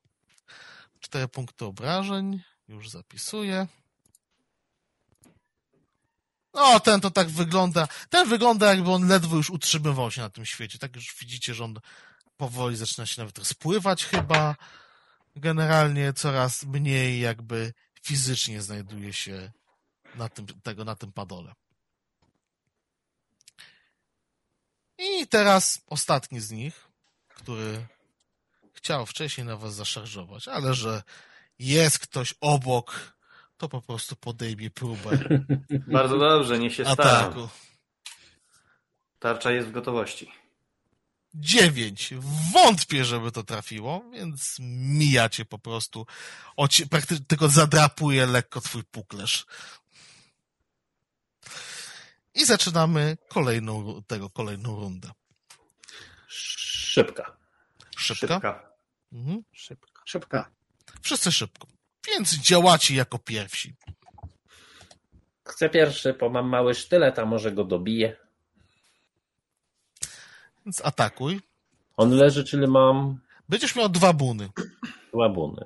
4 0.99 1.27
punkty 1.27 1.65
obrażeń. 1.65 2.41
Już 2.67 2.89
zapisuję. 2.89 3.67
O, 6.53 6.79
ten 6.79 7.01
to 7.01 7.11
tak 7.11 7.29
wygląda. 7.29 7.87
Ten 8.09 8.29
wygląda, 8.29 8.69
jakby 8.69 8.91
on 8.91 9.07
ledwo 9.07 9.35
już 9.35 9.49
utrzymywał 9.49 10.11
się 10.11 10.21
na 10.21 10.29
tym 10.29 10.45
świecie. 10.45 10.79
Tak 10.79 10.95
już 10.95 11.15
widzicie, 11.19 11.53
że 11.53 11.63
on 11.63 11.79
powoli 12.37 12.75
zaczyna 12.75 13.05
się 13.05 13.21
nawet 13.21 13.37
rozpływać 13.37 14.05
chyba. 14.05 14.55
Generalnie 15.39 16.13
coraz 16.13 16.63
mniej 16.63 17.19
jakby 17.19 17.73
fizycznie 18.03 18.61
znajduje 18.61 19.13
się 19.13 19.51
na 20.15 20.29
tym, 20.29 20.45
tego, 20.63 20.85
na 20.85 20.95
tym 20.95 21.11
padole. 21.11 21.53
I 24.97 25.27
teraz 25.27 25.81
ostatni 25.87 26.39
z 26.39 26.51
nich, 26.51 26.87
który 27.27 27.85
chciał 28.73 29.05
wcześniej 29.05 29.47
na 29.47 29.57
was 29.57 29.73
zaszarżować, 29.73 30.47
ale 30.47 30.73
że 30.73 31.03
jest 31.59 31.99
ktoś 31.99 32.33
obok, 32.41 33.17
to 33.57 33.69
po 33.69 33.81
prostu 33.81 34.15
podejmie 34.15 34.69
próbę 34.69 35.09
Bardzo 35.87 36.17
dobrze, 36.17 36.59
niech 36.59 36.73
się 36.73 36.85
stara. 36.85 37.33
Tarcza 39.19 39.51
jest 39.51 39.67
w 39.67 39.71
gotowości. 39.71 40.31
Dziewięć. 41.33 42.13
Wątpię, 42.53 43.05
żeby 43.05 43.31
to 43.31 43.43
trafiło, 43.43 44.03
więc 44.13 44.55
mijacie 44.59 45.45
po 45.45 45.59
prostu. 45.59 46.05
Oci- 46.57 46.87
praktycznie 46.87 47.25
tylko 47.25 47.49
zadrapuje 47.49 48.25
lekko 48.25 48.61
twój 48.61 48.83
puklerz. 48.83 49.45
I 52.33 52.45
zaczynamy 52.45 53.17
kolejną, 53.29 54.01
tego, 54.07 54.29
kolejną 54.29 54.75
rundę. 54.75 55.11
Szybka. 56.27 57.37
Szybka? 57.97 58.27
Szybka. 58.27 58.71
Mhm. 59.13 59.43
Szybko. 59.51 60.01
Szybka. 60.05 60.51
Wszyscy 61.01 61.31
szybko. 61.31 61.67
Więc 62.07 62.35
działacie 62.35 62.95
jako 62.95 63.19
pierwsi. 63.19 63.75
Chcę 65.47 65.69
pierwszy, 65.69 66.13
bo 66.13 66.29
mam 66.29 66.49
mały 66.49 66.75
sztylet, 66.75 67.19
a 67.19 67.25
może 67.25 67.51
go 67.51 67.63
dobiję. 67.63 68.17
Więc 70.69 70.85
atakuj. 70.85 71.41
On 71.97 72.11
leży, 72.11 72.43
czyli 72.43 72.67
mam 72.67 73.19
Będziesz 73.49 73.75
miał 73.75 73.89
dwa 73.89 74.13
buny. 74.13 74.49
łabuny. 75.13 75.65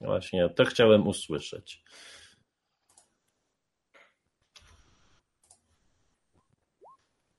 Właśnie, 0.00 0.48
to 0.48 0.64
chciałem 0.64 1.06
usłyszeć. 1.06 1.82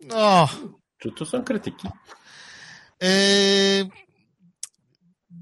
No. 0.02 0.50
Czy 0.98 1.12
tu 1.12 1.26
są 1.26 1.44
krytyki? 1.44 1.88
Yy, 3.02 3.10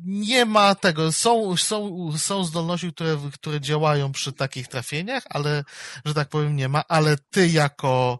nie 0.05 0.45
ma 0.45 0.75
tego. 0.75 1.11
Są, 1.11 1.57
są, 1.57 2.09
są 2.17 2.43
zdolności, 2.43 2.93
które, 2.93 3.17
które 3.33 3.61
działają 3.61 4.11
przy 4.11 4.33
takich 4.33 4.67
trafieniach, 4.67 5.23
ale, 5.29 5.63
że 6.05 6.13
tak 6.13 6.29
powiem, 6.29 6.55
nie 6.55 6.69
ma. 6.69 6.83
Ale 6.87 7.17
ty 7.17 7.47
jako, 7.47 8.19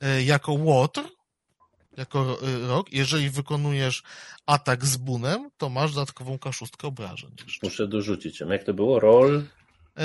yy, 0.00 0.24
jako 0.24 0.52
łotr, 0.52 1.13
jako 1.96 2.38
yy, 2.42 2.66
rok, 2.68 2.92
jeżeli 2.92 3.30
wykonujesz 3.30 4.02
atak 4.46 4.84
z 4.84 4.96
bunem, 4.96 5.50
to 5.58 5.68
masz 5.68 5.94
dodatkową 5.94 6.38
kaszustkę 6.38 6.88
obrażeń. 6.88 7.30
jeszcze. 7.44 7.66
Muszę 7.66 7.86
dorzucić. 7.88 8.40
Jak 8.40 8.64
to 8.64 8.74
było? 8.74 9.00
Roll? 9.00 9.44
Yy, 9.96 10.04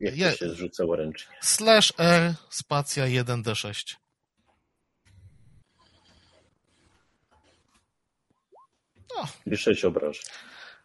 Jak 0.00 0.16
je- 0.16 0.30
to 0.30 0.36
się 0.36 0.50
zrzucało 0.50 0.96
ręcznie? 0.96 1.32
slash 1.42 1.92
R, 1.98 2.34
spacja 2.50 3.04
1D6. 3.06 3.94
I 9.46 9.56
sześć 9.56 9.84
obrażeń. 9.84 10.22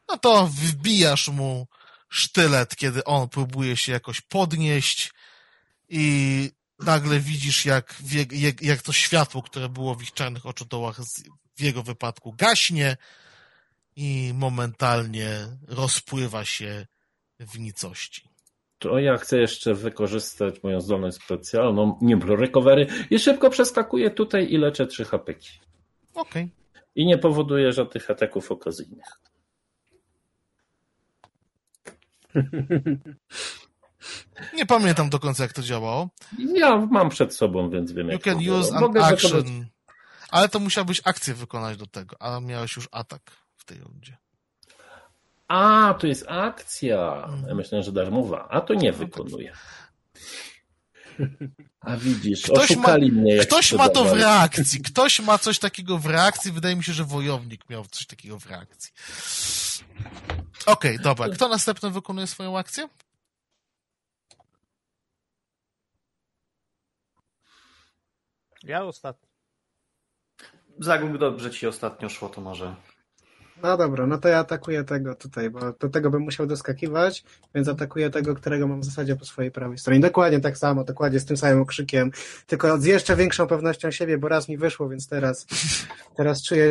No 0.10 0.18
to 0.18 0.48
wbijasz 0.48 1.28
mu 1.28 1.68
sztylet, 2.10 2.76
kiedy 2.76 3.04
on 3.04 3.30
próbuje 3.30 3.78
się 3.78 3.92
jakoś 3.92 4.22
podnieść 4.22 5.14
i 5.90 6.52
nagle 6.86 7.20
widzisz, 7.20 7.66
jak, 7.66 7.96
jak, 8.32 8.62
jak 8.62 8.82
to 8.82 8.92
światło, 8.92 9.42
które 9.42 9.70
było 9.70 9.96
w 9.96 10.04
ich 10.04 10.14
czarnych 10.14 10.46
oczodołach 10.46 11.00
w 11.56 11.62
jego 11.62 11.84
wypadku 11.84 12.34
gaśnie 12.34 12.98
i 13.96 14.32
momentalnie 14.36 15.32
rozpływa 15.68 16.46
się 16.46 16.88
w 17.40 17.60
nicości. 17.60 18.22
To 18.80 19.00
ja 19.00 19.18
chcę 19.18 19.40
jeszcze 19.40 19.74
wykorzystać 19.74 20.64
moją 20.64 20.82
zdolność 20.82 21.18
specjalną, 21.18 21.98
Nimble 22.02 22.36
Recovery 22.36 22.88
i 23.10 23.20
szybko 23.20 23.50
przeskakuję 23.50 24.12
tutaj 24.12 24.54
i 24.54 24.58
leczę 24.58 24.88
trzy 24.88 25.06
hapeki. 25.06 25.50
Okej. 26.14 26.50
I 26.96 27.06
nie 27.06 27.18
powoduje 27.18 27.72
żadnych 27.72 28.12
ataków 28.12 28.52
okazyjnych. 28.52 29.06
Nie 34.54 34.66
pamiętam 34.66 35.10
do 35.10 35.20
końca, 35.20 35.44
jak 35.44 35.54
to 35.54 35.62
działało. 35.62 36.10
Ja 36.38 36.78
mam 36.78 37.10
przed 37.10 37.36
sobą, 37.36 37.70
więc 37.70 37.92
wiem 37.92 38.08
You 38.08 38.14
jak 38.14 38.24
can 38.24 38.46
to 38.46 38.52
use 38.52 38.76
an 38.76 38.82
Mogę 38.82 39.06
action. 39.06 39.66
Ale 40.30 40.50
to 40.50 40.60
musiałbyś 40.60 41.02
akcję 41.04 41.34
wykonać 41.34 41.78
do 41.78 41.88
tego, 41.88 42.16
a 42.20 42.40
miałeś 42.40 42.76
już 42.76 42.90
atak 42.92 43.32
w 43.58 43.66
tej 43.66 43.80
rundzie. 43.80 44.18
A, 45.48 45.94
to 46.00 46.08
jest 46.08 46.26
akcja. 46.28 47.24
Mhm. 47.26 47.48
Ja 47.48 47.56
myślałem, 47.56 47.84
że 47.84 47.92
darmowa, 47.92 48.48
a 48.50 48.62
to 48.62 48.74
nie 48.74 48.92
wykonuję. 48.92 49.54
A 51.82 51.98
widzisz, 51.98 52.42
Ktoś 52.42 52.56
ma- 52.56 52.64
oszukali 52.76 53.12
mnie. 53.12 53.36
Jak 53.36 53.48
Ktoś 53.48 53.74
ma 53.74 53.90
to 53.90 54.06
w 54.06 54.14
reakcji. 54.14 54.82
Ktoś 54.82 55.20
ma 55.20 55.38
coś 55.38 55.60
takiego 55.60 55.98
w 55.98 56.06
reakcji. 56.06 56.52
Wydaje 56.52 56.76
mi 56.76 56.84
się, 56.84 56.94
że 56.94 57.04
wojownik 57.04 57.70
miał 57.70 57.86
coś 57.86 58.06
takiego 58.06 58.40
w 58.40 58.46
reakcji. 58.46 58.92
Okej, 60.66 61.00
dobra. 61.00 61.30
Kto 61.30 61.48
następny 61.48 61.90
wykonuje 61.90 62.28
swoją 62.28 62.58
akcję? 62.58 62.90
Ja 68.64 68.84
ostatni. 68.84 69.30
Zagłób 70.80 71.18
dobrze 71.18 71.52
ci 71.52 71.68
ostatnio 71.68 72.10
szło, 72.10 72.30
to 72.30 72.42
może. 72.42 72.76
No 73.64 73.78
dobra, 73.78 74.08
no 74.08 74.18
to 74.18 74.30
ja 74.30 74.40
atakuję 74.40 74.84
tego 74.84 75.16
tutaj, 75.16 75.50
bo 75.50 75.60
do 75.74 75.90
tego 75.90 76.10
bym 76.10 76.22
musiał 76.22 76.46
doskakiwać, 76.46 77.24
więc 77.56 77.68
atakuję 77.68 78.10
tego, 78.10 78.36
którego 78.36 78.68
mam 78.68 78.82
w 78.82 78.86
zasadzie 78.86 79.16
po 79.16 79.26
swojej 79.26 79.52
prawej 79.52 79.78
stronie. 79.78 80.00
Dokładnie 80.00 80.40
tak 80.40 80.58
samo, 80.58 80.84
dokładnie 80.84 81.20
z 81.20 81.26
tym 81.26 81.38
samym 81.38 81.62
okrzykiem, 81.62 82.12
tylko 82.48 82.78
z 82.78 82.86
jeszcze 82.86 83.16
większą 83.16 83.48
pewnością 83.48 83.92
siebie, 83.92 84.18
bo 84.18 84.28
raz 84.28 84.50
mi 84.50 84.58
wyszło, 84.58 84.90
więc 84.90 85.08
teraz, 85.08 85.48
teraz 86.16 86.44
czuję 86.44 86.68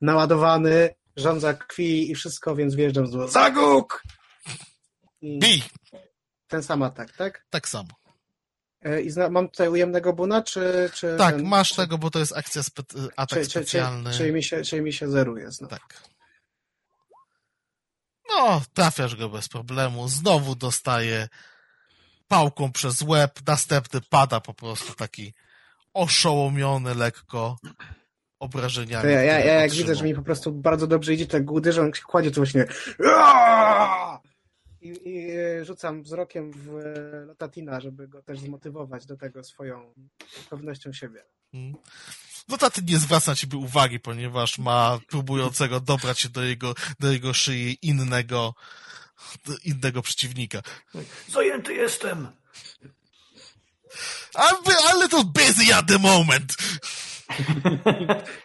naładowany 0.00 0.94
żądza 1.16 1.54
krwi 1.54 2.10
i 2.10 2.14
wszystko, 2.14 2.56
więc 2.56 2.74
wjeżdżam 2.74 3.06
z 3.06 3.32
Zaguk! 3.32 4.02
I 5.20 5.38
Bij! 5.38 5.62
ten 6.48 6.62
sam 6.62 6.82
atak, 6.82 7.12
tak? 7.12 7.46
Tak 7.50 7.68
samo. 7.68 8.03
E, 8.84 9.00
I 9.00 9.10
zna, 9.10 9.30
mam 9.30 9.48
tutaj 9.48 9.68
ujemnego 9.68 10.12
buna, 10.12 10.42
czy... 10.42 10.90
czy 10.94 11.14
Tak, 11.18 11.36
ten, 11.36 11.44
masz 11.44 11.72
tego, 11.72 11.98
bo 11.98 12.10
to 12.10 12.18
jest 12.18 12.36
akcja, 12.36 12.62
spe, 12.62 12.82
atak 13.16 13.38
czy, 13.38 13.44
specjalny. 13.44 14.12
czyli, 14.12 14.32
mi 14.32 14.42
się, 14.42 14.62
czyli 14.62 14.82
mi 14.82 14.92
się 14.92 15.10
zeruje 15.10 15.50
znowu. 15.50 15.70
Tak. 15.70 16.02
No, 18.28 18.62
trafiasz 18.74 19.16
go 19.16 19.28
bez 19.28 19.48
problemu. 19.48 20.08
Znowu 20.08 20.54
dostaje 20.54 21.28
pałką 22.28 22.72
przez 22.72 23.02
łeb. 23.02 23.40
Następny 23.46 24.00
pada 24.10 24.40
po 24.40 24.54
prostu 24.54 24.94
taki 24.94 25.34
oszołomiony 25.94 26.94
lekko 26.94 27.56
obrażeniami. 28.40 29.02
To 29.02 29.08
ja, 29.08 29.22
ja, 29.22 29.38
ja 29.38 29.54
jak 29.54 29.72
widzę, 29.72 29.94
że 29.94 30.04
mi 30.04 30.14
po 30.14 30.22
prostu 30.22 30.52
bardzo 30.52 30.86
dobrze 30.86 31.14
idzie, 31.14 31.26
tak 31.26 31.50
uderzę, 31.50 31.82
on 31.82 31.94
się 31.94 32.02
kładzie 32.02 32.30
to 32.30 32.36
właśnie! 32.36 32.66
i, 34.84 35.08
i 35.08 35.30
e, 35.30 35.64
rzucam 35.64 36.02
wzrokiem 36.02 36.52
w 36.52 36.68
e, 36.68 37.24
Lotatina, 37.26 37.80
żeby 37.80 38.08
go 38.08 38.22
też 38.22 38.38
zmotywować 38.38 39.06
do 39.06 39.16
tego 39.16 39.44
swoją 39.44 39.94
pewnością 40.50 40.92
siebie. 40.92 41.24
Mm. 41.54 41.74
No 42.48 42.58
taty 42.58 42.82
nie 42.82 42.98
zwraca 42.98 43.30
na 43.30 43.36
ciebie 43.36 43.58
uwagi, 43.58 44.00
ponieważ 44.00 44.58
ma 44.58 45.00
próbującego 45.08 45.80
dobrać 45.80 46.20
się 46.20 46.28
do 46.28 46.42
jego, 46.42 46.74
do 47.00 47.12
jego 47.12 47.34
szyi 47.34 47.78
innego, 47.82 48.54
innego 49.64 50.02
przeciwnika. 50.02 50.62
Zajęty 51.28 51.74
jestem! 51.74 52.28
I'm 54.34 54.72
a 54.90 54.94
little 54.94 55.24
busy 55.24 55.74
at 55.74 55.86
the 55.86 55.98
moment. 55.98 56.56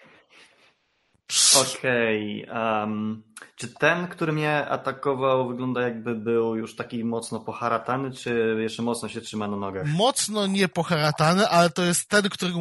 Okej. 1.61 2.45
em, 2.49 3.23
czy 3.55 3.67
ten, 3.73 4.07
który 4.07 4.31
mnie 4.33 4.67
atakował, 4.69 5.47
wygląda 5.47 5.81
jakby 5.81 6.15
był 6.15 6.55
już 6.55 6.75
taki 6.75 7.03
mocno 7.03 7.39
poharatany, 7.39 8.11
czy 8.11 8.57
jeszcze 8.59 8.81
mocno 8.83 9.09
się 9.09 9.21
trzyma 9.21 9.47
na 9.47 9.57
nogach? 9.57 9.87
Mocno 9.87 10.47
niepoharatany, 10.47 11.47
ale 11.47 11.69
to 11.69 11.83
jest 11.83 12.09
ten, 12.09 12.29
który, 12.29 12.53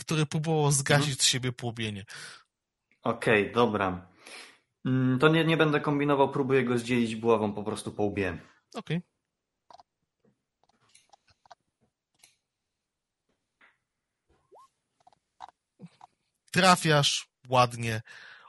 który 0.00 0.26
próbował 0.26 0.72
zgasić 0.72 1.22
z 1.22 1.24
siebie 1.24 1.52
płomienie. 1.52 2.04
Okej, 3.02 3.52
dobra. 3.52 4.08
Mm, 4.86 5.18
To 5.18 5.28
nie, 5.28 5.44
nie 5.44 5.56
będę 5.56 5.80
kombinował, 5.80 6.28
próbuję 6.30 6.64
go 6.64 6.78
zdzielić 6.78 7.16
buławą 7.16 7.52
po 7.52 7.62
prostu 7.62 7.92
po 7.92 8.02
łbie. 8.02 8.38
Okej. 8.74 9.00
Trafiasz 16.52 17.28
ładnie, 17.48 18.02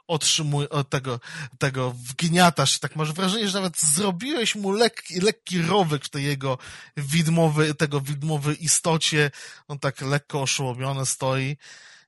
otrzymuj 0.06 0.68
od 0.68 0.90
tego, 0.90 1.20
tego 1.58 1.90
wgniatasz, 1.90 2.78
tak 2.78 2.96
masz 2.96 3.12
wrażenie, 3.12 3.48
że 3.48 3.58
nawet 3.58 3.80
zrobiłeś 3.80 4.54
mu 4.54 4.70
lekki, 4.70 5.20
lekki 5.20 5.62
rowyk 5.62 6.04
w 6.04 6.08
tej 6.08 6.24
jego 6.24 6.58
widmowy, 6.96 7.74
tego 7.74 8.00
widmowej 8.00 8.64
istocie. 8.64 9.30
On 9.68 9.78
tak 9.78 10.00
lekko 10.00 10.42
oszołomiony 10.42 11.06
stoi. 11.06 11.56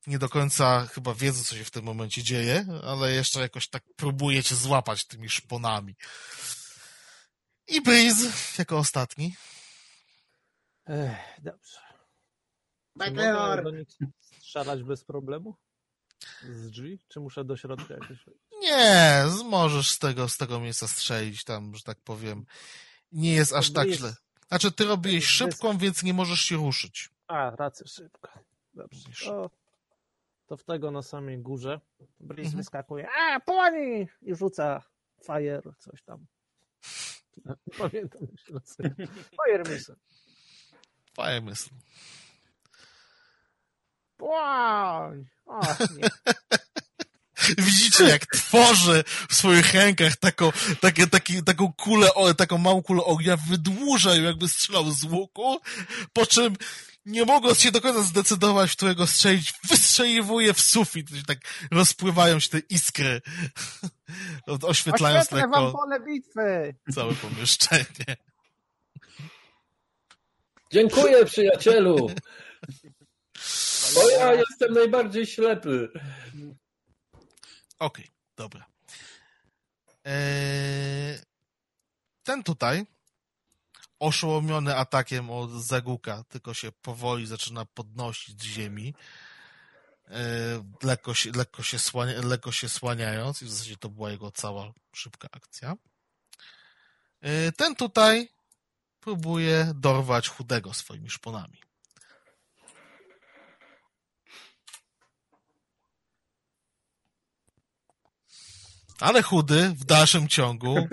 Nie 0.07 0.19
do 0.19 0.29
końca 0.29 0.87
chyba 0.87 1.15
wiedzą, 1.15 1.45
co 1.45 1.57
się 1.57 1.65
w 1.65 1.71
tym 1.71 1.85
momencie 1.85 2.23
dzieje, 2.23 2.67
ale 2.85 3.13
jeszcze 3.13 3.41
jakoś 3.41 3.69
tak 3.69 3.83
próbuje 3.97 4.43
cię 4.43 4.55
złapać 4.55 5.05
tymi 5.05 5.29
szponami. 5.29 5.95
I 7.69 7.81
Breeze 7.81 8.33
jako 8.59 8.79
ostatni. 8.79 9.37
Ech, 10.87 11.17
dobrze. 11.43 11.79
Czy 11.79 13.11
Meteor! 13.11 13.65
strzelać 14.21 14.83
bez 14.83 15.05
problemu? 15.05 15.57
Z 16.43 16.71
drzwi? 16.71 16.99
Czy 17.09 17.21
muszę 17.21 17.45
do 17.45 17.57
środka 17.57 17.95
jakoś? 17.95 18.19
Nie, 18.61 19.25
z- 19.29 19.43
możesz 19.43 19.91
z 19.91 19.99
tego, 19.99 20.29
z 20.29 20.37
tego 20.37 20.61
miejsca 20.61 20.89
strzelić 20.89 21.45
tam, 21.45 21.75
że 21.77 21.83
tak 21.83 21.99
powiem. 22.01 22.47
Nie 23.13 23.33
jest 23.33 23.53
aż 23.53 23.73
tak 23.73 23.89
źle. 23.89 24.15
Znaczy, 24.49 24.73
ty 24.73 24.85
robiłeś 24.85 25.25
szybką, 25.27 25.79
więc 25.79 26.03
nie 26.03 26.15
możesz 26.15 26.41
się 26.41 26.57
ruszyć. 26.57 27.11
A, 27.27 27.51
rację, 27.51 27.87
szybko. 27.89 28.29
Dobrze. 28.75 29.01
To, 29.25 29.51
to 30.47 30.57
w 30.57 30.65
tego 30.65 30.91
na 30.91 31.03
samej 31.03 31.39
górze. 31.39 31.81
Breeze 32.21 32.47
Mhm. 32.49 32.57
wyskakuje. 32.57 33.09
A, 33.11 33.41
płoni! 33.41 34.09
I 34.23 34.35
rzuca 34.35 34.83
fire, 35.27 35.63
coś 35.79 36.03
tam. 36.03 36.27
Pamiętam 37.79 38.21
się 38.47 38.53
nazywa. 38.53 38.89
Fire 39.47 39.73
missile. 39.75 39.97
Fajny 41.15 41.41
myśl. 41.51 41.71
Płoń! 44.23 45.25
O, 45.47 45.61
nie. 45.97 46.09
Widzicie, 47.65 48.05
jak 48.05 48.27
tworzy 48.27 49.05
w 49.29 49.35
swoich 49.35 49.75
rękach 49.75 50.17
taką, 50.17 50.53
takie, 50.81 51.07
taki, 51.07 51.43
taką 51.43 51.73
kulę, 51.73 52.15
o, 52.15 52.35
taką 52.35 52.59
małą 52.59 52.83
kulę 52.83 53.05
ognia, 53.05 53.37
wydłuża 53.37 54.15
ją, 54.15 54.23
jakby 54.23 54.49
strzelał 54.49 54.91
z 54.91 55.05
łuku, 55.05 55.61
po 56.13 56.27
czym 56.27 56.57
nie 57.07 57.25
mogąc 57.25 57.61
się 57.61 57.73
do 57.73 57.81
końca 57.81 58.03
zdecydować, 58.03 58.71
w 58.71 58.77
którego 58.77 59.07
strzelić, 59.07 59.53
wystrzeliwuje 59.69 60.55
w 60.55 60.61
sufit, 60.61 61.09
tak 61.27 61.39
rozpływają 61.71 62.41
się 62.41 62.49
te 62.49 62.59
iskry, 62.59 63.21
oświetlając 64.63 65.27
Oświetlę 65.27 65.49
wam 65.49 65.65
lekko 65.65 65.79
pole 65.79 66.01
bitwy! 66.01 66.75
całe 66.95 67.15
pomieszczenie. 67.15 68.17
Dziękuję, 70.73 71.25
przyjacielu! 71.25 72.11
Bo 73.95 74.11
ja 74.11 74.35
jestem 74.35 74.73
najbardziej 74.75 75.27
ślepy. 75.27 75.89
Okej, 77.79 78.09
dobra. 78.37 78.67
Eee, 80.05 81.19
ten 82.23 82.43
tutaj, 82.43 82.87
oszołomiony 83.99 84.77
atakiem 84.77 85.31
od 85.31 85.51
Zaguka, 85.51 86.25
tylko 86.29 86.55
się 86.55 86.73
powoli 86.73 87.27
zaczyna 87.27 87.65
podnosić 87.65 88.41
z 88.41 88.45
ziemi, 88.45 88.95
eee, 90.09 90.63
lekko, 90.83 91.15
się, 91.15 91.31
lekko, 91.35 91.63
się 91.63 91.79
słania, 91.79 92.13
lekko 92.23 92.53
się 92.53 92.69
słaniając 92.69 93.43
i 93.43 93.45
w 93.45 93.51
zasadzie 93.51 93.77
to 93.77 93.89
była 93.89 94.11
jego 94.11 94.31
cała 94.31 94.73
szybka 94.95 95.29
akcja. 95.33 95.75
Eee, 97.23 97.53
ten 97.53 97.77
tutaj 97.77 98.29
próbuje 99.01 99.73
dorwać 99.75 100.29
chudego 100.29 100.75
swoimi 100.75 101.11
szponami. 101.11 101.59
Ale 109.03 109.23
chudy 109.23 109.69
w 109.69 109.85
dalszym 109.85 110.29
ciągu, 110.29 110.89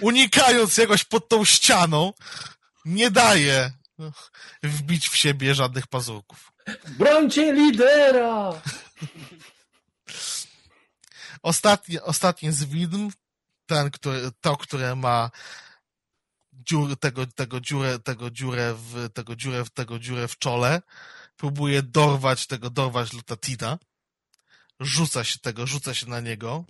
unikając 0.00 0.76
jakoś 0.76 1.04
pod 1.04 1.28
tą 1.28 1.44
ścianą, 1.44 2.12
nie 2.84 3.10
daje 3.10 3.72
wbić 4.62 5.08
w 5.08 5.16
siebie 5.16 5.54
żadnych 5.54 5.86
pazurków. 5.86 6.52
Brońcie 6.88 7.52
lidera! 7.52 8.52
Ostatnie, 11.42 12.02
ostatnie 12.02 12.52
z 12.52 12.64
widm, 12.64 13.10
ten, 13.66 13.90
który, 13.90 14.30
to, 14.40 14.56
które 14.56 14.96
ma 14.96 15.30
dziur, 16.52 16.96
tego, 16.96 17.26
tego 17.26 17.60
dziurę, 17.60 17.98
tego 17.98 18.30
dziurę 18.30 18.74
w, 18.74 19.08
tego 19.12 19.36
dziurę, 19.36 19.64
tego 19.74 19.98
dziurę 19.98 20.28
w 20.28 20.38
czole, 20.38 20.82
próbuje 21.36 21.82
dorwać 21.82 22.46
tego, 22.46 22.70
dorwać 22.70 23.12
Lutatina. 23.12 23.78
Rzuca 24.80 25.24
się 25.24 25.38
tego, 25.38 25.66
rzuca 25.66 25.94
się 25.94 26.06
na 26.06 26.20
niego. 26.20 26.64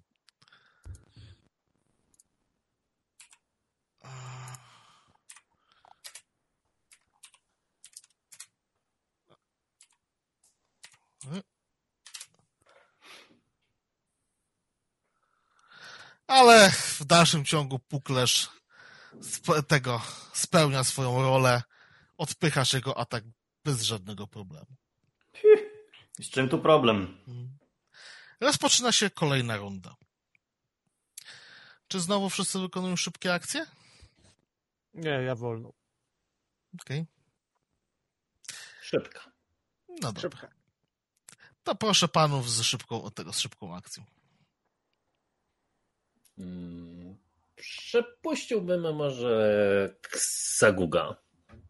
Ale 16.29 16.71
w 16.71 17.05
dalszym 17.05 17.45
ciągu 17.45 17.79
Puklerz 17.79 18.49
sp- 19.35 19.63
tego 19.69 20.03
spełnia 20.33 20.85
swoją 20.85 21.23
rolę. 21.23 21.63
Odpychasz 22.19 22.73
jego 22.73 22.99
atak 22.99 23.25
bez 23.65 23.83
żadnego 23.83 24.27
problemu. 24.27 24.77
I 26.19 26.25
z 26.25 26.31
czym 26.31 26.49
tu 26.49 26.59
problem? 26.59 27.19
Rozpoczyna 28.41 28.93
się 28.93 29.11
kolejna 29.11 29.57
runda. 29.57 29.95
Czy 31.89 32.01
znowu 32.01 32.31
wszyscy 32.31 32.59
wykonują 32.59 32.97
szybkie 32.97 33.35
akcje? 33.35 33.67
Nie, 34.95 35.11
ja 35.11 35.35
wolno. 35.35 35.73
Okej. 36.83 37.07
Szybka. 38.83 39.33
No 39.89 39.97
dobra. 40.01 40.21
Szybka. 40.23 40.49
To 41.63 41.75
proszę 41.75 42.09
panów 42.09 42.51
z 42.51 42.63
szybką, 42.63 43.11
tego, 43.11 43.33
z 43.33 43.39
szybką 43.39 43.77
akcją. 43.77 44.05
Przepuściłbym 47.57 48.95
może 48.95 49.95
Ksaguga. 50.01 51.17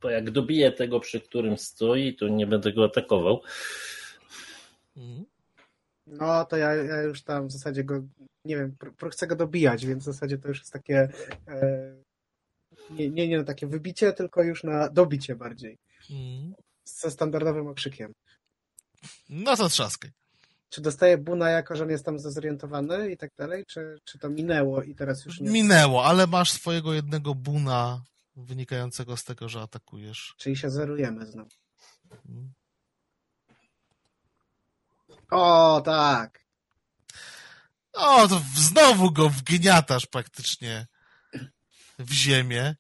Bo 0.03 0.11
jak 0.11 0.31
dobiję 0.31 0.73
tego, 0.73 1.01
przy 1.01 1.21
którym 1.21 1.59
stoi, 1.59 2.17
to 2.17 2.29
nie 2.29 2.47
będę 2.47 2.73
go 2.73 2.85
atakował. 2.85 3.43
Mhm. 4.97 5.25
No 6.07 6.45
to 6.45 6.57
ja, 6.57 6.75
ja 6.75 7.03
już 7.03 7.23
tam 7.23 7.49
w 7.49 7.53
zasadzie 7.53 7.85
go, 7.85 8.03
nie 8.45 8.57
wiem, 8.57 8.77
pr- 8.79 8.95
pr- 8.95 9.11
chcę 9.11 9.27
go 9.27 9.37
dobijać, 9.37 9.87
więc 9.87 10.03
w 10.03 10.07
zasadzie 10.07 10.39
to 10.39 10.49
już 10.49 10.59
jest 10.59 10.73
takie 10.73 11.09
e, 11.49 11.95
nie, 12.91 13.11
nie, 13.11 13.29
nie 13.29 13.39
na 13.39 13.45
takie 13.45 13.67
wybicie, 13.67 14.13
tylko 14.13 14.43
już 14.43 14.65
na 14.65 14.89
dobicie 14.89 15.37
bardziej. 15.37 15.79
Mm. 16.11 16.55
Ze 16.85 17.11
standardowym 17.11 17.67
okrzykiem. 17.67 18.13
No 19.29 19.57
to 19.57 19.69
trzaskaj. 19.69 20.11
Czy 20.69 20.81
dostaje 20.81 21.19
buna 21.19 21.51
jako, 21.51 21.77
że 21.77 21.85
on 21.85 21.91
jest 21.91 22.05
tam 22.05 22.19
zorientowany 22.19 23.11
i 23.11 23.17
tak 23.17 23.31
dalej, 23.39 23.65
czy, 23.67 23.99
czy 24.05 24.19
to 24.19 24.29
minęło 24.29 24.83
i 24.83 24.95
teraz 24.95 25.25
już 25.25 25.41
nie? 25.41 25.51
Minęło, 25.51 26.05
ale 26.05 26.27
masz 26.27 26.51
swojego 26.53 26.95
jednego 26.95 27.35
buna 27.35 28.03
wynikającego 28.37 29.17
z 29.17 29.25
tego, 29.25 29.49
że 29.49 29.61
atakujesz. 29.61 30.35
Czyli 30.37 30.57
się 30.57 30.71
zerujemy 30.71 31.27
znowu. 31.27 31.51
Mm. 32.29 32.53
O, 35.31 35.83
tak. 35.85 36.45
O, 37.93 38.29
to 38.29 38.43
znowu 38.57 39.13
go 39.13 39.29
wgniatasz 39.29 40.07
praktycznie 40.07 40.87
w 41.99 42.13
ziemię. 42.13 42.77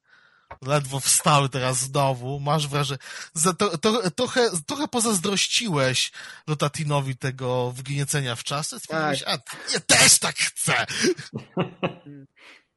Ledwo 0.67 1.01
wstały 1.01 1.49
teraz 1.49 1.79
znowu. 1.79 2.41
Masz 2.41 2.69
wrażenie, 2.69 2.99
za 3.35 3.53
to, 3.53 3.79
to, 3.79 4.11
trochę, 4.11 4.51
trochę 4.67 4.89
pozazdrościłeś 4.89 6.13
Lotatinowi 6.47 7.17
tego 7.17 7.73
wgniecenia 7.73 8.37
w 8.37 8.45
czasy. 8.45 8.79
Stwierdziłeś, 8.79 9.23
a 9.27 9.31
ja 9.75 9.81
też 9.87 10.19
tak 10.19 10.37
chcę. 10.37 10.75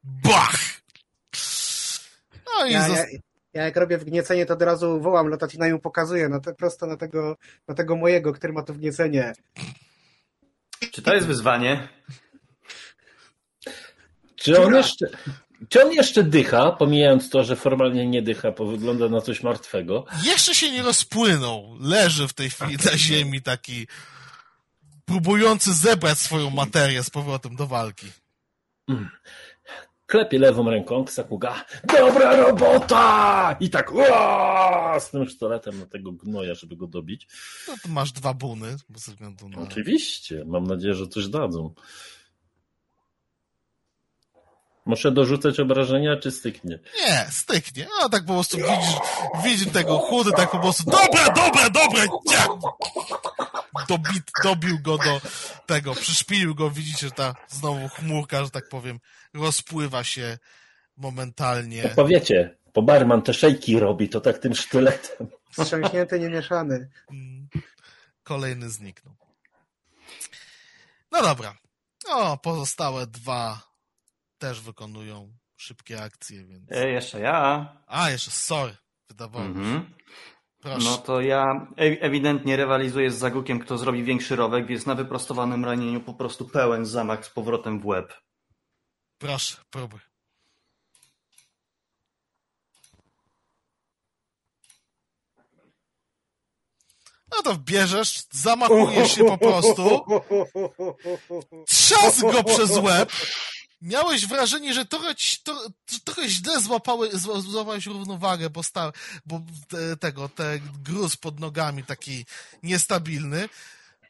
Bach! 0.04 0.82
No 2.46 2.66
i 2.66 2.72
Ja, 2.72 2.88
ja, 2.88 3.06
ja 3.54 3.64
jak 3.64 3.76
robię 3.76 3.98
wgniecenie, 3.98 4.46
to 4.46 4.54
od 4.54 4.62
razu 4.62 5.02
wołam 5.02 5.28
Lotatina 5.28 5.68
i 5.68 5.74
mu 5.74 5.80
pokazuję 5.80 6.30
na 6.30 6.40
te, 6.40 6.54
prosto 6.54 6.86
na 6.86 6.98
tego, 6.98 7.38
na 7.68 7.76
tego 7.76 7.96
mojego, 7.96 8.34
który 8.34 8.54
ma 8.54 8.64
to 8.64 8.74
wgniecenie. 8.74 9.34
Czy 10.92 11.02
to 11.02 11.14
jest 11.14 11.28
wyzwanie? 11.28 11.90
Czy 14.36 14.62
on 14.62 14.76
jeszcze, 14.76 15.08
czy 15.70 15.84
on 15.84 15.92
jeszcze 15.92 16.24
dycha, 16.24 16.72
pomijając 16.72 17.30
to, 17.30 17.44
że 17.44 17.56
formalnie 17.56 18.08
nie 18.08 18.22
dycha, 18.22 18.52
bo 18.52 18.66
wygląda 18.66 19.10
na 19.10 19.22
coś 19.22 19.44
martwego? 19.44 20.06
jeszcze 20.24 20.56
się 20.56 20.72
nie 20.72 20.82
rozpłynął. 20.84 21.78
Leży 21.80 22.28
w 22.28 22.34
tej 22.34 22.50
chwili 22.50 22.78
na 22.86 22.98
ziemi 23.08 23.42
taki 23.42 23.88
próbujący 25.06 25.74
zebrać 25.74 26.18
swoją 26.20 26.50
materię 26.50 27.04
z 27.04 27.10
powrotem 27.10 27.56
do 27.56 27.68
walki. 27.68 28.08
Klepie 30.06 30.40
lewą 30.40 30.70
ręką, 30.70 31.06
Ksakuga. 31.06 31.66
Dobra 31.84 32.36
robota! 32.36 33.56
I 33.60 33.70
tak 33.70 33.92
z 35.00 35.10
tym 35.10 35.30
sztyletem 35.30 35.80
na 35.80 35.86
tego 35.86 36.12
gnoja, 36.12 36.56
żeby 36.56 36.76
go 36.76 36.88
dobić. 36.88 37.28
No 37.68 37.74
to 37.84 37.90
masz 37.90 38.12
dwa 38.12 38.34
buny, 38.34 38.78
ze 38.96 39.12
względu 39.12 39.50
na... 39.50 39.62
Oczywiście, 39.62 40.44
mam 40.48 40.64
nadzieję, 40.64 40.94
że 40.94 41.08
coś 41.08 41.28
dadzą. 41.28 41.74
Muszę 44.92 45.12
dorzucać 45.12 45.60
obrażenia, 45.60 46.18
czy 46.18 46.32
styknie? 46.32 46.80
Nie, 47.08 47.26
styknie. 47.30 47.88
A 48.02 48.10
tak 48.10 48.26
po 48.26 48.34
prostu 48.34 48.58
widzisz, 48.58 48.96
widzisz 49.44 49.74
tego 49.74 49.98
chudy, 49.98 50.32
tak 50.32 50.52
po 50.52 50.60
prostu 50.60 50.84
dobra, 50.84 51.26
dobra, 51.26 51.70
dobra, 51.70 52.04
nie! 52.26 52.38
Dobit, 53.88 54.24
dobił 54.44 54.80
go 54.80 54.98
do 54.98 55.22
tego, 55.66 55.96
przyszpilił 55.96 56.56
go, 56.56 56.70
widzicie, 56.70 57.08
że 57.08 57.12
ta 57.12 57.36
znowu 57.48 57.90
chmurka, 57.90 58.44
że 58.44 58.50
tak 58.50 58.70
powiem, 58.70 59.00
rozpływa 59.34 60.04
się 60.04 60.38
momentalnie. 60.98 61.90
Powiecie, 61.96 62.58
bo 62.74 62.82
barman 62.82 63.22
te 63.22 63.34
szejki 63.34 63.80
robi, 63.80 64.10
to 64.10 64.22
tak 64.22 64.38
tym 64.38 64.56
sztyletem. 64.56 65.28
Wstrząśnięty, 65.52 66.20
niemieszany. 66.20 66.90
Mm, 67.12 67.48
Kolejny 68.24 68.70
zniknął. 68.70 69.16
No 71.12 71.22
dobra. 71.22 71.58
O, 72.10 72.38
pozostałe 72.38 73.08
dwa 73.08 73.71
też 74.42 74.62
wykonują 74.62 75.34
szybkie 75.58 76.04
akcje, 76.04 76.46
więc... 76.46 76.72
E, 76.72 76.90
jeszcze 76.90 77.20
ja. 77.20 77.78
A, 77.88 78.10
jeszcze, 78.10 78.32
sorry, 78.32 78.78
wydawało 79.10 79.46
mi 79.50 79.56
się. 79.56 79.60
Mhm. 79.62 79.94
Proszę. 80.60 80.86
No 80.90 80.98
to 80.98 81.22
ja 81.22 81.68
e- 81.78 82.02
ewidentnie 82.02 82.58
rywalizuję 82.58 83.12
z 83.12 83.18
Zagukiem, 83.18 83.60
kto 83.60 83.78
zrobi 83.78 84.04
większy 84.04 84.36
rowek, 84.36 84.68
więc 84.68 84.86
na 84.86 84.96
wyprostowanym 84.96 85.66
ranieniu 85.66 86.02
po 86.02 86.14
prostu 86.14 86.46
pełen 86.46 86.86
zamach 86.86 87.26
z 87.26 87.30
powrotem 87.30 87.80
w 87.80 87.86
łeb. 87.86 88.14
Proszę, 89.18 89.58
próbuj. 89.70 90.00
No 97.32 97.42
to 97.44 97.56
bierzesz, 97.58 98.24
zamachujesz 98.32 99.12
się 99.12 99.26
po 99.26 99.38
prostu, 99.38 100.06
trzask 101.68 102.22
go 102.22 102.44
przez 102.44 102.78
łeb. 102.78 103.12
Miałeś 103.82 104.26
wrażenie, 104.26 104.74
że 104.74 104.86
trochę, 104.86 105.16
trochę 106.04 106.30
źle 106.30 106.62
złapały, 106.62 107.10
zła- 107.10 107.42
złapałeś 107.42 107.86
równowagę, 107.86 108.50
bo, 108.50 108.64
sta, 108.64 108.92
bo 109.26 109.42
te, 109.68 109.98
tego, 109.98 110.30
te 110.30 110.60
gruz 110.60 111.18
pod 111.18 111.40
nogami 111.40 111.84
taki 111.84 112.26
niestabilny. 112.64 113.50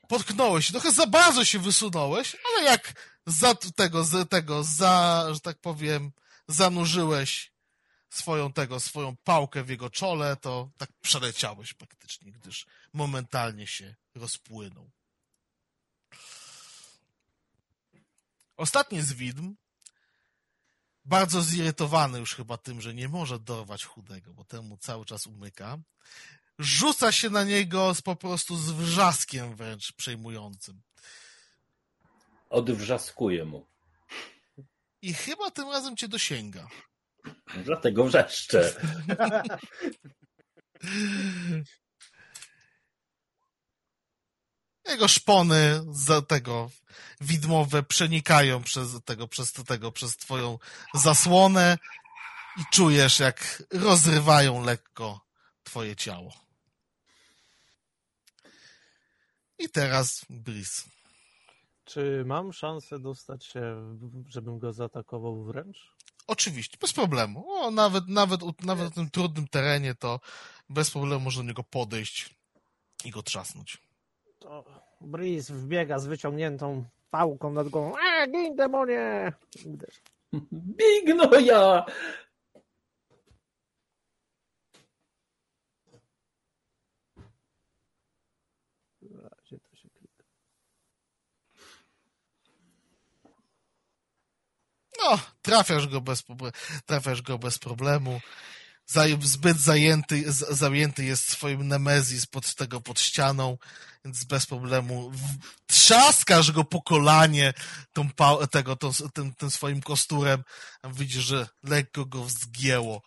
Potknąłeś 0.07 0.71
trochę 0.71 0.91
za 0.91 1.07
bardzo 1.07 1.45
się 1.45 1.59
wysunąłeś, 1.59 2.37
ale 2.45 2.65
jak 2.65 2.93
za 3.25 3.55
tego, 3.55 4.03
z 4.03 4.29
tego, 4.29 4.63
za, 4.63 5.25
że 5.33 5.39
tak 5.39 5.57
powiem, 5.57 6.11
zanurzyłeś 6.47 7.51
swoją 8.09 8.53
tego, 8.53 8.79
swoją 8.79 9.15
pałkę 9.23 9.63
w 9.63 9.69
jego 9.69 9.89
czole, 9.89 10.35
to 10.35 10.69
tak 10.77 10.89
przeleciałeś 11.01 11.73
praktycznie, 11.73 12.31
gdyż 12.31 12.65
momentalnie 12.93 13.67
się 13.67 13.95
rozpłynął. 14.15 14.89
Ostatni 18.57 19.01
z 19.01 19.13
widm, 19.13 19.55
bardzo 21.05 21.41
zirytowany 21.41 22.19
już 22.19 22.35
chyba 22.35 22.57
tym, 22.57 22.81
że 22.81 22.93
nie 22.93 23.09
może 23.09 23.39
dorwać 23.39 23.85
chudego, 23.85 24.33
bo 24.33 24.45
temu 24.45 24.77
cały 24.77 25.05
czas 25.05 25.27
umyka, 25.27 25.77
rzuca 26.59 27.11
się 27.11 27.29
na 27.29 27.43
niego 27.43 27.93
z, 27.93 28.01
po 28.01 28.15
prostu 28.15 28.57
z 28.57 28.71
wrzaskiem 28.71 29.55
wręcz 29.55 29.93
przejmującym. 29.93 30.81
Odwrzaskuję 32.49 33.45
mu. 33.45 33.67
I 35.01 35.13
chyba 35.13 35.51
tym 35.51 35.69
razem 35.69 35.97
cię 35.97 36.07
dosięga. 36.07 36.67
Dlatego 37.65 38.05
wrzeszczę. 38.05 38.73
Jego 44.91 45.07
szpony 45.07 45.85
za 45.91 46.21
tego 46.21 46.69
widmowe 47.21 47.83
przenikają 47.83 48.63
przez 48.63 49.03
tego, 49.05 49.27
przez 49.27 49.53
tego, 49.53 49.91
przez 49.91 50.17
twoją 50.17 50.59
zasłonę 50.93 51.77
i 52.57 52.61
czujesz, 52.71 53.19
jak 53.19 53.63
rozrywają 53.73 54.63
lekko 54.65 55.21
twoje 55.63 55.95
ciało. 55.95 56.33
I 59.59 59.69
teraz 59.69 60.25
Bris. 60.29 60.85
Czy 61.85 62.23
mam 62.25 62.53
szansę 62.53 62.99
dostać 62.99 63.45
się, 63.45 63.97
żebym 64.27 64.59
go 64.59 64.73
zaatakował 64.73 65.43
wręcz? 65.43 65.77
Oczywiście, 66.27 66.77
bez 66.81 66.93
problemu. 66.93 67.51
O, 67.51 67.71
nawet, 67.71 68.07
nawet, 68.07 68.41
nawet 68.63 68.85
na 68.85 68.91
tym 68.91 69.09
trudnym 69.09 69.47
terenie 69.47 69.95
to 69.95 70.19
bez 70.69 70.91
problemu 70.91 71.23
można 71.23 71.43
do 71.43 71.47
niego 71.47 71.63
podejść 71.63 72.35
i 73.05 73.11
go 73.11 73.23
trzasnąć. 73.23 73.77
To 74.39 74.80
Breeze 75.01 75.53
wbiega 75.53 75.99
z 75.99 76.07
wyciągniętą 76.07 76.83
pałką 77.09 77.53
nad 77.53 77.69
głową. 77.69 77.93
A, 77.97 78.27
gin 78.27 78.55
demonie! 78.55 79.33
Bigno 80.53 81.39
ja! 81.39 81.85
Gdzie 89.43 89.59
to 89.59 89.75
się 89.75 89.89
klika? 89.89 90.23
No, 95.03 95.19
trafiasz 95.41 95.87
go 95.87 96.01
bez, 96.01 96.23
trafiasz 96.85 97.21
go 97.21 97.37
bez 97.37 97.59
problemu. 97.59 98.21
Zbyt 99.21 99.57
zajęty, 99.57 100.23
zajęty 100.31 101.05
jest 101.05 101.29
swoim 101.29 101.67
Nemezis 101.67 102.25
pod 102.25 102.55
tego, 102.55 102.81
pod 102.81 102.99
ścianą, 102.99 103.57
więc 104.05 104.23
bez 104.23 104.45
problemu 104.45 105.11
trzaskasz 105.67 106.51
go 106.51 106.63
po 106.63 106.81
kolanie 106.81 107.53
tą, 107.93 108.09
tego, 108.51 108.75
tą, 108.75 108.91
tym, 109.13 109.33
tym 109.33 109.51
swoim 109.51 109.81
kosturem, 109.81 110.43
a 110.81 110.89
widzisz, 110.89 111.23
że 111.23 111.47
lekko 111.63 112.05
go 112.05 112.29
zgięło. 112.29 113.01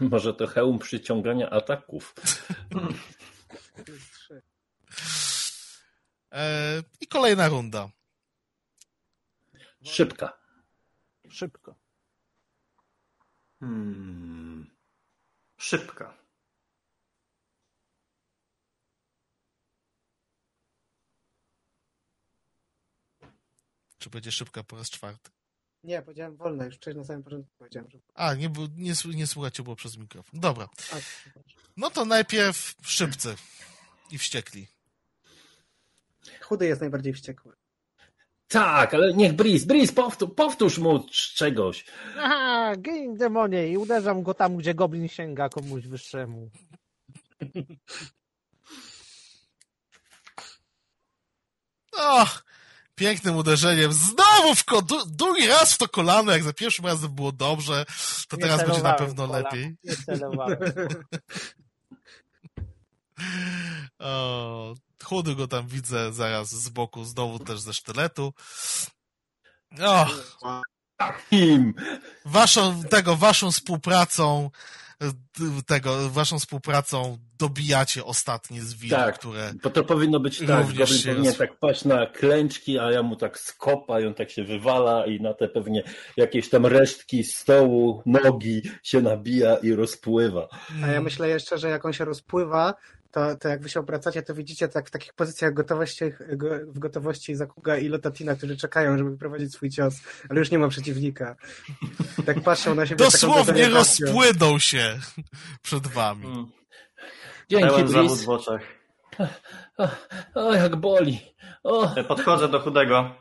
Może 0.00 0.34
to 0.34 0.46
hełm 0.46 0.78
przyciągania 0.78 1.50
ataków. 1.50 2.14
E, 6.32 6.82
I 7.00 7.06
kolejna 7.06 7.48
runda. 7.48 7.90
Szybka. 9.84 10.38
Szybko. 11.30 11.85
Hmm. 13.66 14.70
Szybka. 15.56 16.14
Czy 23.98 24.10
będzie 24.10 24.32
szybka 24.32 24.62
po 24.62 24.76
raz 24.76 24.90
czwarty? 24.90 25.30
Nie, 25.84 26.02
powiedziałem 26.02 26.36
wolna, 26.36 26.64
już 26.64 26.76
wcześniej 26.76 27.00
na 27.00 27.06
samym 27.06 27.22
początku 27.22 27.52
powiedziałem. 27.58 27.90
Że... 27.90 27.98
A, 28.14 28.34
nie, 28.34 28.50
nie, 28.76 28.92
nie 29.14 29.26
słuchacie 29.26 29.62
było 29.62 29.76
przez 29.76 29.96
mikrofon. 29.96 30.40
Dobra. 30.40 30.68
No 31.76 31.90
to 31.90 32.04
najpierw 32.04 32.74
szybcy 32.82 33.36
i 34.10 34.18
wściekli. 34.18 34.68
Chudy 36.40 36.66
jest 36.66 36.80
najbardziej 36.80 37.12
wściekły. 37.12 37.56
Tak, 38.48 38.94
ale 38.94 39.12
niech 39.14 39.32
Breeze, 39.32 39.66
Breeze, 39.66 39.92
powtórz, 39.92 40.30
powtórz 40.36 40.78
mu 40.78 41.06
czegoś. 41.34 41.84
Aha, 42.18 42.72
gin 42.76 43.16
demonie 43.16 43.68
i 43.68 43.76
uderzam 43.76 44.22
go 44.22 44.34
tam, 44.34 44.56
gdzie 44.56 44.74
goblin 44.74 45.08
sięga 45.08 45.48
komuś 45.48 45.86
wyższemu. 45.86 46.50
Och, 51.92 52.44
pięknym 52.94 53.36
uderzeniem. 53.36 53.92
Znowu 53.92 54.54
w 54.54 54.64
ko- 54.64 54.82
du- 54.82 55.06
drugi 55.06 55.46
raz 55.46 55.72
w 55.74 55.78
to 55.78 55.88
kolano, 55.88 56.32
jak 56.32 56.42
za 56.42 56.52
pierwszym 56.52 56.86
razem 56.86 57.14
było 57.14 57.32
dobrze, 57.32 57.84
to 58.28 58.36
Nie 58.36 58.42
teraz 58.42 58.66
będzie 58.66 58.82
na 58.82 58.94
pewno 58.94 59.26
kolano, 59.26 59.44
lepiej. 59.44 59.76
Nie 59.84 59.96
celowałem. 59.96 60.58
O, 63.98 64.74
chudy 65.04 65.34
go 65.34 65.48
tam 65.48 65.66
widzę 65.66 66.12
zaraz 66.12 66.50
z 66.50 66.68
boku, 66.68 67.04
znowu 67.04 67.38
też 67.38 67.60
ze 67.60 67.74
sztyletu. 67.74 68.32
O, 69.82 70.06
Im. 71.30 71.74
waszą, 72.24 72.82
tego, 72.84 73.16
waszą 73.16 73.50
współpracą, 73.50 74.50
tego, 75.66 76.10
waszą 76.10 76.38
współpracą 76.38 77.18
dobijacie 77.38 78.04
ostatnie 78.04 78.62
z 78.62 78.74
wilk, 78.74 78.94
Tak. 78.94 79.18
które 79.18 79.52
Bo 79.62 79.70
to 79.70 79.84
powinno 79.84 80.20
być 80.20 80.38
tak, 80.38 80.46
Goblin 80.46 80.86
się 80.86 81.08
powinien 81.08 81.32
roz- 81.32 81.38
tak 81.38 81.58
paść 81.58 81.84
na 81.84 82.06
klęczki, 82.06 82.78
a 82.78 82.90
ja 82.90 83.02
mu 83.02 83.16
tak 83.16 83.38
skopa 83.38 84.00
i 84.00 84.06
on 84.06 84.14
tak 84.14 84.30
się 84.30 84.44
wywala 84.44 85.06
i 85.06 85.20
na 85.20 85.34
te 85.34 85.48
pewnie 85.48 85.82
jakieś 86.16 86.48
tam 86.48 86.66
resztki 86.66 87.24
stołu, 87.24 88.02
nogi 88.06 88.62
się 88.82 89.00
nabija 89.00 89.56
i 89.56 89.72
rozpływa. 89.72 90.48
A 90.84 90.86
ja 90.86 91.00
myślę 91.00 91.28
jeszcze, 91.28 91.58
że 91.58 91.68
jak 91.70 91.84
on 91.84 91.92
się 91.92 92.04
rozpływa, 92.04 92.74
to, 93.16 93.36
to 93.36 93.48
jak 93.48 93.62
wy 93.62 93.68
się 93.68 93.80
obracacie, 93.80 94.22
to 94.22 94.34
widzicie 94.34 94.68
tak 94.68 94.88
w 94.88 94.90
takich 94.90 95.14
pozycjach 95.14 95.54
gotowości, 95.54 96.04
go- 96.32 96.60
w 96.66 96.78
gotowości 96.78 97.34
Zakuga 97.34 97.76
i 97.76 97.88
Lotatina, 97.88 98.34
którzy 98.34 98.56
czekają, 98.56 98.98
żeby 98.98 99.18
prowadzić 99.18 99.52
swój 99.52 99.70
cios, 99.70 99.94
ale 100.28 100.38
już 100.38 100.50
nie 100.50 100.58
ma 100.58 100.68
przeciwnika. 100.68 101.36
Tak 102.26 102.40
patrzą 102.40 102.74
na 102.74 102.86
siebie 102.86 103.04
dosłownie 103.04 103.68
rozpłyną 103.68 104.58
się 104.58 104.98
przed 105.62 105.86
wami. 105.86 106.26
Mm. 106.26 106.46
Dzięki, 107.48 107.66
Pełen 107.66 107.88
zawód 107.88 108.18
w 108.18 108.28
oczach. 108.28 108.62
O, 109.78 109.88
o, 110.34 110.54
jak 110.54 110.76
boli. 110.76 111.20
O, 111.62 111.88
Podchodzę 112.08 112.48
do 112.48 112.60
chudego. 112.60 113.14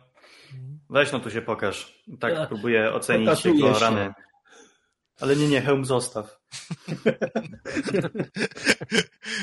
Weź 0.90 1.12
no 1.12 1.20
tu 1.20 1.32
się 1.32 1.42
pokaż. 1.42 2.04
Tak 2.20 2.34
Ech, 2.34 2.48
próbuję 2.48 2.94
ocenić 2.94 3.46
jego 3.46 3.80
rany. 3.80 4.14
Ale 5.22 5.36
nie, 5.36 5.48
nie, 5.48 5.62
hełm 5.62 5.86
zostaw. 5.86 6.40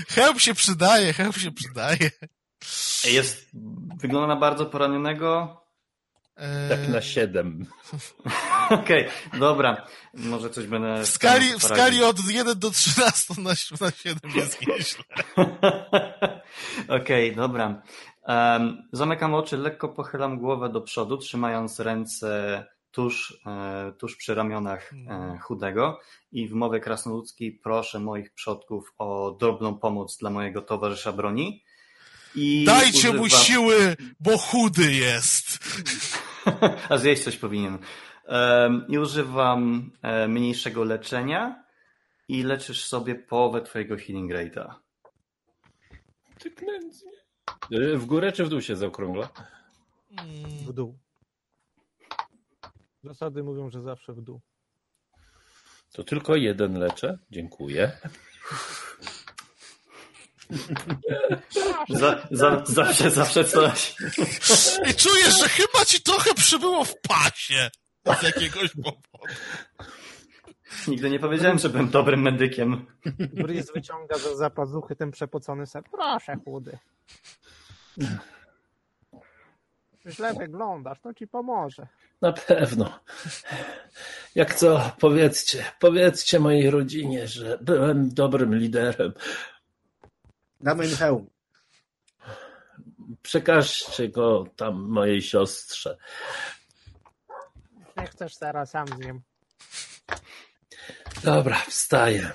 Help 0.09 0.41
się 0.41 0.55
przydaje, 0.55 1.13
help 1.13 1.37
się 1.37 1.53
przydaje. 1.53 2.11
Jest, 3.05 3.51
wygląda 4.01 4.35
na 4.35 4.37
bardzo 4.37 4.67
poranionego. 4.67 5.63
Eee, 6.37 6.69
tak 6.69 6.89
na 6.89 7.03
siedem. 7.03 7.67
Okej, 8.71 9.09
dobra. 9.39 9.87
Może 10.15 10.51
coś 10.51 10.67
będę... 10.67 11.03
w, 11.03 11.09
skali, 11.09 11.59
w 11.59 11.63
skali 11.63 12.05
od 12.05 12.31
1 12.31 12.59
do 12.59 12.71
13 12.71 13.35
na, 13.43 13.51
na 13.81 13.91
7 13.91 14.19
jest 14.35 14.67
nieźle. 14.67 15.05
Okej, 17.01 17.37
dobra. 17.37 17.83
Em, 18.27 18.89
zamykam 18.93 19.35
oczy, 19.35 19.57
lekko 19.57 19.89
pochylam 19.89 20.39
głowę 20.39 20.69
do 20.69 20.81
przodu, 20.81 21.19
trzymając 21.19 21.81
ręce 21.81 22.65
tuż, 22.93 23.41
e, 23.47 23.93
tuż 23.99 24.17
przy 24.17 24.35
ramionach 24.35 24.93
e, 24.93 25.39
chudego 25.43 26.01
i 26.33 26.49
w 26.49 26.53
mowie 26.53 26.81
krasnoludzkiej 26.81 27.53
proszę 27.53 28.01
moich 28.01 28.33
przodków 28.33 28.95
o 28.99 29.37
drobną 29.41 29.79
pomoc 29.79 30.17
dla 30.17 30.31
mojego 30.31 30.63
towarzysza 30.63 31.13
broni. 31.13 31.65
I 32.35 32.65
Dajcie 32.65 33.13
mu 33.13 33.29
siły, 33.29 33.97
bo 34.21 34.39
chudy 34.39 34.93
jest. 34.93 35.59
A 36.91 36.99
zjeść 36.99 37.25
coś 37.25 37.37
powinien. 37.37 37.79
I 38.89 38.99
używam 38.99 39.91
e, 40.03 40.29
mniejszego 40.29 40.85
leczenia 40.85 41.65
i 42.29 42.43
leczysz 42.43 42.85
sobie 42.85 43.15
połowę 43.15 43.63
twojego 43.63 43.97
healing 43.97 44.33
rate'a. 44.33 44.75
Ty 46.39 46.51
W 47.97 48.05
górę 48.07 48.33
czy 48.33 48.45
w 48.45 48.49
dół 48.49 48.61
się 48.61 48.77
zaokrągla? 48.77 49.29
Mm, 50.11 50.29
W 50.67 50.73
dół. 50.73 50.99
Zasady 53.03 53.43
mówią, 53.43 53.71
że 53.71 53.83
zawsze 53.83 54.13
w 54.13 54.21
dół. 54.21 54.41
To 55.93 56.05
tylko 56.05 56.37
jeden 56.37 56.79
leczę. 56.79 57.19
Dziękuję. 57.31 57.93
Za, 61.89 62.29
za, 62.31 62.63
zawsze, 62.65 63.11
zawsze 63.11 63.45
coś. 63.45 63.97
I 64.91 64.95
czujesz, 64.95 65.39
że 65.41 65.49
chyba 65.49 65.85
ci 65.85 66.03
trochę 66.03 66.35
przybyło 66.35 66.85
w 66.85 67.01
pasie. 67.01 67.71
Z 68.21 68.23
jakiegoś 68.23 68.71
powodu. 68.75 69.01
Nigdy 70.89 71.11
nie 71.11 71.19
powiedziałem, 71.19 71.59
że 71.59 71.69
byłem 71.69 71.91
dobrym 71.91 72.23
medykiem. 72.23 72.87
Breeze 73.33 73.73
wyciąga 73.73 74.19
za 74.19 74.37
zapazuchy 74.37 74.97
ten 74.97 75.11
przepocony 75.11 75.67
ser. 75.67 75.85
Proszę, 75.91 76.37
chudy. 76.45 76.79
Źle 80.07 80.35
wyglądasz, 80.35 81.01
to 81.01 81.15
ci 81.15 81.27
pomoże. 81.27 81.87
Na 82.23 82.33
pewno. 82.33 83.01
Jak 84.35 84.55
co, 84.55 84.93
powiedzcie, 85.01 85.65
powiedzcie 85.81 86.41
mojej 86.41 86.71
rodzinie, 86.71 87.29
że 87.29 87.59
byłem 87.61 88.15
dobrym 88.15 88.55
liderem. 88.55 89.13
Damy 90.61 90.87
im 90.87 90.97
hełm. 90.97 91.31
Przekażcie 93.23 94.09
go 94.09 94.47
tam 94.57 94.89
mojej 94.89 95.23
siostrze. 95.23 95.97
Nie 97.97 98.07
chcesz 98.07 98.37
teraz 98.37 98.71
sam 98.71 98.87
zjem. 98.89 99.23
Dobra, 101.25 101.57
wstaję. 101.57 102.33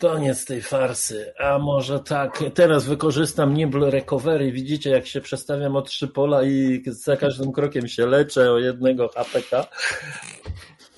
Koniec 0.00 0.44
tej 0.44 0.62
farsy. 0.62 1.32
A 1.38 1.58
może 1.58 2.00
tak, 2.00 2.44
teraz 2.54 2.84
wykorzystam 2.84 3.54
Nimble 3.54 3.90
Recovery. 3.90 4.52
Widzicie, 4.52 4.90
jak 4.90 5.06
się 5.06 5.20
przestawiam 5.20 5.76
o 5.76 5.82
trzy 5.82 6.08
pola 6.08 6.42
i 6.42 6.82
za 6.86 7.16
każdym 7.16 7.52
krokiem 7.52 7.88
się 7.88 8.06
leczę 8.06 8.52
o 8.52 8.58
jednego 8.58 9.08
HPK 9.08 9.66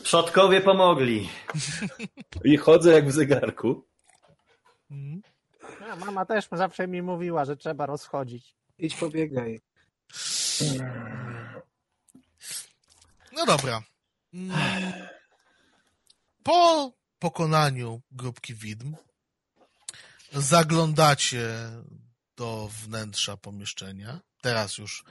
Przodkowie 0.03 0.61
pomogli. 0.61 1.29
i 2.45 2.57
chodzę 2.57 2.93
jak 2.93 3.09
w 3.09 3.13
zegarku. 3.13 3.85
Mm. 4.91 5.23
A, 5.91 5.97
mama 5.97 6.27
też 6.27 6.49
zawsze 6.53 6.89
mi 6.89 7.03
mówiła, 7.03 7.45
że 7.45 7.57
trzeba 7.57 7.87
rozchodzić. 7.87 8.55
Idź 8.79 8.95
pobiegaj. 8.95 9.61
No 13.33 13.47
dobra. 13.47 13.83
Mm. 14.35 14.57
Po 16.43 16.93
pokonaniu 17.19 18.03
grupki 18.11 18.55
widm 18.55 18.97
zaglądacie 20.33 21.71
do 22.37 22.69
wnętrza 22.69 23.37
pomieszczenia. 23.37 24.21
Teraz 24.41 24.79
już 24.79 25.05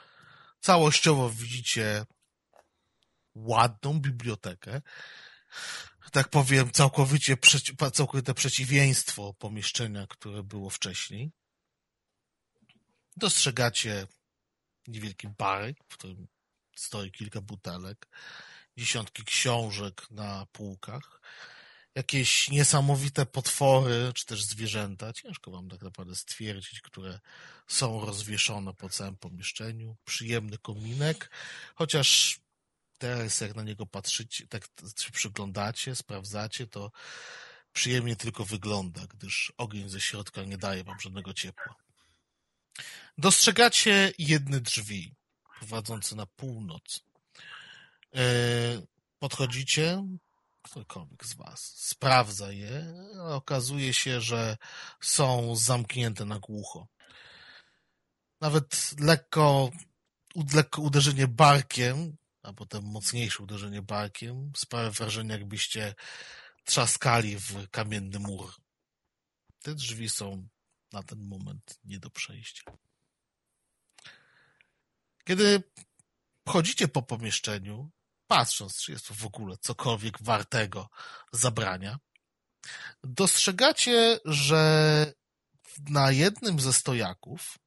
całościowo 0.60 1.30
widzicie 1.30 2.06
ładną 3.36 4.00
bibliotekę. 4.00 4.82
Tak 6.12 6.30
powiem, 6.30 6.72
całkowicie 6.72 7.38
całkowite 7.94 8.34
przeciwieństwo 8.34 9.34
pomieszczenia, 9.34 10.08
które 10.08 10.44
było 10.44 10.70
wcześniej. 10.70 11.32
Dostrzegacie 13.16 14.08
niewielki 14.88 15.28
barek, 15.28 15.78
w 15.90 15.98
którym 15.98 16.28
stoi 16.76 17.12
kilka 17.12 17.42
butelek, 17.42 18.08
dziesiątki 18.78 19.24
książek 19.24 20.12
na 20.12 20.46
półkach, 20.52 21.22
jakieś 21.98 22.50
niesamowite 22.50 23.26
potwory, 23.26 24.12
czy 24.16 24.26
też 24.26 24.44
zwierzęta, 24.44 25.14
ciężko 25.14 25.52
wam 25.52 25.70
tak 25.70 25.82
naprawdę 25.82 26.16
stwierdzić, 26.16 26.82
które 26.82 27.20
są 27.68 28.06
rozwieszone 28.06 28.74
po 28.74 28.90
całym 28.90 29.18
pomieszczeniu, 29.18 29.96
przyjemny 30.06 30.58
kominek, 30.58 31.32
chociaż 31.76 32.40
teraz 32.98 33.42
jak 33.42 33.56
na 33.56 33.64
niego 33.64 33.86
patrzycie, 33.86 34.48
tak 34.48 34.68
się 35.00 35.12
przyglądacie, 35.12 35.96
sprawdzacie, 35.96 36.68
to 36.68 36.92
przyjemnie 37.74 38.16
tylko 38.16 38.46
wygląda, 38.46 39.02
gdyż 39.08 39.54
ogień 39.58 39.90
ze 39.90 40.02
środka 40.02 40.44
nie 40.44 40.58
daje 40.58 40.84
wam 40.84 41.00
żadnego 41.00 41.34
ciepła. 41.34 41.76
Dostrzegacie 43.18 44.12
jedne 44.18 44.62
drzwi 44.62 45.16
prowadzące 45.60 46.16
na 46.16 46.26
północ. 46.26 47.04
E, 48.16 48.22
Podchodzicie, 49.20 50.04
ktokolwiek 50.70 51.26
z 51.26 51.36
was 51.36 51.60
sprawdza 51.76 52.52
je, 52.52 52.94
a 53.20 53.36
okazuje 53.36 53.94
się, 53.94 54.22
że 54.22 54.58
są 55.02 55.56
zamknięte 55.56 56.26
na 56.26 56.40
głucho. 56.40 56.88
Nawet 58.42 59.00
lekko 59.00 59.72
lekko 60.54 60.82
uderzenie 60.82 61.28
barkiem, 61.28 62.18
a 62.44 62.54
potem 62.54 62.84
mocniejsze 62.84 63.44
uderzenie 63.44 63.82
barkiem 63.82 64.52
sprawia 64.58 64.92
wrażenie, 64.92 65.32
jakbyście 65.32 65.96
trzaskali 66.64 67.38
w 67.40 67.70
kamienny 67.70 68.20
mur. 68.20 68.54
Te 69.62 69.76
drzwi 69.76 70.10
są 70.10 70.48
na 70.94 71.04
ten 71.04 71.28
moment 71.28 71.80
nie 71.84 72.00
do 72.00 72.10
przejścia. 72.10 72.64
Kiedy 75.24 75.64
chodzicie 76.48 76.88
po 76.88 77.02
pomieszczeniu, 77.02 77.92
patrząc, 78.28 78.82
czy 78.82 78.92
jest 78.92 79.08
to 79.08 79.14
w 79.14 79.26
ogóle 79.26 79.58
cokolwiek 79.58 80.24
wartego 80.24 80.90
zabrania, 81.32 82.00
dostrzegacie, 83.04 84.20
że 84.26 85.14
na 85.90 86.12
jednym 86.12 86.60
ze 86.60 86.74
stojaków, 86.74 87.58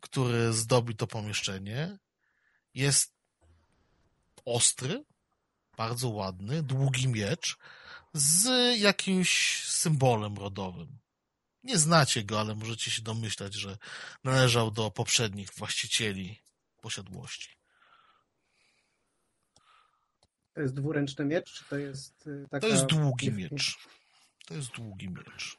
który 0.00 0.52
zdobi 0.52 0.96
to 0.96 1.06
pomieszczenie, 1.06 1.98
jest 2.74 3.12
ostry, 4.44 5.04
bardzo 5.76 6.08
ładny, 6.08 6.62
długi 6.62 7.08
miecz 7.08 7.56
z 8.12 8.48
jakimś 8.78 9.62
symbolem 9.64 10.36
rodowym. 10.36 10.98
Nie 11.62 11.78
znacie 11.78 12.24
go, 12.24 12.40
ale 12.40 12.54
możecie 12.54 12.90
się 12.90 13.02
domyślać, 13.02 13.54
że 13.54 13.78
należał 14.24 14.70
do 14.70 14.90
poprzednich 14.90 15.54
właścicieli 15.54 16.42
posiadłości. 16.80 17.55
To 20.56 20.62
jest 20.62 20.74
dwuręczny 20.74 21.24
miecz, 21.24 21.52
czy 21.52 21.64
to 21.64 21.76
jest 21.76 22.26
y, 22.26 22.46
taka... 22.50 22.66
To 22.66 22.72
jest 22.72 22.86
długi 22.86 23.32
miecz. 23.32 23.88
To 24.46 24.54
jest 24.54 24.70
długi 24.70 25.08
miecz. 25.08 25.58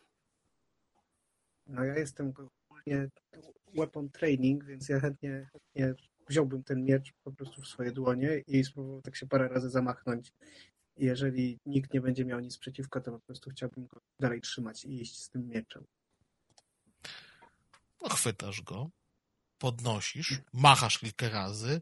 No 1.68 1.84
ja 1.84 1.96
jestem 1.96 2.34
ogólnie 2.70 3.10
weapon 3.76 4.10
training, 4.10 4.66
więc 4.66 4.90
ja 4.90 5.00
chętnie, 5.00 5.50
chętnie 5.52 5.94
wziąłbym 6.30 6.64
ten 6.64 6.84
miecz 6.84 7.14
po 7.24 7.32
prostu 7.32 7.62
w 7.62 7.68
swoje 7.68 7.92
dłonie 7.92 8.44
i 8.48 8.64
spróbował 8.64 9.02
tak 9.02 9.16
się 9.16 9.28
parę 9.28 9.48
razy 9.48 9.70
zamachnąć. 9.70 10.34
Jeżeli 10.96 11.60
nikt 11.66 11.94
nie 11.94 12.02
będzie 12.02 12.26
miał 12.26 12.40
nic 12.40 12.58
przeciwko, 12.58 13.02
to 13.02 13.12
po 13.12 13.20
prostu 13.20 13.50
chciałbym 13.50 13.88
go 13.88 14.02
dalej 14.20 14.42
trzymać 14.42 14.86
i 14.86 15.02
iść 15.02 15.24
z 15.24 15.30
tym 15.30 15.48
mieczem. 15.48 15.86
No, 18.02 18.10
chwytasz 18.10 18.62
go, 18.62 18.90
podnosisz, 19.58 20.42
machasz 20.54 21.00
kilka 21.00 21.30
razy, 21.30 21.82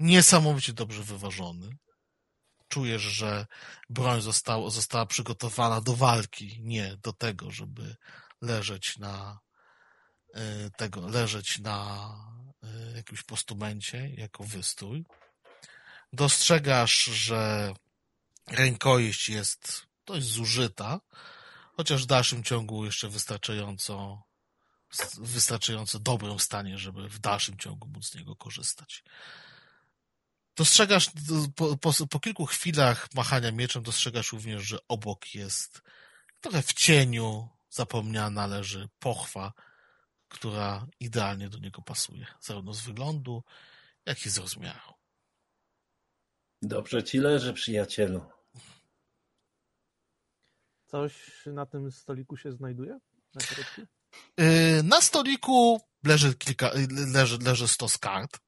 niesamowicie 0.00 0.72
dobrze 0.72 1.02
wyważony. 1.02 1.68
Czujesz, 2.68 3.02
że 3.02 3.46
broń 3.90 4.22
została, 4.22 4.70
została 4.70 5.06
przygotowana 5.06 5.80
do 5.80 5.96
walki, 5.96 6.60
nie 6.62 6.96
do 7.02 7.12
tego, 7.12 7.50
żeby 7.50 7.96
leżeć 8.40 8.98
na 8.98 9.38
y, 10.36 10.70
tego, 10.76 11.08
leżeć 11.08 11.58
na 11.58 12.10
y, 12.64 12.96
jakimś 12.96 13.22
postumencie 13.22 14.08
jako 14.08 14.44
wystrój. 14.44 15.04
Dostrzegasz, 16.12 17.04
że 17.04 17.74
rękojeść 18.46 19.28
jest 19.28 19.82
dość 20.06 20.26
zużyta, 20.26 21.00
chociaż 21.76 22.02
w 22.02 22.06
dalszym 22.06 22.44
ciągu 22.44 22.84
jeszcze 22.84 23.08
wystarczająco 23.08 24.22
wystarczająco 25.18 25.98
dobrym 25.98 26.38
stanie, 26.38 26.78
żeby 26.78 27.08
w 27.08 27.18
dalszym 27.18 27.58
ciągu 27.58 27.88
móc 27.88 28.06
z 28.06 28.14
niego 28.14 28.36
korzystać. 28.36 29.04
Dostrzegasz 30.58 31.10
po, 31.56 31.76
po, 31.76 31.92
po, 32.10 32.20
kilku 32.20 32.46
chwilach 32.46 33.14
machania 33.14 33.52
mieczem, 33.52 33.82
dostrzegasz 33.82 34.32
również, 34.32 34.62
że 34.62 34.78
obok 34.88 35.34
jest 35.34 35.82
trochę 36.40 36.62
w 36.62 36.72
cieniu 36.72 37.48
zapomniana 37.70 38.46
leży 38.46 38.88
pochwa, 38.98 39.52
która 40.28 40.86
idealnie 41.00 41.48
do 41.48 41.58
niego 41.58 41.82
pasuje, 41.82 42.26
zarówno 42.40 42.74
z 42.74 42.80
wyglądu, 42.80 43.42
jak 44.06 44.26
i 44.26 44.30
z 44.30 44.38
rozmiaru. 44.38 44.94
Dobrze 46.62 47.02
ci 47.02 47.18
leży, 47.18 47.52
przyjacielu. 47.52 48.24
Coś 50.86 51.12
na 51.46 51.66
tym 51.66 51.92
stoliku 51.92 52.36
się 52.36 52.52
znajduje? 52.52 52.98
Na? 53.34 53.40
Yy, 54.38 54.82
Na 54.82 55.00
stoliku 55.00 55.80
leży 56.04 56.34
kilka, 56.34 56.70
leży, 57.12 57.38
leży 57.38 57.68
stos 57.68 57.98
kart. 57.98 58.38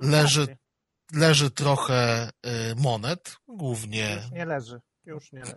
Leży, 0.00 0.56
leży 1.12 1.50
trochę 1.50 2.30
y, 2.46 2.74
monet, 2.76 3.36
głównie 3.48 4.20
Już 4.22 4.32
nie 4.32 4.44
leży. 4.44 4.80
Już 5.04 5.32
nie 5.32 5.40
leży. 5.40 5.56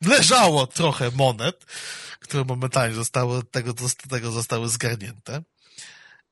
leżało 0.16 0.66
trochę 0.66 1.10
monet, 1.10 1.64
które 2.20 2.44
momentalnie 2.44 2.94
zostały, 2.94 3.38
od 3.38 3.50
tego, 3.50 3.74
tego 4.10 4.30
zostały 4.30 4.68
zgarnięte. 4.68 5.42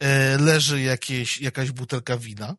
Y, 0.02 0.38
Leży 0.38 0.80
jakieś, 0.80 1.40
jakaś 1.40 1.70
butelka 1.70 2.16
wina, 2.16 2.56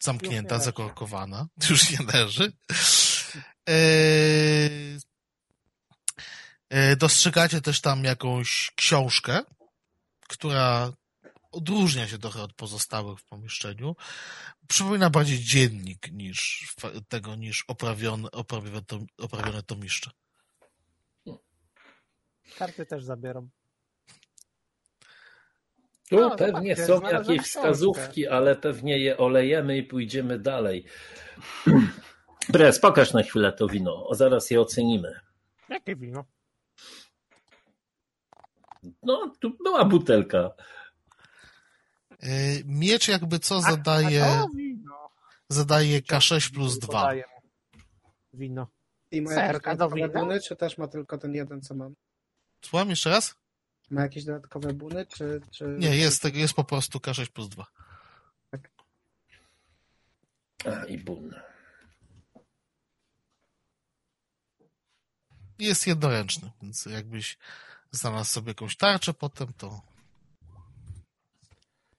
zamknięta, 0.00 0.58
zakorkowana, 0.58 1.46
już 1.70 1.90
nie 1.90 2.06
leży. 2.06 2.52
Y, 3.70 4.98
Dostrzegacie 6.96 7.60
też 7.60 7.80
tam 7.80 8.04
jakąś 8.04 8.70
książkę, 8.76 9.40
która 10.28 10.92
odróżnia 11.52 12.08
się 12.08 12.18
trochę 12.18 12.42
od 12.42 12.52
pozostałych 12.52 13.18
w 13.18 13.24
pomieszczeniu. 13.24 13.96
Przypomina 14.68 15.10
bardziej 15.10 15.38
dziennik 15.38 16.12
niż 16.12 16.68
tego, 17.08 17.34
niż 17.34 17.64
oprawione, 17.68 18.30
oprawione, 18.30 18.82
to, 18.82 18.98
oprawione 19.18 19.62
tomiszcze. 19.62 20.10
Karty 22.58 22.86
też 22.86 23.04
zabieram. 23.04 23.48
Tu 26.08 26.20
No, 26.20 26.36
pewnie 26.36 26.76
zobaczcie, 26.76 27.16
są 27.16 27.18
jakieś 27.18 27.46
wskazówki, 27.46 28.26
ale 28.26 28.56
pewnie 28.56 28.98
je 28.98 29.18
olejemy 29.18 29.76
i 29.76 29.82
pójdziemy 29.82 30.38
dalej. 30.38 30.84
Bres, 32.52 32.80
pokaż 32.80 33.12
na 33.12 33.22
chwilę 33.22 33.52
to 33.52 33.66
wino, 33.66 34.06
o, 34.06 34.14
zaraz 34.14 34.50
je 34.50 34.60
ocenimy. 34.60 35.20
Jakie 35.68 35.96
wino? 35.96 36.24
No, 39.02 39.32
tu 39.40 39.56
była 39.64 39.84
butelka. 39.84 40.50
Y, 42.22 42.62
Miecz 42.66 43.08
jakby 43.08 43.38
co 43.38 43.56
A 43.56 43.60
zadaje, 43.60 44.20
to 44.20 44.48
wino. 44.56 45.10
zadaje 45.48 46.00
K6 46.02 46.52
plus 46.54 46.78
2. 46.78 46.86
Podaję 47.00 47.24
mu 47.34 47.38
Wino. 48.38 48.66
I 49.10 49.22
ma 49.22 49.30
Serka 49.30 49.70
jakieś 49.70 49.78
do 49.78 49.88
dodatkowe 49.88 50.08
wina? 50.08 50.20
buny, 50.20 50.40
czy 50.40 50.56
też 50.56 50.78
ma 50.78 50.88
tylko 50.88 51.18
ten 51.18 51.34
jeden, 51.34 51.62
co 51.62 51.74
mam? 51.74 51.94
Słucham 52.64 52.90
jeszcze 52.90 53.10
raz? 53.10 53.34
Ma 53.90 54.02
jakieś 54.02 54.24
dodatkowe 54.24 54.72
buny, 54.72 55.06
czy... 55.06 55.40
czy... 55.50 55.64
Nie, 55.78 55.96
jest, 55.96 56.22
tego- 56.22 56.38
jest 56.38 56.54
po 56.54 56.64
prostu 56.64 56.98
K6 56.98 57.26
plus 57.30 57.48
2. 57.48 57.66
A, 60.64 60.84
i 60.84 60.98
bun. 60.98 61.34
Jest 65.58 65.86
jednoręczny, 65.86 66.50
więc 66.62 66.86
jakbyś 66.86 67.38
znalazł 67.90 68.30
sobie 68.30 68.48
jakąś 68.50 68.76
tarczę 68.76 69.14
potem, 69.14 69.52
to 69.52 69.80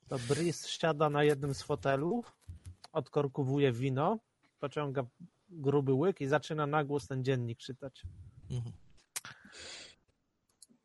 To 0.10 0.20
Brice 0.20 0.70
siada 0.70 1.10
na 1.10 1.24
jednym 1.24 1.54
z 1.54 1.62
fotelów, 1.62 2.36
odkorkowuje 2.92 3.72
wino, 3.72 4.20
pociąga 4.60 5.04
gruby 5.50 5.94
łyk 5.94 6.22
i 6.22 6.28
zaczyna 6.28 6.68
na 6.68 6.84
głos 6.84 7.08
ten 7.08 7.24
dziennik 7.24 7.60
czytać. 7.60 8.02
Mhm. 8.50 8.76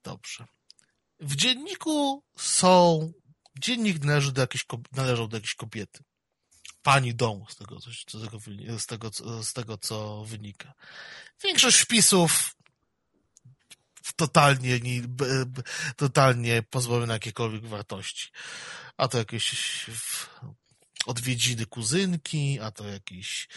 Dobrze. 0.03 0.45
W 1.21 1.37
dzienniku 1.37 2.23
są. 2.37 3.13
Dziennik 3.59 4.05
należy 4.05 4.33
do 4.33 4.41
jakiejś, 4.41 4.67
należał 4.93 5.29
do 5.29 5.37
jakiejś 5.37 5.55
kobiety. 5.55 6.05
Pani 6.83 7.15
domu, 7.15 7.47
z 7.49 7.57
tego, 7.57 7.81
z 7.81 8.05
tego, 8.05 8.39
z 8.79 8.87
tego, 8.87 9.11
z 9.43 9.53
tego 9.53 9.79
co 9.79 10.25
wynika. 10.25 10.73
Większość 11.43 11.79
wpisów 11.79 12.54
totalnie, 14.17 14.81
totalnie 15.97 16.63
pozbawione 16.63 17.13
jakiejkolwiek 17.13 17.67
wartości. 17.67 18.29
A 18.97 19.09
to 19.09 19.19
jakieś 19.19 19.87
odwiedziny 21.07 21.67
kuzynki, 21.67 22.61
a 22.61 22.71
to 22.71 22.89
jakiś 22.89 23.49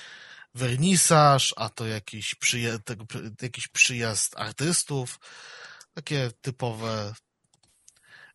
wernisaż, 0.55 1.53
a 1.57 1.69
to 1.69 1.85
jakiś, 1.85 2.35
przyja- 2.35 2.79
tego, 2.79 3.05
jakiś 3.41 3.67
przyjazd 3.67 4.37
artystów. 4.37 5.19
Takie 5.93 6.31
typowe 6.41 7.13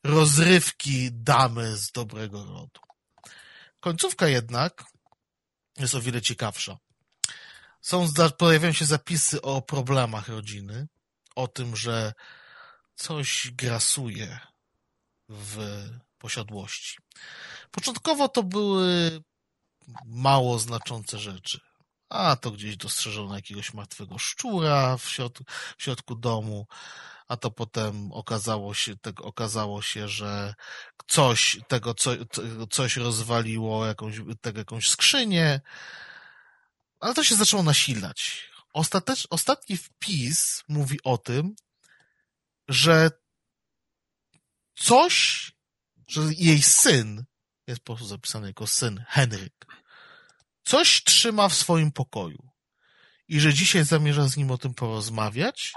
rozrywki 0.04 1.08
damy 1.12 1.76
z 1.76 1.92
dobrego 1.92 2.44
rodu. 2.44 2.80
Końcówka 3.80 4.28
jednak 4.28 4.84
jest 5.78 5.94
o 5.94 6.00
wiele 6.00 6.22
ciekawsza. 6.22 6.78
Są, 7.80 8.08
pojawiają 8.38 8.72
się 8.72 8.84
zapisy 8.84 9.42
o 9.42 9.62
problemach 9.62 10.28
rodziny, 10.28 10.88
o 11.34 11.48
tym, 11.48 11.76
że 11.76 12.12
coś 12.94 13.50
grasuje 13.52 14.40
w 15.28 15.84
posiadłości. 16.18 16.98
Początkowo 17.70 18.28
to 18.28 18.42
były 18.42 19.20
mało 20.06 20.58
znaczące 20.58 21.18
rzeczy, 21.18 21.60
a 22.08 22.36
to 22.36 22.50
gdzieś 22.50 22.76
dostrzeżono 22.76 23.36
jakiegoś 23.36 23.74
martwego 23.74 24.18
szczura 24.18 24.96
w 24.96 25.08
środku, 25.08 25.44
w 25.78 25.82
środku 25.82 26.14
domu, 26.14 26.66
a 27.28 27.36
to 27.36 27.50
potem 27.50 28.12
okazało 28.12 28.74
się, 28.74 28.96
tego, 28.96 29.24
okazało 29.24 29.82
się, 29.82 30.08
że 30.08 30.54
coś, 31.06 31.60
tego, 31.68 31.94
co, 31.94 32.10
coś 32.70 32.96
rozwaliło 32.96 33.86
jakąś, 33.86 34.16
tego, 34.40 34.58
jakąś 34.58 34.88
skrzynię, 34.88 35.60
ale 37.00 37.14
to 37.14 37.24
się 37.24 37.34
zaczęło 37.36 37.62
nasilać. 37.62 38.51
Ostatecz, 38.72 39.26
ostatni 39.30 39.76
wpis 39.76 40.62
mówi 40.68 40.98
o 41.04 41.18
tym, 41.18 41.54
że 42.68 43.10
coś, 44.74 45.52
że 46.08 46.20
jej 46.36 46.62
syn, 46.62 47.24
jest 47.66 47.80
po 47.80 47.86
prostu 47.86 48.06
zapisany 48.06 48.46
jako 48.46 48.66
syn 48.66 49.04
Henryk, 49.08 49.66
coś 50.64 51.04
trzyma 51.04 51.48
w 51.48 51.54
swoim 51.54 51.92
pokoju 51.92 52.48
i 53.28 53.40
że 53.40 53.54
dzisiaj 53.54 53.84
zamierza 53.84 54.28
z 54.28 54.36
nim 54.36 54.50
o 54.50 54.58
tym 54.58 54.74
porozmawiać, 54.74 55.72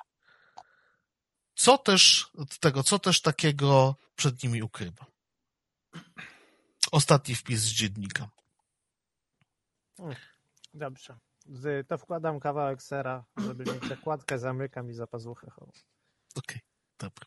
co 1.55 1.77
też 1.77 2.31
tego, 2.59 2.83
co 2.83 2.99
też 2.99 3.21
takiego 3.21 3.95
przed 4.15 4.43
nimi 4.43 4.63
ukrywa. 4.63 5.05
Ostatni 6.91 7.35
wpis 7.35 7.59
z 7.59 7.71
dziennika. 7.71 8.29
Dobrze. 10.73 11.17
To 11.87 11.97
wkładam 11.97 12.39
kawałek 12.39 12.83
sera, 12.83 13.25
żeby 13.37 13.73
mieć 13.73 13.87
zakładkę, 13.87 14.39
zamykam 14.39 14.89
i 14.89 14.93
za 14.93 15.07
pazuchę. 15.07 15.51
Okej, 16.35 16.61
dobra. 16.99 17.25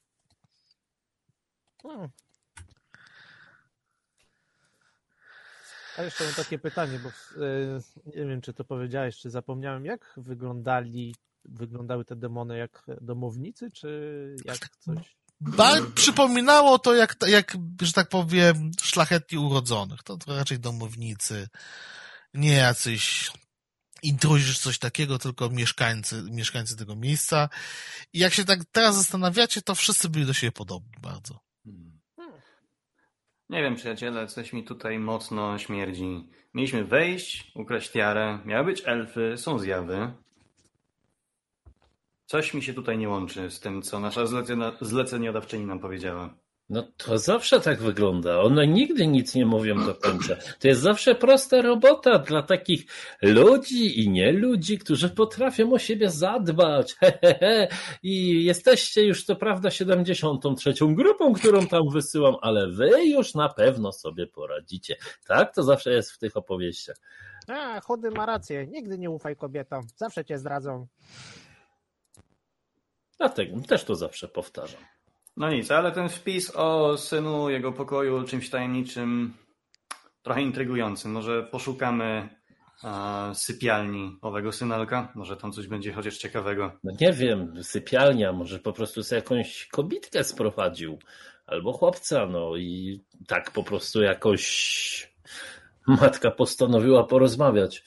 Hmm. 1.83 2.09
A 5.99 6.03
jeszcze 6.03 6.25
mam 6.25 6.35
takie 6.35 6.59
pytanie, 6.59 6.99
bo 6.99 7.09
y, 7.43 7.81
nie 8.07 8.27
wiem, 8.27 8.41
czy 8.41 8.55
to 8.55 8.65
powiedziałeś, 8.65 9.19
czy 9.19 9.31
zapomniałem, 9.31 9.85
jak 9.85 10.13
wyglądali, 10.17 11.15
wyglądały 11.45 12.05
te 12.05 12.17
demony 12.17 12.59
jak 12.59 12.87
domownicy, 13.01 13.71
czy 13.71 14.37
jak 14.45 14.69
coś? 14.79 15.17
Ba 15.41 15.73
przypominało 15.95 16.79
to 16.79 16.95
jak, 16.95 17.17
jak, 17.27 17.57
że 17.83 17.93
tak 17.93 18.09
powiem, 18.09 18.71
szlachetnie 18.83 19.41
urodzonych. 19.41 20.03
To, 20.03 20.17
to 20.17 20.37
raczej 20.37 20.59
domownicy, 20.59 21.49
nie 22.35 22.53
jacyś 22.53 23.31
intruzi 24.03 24.55
czy 24.55 24.61
coś 24.61 24.79
takiego, 24.79 25.19
tylko 25.19 25.51
mieszkańcy, 25.51 26.23
mieszkańcy 26.31 26.77
tego 26.77 26.97
miejsca. 26.97 27.49
I 28.13 28.19
jak 28.19 28.35
się 28.35 28.45
tak 28.45 28.65
teraz 28.73 28.97
zastanawiacie, 28.97 29.63
to 29.63 29.75
wszyscy 29.75 30.09
byli 30.09 30.27
do 30.27 30.33
siebie 30.33 30.53
podobni 30.53 30.93
bardzo. 31.03 31.41
Nie 33.49 33.63
wiem, 33.63 33.75
przyjaciele, 33.75 34.27
coś 34.27 34.53
mi 34.53 34.65
tutaj 34.65 34.99
mocno 34.99 35.59
śmierdzi. 35.59 36.29
Mieliśmy 36.55 36.85
wejść, 36.85 37.53
ukraść 37.55 37.91
tiarę, 37.91 38.39
miały 38.45 38.65
być 38.65 38.83
elfy, 38.85 39.35
są 39.37 39.59
zjawy. 39.59 40.13
Coś 42.27 42.55
mi 42.55 42.63
się 42.63 42.75
tutaj 42.75 42.99
nie 42.99 43.09
łączy 43.09 43.51
z 43.51 43.61
tym, 43.61 43.83
co 43.83 44.01
nasza 44.01 44.27
zlecenia, 44.27 44.73
zleceniodawczyni 44.81 45.67
nam 45.67 45.81
powiedziała. 45.81 46.35
No 46.71 46.83
to 46.97 47.19
zawsze 47.19 47.61
tak 47.61 47.83
wygląda. 47.83 48.41
One 48.41 48.67
nigdy 48.67 49.07
nic 49.07 49.35
nie 49.35 49.47
mówią 49.47 49.87
do 49.87 49.95
końca. 49.95 50.37
To 50.59 50.69
jest 50.69 50.81
zawsze 50.81 51.15
prosta 51.15 51.63
robota 51.63 52.19
dla 52.19 52.43
takich 52.43 52.85
ludzi 53.23 54.01
i 54.01 54.09
nie 54.09 54.33
ludzi, 54.33 54.79
którzy 54.79 55.09
potrafią 55.11 55.73
o 55.73 55.79
siebie 55.79 56.11
zadbać. 56.11 56.95
Hehehe. 57.01 57.69
I 58.03 58.45
jesteście 58.45 59.05
już 59.05 59.25
co 59.25 59.37
prawda 59.37 59.71
73. 59.71 60.75
grupą, 60.81 61.33
którą 61.33 61.67
tam 61.67 61.83
wysyłam, 61.93 62.37
ale 62.41 62.69
wy 62.69 63.07
już 63.07 63.35
na 63.35 63.49
pewno 63.49 63.93
sobie 63.93 64.27
poradzicie. 64.27 64.97
Tak 65.27 65.55
to 65.55 65.63
zawsze 65.63 65.93
jest 65.93 66.13
w 66.13 66.19
tych 66.19 66.37
opowieściach. 66.37 66.97
A, 67.49 67.81
chudy 67.81 68.11
ma 68.11 68.27
rację. 68.27 68.67
Nigdy 68.67 68.99
nie 68.99 69.11
ufaj 69.11 69.37
kobietom. 69.37 69.87
Zawsze 69.97 70.25
cię 70.25 70.39
zdradzą. 70.39 70.87
Dlatego 73.19 73.61
też 73.61 73.85
to 73.85 73.95
zawsze 73.95 74.29
powtarzam. 74.29 74.98
No 75.39 75.51
nic, 75.51 75.71
ale 75.71 75.93
ten 75.93 76.09
wpis 76.09 76.53
o 76.57 76.97
synu, 76.97 77.51
jego 77.51 77.73
pokoju, 77.73 78.25
czymś 78.25 78.51
tajemniczym, 78.51 79.35
trochę 80.23 80.43
intrygujący. 80.43 81.09
Może 81.09 81.43
poszukamy 81.43 82.29
a, 82.83 83.31
sypialni 83.35 84.19
owego 84.23 84.53
synalka? 84.53 85.13
Może 85.15 85.37
tam 85.37 85.53
coś 85.53 85.67
będzie 85.67 85.93
chociaż 85.93 86.19
ciekawego. 86.19 86.73
No 86.85 86.93
nie 87.01 87.13
wiem, 87.13 87.65
sypialnia, 87.65 88.33
może 88.33 88.59
po 88.59 88.73
prostu 88.73 89.03
sobie 89.03 89.19
jakąś 89.21 89.67
kobitkę 89.67 90.25
sprowadził. 90.25 90.99
Albo 91.47 91.73
chłopca, 91.73 92.27
no 92.27 92.57
i 92.57 93.01
tak 93.27 93.51
po 93.51 93.63
prostu 93.63 94.03
jakoś 94.03 95.15
matka 95.87 96.31
postanowiła 96.31 97.05
porozmawiać. 97.05 97.85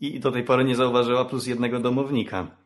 I 0.00 0.20
do 0.20 0.32
tej 0.32 0.44
pory 0.44 0.64
nie 0.64 0.76
zauważyła 0.76 1.24
plus 1.24 1.46
jednego 1.46 1.80
domownika. 1.80 2.59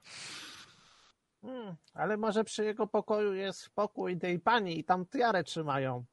Ale 1.95 2.17
może 2.17 2.45
przy 2.45 2.65
jego 2.65 2.87
pokoju 2.87 3.35
jest 3.35 3.71
pokój 3.71 4.19
tej 4.19 4.41
pani 4.41 4.79
i 4.79 4.85
tam 4.85 5.07
tiarę 5.07 5.45
trzymają. 5.45 6.05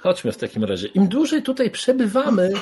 Chodźmy 0.00 0.32
w 0.32 0.36
takim 0.36 0.64
razie. 0.64 0.86
Im 0.86 1.08
dłużej 1.08 1.42
tutaj 1.42 1.70
przebywamy, 1.70 2.52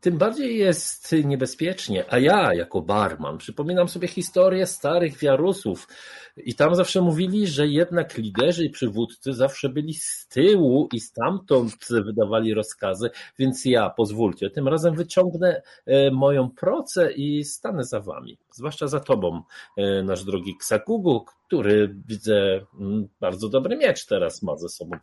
tym 0.00 0.18
bardziej 0.18 0.58
jest 0.58 1.14
niebezpiecznie. 1.24 2.04
A 2.08 2.18
ja, 2.18 2.54
jako 2.54 2.82
barman, 2.82 3.38
przypominam 3.38 3.88
sobie 3.88 4.08
historię 4.08 4.66
starych 4.66 5.18
wiarusów. 5.18 5.88
I 6.36 6.54
tam 6.54 6.74
zawsze 6.74 7.00
mówili, 7.00 7.46
że 7.46 7.66
jednak 7.66 8.18
liderzy 8.18 8.64
i 8.64 8.70
przywódcy 8.70 9.32
zawsze 9.32 9.68
byli 9.68 9.94
z 9.94 10.26
tyłu 10.28 10.88
i 10.92 11.00
stamtąd 11.00 11.76
wydawali 11.90 12.54
rozkazy. 12.54 13.10
Więc 13.38 13.64
ja, 13.64 13.90
pozwólcie, 13.90 14.50
tym 14.50 14.68
razem 14.68 14.94
wyciągnę 14.94 15.62
e, 15.86 16.10
moją 16.10 16.50
procę 16.50 17.12
i 17.12 17.44
stanę 17.44 17.84
za 17.84 18.00
wami. 18.00 18.38
Zwłaszcza 18.52 18.86
za 18.86 19.00
tobą, 19.00 19.42
e, 19.76 20.02
nasz 20.02 20.24
drogi 20.24 20.56
Ksakugu, 20.56 21.24
który 21.46 21.94
widzę 22.06 22.60
mm, 22.80 23.08
bardzo 23.20 23.48
dobry 23.48 23.76
miecz 23.76 24.06
teraz 24.06 24.42
ma 24.42 24.56
ze 24.56 24.68
sobą. 24.68 24.96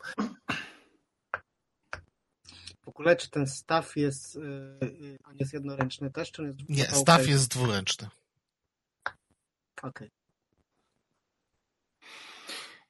W 2.85 2.89
ogóle, 2.89 3.15
czy 3.15 3.29
ten 3.29 3.47
staw 3.47 3.95
jest, 3.95 4.35
yy, 4.35 5.17
on 5.23 5.37
jest 5.37 5.53
jednoręczny 5.53 6.11
też, 6.11 6.31
czy 6.31 6.41
on 6.41 6.47
jest 6.47 6.59
Nie, 6.69 6.85
staw 6.85 7.27
jest 7.27 7.51
dwuręczny. 7.51 8.07
Okej. 9.81 10.11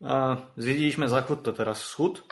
A, 0.04 0.38
zwiedziliśmy 0.58 1.10
zachód, 1.10 1.44
to 1.44 1.54
teraz 1.54 1.82
wschód. 1.82 2.24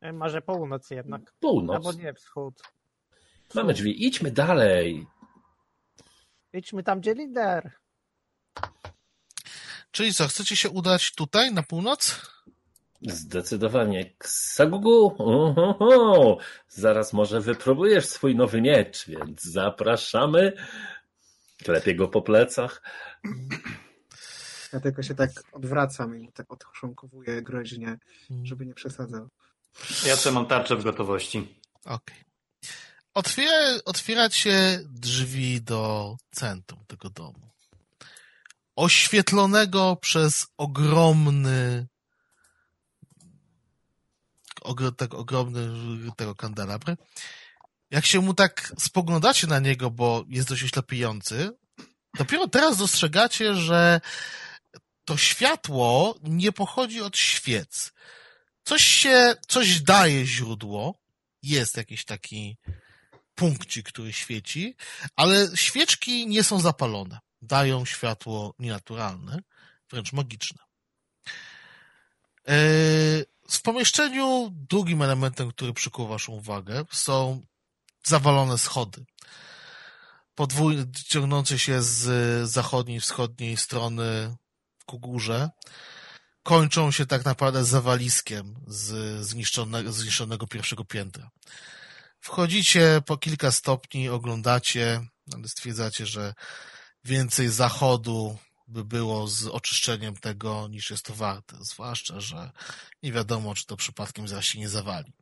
E, 0.00 0.12
Może 0.12 0.42
północ 0.42 0.90
jednak. 0.90 1.32
Północ. 1.40 1.76
Albo 1.76 1.92
nie, 1.92 2.14
wschód. 2.14 2.62
Mamy 3.54 3.74
drzwi, 3.74 4.06
idźmy 4.06 4.30
dalej. 4.30 5.06
Idźmy 6.52 6.82
tam, 6.82 7.00
gdzie 7.00 7.14
lider. 7.14 7.72
Czyli 9.90 10.14
co, 10.14 10.28
chcecie 10.28 10.56
się 10.56 10.70
udać 10.70 11.14
tutaj, 11.14 11.54
na 11.54 11.62
północ? 11.62 12.20
Zdecydowanie. 13.02 14.14
Ksagugu, 14.18 15.14
ohoho, 15.18 16.38
zaraz 16.68 17.12
może 17.12 17.40
wypróbujesz 17.40 18.06
swój 18.06 18.36
nowy 18.36 18.60
miecz, 18.60 19.06
więc 19.06 19.42
zapraszamy. 19.42 20.52
Klepię 21.64 21.94
go 21.94 22.08
po 22.08 22.22
plecach. 22.22 22.82
Ja 24.72 24.80
tylko 24.80 25.02
się 25.02 25.14
tak 25.14 25.30
odwracam 25.52 26.18
i 26.18 26.22
mu 26.22 26.32
tak 26.32 26.52
odchrząkowuję 26.52 27.42
groźnie, 27.42 27.98
żeby 28.42 28.66
nie 28.66 28.74
przesadzał. 28.74 29.28
Ja 30.06 30.16
co 30.16 30.32
mam 30.32 30.46
tarczę 30.46 30.76
w 30.76 30.84
gotowości. 30.84 31.60
Okej. 31.84 32.16
Otwiera, 33.14 33.78
otwierać 33.84 34.34
się 34.34 34.80
drzwi 34.84 35.62
do 35.62 36.16
centrum 36.30 36.84
tego 36.86 37.10
domu. 37.10 37.50
Oświetlonego 38.76 39.96
przez 39.96 40.46
ogromny 40.56 41.86
tego, 44.96 45.18
ogromny 45.18 45.68
tego 46.16 46.34
kandelabry. 46.34 46.96
Jak 47.90 48.06
się 48.06 48.20
mu 48.20 48.34
tak 48.34 48.72
spoglądacie 48.78 49.46
na 49.46 49.58
niego, 49.58 49.90
bo 49.90 50.24
jest 50.28 50.48
dość 50.48 50.64
oślepiający, 50.64 51.50
dopiero 52.18 52.48
teraz 52.48 52.76
dostrzegacie, 52.76 53.54
że 53.54 54.00
to 55.04 55.16
światło 55.16 56.18
nie 56.22 56.52
pochodzi 56.52 57.00
od 57.00 57.16
świec. 57.16 57.92
Coś 58.62 58.84
się, 58.84 59.34
coś 59.48 59.80
daje 59.80 60.26
źródło, 60.26 60.94
jest 61.42 61.76
jakiś 61.76 62.04
taki 62.04 62.56
punkcik, 63.34 63.88
który 63.88 64.12
świeci, 64.12 64.76
ale 65.16 65.48
świeczki 65.54 66.26
nie 66.26 66.44
są 66.44 66.60
zapalone. 66.60 67.18
Dają 67.42 67.84
światło 67.84 68.54
nienaturalne, 68.58 69.38
wręcz 69.90 70.12
magiczne. 70.12 70.58
Yy, 72.48 73.26
W 73.50 73.62
pomieszczeniu 73.62 74.50
drugim 74.52 75.02
elementem, 75.02 75.50
który 75.50 75.72
przykuwa 75.72 76.08
waszą 76.08 76.32
uwagę, 76.32 76.84
są 76.92 77.42
zawalone 78.04 78.58
schody. 78.58 79.04
Podwójne, 80.34 80.84
ciągnące 81.06 81.58
się 81.58 81.82
z 81.82 82.50
zachodniej 82.50 83.00
wschodniej 83.00 83.56
strony 83.56 84.36
ku 84.86 84.98
górze. 84.98 85.50
Kończą 86.42 86.90
się 86.90 87.06
tak 87.06 87.24
naprawdę 87.24 87.64
zawaliskiem 87.64 88.54
z 88.66 89.20
zniszczonego, 89.26 89.92
zniszczonego 89.92 90.46
pierwszego 90.46 90.84
piętra. 90.84 91.30
Wchodzicie 92.20 93.02
po 93.06 93.16
kilka 93.16 93.50
stopni, 93.50 94.08
oglądacie, 94.08 95.06
ale 95.34 95.48
stwierdzacie, 95.48 96.06
że 96.06 96.34
więcej 97.04 97.48
zachodu 97.48 98.38
by 98.70 98.84
było 98.84 99.28
z 99.28 99.46
oczyszczeniem 99.46 100.16
tego 100.16 100.68
niż 100.68 100.90
jest 100.90 101.04
to 101.04 101.14
warte. 101.14 101.56
Zwłaszcza, 101.60 102.20
że 102.20 102.50
nie 103.02 103.12
wiadomo, 103.12 103.54
czy 103.54 103.66
to 103.66 103.76
przypadkiem 103.76 104.28
zaraz 104.28 104.44
się 104.44 104.58
nie 104.58 104.68
zawali. 104.68 105.12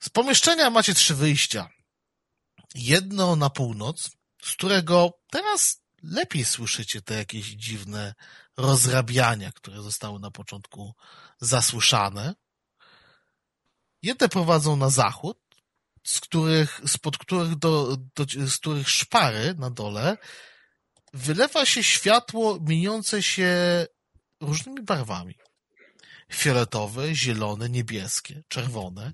Z 0.00 0.08
pomieszczenia 0.08 0.70
macie 0.70 0.94
trzy 0.94 1.14
wyjścia. 1.14 1.68
Jedno 2.74 3.36
na 3.36 3.50
północ, 3.50 4.10
z 4.42 4.52
którego 4.52 5.12
teraz 5.30 5.82
lepiej 6.02 6.44
słyszycie 6.44 7.02
te 7.02 7.14
jakieś 7.14 7.46
dziwne 7.46 8.14
rozrabiania, 8.56 9.52
które 9.52 9.82
zostały 9.82 10.20
na 10.20 10.30
początku 10.30 10.94
zasłyszane. 11.40 12.34
Jedne 14.02 14.28
prowadzą 14.28 14.76
na 14.76 14.90
zachód, 14.90 15.38
z 16.04 16.20
których, 16.20 16.80
spod 16.86 17.18
których 17.18 17.56
do, 17.56 17.96
do, 18.14 18.24
z 18.46 18.56
których 18.56 18.90
szpary 18.90 19.54
na 19.58 19.70
dole 19.70 20.16
wylewa 21.14 21.66
się 21.66 21.82
światło 21.82 22.58
mieniące 22.60 23.22
się 23.22 23.56
różnymi 24.40 24.82
barwami. 24.82 25.34
Fioletowe, 26.32 27.14
zielone, 27.14 27.68
niebieskie, 27.68 28.42
czerwone. 28.48 29.12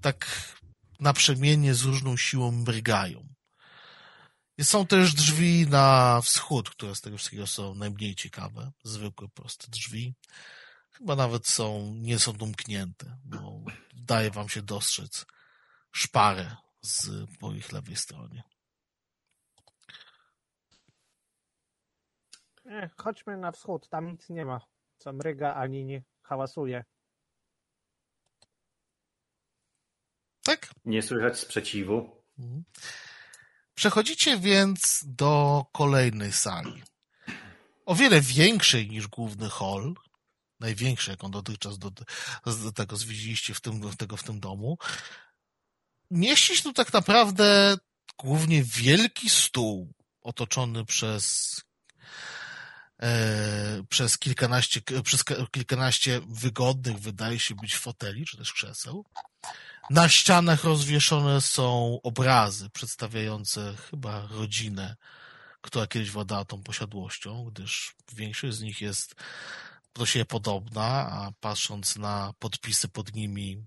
Tak 0.00 0.26
naprzemiennie 1.00 1.74
z 1.74 1.82
różną 1.82 2.16
siłą 2.16 2.50
mrygają. 2.52 3.28
Są 4.62 4.86
też 4.86 5.14
drzwi 5.14 5.66
na 5.66 6.20
wschód, 6.20 6.70
które 6.70 6.94
z 6.94 7.00
tego 7.00 7.16
wszystkiego 7.16 7.46
są 7.46 7.74
najmniej 7.74 8.14
ciekawe. 8.14 8.72
Zwykłe, 8.84 9.28
proste 9.28 9.66
drzwi. 9.70 10.14
Chyba 10.90 11.16
nawet 11.16 11.46
są, 11.46 11.94
nie 11.94 12.18
są 12.18 12.32
domknięte, 12.32 13.18
bo 13.24 13.60
daje 13.92 14.30
wam 14.30 14.48
się 14.48 14.62
dostrzec 14.62 15.26
szparę 15.92 16.56
z, 16.82 17.10
po 17.38 17.52
ich 17.52 17.72
lewej 17.72 17.96
stronie. 17.96 18.42
E, 22.68 22.90
chodźmy 22.96 23.36
na 23.36 23.52
wschód, 23.52 23.88
tam 23.88 24.06
nic 24.06 24.28
nie 24.28 24.44
ma, 24.44 24.60
co 24.98 25.12
mryga 25.12 25.54
ani 25.54 25.84
nie 25.84 26.02
hałasuje. 26.22 26.84
Tak? 30.42 30.70
Nie 30.84 31.02
słychać 31.02 31.38
sprzeciwu. 31.38 32.22
Mhm. 32.38 32.64
Przechodzicie 33.74 34.38
więc 34.38 35.04
do 35.06 35.64
kolejnej 35.72 36.32
sali. 36.32 36.82
O 37.86 37.94
wiele 37.94 38.20
większej 38.20 38.88
niż 38.88 39.08
główny 39.08 39.48
hall. 39.50 39.94
Największy, 40.60 41.10
jaką 41.10 41.30
dotychczas 41.30 41.78
do, 41.78 41.90
do 42.64 42.72
tego 42.74 42.96
zwiedziliście 42.96 43.54
w 43.54 43.60
tym, 43.60 43.96
tego 43.96 44.16
w 44.16 44.22
tym 44.22 44.40
domu. 44.40 44.78
Mieści 46.10 46.56
się 46.56 46.62
tu 46.62 46.72
tak 46.72 46.92
naprawdę 46.92 47.76
głównie 48.18 48.62
wielki 48.64 49.30
stół 49.30 49.92
otoczony 50.20 50.84
przez 50.84 51.54
przez 53.88 54.18
kilkanaście, 54.18 54.80
przez 55.04 55.24
kilkanaście 55.50 56.20
wygodnych, 56.28 56.98
wydaje 56.98 57.38
się 57.38 57.54
być 57.54 57.76
foteli, 57.76 58.26
czy 58.26 58.36
też 58.36 58.52
krzeseł. 58.52 59.04
Na 59.90 60.08
ścianach 60.08 60.64
rozwieszone 60.64 61.40
są 61.40 61.98
obrazy 62.02 62.70
przedstawiające 62.70 63.74
chyba 63.90 64.26
rodzinę, 64.26 64.96
która 65.60 65.86
kiedyś 65.86 66.10
władała 66.10 66.44
tą 66.44 66.62
posiadłością, 66.62 67.44
gdyż 67.44 67.94
większość 68.12 68.56
z 68.56 68.60
nich 68.60 68.80
jest 68.80 69.14
do 69.94 70.06
siebie 70.06 70.24
podobna, 70.24 70.84
a 71.10 71.32
patrząc 71.40 71.96
na 71.96 72.32
podpisy 72.38 72.88
pod 72.88 73.14
nimi, 73.14 73.66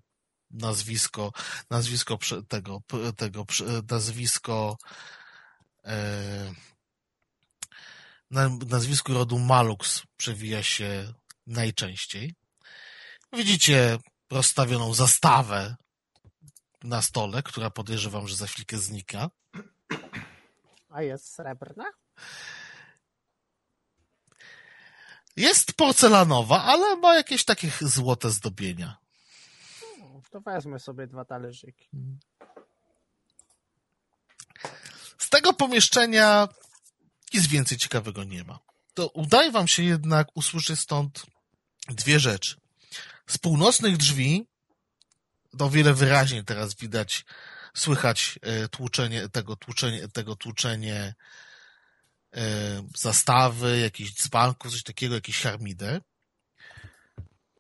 nazwisko, 0.52 1.32
nazwisko 1.70 2.20
tego, 2.48 2.82
tego 3.18 3.46
nazwisko 3.92 4.78
e, 5.84 6.31
nazwisko 8.70 9.14
rodu 9.14 9.40
Malux 9.40 10.04
przewija 10.18 10.64
się 10.64 11.14
najczęściej. 11.48 12.36
Widzicie 13.34 13.98
rozstawioną 14.32 14.94
zastawę 14.94 15.76
na 16.84 17.02
stole, 17.02 17.44
która 17.44 17.70
podejrzewam, 17.70 18.28
że 18.28 18.36
za 18.36 18.48
chwilkę 18.48 18.78
znika. 18.78 19.30
A 20.90 21.02
jest 21.02 21.34
srebrna? 21.34 21.86
Jest 25.36 25.74
porcelanowa, 25.74 26.64
ale 26.64 26.96
ma 26.96 27.16
jakieś 27.16 27.46
takie 27.46 27.72
złote 27.82 28.30
zdobienia. 28.30 28.98
To 30.32 30.42
wezmę 30.42 30.80
sobie 30.80 31.08
dwa 31.08 31.26
talerzyki. 31.26 31.90
Z 35.18 35.30
tego 35.30 35.54
pomieszczenia 35.54 36.48
nic 37.34 37.48
więcej 37.48 37.78
ciekawego 37.78 38.24
nie 38.24 38.44
ma. 38.44 38.60
To 38.94 39.08
udaje 39.08 39.52
wam 39.52 39.68
się 39.68 39.84
jednak 39.84 40.28
usłyszeć 40.36 40.80
stąd 40.80 41.26
dwie 41.88 42.20
rzeczy. 42.20 42.56
Z 43.28 43.38
północnych 43.38 43.98
drzwi 43.98 44.48
to 45.58 45.70
wiele 45.70 45.94
wyraźniej 45.94 46.46
teraz 46.46 46.76
widać, 46.76 47.26
słychać 47.74 48.40
e, 48.42 48.68
tłuczenie, 48.68 49.30
tego 49.30 49.56
tłuczenie, 49.56 50.08
tego 50.08 50.36
tłuczenie 50.36 51.14
e, 52.36 52.44
zastawy, 52.96 53.80
jakichś 53.80 54.14
dzbanków, 54.14 54.72
coś 54.72 54.84
takiego, 54.84 55.16
jakieś 55.16 55.42
harmidę. 55.42 56.02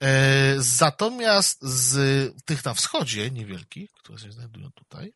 E, 0.03 0.55
Natomiast 0.81 1.63
z 1.63 2.33
tych 2.45 2.65
na 2.65 2.73
wschodzie, 2.73 3.31
niewielkich, 3.31 3.91
które 3.91 4.19
się 4.19 4.31
znajdują 4.31 4.71
tutaj, 4.71 5.13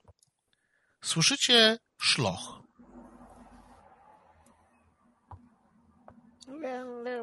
słyszycie 1.03 1.77
szloch. 2.01 2.64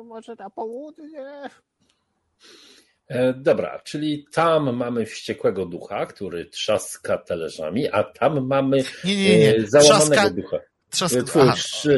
Może 0.04 0.34
na 0.38 0.50
południe? 0.50 1.48
E, 3.08 3.34
dobra, 3.34 3.80
czyli 3.84 4.26
tam 4.32 4.76
mamy 4.76 5.06
wściekłego 5.06 5.66
ducha, 5.66 6.06
który 6.06 6.46
trzaska 6.46 7.18
talerzami, 7.18 7.88
a 7.88 8.04
tam 8.04 8.46
mamy 8.46 8.76
nie, 9.04 9.16
nie, 9.16 9.38
nie. 9.38 9.56
E, 9.56 9.66
załamanego 9.66 10.14
Trzaska... 10.14 10.30
ducha. 10.30 10.58
Trzask... 10.92 11.22
Twój 11.22 11.42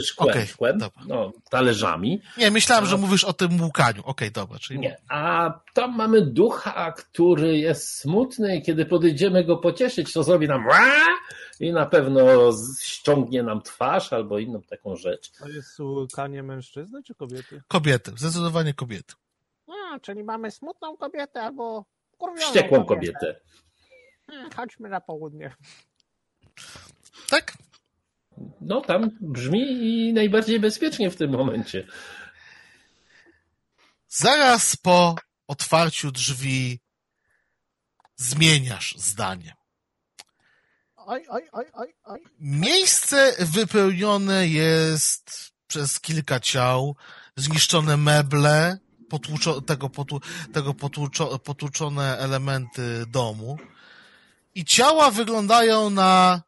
szkłem, 0.01 0.31
okay, 0.31 0.47
szkłem 0.47 0.79
no, 1.07 1.33
talerzami. 1.51 2.23
Nie, 2.39 2.51
myślałem, 2.51 2.87
że 2.87 2.97
mówisz 2.97 3.25
o 3.25 3.33
tym 3.33 3.62
łukaniu. 3.62 4.01
Okej, 4.01 4.11
okay, 4.11 4.31
dobra. 4.31 4.59
Czyli... 4.59 4.81
Nie, 4.81 4.97
a 5.09 5.53
tam 5.75 5.97
mamy 5.97 6.23
ducha, 6.23 6.93
który 6.93 7.59
jest 7.59 7.89
smutny 7.89 8.57
i 8.57 8.62
kiedy 8.62 8.87
podejdziemy 8.87 9.45
go 9.45 9.57
pocieszyć, 9.57 10.12
to 10.12 10.23
zrobi 10.23 10.49
nam 10.49 10.65
i 11.61 11.73
na 11.73 11.87
pewno 11.87 12.23
ściągnie 12.81 13.43
nam 13.43 13.62
twarz 13.62 14.12
albo 14.12 14.39
inną 14.39 14.62
taką 14.62 14.97
rzecz. 14.97 15.31
To 15.31 15.49
jest 15.49 15.79
łukanie 15.81 16.43
mężczyzny 16.43 17.03
czy 17.03 17.15
kobiety? 17.15 17.62
Kobiety, 17.69 18.12
zdecydowanie 18.16 18.75
kobiety. 18.75 19.15
A, 19.69 20.01
czyli 20.01 20.25
mamy 20.25 20.51
smutną 20.51 20.97
kobietę 20.97 21.43
albo 21.43 21.85
kurwioną 22.19 22.47
Wściekłą 22.47 22.85
kobietę. 22.85 23.12
kobietę. 23.21 23.41
Hmm, 24.27 24.51
chodźmy 24.57 24.89
na 24.89 25.01
południe. 25.01 25.55
Tak? 27.31 27.53
No 28.61 28.81
tam 28.81 29.11
brzmi 29.20 30.12
najbardziej 30.12 30.61
bezpiecznie 30.61 31.11
w 31.11 31.16
tym 31.16 31.31
momencie. 31.31 31.86
Zaraz 34.09 34.77
po 34.77 35.16
otwarciu 35.47 36.12
drzwi 36.12 36.81
zmieniasz 38.16 38.94
zdanie. 38.98 39.55
Miejsce 42.40 43.35
wypełnione 43.39 44.48
jest 44.48 45.52
przez 45.66 46.01
kilka 46.01 46.40
ciał, 46.40 46.97
zniszczone 47.36 47.97
meble, 47.97 48.78
potłuczo, 49.09 49.61
tego, 49.61 49.90
potłu, 49.90 50.20
tego 50.52 50.74
potłuczo, 50.74 51.39
potłuczone 51.39 52.19
elementy 52.19 53.06
domu. 53.06 53.59
I 54.55 54.65
ciała 54.65 55.11
wyglądają 55.11 55.90
na 55.90 56.43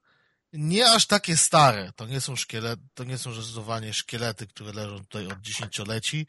nie 0.56 0.90
aż 0.90 1.06
takie 1.06 1.36
stare. 1.36 1.92
To 1.96 2.06
nie 2.06 2.20
są 2.20 2.36
szkielety, 2.36 2.82
to 2.94 3.04
nie 3.04 3.18
są 3.18 3.32
zdecydowanie 3.32 3.94
szkielety, 3.94 4.46
które 4.46 4.72
leżą 4.72 4.98
tutaj 4.98 5.26
od 5.26 5.40
dziesięcioleci, 5.40 6.26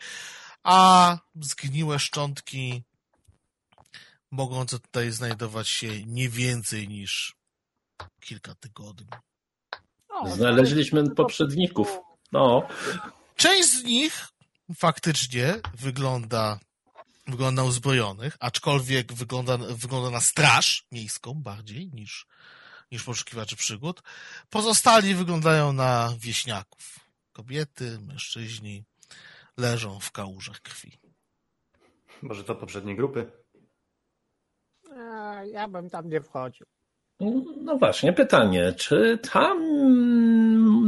a 0.64 1.18
zgniłe 1.42 2.00
szczątki 2.00 2.84
mogące 4.32 4.80
tutaj 4.80 5.12
znajdować 5.12 5.68
się 5.68 6.04
nie 6.06 6.30
więcej 6.30 6.88
niż 6.88 7.36
kilka 8.20 8.56
tygodni. 8.56 9.08
Znaleźliśmy 10.26 11.10
poprzedników. 11.16 12.00
No. 12.32 12.68
Część 13.36 13.70
z 13.70 13.84
nich 13.84 14.28
faktycznie 14.78 15.54
wygląda, 15.74 16.60
wygląda 17.28 17.62
na 17.62 17.68
uzbrojonych, 17.68 18.38
aczkolwiek 18.40 19.14
wygląda, 19.14 19.58
wygląda 19.58 20.10
na 20.10 20.22
straż 20.22 20.86
miejską 20.92 21.34
bardziej 21.34 21.90
niż, 21.94 22.26
niż 22.92 23.04
poszukiwaczy 23.04 23.56
przygód. 23.56 24.02
Pozostali 24.50 25.16
wyglądają 25.16 25.74
na 25.74 26.14
wieśniaków. 26.20 27.00
Kobiety, 27.34 28.00
mężczyźni 28.00 28.84
leżą 29.58 30.00
w 30.00 30.12
kałużach 30.12 30.62
krwi. 30.62 31.00
Może 32.22 32.44
to 32.44 32.56
poprzednie 32.56 32.96
grupy? 32.96 33.32
A, 34.98 35.44
ja 35.44 35.68
bym 35.68 35.90
tam 35.90 36.10
nie 36.10 36.22
wchodził. 36.22 36.66
No 37.62 37.78
właśnie, 37.78 38.14
pytanie, 38.14 38.74
czy 38.74 39.20
tam 39.32 39.58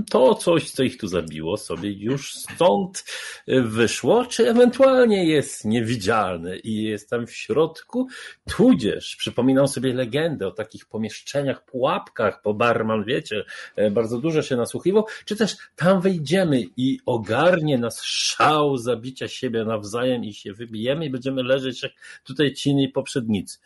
to 0.03 0.35
coś, 0.35 0.71
co 0.71 0.84
ich 0.84 0.97
tu 0.97 1.07
zabiło, 1.07 1.57
sobie 1.57 1.91
już 1.91 2.34
stąd 2.34 3.05
wyszło, 3.47 4.26
czy 4.26 4.49
ewentualnie 4.49 5.26
jest 5.26 5.65
niewidzialne 5.65 6.57
i 6.57 6.84
jest 6.84 7.09
tam 7.09 7.27
w 7.27 7.34
środku, 7.35 8.07
tudzież 8.49 9.15
przypominam 9.15 9.67
sobie 9.67 9.93
legendę 9.93 10.47
o 10.47 10.51
takich 10.51 10.85
pomieszczeniach, 10.85 11.65
pułapkach, 11.65 12.41
bo 12.43 12.53
barman, 12.53 13.03
wiecie, 13.03 13.43
bardzo 13.91 14.17
dużo 14.17 14.41
się 14.41 14.55
nasłuchiwał, 14.55 15.05
czy 15.26 15.35
też 15.35 15.57
tam 15.76 16.01
wejdziemy 16.01 16.63
i 16.77 16.99
ogarnie 17.05 17.77
nas 17.77 18.01
szał 18.03 18.77
zabicia 18.77 19.27
siebie 19.27 19.65
nawzajem 19.65 20.23
i 20.23 20.34
się 20.34 20.53
wybijemy 20.53 21.05
i 21.05 21.09
będziemy 21.09 21.43
leżeć 21.43 21.84
jak 21.84 21.91
tutaj 22.23 22.53
ci 22.53 22.91
poprzednicy. 22.93 23.57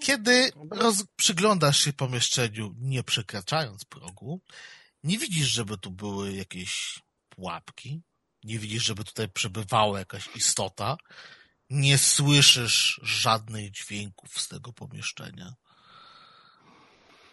Kiedy 0.00 0.50
roz, 0.70 1.04
przyglądasz 1.16 1.80
się 1.80 1.92
pomieszczeniu, 1.92 2.74
nie 2.80 3.02
przekraczając 3.02 3.84
progu, 3.84 4.40
nie 5.04 5.18
widzisz, 5.18 5.48
żeby 5.48 5.78
tu 5.78 5.90
były 5.90 6.32
jakieś 6.32 7.02
pułapki, 7.28 8.02
nie 8.44 8.58
widzisz, 8.58 8.84
żeby 8.84 9.04
tutaj 9.04 9.28
przebywała 9.28 9.98
jakaś 9.98 10.36
istota, 10.36 10.96
nie 11.70 11.98
słyszysz 11.98 13.00
żadnych 13.02 13.70
dźwięków 13.70 14.40
z 14.40 14.48
tego 14.48 14.72
pomieszczenia. 14.72 15.54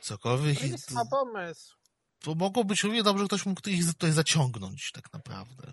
Cokolwiek. 0.01 0.59
To 0.59 0.65
jest 0.65 0.91
ma 0.91 1.05
pomysł. 1.05 1.75
To 2.19 2.35
mogło 2.35 2.63
być 2.63 2.83
równie 2.83 3.03
dobrze, 3.03 3.25
ktoś 3.25 3.45
mógł 3.45 3.69
ich 3.69 3.87
tutaj 3.87 4.11
zaciągnąć, 4.11 4.91
tak 4.91 5.13
naprawdę. 5.13 5.71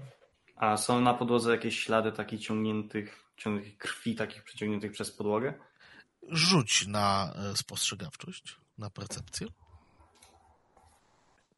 A 0.57 0.77
są 0.77 1.01
na 1.01 1.15
podłodze 1.15 1.51
jakieś 1.51 1.79
ślady 1.79 2.13
takich 2.13 2.41
ciągniętych, 2.41 3.33
ciągniętych 3.37 3.79
krwi, 3.79 4.15
takich 4.15 4.45
przeciągniętych 4.45 4.93
przez 4.93 5.11
podłogę? 5.11 5.55
Rzuć 6.29 6.87
na 6.87 7.33
e, 7.37 7.57
spostrzegawczość, 7.57 8.57
na 8.79 8.91
percepcję. 8.91 9.47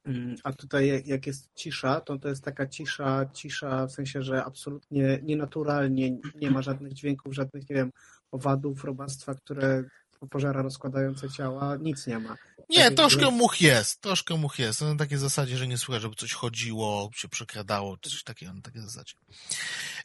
Mm, 0.04 0.36
a 0.44 0.52
tutaj 0.52 1.02
jak 1.06 1.26
jest 1.26 1.54
cisza, 1.54 2.00
to 2.00 2.18
to 2.18 2.28
jest 2.28 2.44
taka 2.44 2.66
cisza, 2.66 3.26
cisza 3.32 3.86
w 3.86 3.92
sensie, 3.92 4.22
że 4.22 4.44
absolutnie 4.44 5.20
nienaturalnie 5.22 6.18
nie 6.34 6.50
ma 6.50 6.62
żadnych 6.62 6.92
dźwięków, 6.92 7.34
żadnych, 7.34 7.70
nie 7.70 7.76
wiem, 7.76 7.92
owadów, 8.30 8.84
robactwa, 8.84 9.34
które 9.34 9.84
pożera 10.30 10.62
rozkładające 10.62 11.30
ciała, 11.30 11.76
nic 11.76 12.06
nie 12.06 12.18
ma. 12.18 12.36
Nie, 12.70 12.84
tak 12.84 12.94
troszkę 12.94 13.30
much 13.30 13.60
jest, 13.60 14.00
troszkę 14.00 14.36
much 14.36 14.58
jest. 14.58 14.80
Na 14.80 14.96
takiej 14.96 15.18
zasadzie, 15.18 15.56
że 15.56 15.68
nie 15.68 15.78
słychać, 15.78 16.02
żeby 16.02 16.14
coś 16.14 16.32
chodziło, 16.32 17.10
się 17.14 17.28
przekradało, 17.28 17.96
czy 17.96 18.10
coś 18.10 18.22
takiego, 18.22 18.52
na 18.52 18.62
takiej 18.62 18.82
zasadzie. 18.82 19.14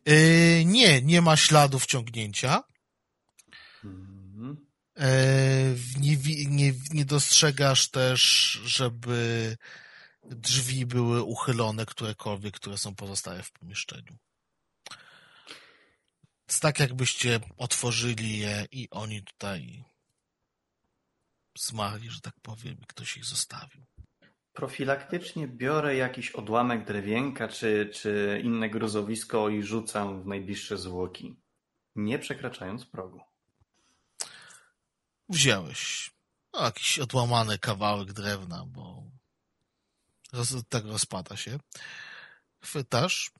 Yy, 0.05 0.65
nie, 0.65 1.01
nie 1.01 1.21
ma 1.21 1.37
śladów 1.37 1.85
ciągnięcia. 1.85 2.63
Hmm. 3.81 4.67
E, 4.99 5.75
nie, 5.99 6.17
nie, 6.47 6.73
nie 6.93 7.05
dostrzegasz 7.05 7.89
też, 7.89 8.21
żeby 8.65 9.57
drzwi 10.29 10.85
były 10.85 11.23
uchylone, 11.23 11.85
którekolwiek, 11.85 12.55
które 12.55 12.77
są 12.77 12.95
pozostałe 12.95 13.43
w 13.43 13.51
pomieszczeniu. 13.51 14.17
Jest 16.47 16.61
tak, 16.61 16.79
jakbyście 16.79 17.39
otworzyli 17.57 18.39
je 18.39 18.65
i 18.71 18.89
oni 18.91 19.23
tutaj 19.23 19.83
zmarli, 21.57 22.09
że 22.09 22.21
tak 22.21 22.33
powiem, 22.41 22.77
i 22.81 22.85
ktoś 22.85 23.17
ich 23.17 23.25
zostawił. 23.25 23.83
Profilaktycznie 24.53 25.47
biorę 25.47 25.95
jakiś 25.95 26.31
odłamek 26.31 26.85
drewienka 26.85 27.47
czy, 27.47 27.89
czy 27.93 28.41
inne 28.43 28.69
gruzowisko 28.69 29.49
i 29.49 29.63
rzucam 29.63 30.23
w 30.23 30.27
najbliższe 30.27 30.77
zwłoki, 30.77 31.35
nie 31.95 32.19
przekraczając 32.19 32.85
progu 32.85 33.21
wziąłeś 35.29 36.11
no, 36.53 36.63
jakiś 36.63 36.99
odłamany 36.99 37.59
kawałek 37.59 38.13
drewna, 38.13 38.65
bo 38.67 39.03
roz, 40.33 40.53
tak 40.69 40.85
rozpada 40.85 41.37
się. 41.37 41.59
Chwytasz, 42.61 43.31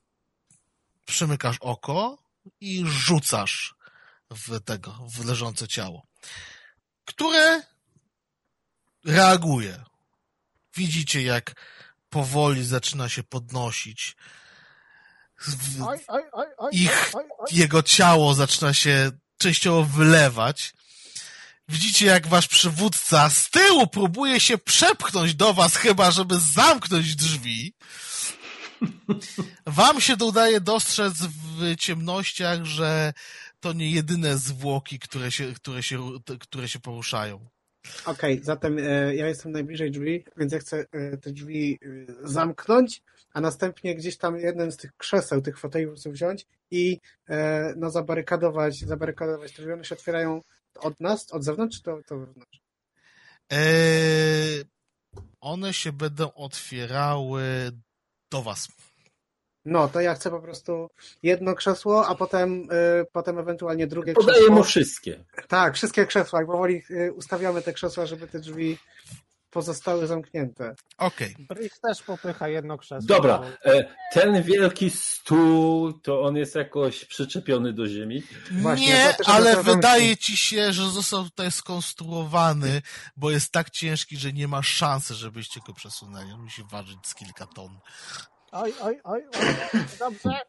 przymykasz 1.04 1.56
oko 1.60 2.18
i 2.60 2.84
rzucasz 2.86 3.74
w 4.30 4.60
tego, 4.60 4.92
w 5.10 5.24
leżące 5.24 5.68
ciało, 5.68 6.06
które 7.04 7.62
reaguje. 9.04 9.84
Widzicie, 10.76 11.22
jak 11.22 11.54
powoli 12.10 12.64
zaczyna 12.64 13.08
się 13.08 13.22
podnosić. 13.22 14.16
Ich, 16.72 17.12
jego 17.50 17.82
ciało 17.82 18.34
zaczyna 18.34 18.74
się 18.74 19.10
częściowo 19.38 19.84
wylewać 19.84 20.74
Widzicie, 21.68 22.06
jak 22.06 22.26
wasz 22.26 22.48
przywódca 22.48 23.30
z 23.30 23.50
tyłu 23.50 23.86
próbuje 23.86 24.40
się 24.40 24.58
przepchnąć 24.58 25.34
do 25.34 25.54
was, 25.54 25.76
chyba 25.76 26.10
żeby 26.10 26.34
zamknąć 26.54 27.16
drzwi. 27.16 27.74
Wam 29.66 30.00
się 30.00 30.16
udaje 30.24 30.60
dostrzec 30.60 31.14
w 31.14 31.76
ciemnościach, 31.76 32.64
że 32.64 33.12
to 33.60 33.72
nie 33.72 33.90
jedyne 33.90 34.38
zwłoki, 34.38 34.98
które 34.98 35.30
się, 35.30 35.54
które 35.54 35.82
się, 35.82 35.98
które 36.40 36.68
się 36.68 36.80
poruszają. 36.80 37.46
Okej, 38.06 38.34
okay, 38.34 38.44
zatem 38.44 38.78
e, 38.78 39.14
ja 39.14 39.28
jestem 39.28 39.52
najbliżej 39.52 39.90
drzwi, 39.90 40.24
więc 40.36 40.52
ja 40.52 40.58
chcę 40.58 40.84
e, 40.92 41.16
te 41.16 41.32
drzwi 41.32 41.78
e, 41.82 42.28
zamknąć, 42.28 43.02
a 43.32 43.40
następnie 43.40 43.94
gdzieś 43.94 44.16
tam 44.16 44.36
jeden 44.36 44.72
z 44.72 44.76
tych 44.76 44.96
krzeseł, 44.96 45.42
tych 45.42 45.58
foteli 45.58 45.86
wziąć 46.06 46.46
i 46.70 47.00
e, 47.28 47.74
no, 47.76 47.90
zabarykadować, 47.90 48.78
zabarykadować 48.78 49.52
te 49.52 49.62
drzwi. 49.62 49.72
One 49.72 49.84
się 49.84 49.94
otwierają 49.94 50.40
od 50.80 51.00
nas, 51.00 51.32
od 51.32 51.44
zewnątrz, 51.44 51.76
czy 51.76 51.82
to, 51.82 51.98
to 52.06 52.18
wewnątrz? 52.18 52.60
Eee, 53.50 54.64
one 55.40 55.72
się 55.72 55.92
będą 55.92 56.32
otwierały 56.32 57.42
do 58.30 58.42
was. 58.42 58.68
No, 59.64 59.88
to 59.88 60.00
ja 60.00 60.14
chcę 60.14 60.30
po 60.30 60.40
prostu 60.40 60.90
jedno 61.22 61.54
krzesło, 61.54 62.06
a 62.06 62.14
potem, 62.14 62.68
y, 62.72 63.06
potem 63.12 63.38
ewentualnie 63.38 63.86
drugie 63.86 64.12
Podaję 64.12 64.32
krzesło. 64.32 64.48
Podaję 64.48 64.60
mu 64.60 64.64
wszystkie. 64.64 65.24
Tak, 65.48 65.74
wszystkie 65.74 66.06
krzesła. 66.06 66.46
Powoli 66.46 66.82
y, 66.90 67.12
ustawiamy 67.12 67.62
te 67.62 67.72
krzesła, 67.72 68.06
żeby 68.06 68.26
te 68.26 68.38
drzwi 68.40 68.78
pozostały 69.50 70.06
zamknięte. 70.06 70.74
Okej. 70.98 71.36
Okay. 71.50 71.68
Też 71.82 72.02
popycha 72.02 72.48
jedno 72.48 72.78
krzesło. 72.78 73.08
Dobra, 73.08 73.42
e, 73.64 73.94
ten 74.12 74.42
wielki 74.42 74.90
stół, 74.90 75.92
to 75.92 76.22
on 76.22 76.36
jest 76.36 76.54
jakoś 76.54 77.04
przyczepiony 77.04 77.72
do 77.72 77.86
ziemi? 77.86 78.22
Właśnie, 78.50 78.86
nie, 78.86 79.16
ale 79.26 79.62
wydaje 79.62 80.16
ci 80.16 80.36
się, 80.36 80.72
że 80.72 80.90
został 80.90 81.24
tutaj 81.24 81.50
skonstruowany, 81.50 82.82
bo 83.16 83.30
jest 83.30 83.52
tak 83.52 83.70
ciężki, 83.70 84.16
że 84.16 84.32
nie 84.32 84.48
ma 84.48 84.62
szansy, 84.62 85.14
żebyście 85.14 85.60
go 85.66 85.74
przesunęli. 85.74 86.32
On 86.32 86.40
musi 86.40 86.62
ważyć 86.70 86.98
z 87.06 87.14
kilka 87.14 87.46
ton. 87.46 87.78
Oj, 88.52 88.74
oj, 88.80 89.00
oj, 89.04 89.22
oj. 89.34 89.40
dobrze. 89.98 90.40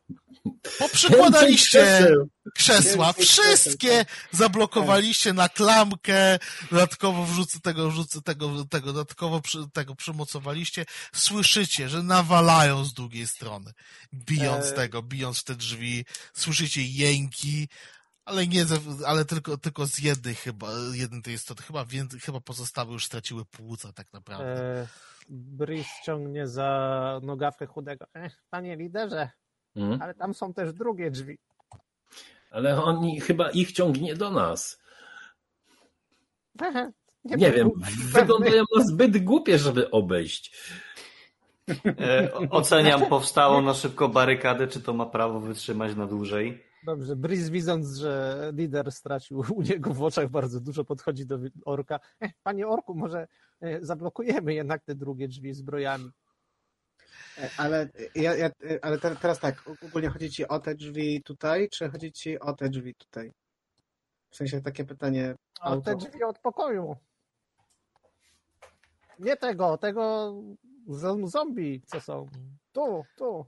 Poprzykładaliście 0.80 2.08
krzesła, 2.56 3.14
wszystkie 3.14 4.06
zablokowaliście 4.32 5.34
na 5.34 5.50
klamkę, 5.50 6.40
dodatkowo 6.72 7.26
wrzucę 7.26 7.60
tego, 7.60 7.90
wrzucę 7.90 8.22
tego, 8.22 8.66
tego, 8.66 8.94
dodatkowo 8.94 9.42
przy, 9.42 9.58
tego 9.74 9.96
przymocowaliście. 9.96 10.86
Słyszycie, 11.14 11.90
że 11.90 12.04
nawalają 12.04 12.86
z 12.86 12.94
drugiej 12.94 13.28
strony, 13.28 13.72
bijąc 14.14 14.66
e... 14.66 14.72
tego, 14.72 15.02
bijąc 15.02 15.40
w 15.40 15.44
te 15.44 15.56
drzwi, 15.56 16.06
słyszycie 16.34 16.82
jęki, 16.84 17.68
ale 18.30 18.48
nie, 18.48 18.66
ale 19.08 19.26
tylko, 19.26 19.58
tylko 19.58 19.86
z 19.88 20.00
jednej 20.00 20.36
chyba, 20.36 20.68
jednej 20.94 21.22
tej 21.22 21.34
istoty, 21.34 21.64
chyba, 21.64 21.86
więcej, 21.86 22.20
chyba 22.20 22.40
pozostałe 22.42 22.92
już 22.92 23.06
straciły 23.06 23.46
płuca 23.46 23.94
tak 23.94 24.14
naprawdę. 24.14 24.82
E... 24.82 24.88
Brice 25.32 25.90
ciągnie 26.04 26.48
za 26.48 27.20
nogawkę 27.24 27.66
chudego. 27.66 28.06
Ech, 28.14 28.44
panie 28.50 28.76
liderze, 28.76 29.30
hmm? 29.74 30.02
ale 30.02 30.14
tam 30.14 30.34
są 30.34 30.54
też 30.54 30.74
drugie 30.74 31.12
drzwi. 31.12 31.38
Ale 32.52 32.84
oni 32.84 33.22
chyba 33.22 33.52
ich 33.52 33.72
ciągnie 33.72 34.16
do 34.16 34.32
nas. 34.32 34.82
Nie, 37.24 37.36
nie 37.36 37.52
wiem, 37.52 37.70
wyglądają 38.14 38.64
na 38.78 38.84
zbyt 38.84 39.24
głupie, 39.24 39.60
żeby 39.60 39.92
obejść. 39.92 40.58
E, 41.86 42.34
oceniam 42.50 43.06
powstałą 43.06 43.62
na 43.62 43.74
szybko 43.74 44.10
barykadę, 44.10 44.68
czy 44.68 44.82
to 44.82 44.94
ma 44.94 45.06
prawo 45.06 45.40
wytrzymać 45.40 45.96
na 45.96 46.08
dłużej. 46.08 46.69
Dobrze, 46.84 47.16
Briz 47.16 47.50
widząc, 47.50 47.96
że 47.96 48.52
lider 48.56 48.92
stracił 48.92 49.44
u 49.58 49.62
niego 49.62 49.94
w 49.94 50.04
oczach 50.04 50.30
bardzo 50.30 50.60
dużo, 50.60 50.86
podchodzi 50.86 51.26
do 51.26 51.40
orka. 51.66 52.00
Panie 52.44 52.68
orku, 52.68 52.96
może 52.96 53.28
e, 53.62 53.86
zablokujemy 53.86 54.54
jednak 54.54 54.84
te 54.84 54.96
drugie 54.96 55.28
drzwi 55.28 55.54
zbrojami. 55.54 56.12
E, 57.38 57.50
ale, 57.58 57.90
ja, 58.16 58.36
ja, 58.36 58.50
ale 58.82 58.98
teraz 58.98 59.40
tak, 59.40 59.64
ogólnie 59.88 60.10
chodzi 60.10 60.32
ci 60.32 60.48
o 60.48 60.60
te 60.60 60.76
drzwi 60.76 61.24
tutaj, 61.24 61.70
czy 61.70 61.90
chodzi 61.90 62.12
ci 62.12 62.40
o 62.40 62.54
te 62.54 62.70
drzwi 62.70 62.96
tutaj? 62.96 63.32
W 64.30 64.36
sensie 64.36 64.62
takie 64.62 64.86
pytanie. 64.86 65.36
O 65.62 65.78
te 65.78 65.96
drzwi 65.96 66.24
od 66.24 66.40
pokoju. 66.40 66.96
Nie 69.20 69.38
tego, 69.38 69.78
tego 69.78 70.34
zombie, 71.26 71.82
co 71.86 72.02
są. 72.02 72.28
Tu, 72.72 73.04
tu. 73.18 73.46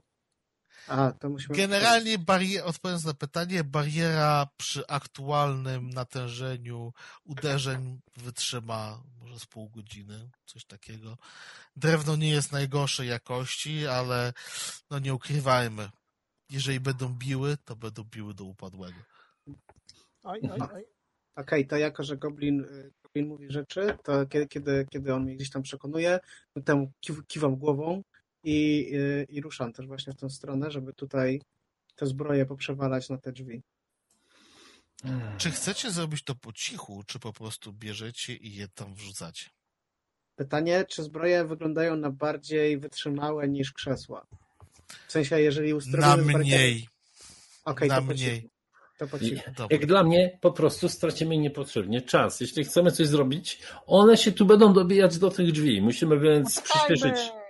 A, 0.88 1.12
to 1.12 1.28
musimy... 1.28 1.56
Generalnie, 1.56 2.18
barier, 2.18 2.64
odpowiadając 2.64 3.04
na 3.04 3.14
pytanie, 3.14 3.64
bariera 3.64 4.48
przy 4.56 4.86
aktualnym 4.86 5.90
natężeniu 5.90 6.92
uderzeń 7.24 8.00
wytrzyma 8.16 9.02
może 9.20 9.38
z 9.38 9.46
pół 9.46 9.70
godziny, 9.70 10.30
coś 10.46 10.64
takiego. 10.64 11.18
Drewno 11.76 12.16
nie 12.16 12.30
jest 12.30 12.52
najgorszej 12.52 13.08
jakości, 13.08 13.86
ale 13.86 14.32
no 14.90 14.98
nie 14.98 15.14
ukrywajmy, 15.14 15.90
jeżeli 16.50 16.80
będą 16.80 17.08
biły, 17.08 17.56
to 17.64 17.76
będą 17.76 18.04
biły 18.04 18.34
do 18.34 18.44
upadłego. 18.44 18.98
Oj, 20.22 20.40
oj, 20.42 20.60
oj. 20.74 20.84
Okej, 21.36 21.66
to 21.66 21.76
jako, 21.76 22.02
że 22.02 22.16
Goblin, 22.16 22.60
y, 22.60 22.92
Goblin 23.02 23.28
mówi 23.28 23.50
rzeczy, 23.50 23.98
to 24.04 24.26
kiedy, 24.26 24.48
kiedy, 24.48 24.86
kiedy 24.90 25.14
on 25.14 25.22
mnie 25.22 25.36
gdzieś 25.36 25.50
tam 25.50 25.62
przekonuje, 25.62 26.20
to 26.54 26.60
temu 26.60 26.92
kiw, 27.00 27.26
kiwam 27.26 27.56
głową 27.56 28.02
i, 28.42 28.92
i 29.28 29.40
ruszam 29.40 29.72
też 29.72 29.86
właśnie 29.86 30.12
w 30.12 30.16
tą 30.16 30.28
stronę, 30.28 30.70
żeby 30.70 30.92
tutaj 30.92 31.40
te 31.96 32.06
zbroje 32.06 32.46
poprzewalać 32.46 33.08
na 33.08 33.18
te 33.18 33.32
drzwi. 33.32 33.62
Czy 35.38 35.50
chcecie 35.50 35.90
zrobić 35.90 36.24
to 36.24 36.34
po 36.34 36.52
cichu, 36.52 37.02
czy 37.06 37.18
po 37.18 37.32
prostu 37.32 37.72
bierzecie 37.72 38.34
i 38.34 38.54
je 38.54 38.68
tam 38.68 38.94
wrzucacie? 38.94 39.50
Pytanie, 40.36 40.84
czy 40.88 41.02
zbroje 41.02 41.44
wyglądają 41.44 41.96
na 41.96 42.10
bardziej 42.10 42.78
wytrzymałe 42.78 43.48
niż 43.48 43.72
krzesła? 43.72 44.26
W 45.08 45.12
sensie, 45.12 45.40
jeżeli 45.40 45.74
ustrojimy... 45.74 46.32
Na 46.32 46.38
mniej. 46.38 46.88
Okej, 47.64 47.88
na 47.88 47.94
to 47.94 48.02
po 48.02 48.12
mniej. 48.12 48.40
cichu. 48.40 48.48
To 48.98 49.06
po 49.06 49.18
cichu. 49.18 49.50
Jak 49.70 49.86
dla 49.86 50.04
mnie 50.04 50.38
po 50.40 50.52
prostu 50.52 50.88
stracimy 50.88 51.38
niepotrzebnie 51.38 52.02
czas. 52.02 52.40
Jeśli 52.40 52.64
chcemy 52.64 52.92
coś 52.92 53.06
zrobić, 53.06 53.62
one 53.86 54.16
się 54.16 54.32
tu 54.32 54.46
będą 54.46 54.72
dobijać 54.72 55.18
do 55.18 55.30
tych 55.30 55.52
drzwi. 55.52 55.82
Musimy 55.82 56.20
więc 56.20 56.60
przyspieszyć, 56.60 57.14
przy- 57.14 57.41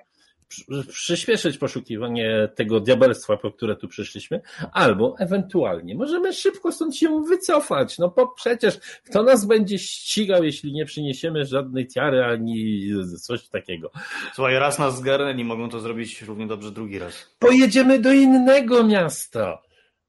przyspieszyć 0.88 1.58
poszukiwanie 1.58 2.48
tego 2.54 2.80
diabelstwa, 2.80 3.36
po 3.36 3.50
które 3.50 3.76
tu 3.76 3.88
przyszliśmy, 3.88 4.40
albo 4.72 5.14
ewentualnie 5.18 5.94
możemy 5.94 6.32
szybko 6.32 6.72
stąd 6.72 6.96
się 6.96 7.22
wycofać. 7.28 7.98
No 7.98 8.12
bo 8.16 8.28
przecież 8.28 8.78
kto 9.04 9.22
nas 9.22 9.44
będzie 9.44 9.78
ścigał, 9.78 10.44
jeśli 10.44 10.72
nie 10.72 10.84
przyniesiemy 10.84 11.44
żadnej 11.44 11.86
tiary 11.86 12.24
ani 12.24 12.84
coś 13.20 13.48
takiego. 13.48 13.90
Słuchaj, 14.34 14.58
raz 14.58 14.78
nas 14.78 14.96
zgarnęli, 14.96 15.44
mogą 15.44 15.68
to 15.68 15.80
zrobić 15.80 16.22
równie 16.22 16.46
dobrze 16.46 16.70
drugi 16.70 16.98
raz. 16.98 17.36
Pojedziemy 17.38 17.98
do 17.98 18.12
innego 18.12 18.84
miasta. 18.84 19.62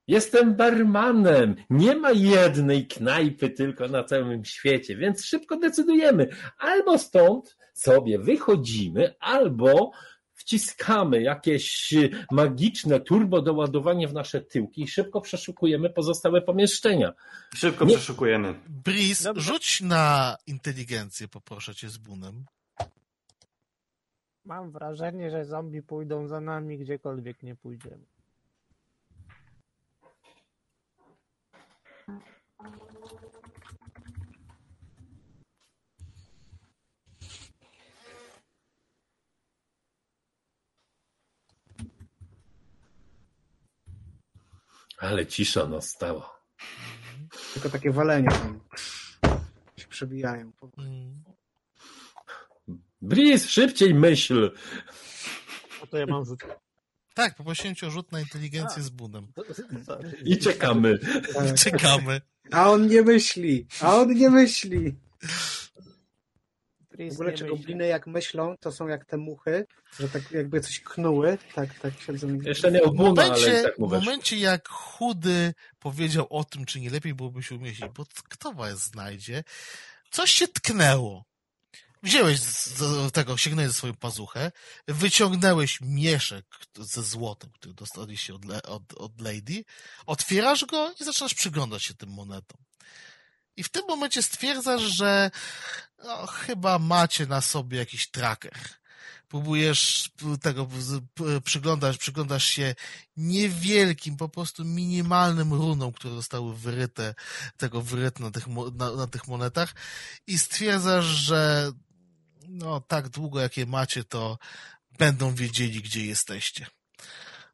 Jestem 0.08 0.56
barmanem. 0.56 1.56
Nie 1.70 1.96
ma 1.96 2.12
jednej 2.12 2.88
knajpy 2.88 3.50
tylko 3.50 3.88
na 3.88 4.04
całym 4.04 4.46
świecie, 4.46 4.96
więc 4.96 5.26
szybko 5.26 5.58
decydujemy. 5.58 6.28
Albo 6.58 6.98
stąd 6.98 7.58
sobie 7.74 8.20
wychodzimy, 8.20 9.16
albo 9.20 9.92
wciskamy 10.44 11.22
jakieś 11.22 11.94
magiczne 12.32 13.00
turbo 13.00 13.42
doładowanie 13.42 14.08
w 14.08 14.14
nasze 14.14 14.42
tyłki 14.42 14.82
i 14.84 14.88
szybko 14.88 15.22
przeszukujemy 15.22 15.90
pozostałe 15.90 16.42
pomieszczenia. 16.42 17.14
Szybko 17.56 17.86
Nie. 17.86 17.96
przeszukujemy. 17.96 18.54
Breeze, 18.70 19.24
Dobrze. 19.24 19.42
rzuć 19.54 19.82
na 19.82 20.38
inteligencję, 20.48 21.28
poproszę 21.28 21.76
cię 21.76 21.90
z 21.90 21.98
bunem. 21.98 22.46
Mam 24.46 24.72
wrażenie, 24.72 25.32
że 25.32 25.46
zombie 25.46 25.82
pójdą 25.82 26.28
za 26.28 26.42
nami 26.42 26.78
gdziekolwiek 26.78 27.44
nie 27.44 27.56
pójdziemy. 27.56 28.06
Ale 45.04 45.26
cisza 45.26 45.68
nastała. 45.68 46.44
Tylko 47.54 47.70
takie 47.70 47.92
walenie 47.92 48.30
tam 48.30 48.60
się 49.78 49.88
przebijają. 49.88 50.52
Mm. 50.78 51.24
Breeze, 53.02 53.48
szybciej 53.48 53.94
myśl. 53.94 54.52
No 55.82 55.88
to 55.88 55.98
ja 55.98 56.06
mam 56.06 56.26
rzut. 56.26 56.44
Tak, 57.14 57.36
poprosiłem 57.36 57.76
cię 57.76 57.88
o 57.88 57.90
rzut 57.90 58.12
na 58.12 58.20
inteligencję 58.20 58.84
z 58.84 58.90
bunem. 58.90 59.28
Sorry. 59.86 60.12
I 60.26 60.38
czekamy. 60.38 61.00
Tak. 61.34 61.56
Czekamy. 61.56 62.22
A 62.52 62.72
on 62.72 62.88
nie 62.88 63.02
myśli! 63.02 63.68
A 63.82 63.96
on 63.96 64.14
nie 64.14 64.30
myśli! 64.30 64.96
W 67.04 67.08
Chris 67.08 67.14
ogóle 67.14 67.32
nie 67.32 67.38
czy 67.38 67.46
gobliny 67.46 67.88
jak 67.88 68.08
myślą, 68.08 68.58
to 68.58 68.72
są 68.72 68.88
jak 68.88 69.06
te 69.06 69.18
muchy, 69.18 69.66
że 70.00 70.10
tak 70.10 70.32
jakby 70.32 70.62
coś 70.62 70.80
knuły, 70.80 71.38
tak, 71.56 71.80
tak 71.80 71.94
siedzą. 72.06 72.40
Jeszcze 72.42 72.72
W 72.72 72.92
buna, 72.92 73.24
ale 73.24 73.60
i 73.60 73.64
tak 73.64 73.76
w 73.76 73.80
momencie, 73.80 74.38
jak 74.38 74.70
chudy 74.70 75.54
powiedział 75.80 76.28
o 76.30 76.44
tym, 76.44 76.66
czy 76.66 76.80
nie 76.80 76.90
lepiej 76.90 77.14
byłoby 77.14 77.44
się 77.44 77.56
umieścić, 77.56 77.86
bo 77.96 78.06
kto 78.30 78.54
was 78.54 78.80
znajdzie, 78.80 79.44
coś 80.12 80.32
się 80.32 80.48
tknęło. 80.48 81.26
Wziąłeś 82.04 82.40
z, 82.40 83.12
tego, 83.12 83.38
sięgnąłeś 83.38 83.72
ze 83.72 83.78
swoją 83.78 83.94
pazuchę, 83.94 84.52
wyciągnęłeś 84.88 85.82
mieszek 85.82 86.46
ze 86.80 87.04
złotem, 87.04 87.50
który 87.54 87.74
dostaliście 87.74 88.36
od, 88.36 88.42
od, 88.68 88.94
od 88.94 89.22
Lady, 89.22 89.64
otwierasz 90.06 90.66
go 90.66 90.94
i 91.02 91.04
zaczynasz 91.04 91.34
przyglądać 91.34 91.84
się 91.84 91.94
tym 91.94 92.10
monetom. 92.10 92.62
I 93.58 93.64
w 93.64 93.70
tym 93.70 93.84
momencie 93.88 94.24
stwierdzasz, 94.24 94.82
że 94.82 95.32
no, 96.04 96.28
chyba 96.28 96.80
macie 96.80 97.26
na 97.26 97.42
sobie 97.42 97.78
jakiś 97.78 98.12
tracker. 98.12 98.54
Próbujesz 99.28 100.12
tego 100.42 100.68
przyglądasz, 101.44 101.98
przyglądasz 101.98 102.46
się 102.46 102.76
niewielkim, 103.18 104.18
po 104.18 104.30
prostu 104.30 104.66
minimalnym 104.66 105.54
runom, 105.54 105.94
które 105.94 106.14
zostały 106.14 106.56
wyryte, 106.56 107.16
tego 107.58 107.82
wyryte 107.82 108.24
na 108.24 108.32
tych, 108.32 108.48
na, 108.76 108.92
na 108.92 109.08
tych 109.08 109.28
monetach 109.28 109.76
i 110.28 110.38
stwierdzasz, 110.38 111.06
że 111.06 111.72
no 112.48 112.82
tak 112.82 113.10
długo 113.10 113.40
jakie 113.40 113.66
macie, 113.66 114.04
to 114.04 114.38
będą 115.00 115.36
wiedzieli, 115.36 115.82
gdzie 115.82 116.06
jesteście. 116.06 116.68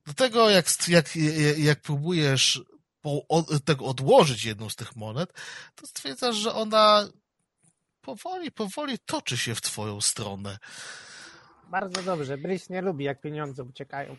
Do 0.06 0.14
tego, 0.14 0.50
jak, 0.50 0.88
jak, 0.88 1.16
jak 1.58 1.82
próbujesz 1.82 2.62
po, 3.02 3.28
od, 3.28 3.66
tego 3.66 3.86
odłożyć 3.86 4.46
jedną 4.46 4.70
z 4.70 4.76
tych 4.76 4.96
monet, 4.96 5.34
to 5.76 5.88
stwierdzasz, 5.88 6.36
że 6.36 6.54
ona 6.54 7.08
powoli, 8.02 8.52
powoli 8.52 9.00
toczy 9.06 9.38
się 9.38 9.56
w 9.56 9.62
twoją 9.62 10.02
stronę. 10.02 10.58
Bardzo 11.70 12.04
dobrze. 12.04 12.38
Brice 12.38 12.74
nie 12.74 12.82
lubi, 12.82 13.06
jak 13.06 13.22
pieniądze 13.22 13.64
uciekają. 13.64 14.16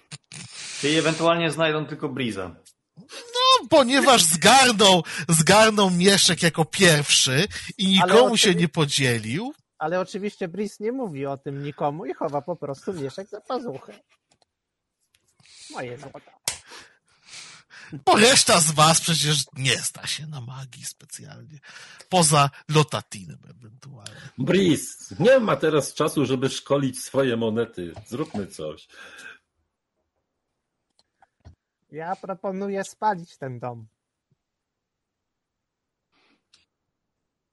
Czyli 0.80 0.96
ewentualnie 0.98 1.50
znajdą 1.50 1.86
tylko 1.86 2.08
Briza. 2.08 2.54
No, 2.96 3.68
ponieważ 3.70 4.22
zgarnął, 4.22 5.02
zgarnął 5.28 5.90
mieszek 5.90 6.42
jako 6.42 6.64
pierwszy 6.64 7.46
i 7.78 7.86
nikomu 7.86 8.36
się 8.36 8.54
nie 8.54 8.68
podzielił, 8.68 9.52
Ale 9.78 10.00
oczywiście 10.00 10.48
Brice 10.48 10.84
nie 10.84 10.92
mówi 10.92 11.26
o 11.26 11.36
tym 11.36 11.62
nikomu 11.62 12.06
i 12.06 12.14
chowa 12.14 12.42
po 12.42 12.56
prostu 12.56 12.92
mieszek 12.92 13.28
za 13.28 13.40
pazuchę. 13.40 14.00
Moje 15.70 15.98
złoto. 15.98 16.39
Bo 18.04 18.16
reszta 18.16 18.60
z 18.60 18.70
was 18.72 19.00
przecież 19.00 19.44
nie 19.56 19.76
zna 19.76 20.06
się 20.06 20.26
na 20.26 20.40
magii 20.40 20.84
specjalnie. 20.84 21.58
Poza 22.08 22.50
Lotatinem 22.68 23.38
ewentualnie. 23.50 24.20
Breeze, 24.38 25.14
nie 25.18 25.38
ma 25.40 25.56
teraz 25.56 25.94
czasu, 25.94 26.26
żeby 26.26 26.48
szkolić 26.48 27.02
swoje 27.04 27.36
monety. 27.36 27.92
Zróbmy 28.06 28.46
coś. 28.46 28.88
Ja 31.92 32.16
proponuję 32.16 32.84
spalić 32.84 33.36
ten 33.36 33.58
dom. 33.58 33.86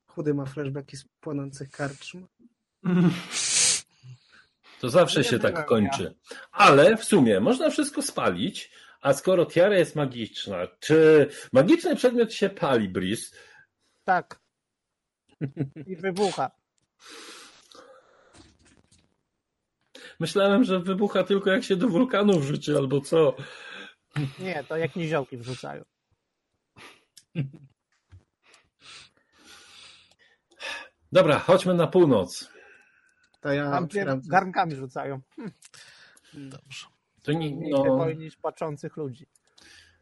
Chudy 0.07 0.33
ma 0.33 0.45
flashbacki 0.45 0.97
z 0.97 1.05
płonących 1.19 1.71
karczm. 1.71 2.27
To 4.81 4.89
zawsze 4.89 5.19
Nie 5.19 5.23
się 5.23 5.39
tak 5.39 5.55
ja. 5.55 5.63
kończy. 5.63 6.15
Ale 6.51 6.97
w 6.97 7.03
sumie 7.03 7.39
można 7.39 7.69
wszystko 7.69 8.01
spalić, 8.01 8.71
a 9.01 9.13
skoro 9.13 9.45
tiara 9.45 9.77
jest 9.77 9.95
magiczna, 9.95 10.67
czy 10.79 11.29
magiczny 11.53 11.95
przedmiot 11.95 12.33
się 12.33 12.49
pali, 12.49 12.89
Breeze? 12.89 13.35
Tak. 14.03 14.39
I 15.87 15.95
wybucha. 15.95 16.51
Myślałem, 20.19 20.63
że 20.63 20.79
wybucha 20.79 21.23
tylko 21.23 21.49
jak 21.51 21.63
się 21.63 21.75
do 21.75 21.87
wulkanu 21.87 22.39
wrzuci 22.39 22.75
albo 22.75 23.01
co. 23.01 23.35
Nie, 24.39 24.63
to 24.63 24.77
jak 24.77 24.95
niziołki 24.95 25.37
wrzucają. 25.37 25.83
Dobra, 31.11 31.39
chodźmy 31.39 31.73
na 31.73 31.87
północ. 31.87 32.49
To 33.41 33.53
ja 33.53 33.71
Tam 33.71 33.83
otwieram. 33.83 34.21
garnkami 34.27 34.75
rzucają. 34.75 35.21
Dobrze. 36.33 36.85
To 37.27 37.33
nie, 37.33 37.69
no, 37.69 38.05
płaczących 38.41 38.97
ludzi. 38.97 39.27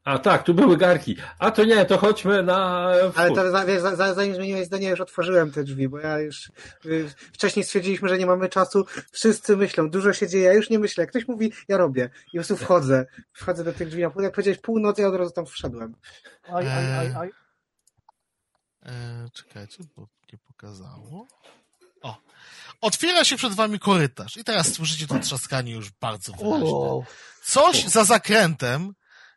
A 0.04 0.20
tak, 0.20 0.44
tu 0.44 0.54
były 0.54 0.78
garki. 0.78 1.16
A 1.40 1.52
to 1.52 1.66
nie, 1.66 1.86
to 1.86 1.98
chodźmy 1.98 2.44
na... 2.44 2.90
Ale 3.16 3.32
to 3.32 3.52
za- 3.52 3.66
wiesz, 3.66 3.82
za- 3.82 3.96
za- 3.96 4.14
zanim 4.14 4.36
zmieniłeś 4.36 4.66
zdanie, 4.66 4.90
już 4.90 5.02
otworzyłem 5.02 5.52
te 5.52 5.64
drzwi, 5.64 5.90
bo 5.90 6.00
ja 6.00 6.20
już 6.20 6.52
wcześniej 7.34 7.64
stwierdziliśmy, 7.66 8.10
że 8.10 8.18
nie 8.18 8.26
mamy 8.26 8.50
czasu. 8.50 8.86
Wszyscy 9.12 9.58
myślą, 9.58 9.90
dużo 9.90 10.14
się 10.14 10.28
dzieje, 10.28 10.44
ja 10.44 10.54
już 10.54 10.70
nie 10.70 10.80
myślę. 10.80 11.08
Ktoś 11.08 11.28
mówi, 11.28 11.52
ja 11.68 11.78
robię. 11.78 12.10
I 12.26 12.26
po 12.26 12.32
prostu 12.32 12.58
wchodzę. 12.58 13.06
Wchodzę 13.34 13.64
do 13.64 13.74
tych 13.74 13.88
drzwi. 13.88 14.02
Jak 14.02 14.14
powiedziałeś 14.14 14.58
północ, 14.60 14.98
ja 14.98 15.08
od 15.08 15.16
razu 15.16 15.32
tam 15.32 15.46
wszedłem. 15.46 15.96
Oj, 16.48 16.66
oj, 16.68 17.00
oj, 17.00 17.14
oj. 17.20 17.32
E, 18.86 19.26
czekajcie, 19.34 19.84
bo 19.96 20.08
nie 20.34 20.40
pokazało. 20.48 21.28
O! 22.02 22.18
Otwiera 22.82 23.24
się 23.24 23.38
przed 23.38 23.54
wami 23.54 23.80
korytarz 23.80 24.38
i 24.38 24.44
teraz 24.44 24.74
słyszycie 24.74 25.08
to 25.08 25.20
trzaskanie 25.20 25.72
już 25.72 25.92
bardzo 25.92 26.34
wyraźnie. 26.34 26.70
O, 26.70 27.04
Coś 27.44 27.84
za 27.86 28.04
zakrętem, 28.04 28.94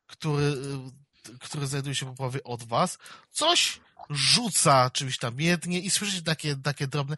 który, 0.07 0.45
y, 0.45 1.39
który 1.41 1.67
znajduje 1.67 1.95
się 1.95 2.07
po 2.07 2.15
prawej 2.15 2.43
od 2.45 2.65
was, 2.65 2.99
coś 3.31 3.81
rzuca 4.11 4.91
czymś 4.91 5.19
tam 5.19 5.41
jednie 5.41 5.81
i 5.81 5.91
słyszycie 5.91 6.23
takie, 6.23 6.57
takie 6.57 6.87
drobne 6.87 7.17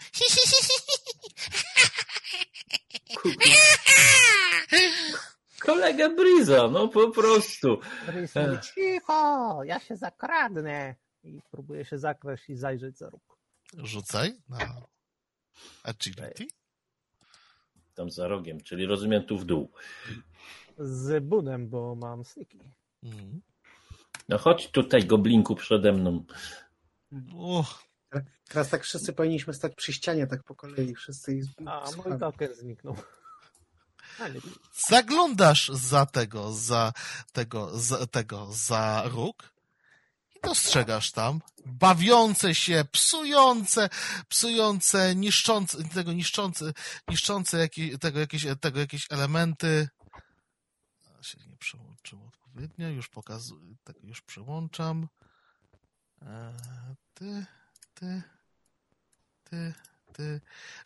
Kolega 5.60 6.08
Briza, 6.08 6.68
no 6.68 6.88
po 6.88 7.10
prostu. 7.10 7.80
Rys 8.06 8.34
mówi, 8.34 8.58
cicho, 8.74 9.60
ja 9.64 9.80
się 9.80 9.96
zakradnę. 9.96 10.94
I 11.24 11.40
próbuję 11.50 11.84
się 11.84 11.98
zakraść 11.98 12.48
i 12.48 12.56
zajrzeć 12.56 12.98
za 12.98 13.10
róg. 13.10 13.38
rzucaj 13.78 14.36
na 14.48 14.58
agility. 15.82 16.46
Tam 17.94 18.10
za 18.10 18.28
rogiem, 18.28 18.60
czyli 18.60 18.86
rozumiem 18.86 19.22
tu 19.22 19.38
w 19.38 19.44
dół. 19.44 19.72
Z 20.78 21.24
bunem, 21.24 21.68
bo 21.68 21.94
mam 21.94 22.24
sniki. 22.24 22.58
Mhm. 23.02 23.40
No 24.28 24.38
chodź 24.38 24.70
tutaj, 24.70 25.04
goblinku, 25.04 25.56
przede 25.56 25.92
mną. 25.92 26.24
Teraz 28.48 28.68
tak 28.68 28.82
wszyscy 28.82 29.12
powinniśmy 29.12 29.54
stać 29.54 29.74
przy 29.74 29.92
ścianie, 29.92 30.26
tak 30.26 30.42
po 30.42 30.54
kolei. 30.54 30.94
Wszyscy 30.94 31.34
i 31.34 31.42
A 31.66 31.84
mój 31.96 32.18
token 32.18 32.54
zniknął. 32.54 32.96
Ale 34.20 34.34
zaglądasz 34.88 35.68
za 35.68 36.06
tego, 36.06 36.52
za 36.52 36.92
tego, 37.32 37.78
za 37.78 38.06
tego, 38.06 38.46
za 38.50 39.02
róg 39.06 39.52
dostrzegasz 40.42 41.12
tam 41.12 41.40
bawiące 41.66 42.54
się, 42.54 42.84
psujące, 42.92 43.88
psujące, 44.28 45.14
niszczące, 45.14 45.84
tego 45.84 46.12
niszczące, 46.12 46.72
niszczące 47.08 47.58
jakieś, 47.58 47.98
tego, 47.98 48.20
jakieś, 48.20 48.46
tego 48.60 48.80
jakieś 48.80 49.06
elementy. 49.10 49.88
A, 51.20 51.22
się 51.22 51.38
nie 51.46 51.56
przełączyło 51.56 52.26
odpowiednio, 52.26 52.88
już 52.88 53.08
pokazuję, 53.08 53.76
tego 53.84 54.00
już 54.02 54.20
przełączam. 54.20 55.08
E, 56.22 56.54
ty, 57.14 57.46
ty, 57.94 58.22
ty, 59.44 59.74
ty. 60.12 60.40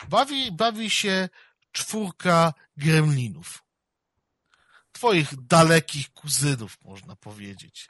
Bawi, 0.09 0.53
bawi 0.53 0.91
się 0.91 1.29
czwórka 1.73 2.55
gremlinów. 2.77 3.65
Twoich 4.93 5.47
dalekich 5.47 6.13
kuzynów, 6.13 6.79
można 6.85 7.17
powiedzieć. 7.17 7.89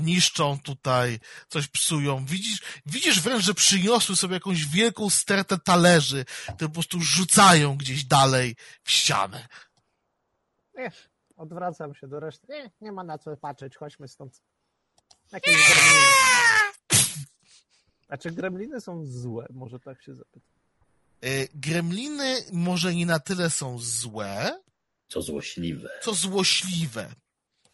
Niszczą 0.00 0.58
tutaj, 0.58 1.18
coś 1.48 1.68
psują. 1.68 2.24
Widzisz, 2.26 2.60
widzisz 2.86 3.20
wręcz, 3.20 3.44
że 3.44 3.54
przyniosły 3.54 4.16
sobie 4.16 4.34
jakąś 4.34 4.66
wielką 4.66 5.10
stertę 5.10 5.58
talerzy, 5.58 6.24
które 6.42 6.68
po 6.68 6.74
prostu 6.74 7.00
rzucają 7.00 7.76
gdzieś 7.76 8.04
dalej 8.04 8.56
w 8.82 8.90
ścianę. 8.90 9.48
nie, 10.74 10.92
odwracam 11.36 11.94
się 11.94 12.08
do 12.08 12.20
reszty. 12.20 12.46
Nie, 12.50 12.70
nie 12.80 12.92
ma 12.92 13.04
na 13.04 13.18
co 13.18 13.36
patrzeć, 13.36 13.76
chodźmy 13.76 14.08
stąd. 14.08 14.42
Jakieś 15.32 15.56
gremliny. 15.56 16.06
A 18.08 18.16
czy 18.16 18.30
gremliny 18.30 18.80
są 18.80 19.06
złe? 19.06 19.46
Może 19.50 19.80
tak 19.80 20.02
się 20.02 20.14
zapytam. 20.14 20.50
Y, 21.24 21.48
Gremliny 21.54 22.44
może 22.52 22.94
nie 22.94 23.06
na 23.06 23.18
tyle 23.20 23.50
są 23.50 23.78
złe, 23.78 24.60
Co 25.08 25.22
złośliwe. 25.22 25.88
co 26.02 26.14
złośliwe. 26.14 27.14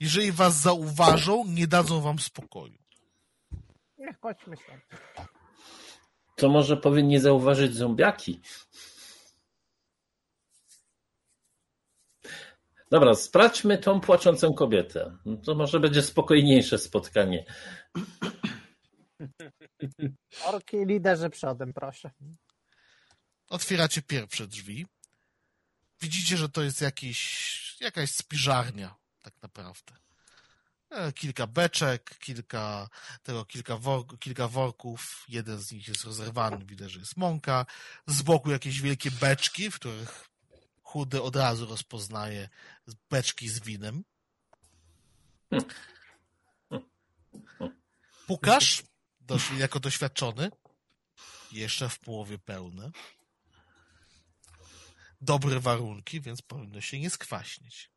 Jeżeli 0.01 0.33
was 0.33 0.61
zauważą, 0.61 1.45
nie 1.47 1.67
dadzą 1.67 2.01
wam 2.01 2.19
spokoju. 2.19 2.79
Nie, 3.99 4.15
chodźmy 4.23 4.57
stąd. 4.57 4.83
To 6.37 6.49
może 6.49 6.77
powinni 6.77 7.19
zauważyć 7.19 7.75
zombiaki. 7.75 8.41
Dobra, 12.91 13.15
sprawdźmy 13.15 13.79
tą 13.79 14.01
płaczącą 14.01 14.55
kobietę. 14.55 15.17
No 15.25 15.37
To 15.37 15.55
może 15.55 15.81
będzie 15.81 16.03
spokojniejsze 16.03 16.79
spotkanie. 16.79 17.45
Orki 20.45 20.77
liderzy 20.87 21.31
przodem, 21.31 21.73
proszę. 21.73 22.11
Otwieracie 23.49 24.03
pierwsze 24.03 24.47
drzwi. 24.47 24.87
Widzicie, 26.01 26.37
że 26.37 26.49
to 26.49 26.63
jest 26.63 26.81
jakiś, 26.81 27.77
jakaś 27.81 28.11
spiżarnia, 28.11 28.95
tak 29.27 29.43
naprawdę. 29.43 29.93
E, 30.91 31.13
Kilka 31.13 31.47
beczek, 31.47 32.19
kilka, 32.19 32.89
tego, 33.23 33.45
kilka, 33.45 33.77
wor, 33.77 34.19
kilka 34.19 34.49
worków. 34.49 35.25
Jeden 35.29 35.59
z 35.59 35.73
nich 35.73 35.89
jest 35.89 36.05
rozerwany, 36.05 36.65
widać, 36.65 36.93
że 36.93 37.01
jest 37.01 37.17
mąka. 37.17 37.67
Z 38.07 38.23
boku 38.23 38.51
jakieś 38.51 38.81
wielkie 38.81 39.11
beczki, 39.11 39.71
w 39.71 39.75
których 39.75 40.29
chudy 40.83 41.23
od 41.23 41.37
razu 41.37 41.67
rozpoznaje 41.67 42.49
beczki 43.11 43.49
z 43.49 43.61
winem. 43.61 44.05
Pukasz, 48.27 48.83
dosz, 49.21 49.51
jako 49.51 49.81
doświadczony. 49.81 50.51
Jeszcze 51.53 51.89
w 51.89 51.99
połowie 51.99 52.39
pełne. 52.39 52.91
Dobre 55.21 55.61
warunki, 55.61 56.21
więc 56.21 56.43
powinno 56.43 56.81
się 56.81 57.01
nie 57.01 57.11
skwaśnić. 57.11 57.91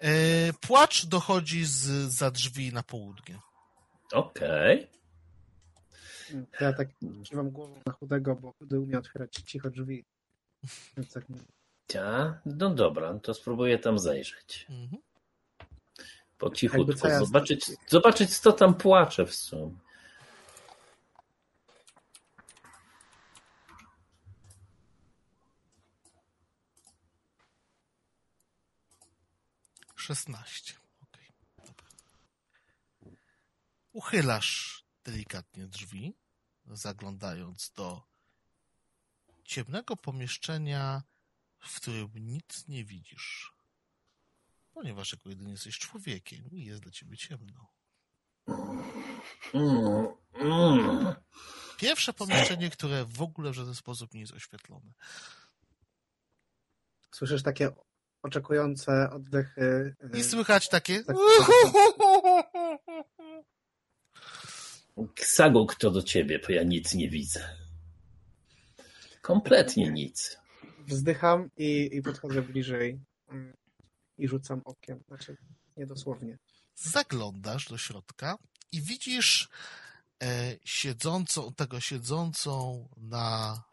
E, 0.00 0.52
Płacz 0.60 1.06
dochodzi 1.06 1.64
z 1.64 1.80
za 2.12 2.30
drzwi 2.30 2.72
na 2.72 2.82
południe. 2.82 3.38
Okej. 4.12 4.86
Ja 6.60 6.72
tak 6.72 6.88
kiwam 7.24 7.50
głową 7.50 7.80
na 7.86 7.92
chudego, 7.92 8.34
bo 8.36 8.52
chudy 8.52 8.80
umie 8.80 8.98
otwierać 8.98 9.32
cicho 9.34 9.70
drzwi. 9.70 10.04
Więc 10.96 11.12
tak 11.12 11.24
Ja? 11.94 12.40
No 12.46 12.70
dobra, 12.70 13.18
to 13.18 13.34
spróbuję 13.34 13.78
tam 13.78 13.98
zajrzeć. 13.98 14.66
Mhm. 14.70 15.02
Po 16.38 16.50
cichutku. 16.50 17.08
Ja- 17.08 17.18
Zobaczyć, 17.18 17.66
zobaczyć, 17.88 18.38
co 18.38 18.52
tam 18.52 18.74
płacze 18.74 19.26
w 19.26 19.34
sumie. 19.34 19.76
Szesnaście. 30.10 30.74
Okej, 31.00 31.32
dobra. 31.56 31.88
Uchylasz 33.92 34.84
delikatnie 35.04 35.66
drzwi, 35.66 36.14
zaglądając 36.64 37.72
do 37.76 38.02
ciemnego 39.44 39.96
pomieszczenia, 39.96 41.02
w 41.58 41.76
którym 41.76 42.10
nic 42.14 42.68
nie 42.68 42.84
widzisz. 42.84 43.54
Ponieważ 44.72 45.12
jako 45.12 45.28
jedyny 45.28 45.50
jesteś 45.50 45.78
człowiekiem 45.78 46.50
i 46.50 46.64
jest 46.64 46.82
dla 46.82 46.92
ciebie 46.92 47.16
ciemno. 47.16 47.72
Pierwsze 51.76 52.12
pomieszczenie, 52.12 52.70
które 52.70 53.04
w 53.04 53.22
ogóle 53.22 53.50
w 53.50 53.54
żaden 53.54 53.74
sposób 53.74 54.14
nie 54.14 54.20
jest 54.20 54.32
oświetlone. 54.32 54.92
Słyszysz 57.12 57.42
takie 57.42 57.72
oczekujące 58.22 59.10
oddechy. 59.10 59.94
y, 60.14 60.18
I 60.18 60.24
słychać 60.24 60.68
takie... 60.68 61.04
tak. 61.04 61.16
Ksago, 65.14 65.66
kto 65.66 65.90
do 65.90 66.02
ciebie, 66.02 66.38
bo 66.38 66.52
ja 66.52 66.62
nic 66.62 66.94
nie 66.94 67.08
widzę. 67.10 67.56
Kompletnie 69.22 69.90
nic. 69.90 70.38
Wzdycham 70.86 71.50
i, 71.56 71.88
i 71.92 72.02
podchodzę 72.02 72.42
bliżej 72.42 73.00
mm, 73.28 73.52
i 74.18 74.28
rzucam 74.28 74.62
okiem. 74.64 75.02
Znaczy, 75.08 75.36
niedosłownie. 75.76 76.38
zaglądasz 76.74 77.68
do 77.68 77.78
środka 77.78 78.38
i 78.72 78.82
widzisz 78.82 79.48
e, 80.22 80.56
siedzącą, 80.64 81.52
tego 81.54 81.80
siedzącą 81.80 82.88
na 82.96 83.54
e, 83.56 83.69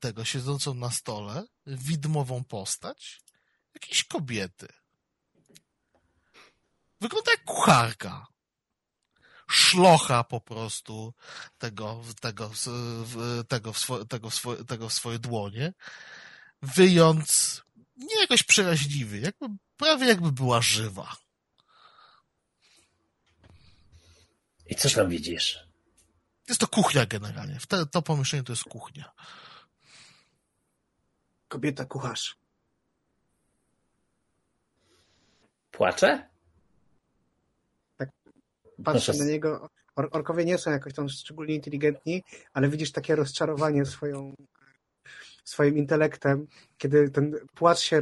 tego 0.00 0.24
siedzącą 0.24 0.74
na 0.74 0.90
stole 0.90 1.44
widmową 1.66 2.44
postać 2.44 3.20
jakiejś 3.74 4.04
kobiety. 4.04 4.68
Wygląda 7.00 7.30
jak 7.30 7.44
kucharka. 7.44 8.26
Szlocha 9.50 10.24
po 10.24 10.40
prostu 10.40 11.14
tego, 11.58 12.02
tego, 12.20 12.50
tego, 13.48 13.72
w 13.72 13.78
swo, 13.78 14.04
tego, 14.04 14.30
w 14.30 14.34
swo, 14.34 14.64
tego 14.64 14.88
w 14.88 14.92
swoje 14.92 15.18
dłonie, 15.18 15.72
wyjąc 16.62 17.62
nie 17.96 18.20
jakoś 18.20 18.42
przeraźliwy, 18.42 19.18
jakby, 19.18 19.46
prawie 19.76 20.06
jakby 20.06 20.32
była 20.32 20.62
żywa. 20.62 21.16
I 24.66 24.74
co 24.74 24.90
tam 24.90 25.08
widzisz? 25.08 25.58
Jest 26.48 26.60
to 26.60 26.66
kuchnia 26.66 27.06
generalnie. 27.06 27.58
Te, 27.68 27.86
to 27.86 28.02
pomieszczenie 28.02 28.42
to 28.42 28.52
jest 28.52 28.64
kuchnia. 28.64 29.12
Kobieta 31.54 31.84
kucharz. 31.84 32.36
Płacze? 35.70 36.28
Patrzę 38.84 39.12
Proszę. 39.12 39.12
na 39.18 39.24
niego. 39.24 39.68
Or 39.96 40.08
orkowie 40.12 40.44
nie 40.44 40.58
są 40.58 40.70
jakoś 40.70 40.94
tam 40.94 41.08
szczególnie 41.08 41.54
inteligentni, 41.54 42.22
ale 42.52 42.68
widzisz 42.68 42.92
takie 42.92 43.16
rozczarowanie 43.16 43.84
swoją, 43.84 44.34
swoim 45.44 45.78
intelektem, 45.78 46.46
kiedy 46.78 47.10
ten 47.10 47.34
płacz 47.54 47.78
się, 47.78 48.00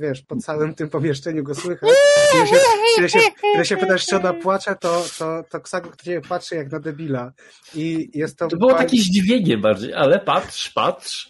wiesz, 0.00 0.22
po 0.22 0.36
całym 0.36 0.74
tym 0.74 0.88
pomieszczeniu 0.88 1.44
go 1.44 1.54
słychać. 1.54 1.90
Kiedy 2.32 2.46
się, 2.46 2.56
kiedy 2.96 3.08
się, 3.08 3.20
kiedy 3.52 3.64
się 3.64 3.76
pytasz, 3.76 4.06
czy 4.06 4.16
ona 4.16 4.32
płacze, 4.32 4.76
to, 4.76 5.04
to, 5.18 5.44
to 5.50 5.60
Ksago 5.60 5.90
na 5.90 5.96
ciebie 5.96 6.20
patrzy 6.20 6.54
jak 6.54 6.72
na 6.72 6.80
debila. 6.80 7.32
I 7.74 8.10
jest 8.14 8.38
to... 8.38 8.48
To 8.48 8.56
było 8.56 8.74
takie 8.74 8.96
zdziwienie 8.96 9.58
bardziej, 9.58 9.94
ale 9.94 10.20
patrz, 10.20 10.70
patrz. 10.70 11.28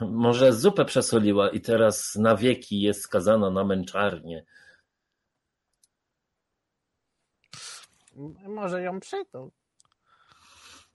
Może 0.00 0.52
zupę 0.52 0.84
przesoliła 0.84 1.50
i 1.50 1.60
teraz 1.60 2.14
na 2.14 2.36
wieki 2.36 2.80
jest 2.80 3.02
skazana 3.02 3.50
na 3.50 3.64
męczarnię. 3.64 4.44
Może 8.48 8.82
ją 8.82 9.00
przytul. 9.00 9.50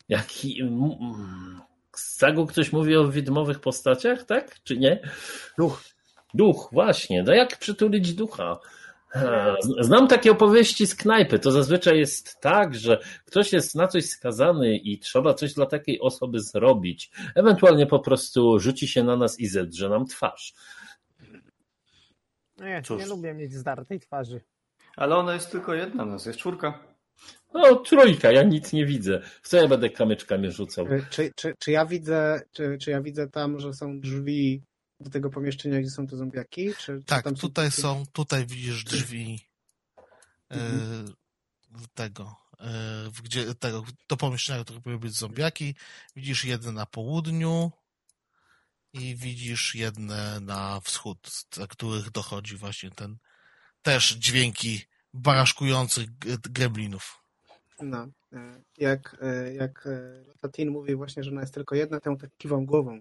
Jaki... 0.09 0.61
mm, 0.61 1.61
Sagu 1.95 2.45
ktoś 2.45 2.71
mówi 2.73 2.95
o 2.95 3.07
widmowych 3.07 3.59
postaciach, 3.59 4.23
tak? 4.23 4.63
Czy 4.63 4.77
nie? 4.77 4.99
Duch. 5.57 5.83
Duch, 6.33 6.69
właśnie. 6.71 7.23
No 7.23 7.33
jak 7.33 7.57
przytulić 7.57 8.13
ducha? 8.13 8.59
Z- 9.15 9.85
Znam 9.85 10.07
takie 10.07 10.31
opowieści 10.31 10.87
z 10.87 10.95
knajpy. 10.95 11.39
To 11.39 11.51
zazwyczaj 11.51 11.99
jest 11.99 12.39
tak, 12.41 12.75
że 12.75 12.99
ktoś 13.25 13.53
jest 13.53 13.75
na 13.75 13.87
coś 13.87 14.05
skazany 14.05 14.77
i 14.77 14.99
trzeba 14.99 15.33
coś 15.33 15.53
dla 15.53 15.65
takiej 15.65 15.99
osoby 16.01 16.39
zrobić. 16.39 17.11
Ewentualnie 17.35 17.85
po 17.87 17.99
prostu 17.99 18.59
rzuci 18.59 18.87
się 18.87 19.03
na 19.03 19.15
nas 19.17 19.39
i 19.39 19.47
zedrze 19.47 19.89
nam 19.89 20.05
twarz. 20.05 20.53
Nie, 22.59 22.81
Cóż. 22.85 22.99
nie 22.99 23.07
lubię 23.09 23.33
mieć 23.33 23.53
zdartej 23.53 23.99
twarzy. 23.99 24.41
Ale 24.97 25.15
ona 25.15 25.33
jest 25.33 25.51
tylko 25.51 25.73
jedna, 25.73 26.05
nas 26.05 26.25
jest 26.25 26.39
czwórka. 26.39 26.83
No, 27.53 27.75
trójka, 27.75 28.31
ja 28.31 28.43
nic 28.43 28.73
nie 28.73 28.85
widzę. 28.85 29.21
W 29.41 29.47
co 29.49 29.57
ja 29.57 29.67
będę 29.67 29.89
kamyczkami 29.89 30.51
rzucał? 30.51 30.85
Czy, 31.09 31.31
czy, 31.35 31.53
czy, 31.59 31.71
ja 31.71 31.85
widzę, 31.85 32.41
czy, 32.51 32.77
czy 32.81 32.91
ja 32.91 33.01
widzę 33.01 33.27
tam, 33.29 33.59
że 33.59 33.73
są 33.73 33.99
drzwi 33.99 34.61
do 35.01 35.09
tego 35.09 35.29
pomieszczenia, 35.29 35.79
gdzie 35.81 35.89
są 35.89 36.07
te 36.07 36.17
zombiaki? 36.17 36.73
Czy, 36.73 36.85
czy 36.99 37.03
Tak, 37.05 37.23
tam 37.23 37.35
tutaj 37.35 37.71
są, 37.71 38.03
tutaj 38.13 38.45
widzisz 38.45 38.83
drzwi 38.83 39.39
e, 40.51 40.55
Mhm. 40.55 41.13
tego, 41.93 42.35
e, 42.59 43.11
gdzie, 43.23 43.55
tego, 43.55 43.83
do 44.09 44.17
pomieszczenia, 44.17 44.63
które 44.63 44.81
powinny 44.81 44.99
być 44.99 45.13
zombiaki. 45.17 45.75
Widzisz 46.15 46.45
jedne 46.45 46.71
na 46.71 46.85
południu 46.85 47.71
i 48.93 49.15
widzisz 49.15 49.75
jedne 49.75 50.39
na 50.39 50.79
wschód, 50.79 51.27
z 51.29 51.45
których 51.69 52.11
dochodzi 52.11 52.57
właśnie 52.57 52.89
ten 52.91 53.17
też 53.81 54.15
dźwięki 54.15 54.81
baraszkujących 55.13 56.17
g- 56.17 56.37
gremlinów. 56.43 57.23
No, 57.81 58.07
e, 58.33 58.61
jak, 58.77 59.17
e, 59.21 59.53
jak 59.53 59.87
Tatin 60.41 60.69
mówi 60.71 60.95
właśnie, 60.95 61.23
że 61.23 61.31
ona 61.31 61.41
jest 61.41 61.53
tylko 61.53 61.75
jedna, 61.75 61.99
ją 62.05 62.17
tak 62.17 62.29
kiwam 62.37 62.65
głową. 62.65 62.99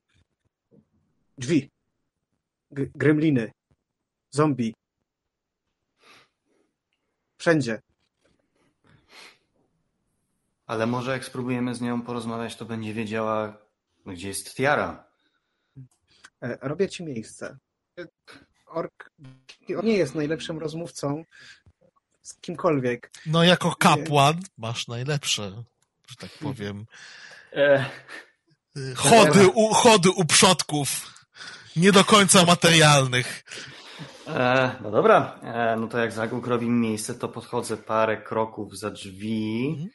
Drzwi. 1.38 1.70
Gremliny. 2.70 3.52
Zombie. 4.30 4.74
Wszędzie. 7.38 7.82
Ale 10.66 10.86
może 10.86 11.12
jak 11.12 11.24
spróbujemy 11.24 11.74
z 11.74 11.80
nią 11.80 12.02
porozmawiać, 12.02 12.56
to 12.56 12.64
będzie 12.64 12.94
wiedziała, 12.94 13.56
gdzie 14.06 14.28
jest 14.28 14.54
Tiara. 14.54 15.04
E, 16.42 16.58
Robię 16.60 16.88
ci 16.88 17.04
miejsce. 17.04 17.58
Ork, 18.66 19.10
on 19.78 19.86
nie 19.86 19.96
jest 19.96 20.14
najlepszym 20.14 20.58
rozmówcą 20.58 21.24
z 22.22 22.34
kimkolwiek. 22.34 23.10
No 23.26 23.44
jako 23.44 23.74
kapłan 23.74 24.40
masz 24.58 24.88
najlepsze, 24.88 25.62
że 26.06 26.16
tak 26.16 26.30
powiem, 26.30 26.86
E, 27.52 27.90
chody 28.96 29.48
u, 29.48 29.74
chody 29.74 30.10
u 30.10 30.24
przodków, 30.24 31.19
nie 31.76 31.92
do 31.92 32.04
końca 32.04 32.44
materialnych. 32.44 33.44
E, 34.26 34.76
no 34.82 34.90
dobra, 34.90 35.38
e, 35.42 35.76
no 35.76 35.86
to 35.86 35.98
jak 35.98 36.12
Zagłuk 36.12 36.46
robi 36.46 36.66
mi 36.70 36.88
miejsce, 36.88 37.14
to 37.14 37.28
podchodzę 37.28 37.76
parę 37.76 38.22
kroków 38.22 38.78
za 38.78 38.90
drzwi 38.90 39.88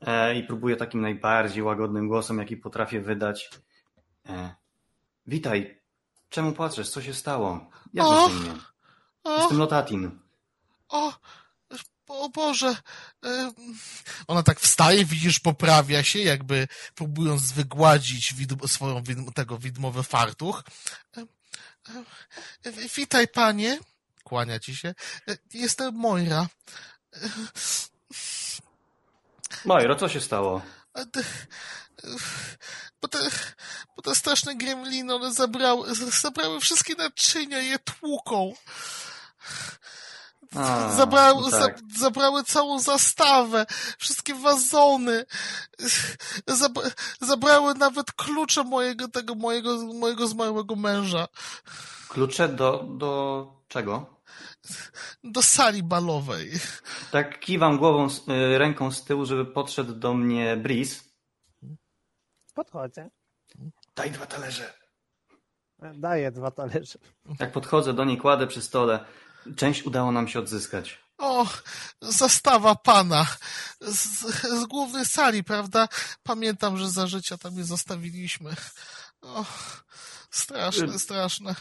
e, 0.00 0.34
i 0.38 0.42
próbuję 0.44 0.76
takim 0.76 1.00
najbardziej 1.00 1.62
łagodnym 1.62 2.08
głosem, 2.08 2.38
jaki 2.38 2.56
potrafię 2.56 3.00
wydać. 3.00 3.50
E, 4.28 4.54
Witaj, 5.26 5.80
czemu 6.28 6.52
płaczesz? 6.52 6.90
Co 6.90 7.02
się 7.02 7.14
stało? 7.14 7.70
Imię? 7.94 8.02
O, 9.24 9.38
Jestem 9.38 9.58
Lotatin. 9.58 10.18
o, 10.88 11.12
o 12.08 12.28
Boże. 12.28 12.76
e, 13.24 13.52
Ona 14.26 14.42
tak 14.42 14.60
wstaje, 14.60 15.04
widzisz, 15.04 15.40
poprawia 15.40 16.04
się, 16.04 16.18
jakby 16.18 16.68
próbując 16.94 17.52
wygładzić 17.52 18.34
swoją 18.66 19.02
tego 19.34 19.58
widmowy 19.58 20.02
fartuch. 20.02 20.64
E, 21.16 21.20
e, 22.64 22.72
Witaj, 22.96 23.28
panie. 23.28 23.78
Kłania 24.24 24.58
ci 24.60 24.76
się. 24.76 24.94
Jestem 25.54 25.94
Moira. 25.94 26.46
Majro, 29.64 29.94
co 29.96 30.08
się 30.08 30.20
stało? 30.20 30.62
Bo 33.02 33.08
te, 33.08 33.18
bo 33.96 34.02
te 34.02 34.14
straszne 34.14 34.56
gremliny, 34.56 35.14
one 35.14 35.34
zabrały, 35.34 35.94
zabrały 35.94 36.60
wszystkie 36.60 36.94
naczynia 36.94 37.60
i 37.62 37.68
je 37.68 37.78
tłuką. 37.78 38.52
A, 40.54 40.92
zabrały, 40.96 41.42
no 41.42 41.50
tak. 41.50 41.78
za, 41.78 41.98
zabrały 41.98 42.44
całą 42.44 42.78
zastawę, 42.78 43.66
wszystkie 43.98 44.34
wazony. 44.34 45.24
Zabra, 46.46 46.82
zabrały 47.20 47.74
nawet 47.74 48.12
klucze 48.12 48.64
mojego, 48.64 49.08
tego 49.08 49.34
mojego, 49.34 49.76
mojego 49.94 50.26
zmarłego 50.26 50.76
męża 50.76 51.26
Klucze 52.08 52.48
do, 52.48 52.84
do 52.98 53.52
czego? 53.68 54.16
do 55.24 55.42
sali 55.42 55.82
balowej. 55.82 56.50
Tak 57.10 57.40
kiwam 57.40 57.78
głową, 57.78 58.06
y, 58.06 58.58
ręką 58.58 58.90
z 58.90 59.04
tyłu, 59.04 59.26
żeby 59.26 59.44
podszedł 59.44 59.94
do 59.94 60.14
mnie 60.14 60.56
Breeze. 60.56 61.00
Podchodzę. 62.54 63.10
Daj 63.96 64.10
dwa 64.10 64.26
talerze. 64.26 64.72
Daję 65.94 66.30
dwa 66.30 66.50
talerze. 66.50 66.98
Jak 67.40 67.52
podchodzę 67.52 67.92
do 67.92 68.04
niej, 68.04 68.18
kładę 68.18 68.46
przy 68.46 68.62
stole. 68.62 69.04
Część 69.56 69.82
udało 69.82 70.12
nam 70.12 70.28
się 70.28 70.38
odzyskać. 70.38 70.98
O, 71.18 71.46
zastawa 72.00 72.74
pana 72.74 73.26
z, 73.80 74.20
z 74.60 74.64
głównej 74.64 75.06
sali, 75.06 75.44
prawda? 75.44 75.88
Pamiętam, 76.22 76.78
że 76.78 76.90
za 76.90 77.06
życia 77.06 77.38
tam 77.38 77.58
je 77.58 77.64
zostawiliśmy. 77.64 78.54
O, 79.22 79.44
straszne, 80.30 80.98
straszne. 80.98 81.54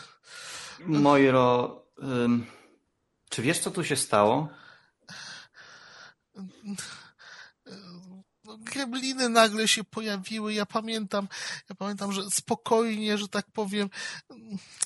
Mojro, 0.80 1.82
ym, 2.04 2.46
czy 3.30 3.42
wiesz, 3.42 3.60
co 3.60 3.72
tu 3.72 3.84
się 3.84 3.96
stało? 3.96 4.50
No, 8.44 8.58
Gremliny 8.58 9.30
nagle 9.30 9.68
się 9.68 9.84
pojawiły. 9.84 10.54
Ja 10.54 10.66
pamiętam, 10.66 11.28
ja 11.70 11.76
pamiętam, 11.76 12.12
że 12.12 12.32
spokojnie, 12.32 13.18
że 13.18 13.28
tak 13.28 13.52
powiem, 13.52 13.90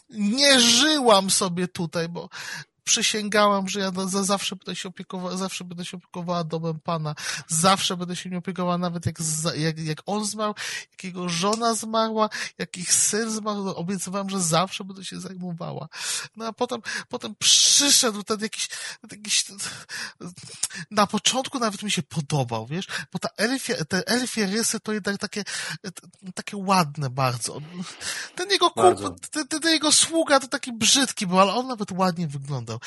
nie 0.10 0.60
żyłam 0.60 1.30
sobie 1.30 1.68
tutaj, 1.68 2.10
bo 2.10 2.30
przysięgałam, 2.90 3.68
że 3.68 3.80
ja 3.80 3.91
za 4.07 4.24
zawsze 4.24 4.56
będę 4.56 4.76
się 4.76 4.90
opiekowała, 4.90 5.38
zawsze 5.38 5.64
będę 5.64 5.86
się 5.86 5.98
opiekowała 5.98 6.44
domem 6.44 6.80
Pana. 6.80 7.16
Zawsze 7.48 7.98
będę 7.98 8.16
się 8.16 8.30
nim 8.30 8.40
opiekowała, 8.40 8.78
nawet 8.78 9.06
jak, 9.06 9.16
jak, 9.57 9.80
jak 9.80 10.02
on 10.06 10.26
zmarł, 10.26 10.53
jak 10.91 11.03
jego 11.03 11.30
żona 11.30 11.76
zmarła, 11.76 12.30
jak 12.57 12.78
ich 12.78 12.94
syn 12.94 13.32
zmarł, 13.32 13.70
obiecywałam, 13.70 14.30
że 14.30 14.41
zawsze 14.41 14.84
będę 14.84 15.06
się 15.06 15.20
zajmowała. 15.20 15.88
No 16.36 16.48
a 16.48 16.53
potem, 16.53 16.82
potem 17.10 17.36
przyszedł 17.80 18.24
ten 18.24 18.40
jakiś, 18.40 18.68
jakiś, 19.12 19.46
na 20.92 21.08
początku 21.08 21.60
nawet 21.60 21.84
mi 21.84 21.92
się 21.92 22.04
podobał, 22.04 22.68
wiesz, 22.68 22.88
bo 23.14 23.20
ta 23.20 23.30
elfie, 23.38 23.86
te 23.86 24.08
elfie 24.08 24.46
rysy 24.46 24.80
to 24.80 24.94
jednak 24.94 25.18
takie, 25.18 25.44
takie 26.36 26.58
ładne 26.58 27.10
bardzo. 27.10 27.62
Ten 28.36 28.50
jego 28.50 28.72
kup, 28.72 29.20
ten, 29.32 29.48
ten 29.48 29.72
jego 29.72 29.92
sługa 29.92 30.40
to 30.40 30.48
taki 30.48 30.74
brzydki 30.74 31.28
był, 31.28 31.40
ale 31.40 31.54
on 31.54 31.68
nawet 31.68 31.92
ładnie 31.92 32.28
wyglądał. 32.28 32.80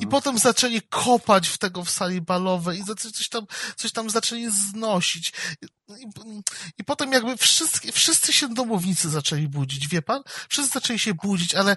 I 0.00 0.06
potem 0.06 0.38
zaczęli 0.38 0.82
kopać 0.82 1.48
w 1.48 1.58
tego 1.58 1.84
w 1.84 1.90
sali 1.90 2.20
balowej 2.20 2.80
i 2.80 2.84
coś 3.12 3.28
tam, 3.28 3.46
coś 3.76 3.92
tam 3.92 4.10
zaczęli 4.10 4.50
znosić. 4.70 5.32
I, 5.98 6.06
i 6.78 6.84
potem 6.84 7.12
jakby 7.12 7.36
wszyscy, 7.36 7.92
wszyscy 7.92 8.32
się 8.32 8.48
domownicy 8.48 9.10
zaczęli 9.10 9.48
budzić, 9.48 9.88
wie 9.88 10.02
pan? 10.02 10.22
Wszyscy 10.48 10.72
zaczęli 10.72 10.98
się 10.98 11.14
budzić, 11.14 11.54
ale 11.54 11.76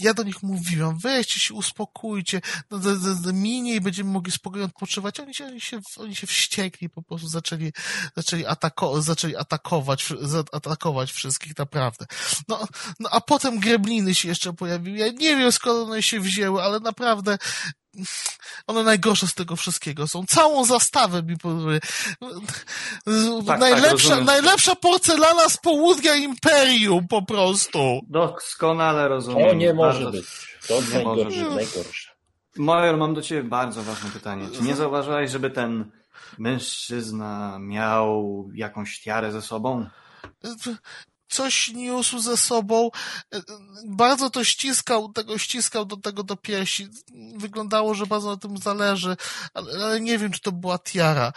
ja 0.00 0.14
do 0.14 0.22
nich 0.22 0.42
mówiłam, 0.42 0.98
weźcie 0.98 1.40
się, 1.40 1.54
uspokójcie, 1.54 2.40
no, 2.70 2.78
d, 2.78 2.96
d, 3.22 3.32
minie 3.32 3.74
i 3.74 3.80
będziemy 3.80 4.10
mogli 4.10 4.32
spokojnie 4.32 4.66
odpoczywać. 4.66 5.20
Oni 5.20 5.34
się, 5.34 5.46
oni 5.46 5.60
się, 5.60 5.80
oni 5.96 6.16
się 6.16 6.26
wściekli, 6.26 6.90
po 6.90 7.02
prostu 7.02 7.28
zaczęli, 7.28 7.72
zaczęli, 8.16 8.46
atako, 8.46 9.02
zaczęli 9.02 9.36
atakować, 9.36 10.08
atakować 10.52 11.12
wszystkich, 11.12 11.58
naprawdę. 11.58 12.06
No, 12.48 12.68
no 13.00 13.08
a 13.12 13.20
potem 13.20 13.60
grebliny 13.60 14.14
się 14.14 14.28
jeszcze 14.28 14.52
pojawiły. 14.52 14.98
Ja 14.98 15.08
nie 15.08 15.36
wiem 15.36 15.52
skąd 15.52 15.88
one 15.88 16.02
się 16.02 16.20
wzięły, 16.20 16.62
ale 16.62 16.80
naprawdę 16.80 17.38
one 18.66 18.82
najgorsze 18.82 19.26
z 19.26 19.34
tego 19.34 19.56
wszystkiego 19.56 20.08
są. 20.08 20.26
Całą 20.26 20.64
zastawę 20.64 21.22
mi 21.22 21.36
powiedzieli. 21.36 21.80
Tak, 23.46 23.60
najlepsza, 23.60 24.16
tak, 24.16 24.24
najlepsza 24.24 24.74
porcelana 24.76 25.48
z 25.48 25.56
południa 25.56 26.14
imperium 26.14 27.08
po 27.08 27.22
prostu. 27.22 28.00
Doskonale 28.08 29.08
rozumiem. 29.08 29.48
To 29.48 29.54
nie 29.54 29.74
może 29.74 30.04
Bardzo- 30.04 30.10
być. 30.18 30.58
To 30.68 30.74
Nie 30.74 30.80
może 31.04 31.24
najgorsze, 31.24 31.44
być. 31.44 31.74
najgorsze. 31.74 32.10
Major, 32.56 32.96
mam 32.96 33.14
do 33.14 33.22
ciebie 33.22 33.42
bardzo 33.42 33.82
ważne 33.82 34.10
pytanie. 34.10 34.48
Czy 34.56 34.62
nie 34.62 34.76
zauważyłeś, 34.76 35.30
żeby 35.30 35.50
ten 35.50 35.90
mężczyzna 36.38 37.58
miał 37.60 38.44
jakąś 38.54 39.00
tiarę 39.00 39.32
ze 39.32 39.42
sobą? 39.42 39.86
Coś 41.28 41.68
niósł 41.68 42.18
ze 42.18 42.36
sobą, 42.36 42.90
bardzo 43.86 44.30
to 44.30 44.44
ściskał, 44.44 45.12
tego 45.12 45.38
ściskał 45.38 45.84
do 45.84 45.96
tego 45.96 46.22
do 46.22 46.36
piersi. 46.36 46.88
Wyglądało, 47.36 47.94
że 47.94 48.06
bardzo 48.06 48.30
na 48.30 48.36
tym 48.36 48.58
zależy, 48.58 49.16
ale, 49.54 49.84
ale 49.84 50.00
nie 50.00 50.18
wiem, 50.18 50.32
czy 50.32 50.40
to 50.40 50.52
była 50.52 50.78
tiara. 50.78 51.32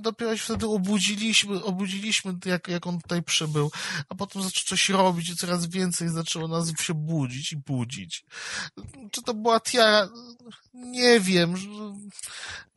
Dopiero 0.00 0.36
się 0.36 0.44
wtedy 0.44 0.66
obudziliśmy, 0.66 1.64
obudziliśmy, 1.64 2.34
jak, 2.44 2.68
jak 2.68 2.86
on 2.86 3.00
tutaj 3.00 3.22
przybył, 3.22 3.70
a 4.08 4.14
potem 4.14 4.42
zaczął 4.42 4.64
coś 4.64 4.88
robić 4.88 5.28
i 5.28 5.36
coraz 5.36 5.66
więcej 5.66 6.08
zaczęło 6.08 6.48
nas 6.48 6.72
się 6.80 6.94
budzić 6.94 7.52
i 7.52 7.56
budzić. 7.56 8.24
Czy 9.10 9.22
to 9.22 9.34
była 9.34 9.60
tiara? 9.60 10.08
Nie 10.74 11.20
wiem. 11.20 11.54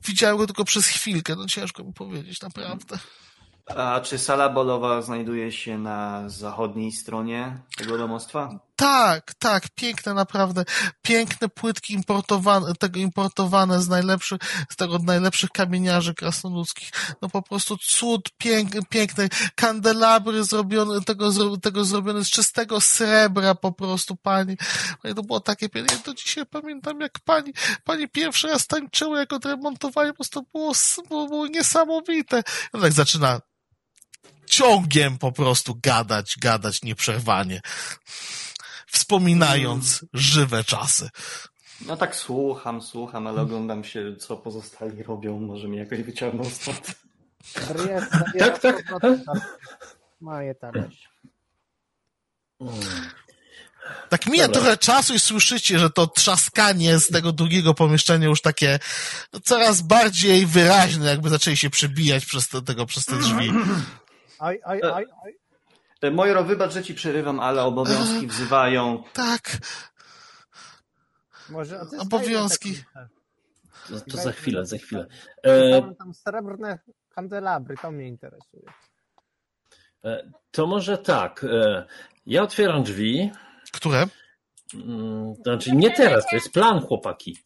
Widziałem 0.07 0.37
go 0.37 0.45
tylko 0.45 0.65
przez 0.65 0.87
chwilkę, 0.87 1.35
no 1.35 1.47
ciężko 1.47 1.83
mi 1.83 1.93
powiedzieć, 1.93 2.41
naprawdę. 2.41 2.99
A 3.75 4.01
czy 4.01 4.17
sala 4.17 4.49
bolowa 4.49 5.01
znajduje 5.01 5.51
się 5.51 5.77
na 5.77 6.29
zachodniej 6.29 6.91
stronie 6.91 7.57
tego 7.77 7.97
domostwa? 7.97 8.59
Tak, 8.75 9.33
tak, 9.33 9.63
piękne 9.75 10.13
naprawdę, 10.13 10.65
piękne 11.01 11.49
płytki 11.49 11.93
importowane, 11.93 12.73
tego 12.79 12.99
importowane 12.99 13.81
z 13.81 13.87
najlepszych, 13.89 14.39
z 14.69 14.75
tego 14.75 14.99
najlepszych 14.99 15.49
kamieniarzy 15.49 16.13
krasnoludzkich. 16.13 16.91
No 17.21 17.29
po 17.29 17.41
prostu 17.41 17.77
cud, 17.77 18.29
pięk, 18.37 18.71
piękne 18.89 19.27
kandelabry 19.55 20.43
zrobione, 20.43 21.01
tego, 21.01 21.29
tego 21.61 21.85
zrobione 21.85 22.25
z 22.25 22.29
czystego 22.29 22.81
srebra 22.81 23.55
po 23.55 23.71
prostu, 23.71 24.15
pani. 24.15 24.57
Pani, 25.03 25.15
To 25.15 25.23
było 25.23 25.39
takie 25.39 25.69
piękne. 25.69 25.97
Ja 25.97 26.03
do 26.03 26.13
dzisiaj 26.13 26.45
pamiętam, 26.45 27.01
jak 27.01 27.19
pani, 27.19 27.53
pani 27.83 28.07
pierwszy 28.09 28.47
raz 28.47 28.67
tańczyła, 28.67 29.19
jak 29.19 29.33
odremontowali, 29.33 30.09
po 30.09 30.15
prostu 30.15 30.45
było, 30.53 30.73
było, 31.09 31.27
było 31.27 31.47
niesamowite. 31.47 32.43
No 32.73 32.81
tak 32.81 32.91
zaczyna 32.91 33.39
ciągiem 34.45 35.17
po 35.17 35.31
prostu 35.31 35.79
gadać, 35.83 36.35
gadać 36.39 36.81
nieprzerwanie 36.81 37.61
wspominając 38.87 40.05
żywe 40.13 40.63
czasy. 40.63 41.09
No 41.85 41.97
tak 41.97 42.15
słucham, 42.15 42.81
słucham, 42.81 43.27
ale 43.27 43.41
oglądam 43.41 43.83
się, 43.83 44.15
co 44.15 44.37
pozostali 44.37 45.03
robią. 45.03 45.39
Może 45.39 45.67
mnie 45.67 45.79
jakoś 45.79 46.01
wyciągną 46.01 46.43
stąd. 46.49 46.95
Jest, 47.89 48.11
Tak, 48.39 48.59
tak. 48.59 48.83
Maje 50.21 50.55
talerz. 50.55 51.09
Mm. 52.61 52.73
Tak 54.09 54.25
mija 54.25 54.47
Dobra. 54.47 54.61
trochę 54.61 54.77
czasu 54.77 55.13
i 55.13 55.19
słyszycie, 55.19 55.79
że 55.79 55.89
to 55.89 56.07
trzaskanie 56.07 56.99
z 56.99 57.07
tego 57.07 57.31
drugiego 57.31 57.73
pomieszczenia 57.73 58.27
już 58.27 58.41
takie 58.41 58.79
coraz 59.43 59.81
bardziej 59.81 60.45
wyraźne, 60.45 61.09
jakby 61.09 61.29
zaczęli 61.29 61.57
się 61.57 61.69
przebijać 61.69 62.25
przez 62.25 62.47
te, 62.47 62.61
tego, 62.61 62.85
przez 62.85 63.05
te 63.05 63.17
drzwi. 63.17 63.51
Aj, 64.39 64.59
aj, 64.65 64.79
aj, 64.83 65.05
aj. 65.25 65.33
E, 66.01 66.11
Mojro, 66.11 66.43
wybacz, 66.43 66.73
że 66.73 66.83
ci 66.83 66.93
przerywam, 66.93 67.39
ale 67.39 67.63
obowiązki 67.63 68.27
wzywają. 68.27 69.03
Tak, 69.13 69.57
Może 71.49 71.81
Obowiązki. 71.99 72.75
te 72.93 73.07
To, 73.89 74.01
to 74.11 74.17
za 74.17 74.31
chwilę, 74.31 74.65
za 74.65 74.77
chwilę. 74.77 75.07
E, 75.43 75.81
Tam, 75.95 76.13
srebrne 76.13 76.79
kandelabry, 77.09 77.75
to 77.81 77.91
mnie 77.91 78.07
interesuje. 78.07 78.63
e, 80.05 80.31
to 80.51 80.67
może 80.67 80.97
tak. 80.97 81.43
E, 81.43 81.85
ja 82.25 82.43
otwieram 82.43 82.83
drzwi. 82.83 83.31
które? 83.71 84.07
Mm, 84.73 85.35
Znaczy 85.43 85.71
nie 85.75 85.91
teraz, 85.91 86.25
to 86.29 86.35
jest 86.35 86.51
plan, 86.53 86.79
chłopaki. 86.81 87.37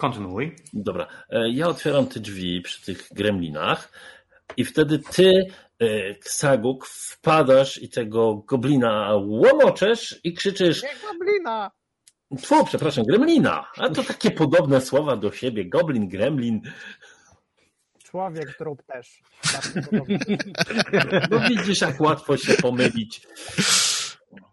Kontynuuj. 0.00 0.56
Dobra, 0.72 1.06
e, 1.30 1.50
ja 1.50 1.68
otwieram 1.68 2.06
te 2.06 2.20
drzwi 2.20 2.60
przy 2.60 2.84
tych 2.84 3.08
gremlinach 3.12 3.92
i 4.56 4.64
wtedy 4.64 4.98
ty, 4.98 5.32
e, 5.78 6.14
Ksaguk, 6.14 6.86
wpadasz 6.86 7.82
i 7.82 7.88
tego 7.88 8.34
goblina 8.34 9.14
łomoczesz 9.16 10.20
i 10.24 10.34
krzyczysz 10.34 10.82
nie 10.82 10.88
goblina! 11.08 11.70
Tfu, 12.42 12.64
przepraszam, 12.64 13.04
gremlina. 13.04 13.66
A 13.76 13.88
to 13.88 14.02
takie 14.02 14.30
podobne 14.30 14.80
słowa 14.80 15.16
do 15.16 15.32
siebie. 15.32 15.68
Goblin, 15.68 16.08
gremlin. 16.08 16.60
Człowiek 18.04 18.56
trup 18.56 18.82
też. 18.82 19.20
No 21.30 21.40
widzisz, 21.48 21.80
jak 21.80 22.00
łatwo 22.00 22.36
się 22.36 22.54
pomylić. 22.54 23.26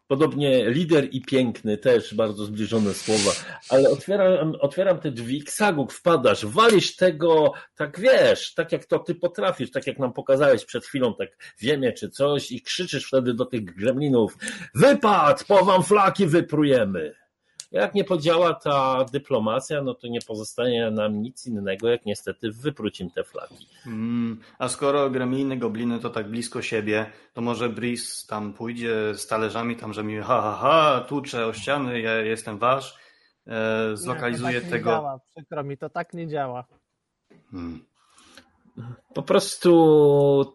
Podobnie 0.08 0.70
lider 0.70 1.08
i 1.12 1.22
piękny, 1.22 1.78
też 1.78 2.16
bardzo 2.16 2.45
zbliżone 2.45 2.94
słowa. 2.94 3.32
Ale 3.70 3.90
otwieram, 3.90 4.56
otwieram 4.60 4.99
te 4.99 5.12
drzwi, 5.12 5.44
Ksaguk, 5.44 5.94
wpadasz, 5.94 6.45
walisz 6.45 6.95
tego, 6.95 7.54
tak 7.76 7.99
wiesz, 7.99 8.54
tak 8.54 8.72
jak 8.72 8.86
to 8.86 8.99
ty 8.99 9.16
potrafisz, 9.16 9.72
tak 9.72 9.88
jak 9.88 9.99
nam 9.99 10.14
pokazałeś 10.14 10.66
przed 10.66 10.86
chwilą, 10.86 11.14
tak 11.16 11.30
wiemy 11.60 11.94
czy 11.94 12.10
coś 12.10 12.52
i 12.52 12.62
krzyczysz 12.62 13.08
wtedy 13.08 13.34
do 13.34 13.45
tych 13.45 13.66
gremlinów, 13.66 14.38
wypad, 14.76 15.44
po 15.44 15.66
wam 15.66 15.84
flaki 15.84 16.26
wyprujemy. 16.26 17.27
Jak 17.72 17.95
nie 17.95 18.03
podziała 18.03 18.53
ta 18.53 19.06
dyplomacja, 19.11 19.81
no 19.81 19.94
to 19.94 20.07
nie 20.07 20.19
pozostanie 20.27 20.91
nam 20.91 21.22
nic 21.22 21.48
innego, 21.48 21.89
jak 21.89 22.06
niestety 22.06 22.52
wypróć 22.52 23.02
im 23.02 23.11
te 23.11 23.23
flaki. 23.23 23.68
Mm, 23.85 24.39
a 24.60 24.68
skoro 24.68 25.10
gremliny, 25.10 25.57
gobliny 25.57 25.99
to 25.99 26.10
tak 26.10 26.30
blisko 26.30 26.61
siebie, 26.61 27.11
to 27.34 27.41
może 27.41 27.69
Breeze 27.69 28.27
tam 28.27 28.53
pójdzie 28.53 29.15
z 29.15 29.27
talerzami, 29.27 29.76
tam, 29.76 29.94
że 29.94 30.03
mi 30.03 30.18
ha, 30.18 30.41
ha, 30.41 30.57
ha, 30.61 31.06
tucze 31.07 31.45
o 31.45 31.53
ściany, 31.53 32.02
ja 32.02 32.15
jestem 32.15 32.57
wasz, 32.57 32.98
e, 33.48 33.98
zlokalizuje 33.98 34.53
nie, 34.53 34.61
to 34.61 34.61
tak 34.61 34.72
tego... 34.72 34.89
Nie 34.89 34.95
działa. 34.95 35.19
Przykro 35.35 35.64
mi, 35.64 35.77
to 35.77 35.89
tak 35.89 36.14
nie 36.14 36.27
działa. 36.27 36.65
Hmm. 37.52 37.85
Po 39.14 39.24
prostu 39.24 39.72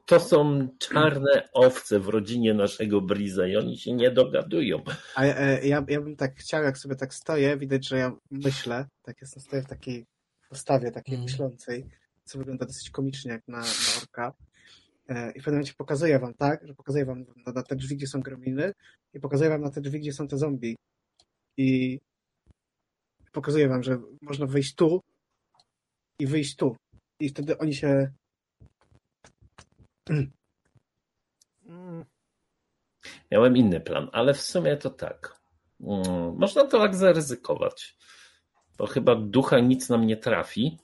to 0.06 0.20
są 0.20 0.68
czarne 0.78 1.48
owce 1.52 2.00
w 2.00 2.08
rodzinie 2.08 2.54
naszego 2.54 3.00
Briza 3.00 3.46
i 3.46 3.56
oni 3.56 3.78
się 3.78 3.92
nie 3.92 4.10
dogadują. 4.10 4.82
A 5.14 5.22
e, 5.24 5.66
ja, 5.66 5.84
ja 5.88 6.00
bym 6.00 6.16
tak 6.16 6.34
chciał, 6.36 6.62
jak 6.62 6.78
sobie 6.78 6.96
tak 6.96 7.14
stoję, 7.14 7.56
widać, 7.56 7.88
że 7.88 7.98
ja 7.98 8.12
myślę, 8.30 8.86
tak 9.02 9.20
jestem, 9.20 9.42
stoję 9.42 9.62
w 9.62 9.66
takiej 9.66 10.06
postawie 10.48 10.90
takiej 10.90 11.14
Mm. 11.14 11.24
myślącej, 11.24 11.86
co 12.24 12.38
wygląda 12.38 12.66
dosyć 12.66 12.90
komicznie 12.90 13.32
jak 13.32 13.48
na, 13.48 13.58
na 13.58 14.00
orka. 14.02 14.32
E, 15.08 15.30
I 15.30 15.40
w 15.40 15.44
pewnym 15.44 15.54
momencie 15.54 15.74
pokazuję 15.78 16.18
wam, 16.18 16.34
tak, 16.34 16.66
że 16.66 16.74
pokazuję 16.74 17.04
wam 17.04 17.24
na, 17.46 17.52
na 17.52 17.62
te 17.62 17.76
drzwi, 17.76 17.96
gdzie 17.96 18.06
są 18.06 18.20
gremliny 18.20 18.72
i 19.14 19.20
pokazuję 19.20 19.50
wam 19.50 19.60
na 19.60 19.70
te 19.70 19.80
drzwi, 19.80 20.00
gdzie 20.00 20.12
są 20.12 20.28
te 20.28 20.38
zombie. 20.38 20.76
I 21.56 22.00
pokazuję 23.32 23.68
wam, 23.68 23.82
że 23.82 24.00
można 24.22 24.46
wyjść 24.46 24.74
tu 24.74 25.00
i 26.18 26.26
wyjść 26.26 26.56
tu. 26.56 26.76
I 27.22 27.28
wtedy 27.28 27.58
oni 27.58 27.74
się 27.74 28.12
Mm, 31.66 32.04
Miałem 33.30 33.56
inny 33.56 33.80
plan, 33.80 34.08
ale 34.12 34.34
w 34.34 34.40
sumie 34.40 34.76
to 34.76 34.90
tak. 34.90 35.40
Mm, 35.80 36.36
Można 36.38 36.64
to 36.66 36.78
tak 36.78 36.94
zaryzykować. 36.96 37.96
Bo 38.78 38.86
chyba 38.86 39.14
ducha 39.14 39.60
nic 39.60 39.88
nam 39.88 40.06
nie 40.06 40.16
trafi. 40.16 40.78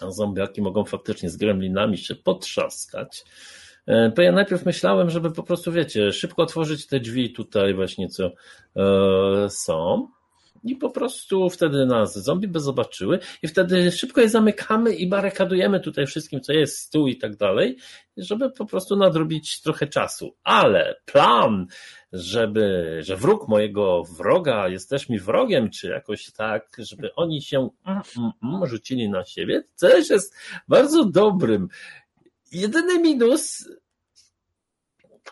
A 0.00 0.10
zombiaki 0.10 0.62
mogą 0.62 0.84
faktycznie 0.84 1.30
z 1.30 1.36
gremlinami 1.36 1.98
się 1.98 2.14
potrzaskać. 2.14 3.24
E, 3.86 4.10
To 4.10 4.22
ja 4.22 4.32
najpierw 4.32 4.66
myślałem, 4.66 5.10
żeby 5.10 5.30
po 5.30 5.42
prostu, 5.42 5.72
wiecie, 5.72 6.12
szybko 6.12 6.42
otworzyć 6.42 6.86
te 6.86 7.00
drzwi 7.00 7.32
tutaj 7.32 7.74
właśnie, 7.74 8.08
co 8.08 8.30
e, 8.76 9.50
są. 9.50 10.08
I 10.64 10.76
po 10.76 10.90
prostu 10.90 11.50
wtedy 11.50 11.86
nas 11.86 12.18
zombie 12.18 12.48
by 12.48 12.60
zobaczyły 12.60 13.18
i 13.42 13.48
wtedy 13.48 13.92
szybko 13.92 14.20
je 14.20 14.28
zamykamy 14.28 14.94
i 14.94 15.08
barykadujemy 15.08 15.80
tutaj 15.80 16.06
wszystkim, 16.06 16.40
co 16.40 16.52
jest 16.52 16.92
tyłu 16.92 17.08
i 17.08 17.16
tak 17.16 17.36
dalej, 17.36 17.76
żeby 18.16 18.50
po 18.50 18.66
prostu 18.66 18.96
nadrobić 18.96 19.60
trochę 19.60 19.86
czasu. 19.86 20.36
Ale 20.44 20.96
plan, 21.04 21.66
żeby, 22.12 22.98
że 23.00 23.16
wróg 23.16 23.48
mojego 23.48 24.02
wroga 24.18 24.68
jest 24.68 24.90
też 24.90 25.08
mi 25.08 25.18
wrogiem, 25.18 25.70
czy 25.70 25.88
jakoś 25.88 26.32
tak, 26.32 26.76
żeby 26.78 27.14
oni 27.14 27.42
się 27.42 27.68
mm, 27.86 28.02
mm, 28.18 28.30
mm, 28.42 28.66
rzucili 28.66 29.08
na 29.08 29.24
siebie, 29.24 29.62
też 29.80 30.10
jest 30.10 30.34
bardzo 30.68 31.04
dobrym. 31.04 31.68
Jedyny 32.52 32.98
minus, 32.98 33.68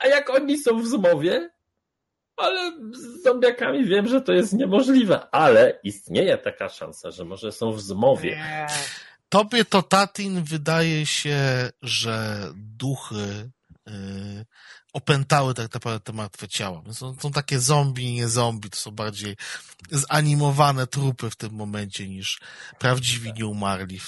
a 0.01 0.07
jak 0.07 0.31
oni 0.31 0.59
są 0.59 0.79
w 0.79 0.87
zmowie, 0.87 1.51
ale 2.43 2.73
z 2.93 3.23
zombiakami 3.23 3.85
wiem, 3.85 4.09
że 4.09 4.21
to 4.21 4.33
jest 4.33 4.53
niemożliwe, 4.53 5.31
ale 5.31 5.81
istnieje 5.83 6.39
taka 6.39 6.69
szansa, 6.69 7.11
że 7.11 7.25
może 7.25 7.53
są 7.53 7.73
w 7.73 7.81
zmowie. 7.81 8.45
Tobie 9.29 9.65
to, 9.65 9.83
Tatin, 9.83 10.45
wydaje 10.45 11.07
się, 11.07 11.71
że 11.83 12.39
duchy 12.55 13.51
yy, 13.87 13.93
opętały 14.93 15.55
tak 15.55 15.75
naprawdę 15.75 16.01
te 16.01 16.13
martwe 16.13 16.49
ciała. 16.49 16.83
Są, 16.93 17.15
są 17.21 17.31
takie 17.31 17.59
zombie, 17.59 18.13
nie 18.13 18.29
zombie, 18.29 18.71
to 18.71 18.77
są 18.77 18.91
bardziej 18.91 19.37
zanimowane 19.91 20.87
trupy 20.87 21.31
w 21.31 21.37
tym 21.37 21.53
momencie 21.53 22.09
niż 22.09 22.41
prawdziwi 22.79 23.33
nieumarli. 23.33 24.01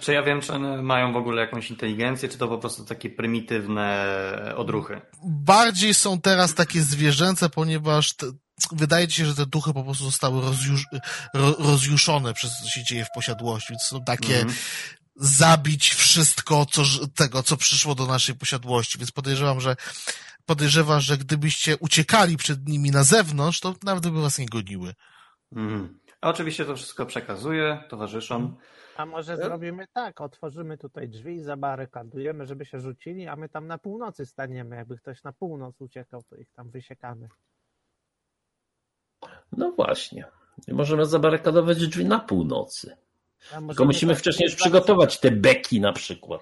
Czy 0.00 0.12
ja 0.12 0.22
wiem, 0.22 0.40
czy 0.40 0.52
one 0.52 0.82
mają 0.82 1.12
w 1.12 1.16
ogóle 1.16 1.42
jakąś 1.42 1.70
inteligencję, 1.70 2.28
czy 2.28 2.38
to 2.38 2.48
po 2.48 2.58
prostu 2.58 2.84
takie 2.84 3.10
prymitywne 3.10 4.54
odruchy? 4.56 5.00
Bardziej 5.24 5.94
są 5.94 6.20
teraz 6.20 6.54
takie 6.54 6.82
zwierzęce, 6.82 7.48
ponieważ 7.48 8.16
te, 8.16 8.26
wydaje 8.72 9.08
ci 9.08 9.16
się, 9.16 9.26
że 9.26 9.34
te 9.34 9.46
duchy 9.46 9.74
po 9.74 9.84
prostu 9.84 10.04
zostały 10.04 10.40
rozjusz, 10.40 10.84
ro, 11.34 11.54
rozjuszone 11.58 12.34
przez 12.34 12.50
co 12.62 12.68
się 12.68 12.84
dzieje 12.84 13.04
w 13.04 13.14
posiadłości, 13.14 13.66
więc 13.70 13.82
są 13.82 14.04
takie 14.04 14.36
mm 14.36 14.48
-hmm. 14.48 14.94
zabić 15.16 15.94
wszystko 15.94 16.66
co, 16.66 16.82
tego, 17.14 17.42
co 17.42 17.56
przyszło 17.56 17.94
do 17.94 18.06
naszej 18.06 18.34
posiadłości, 18.34 18.98
więc 18.98 19.10
podejrzewam, 19.10 19.60
że 19.60 19.76
podejrzewam, 20.46 21.00
że 21.00 21.18
gdybyście 21.18 21.76
uciekali 21.76 22.36
przed 22.36 22.68
nimi 22.68 22.90
na 22.90 23.04
zewnątrz, 23.04 23.60
to 23.60 23.74
nawet 23.82 24.08
by 24.08 24.20
was 24.20 24.38
nie 24.38 24.46
goniły. 24.46 24.94
Mm. 25.56 25.98
A 26.20 26.28
oczywiście 26.28 26.64
to 26.64 26.76
wszystko 26.76 27.06
przekazuję 27.06 27.84
towarzyszom. 27.88 28.56
A 28.98 29.06
może 29.06 29.36
zrobimy 29.36 29.86
tak, 29.92 30.20
otworzymy 30.20 30.78
tutaj 30.78 31.08
drzwi, 31.08 31.42
zabarykadujemy, 31.42 32.46
żeby 32.46 32.64
się 32.64 32.80
rzucili, 32.80 33.26
a 33.26 33.36
my 33.36 33.48
tam 33.48 33.66
na 33.66 33.78
północy 33.78 34.26
staniemy. 34.26 34.76
Jakby 34.76 34.96
ktoś 34.96 35.22
na 35.22 35.32
północ 35.32 35.80
uciekał, 35.80 36.22
to 36.22 36.36
ich 36.36 36.50
tam 36.52 36.70
wysiekamy. 36.70 37.28
No 39.52 39.72
właśnie. 39.72 40.24
Możemy 40.68 41.06
zabarykadować 41.06 41.86
drzwi 41.86 42.04
na 42.04 42.20
północy. 42.20 42.96
Tylko 43.66 43.84
musimy 43.84 44.12
tak 44.12 44.20
wcześniej 44.20 44.46
już 44.46 44.56
przygotować 44.56 45.20
te 45.20 45.30
beki 45.30 45.80
na 45.80 45.92
przykład. 45.92 46.40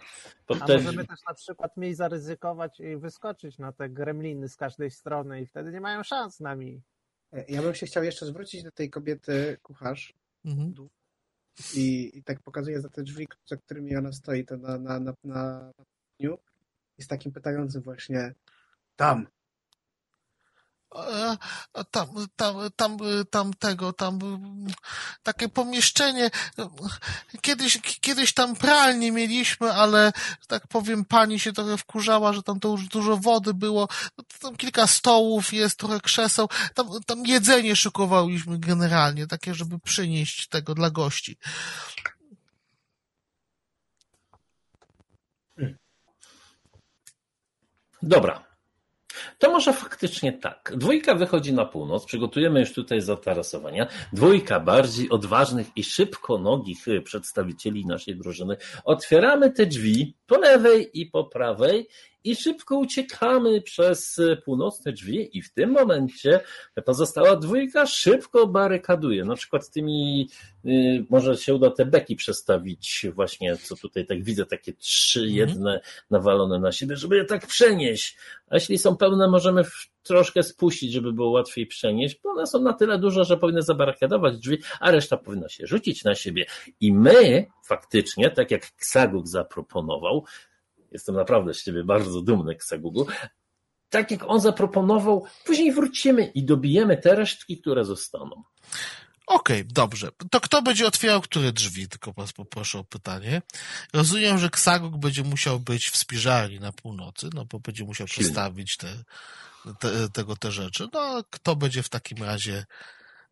A 0.48 0.66
te... 0.66 0.76
możemy 0.76 1.06
też 1.06 1.18
na 1.28 1.34
przykład 1.34 1.76
mniej 1.76 1.94
zaryzykować 1.94 2.80
i 2.80 2.96
wyskoczyć 2.96 3.58
na 3.58 3.72
te 3.72 3.88
gremliny 3.88 4.48
z 4.48 4.56
każdej 4.56 4.90
strony 4.90 5.40
i 5.40 5.46
wtedy 5.46 5.72
nie 5.72 5.80
mają 5.80 6.02
szans 6.02 6.36
z 6.36 6.40
nami. 6.40 6.82
Ja 7.48 7.62
bym 7.62 7.74
się 7.74 7.86
chciał 7.86 8.04
jeszcze 8.04 8.26
zwrócić 8.26 8.62
do 8.62 8.70
tej 8.70 8.90
kobiety 8.90 9.58
kucharz. 9.62 10.14
Mhm. 10.44 10.88
I, 11.74 12.18
I 12.18 12.22
tak 12.22 12.40
pokazuje 12.40 12.80
za 12.80 12.88
te 12.88 13.02
drzwi, 13.02 13.26
za 13.46 13.56
którymi 13.56 13.96
ona 13.96 14.12
stoi, 14.12 14.44
to 14.44 14.56
na, 14.56 14.78
na, 14.78 14.98
na, 15.00 15.12
na 15.24 15.72
dniu. 16.18 16.38
Jest 16.98 17.10
takim 17.10 17.32
pytającym 17.32 17.82
właśnie 17.82 18.34
tam, 18.96 19.26
tam, 21.90 22.08
tam, 22.36 22.56
tam, 22.76 22.98
tam 23.30 23.54
tego, 23.54 23.92
tam 23.92 24.18
takie 25.22 25.48
pomieszczenie. 25.48 26.30
Kiedyś, 27.40 27.78
kiedyś 28.00 28.34
tam 28.34 28.56
pralnie 28.56 29.12
mieliśmy, 29.12 29.72
ale 29.72 30.12
tak 30.46 30.66
powiem, 30.68 31.04
pani 31.04 31.40
się 31.40 31.52
trochę 31.52 31.76
wkurzała, 31.76 32.32
że 32.32 32.42
tam 32.42 32.60
to 32.60 32.68
już 32.68 32.88
dużo 32.88 33.16
wody 33.16 33.54
było. 33.54 33.88
Tam 34.40 34.56
kilka 34.56 34.86
stołów 34.86 35.52
jest, 35.52 35.78
trochę 35.78 36.00
krzeseł. 36.00 36.48
Tam, 36.74 36.88
tam 37.06 37.26
jedzenie 37.26 37.76
szykowaliśmy 37.76 38.58
generalnie, 38.58 39.26
takie, 39.26 39.54
żeby 39.54 39.78
przynieść 39.78 40.48
tego 40.48 40.74
dla 40.74 40.90
gości. 40.90 41.38
Dobra, 48.02 48.45
to 49.38 49.50
może 49.50 49.72
faktycznie 49.72 50.32
tak. 50.32 50.72
Dwójka 50.76 51.14
wychodzi 51.14 51.52
na 51.52 51.64
północ, 51.64 52.04
przygotujemy 52.04 52.60
już 52.60 52.72
tutaj 52.72 53.00
zatarasowania. 53.00 53.86
Dwójka 54.12 54.60
bardziej 54.60 55.10
odważnych 55.10 55.66
i 55.76 55.84
szybko 55.84 56.38
nogich 56.38 56.78
przedstawicieli 57.04 57.86
naszej 57.86 58.16
drużyny. 58.16 58.56
Otwieramy 58.84 59.50
te 59.50 59.66
drzwi 59.66 60.16
po 60.26 60.38
lewej 60.38 61.00
i 61.00 61.06
po 61.06 61.24
prawej 61.24 61.88
i 62.26 62.36
szybko 62.36 62.78
uciekamy 62.78 63.62
przez 63.62 64.20
północne 64.44 64.92
drzwi 64.92 65.38
i 65.38 65.42
w 65.42 65.52
tym 65.52 65.70
momencie 65.70 66.40
pozostała 66.84 67.36
dwójka 67.36 67.86
szybko 67.86 68.46
barykaduje. 68.46 69.24
Na 69.24 69.34
przykład 69.34 69.70
tymi, 69.70 70.28
y, 70.64 71.04
może 71.10 71.36
się 71.36 71.54
uda 71.54 71.70
te 71.70 71.84
beki 71.84 72.16
przestawić 72.16 73.06
właśnie, 73.14 73.56
co 73.56 73.76
tutaj 73.76 74.06
tak 74.06 74.24
widzę, 74.24 74.46
takie 74.46 74.72
trzy 74.72 75.20
mhm. 75.20 75.36
jedne 75.36 75.80
nawalone 76.10 76.58
na 76.58 76.72
siebie, 76.72 76.96
żeby 76.96 77.16
je 77.16 77.24
tak 77.24 77.46
przenieść. 77.46 78.16
A 78.50 78.54
jeśli 78.54 78.78
są 78.78 78.96
pełne, 78.96 79.28
możemy 79.28 79.64
troszkę 80.02 80.42
spuścić, 80.42 80.92
żeby 80.92 81.12
było 81.12 81.30
łatwiej 81.30 81.66
przenieść, 81.66 82.20
bo 82.22 82.30
one 82.30 82.46
są 82.46 82.62
na 82.62 82.72
tyle 82.72 82.98
duże, 82.98 83.24
że 83.24 83.36
powinny 83.36 83.62
zabarykadować 83.62 84.38
drzwi, 84.38 84.58
a 84.80 84.90
reszta 84.90 85.16
powinna 85.16 85.48
się 85.48 85.66
rzucić 85.66 86.04
na 86.04 86.14
siebie. 86.14 86.46
I 86.80 86.92
my 86.92 87.46
faktycznie, 87.64 88.30
tak 88.30 88.50
jak 88.50 88.62
Ksaguk 88.76 89.28
zaproponował, 89.28 90.24
Jestem 90.90 91.14
naprawdę 91.14 91.54
z 91.54 91.64
ciebie 91.64 91.84
bardzo 91.84 92.22
dumny, 92.22 92.56
Ksagugu. 92.56 93.06
Tak 93.88 94.10
jak 94.10 94.24
on 94.26 94.40
zaproponował, 94.40 95.24
później 95.44 95.72
wrócimy 95.72 96.26
i 96.26 96.44
dobijemy 96.44 96.96
te 96.96 97.14
resztki, 97.14 97.60
które 97.60 97.84
zostaną. 97.84 98.42
Okej, 99.26 99.60
okay, 99.60 99.72
dobrze. 99.72 100.08
To 100.30 100.40
kto 100.40 100.62
będzie 100.62 100.86
otwierał 100.86 101.20
które 101.20 101.52
drzwi? 101.52 101.88
Tylko 101.88 102.12
was 102.12 102.32
poproszę 102.32 102.78
o 102.78 102.84
pytanie. 102.84 103.42
Rozumiem, 103.92 104.38
że 104.38 104.50
Ksaguk 104.50 104.96
będzie 104.96 105.22
musiał 105.22 105.60
być 105.60 105.90
w 105.90 105.96
spiżarni 105.96 106.60
na 106.60 106.72
północy, 106.72 107.28
no 107.34 107.44
bo 107.44 107.60
będzie 107.60 107.84
musiał 107.84 108.08
Silnie. 108.08 108.24
przestawić 108.24 108.76
te, 108.76 109.04
te, 109.80 110.08
tego 110.08 110.36
te 110.36 110.52
rzeczy. 110.52 110.88
No, 110.92 111.22
kto 111.30 111.56
będzie 111.56 111.82
w 111.82 111.88
takim 111.88 112.22
razie 112.22 112.64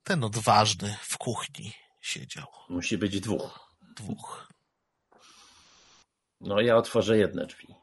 ten 0.05 0.25
odważny 0.25 0.97
w 1.01 1.19
kuchni 1.19 1.73
siedział? 2.01 2.47
Musi 2.69 2.99
być 2.99 3.21
dwóch. 3.21 3.61
Dwóch. 3.97 4.54
No 6.41 6.61
ja 6.61 6.77
otworzę 6.77 7.19
jedne 7.19 7.47
drzwi. 7.47 7.75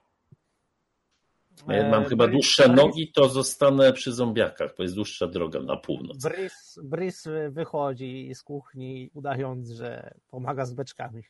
mam 1.68 2.06
chyba 2.06 2.28
dłuższe 2.28 2.68
nogi, 2.68 3.12
to 3.12 3.30
zostanę 3.30 3.94
przy 3.94 4.14
zombiakach, 4.14 4.72
bo 4.78 4.84
jest 4.84 4.96
dłuższa 4.96 5.28
droga 5.28 5.60
na 5.60 5.78
północ. 5.78 6.18
Brys, 6.18 6.80
Brys 6.84 7.28
wychodzi 7.50 8.32
z 8.36 8.44
kuchni, 8.44 9.10
udając, 9.14 9.70
że 9.70 10.14
pomaga 10.30 10.66
z 10.66 10.74
beczkami. 10.74 11.24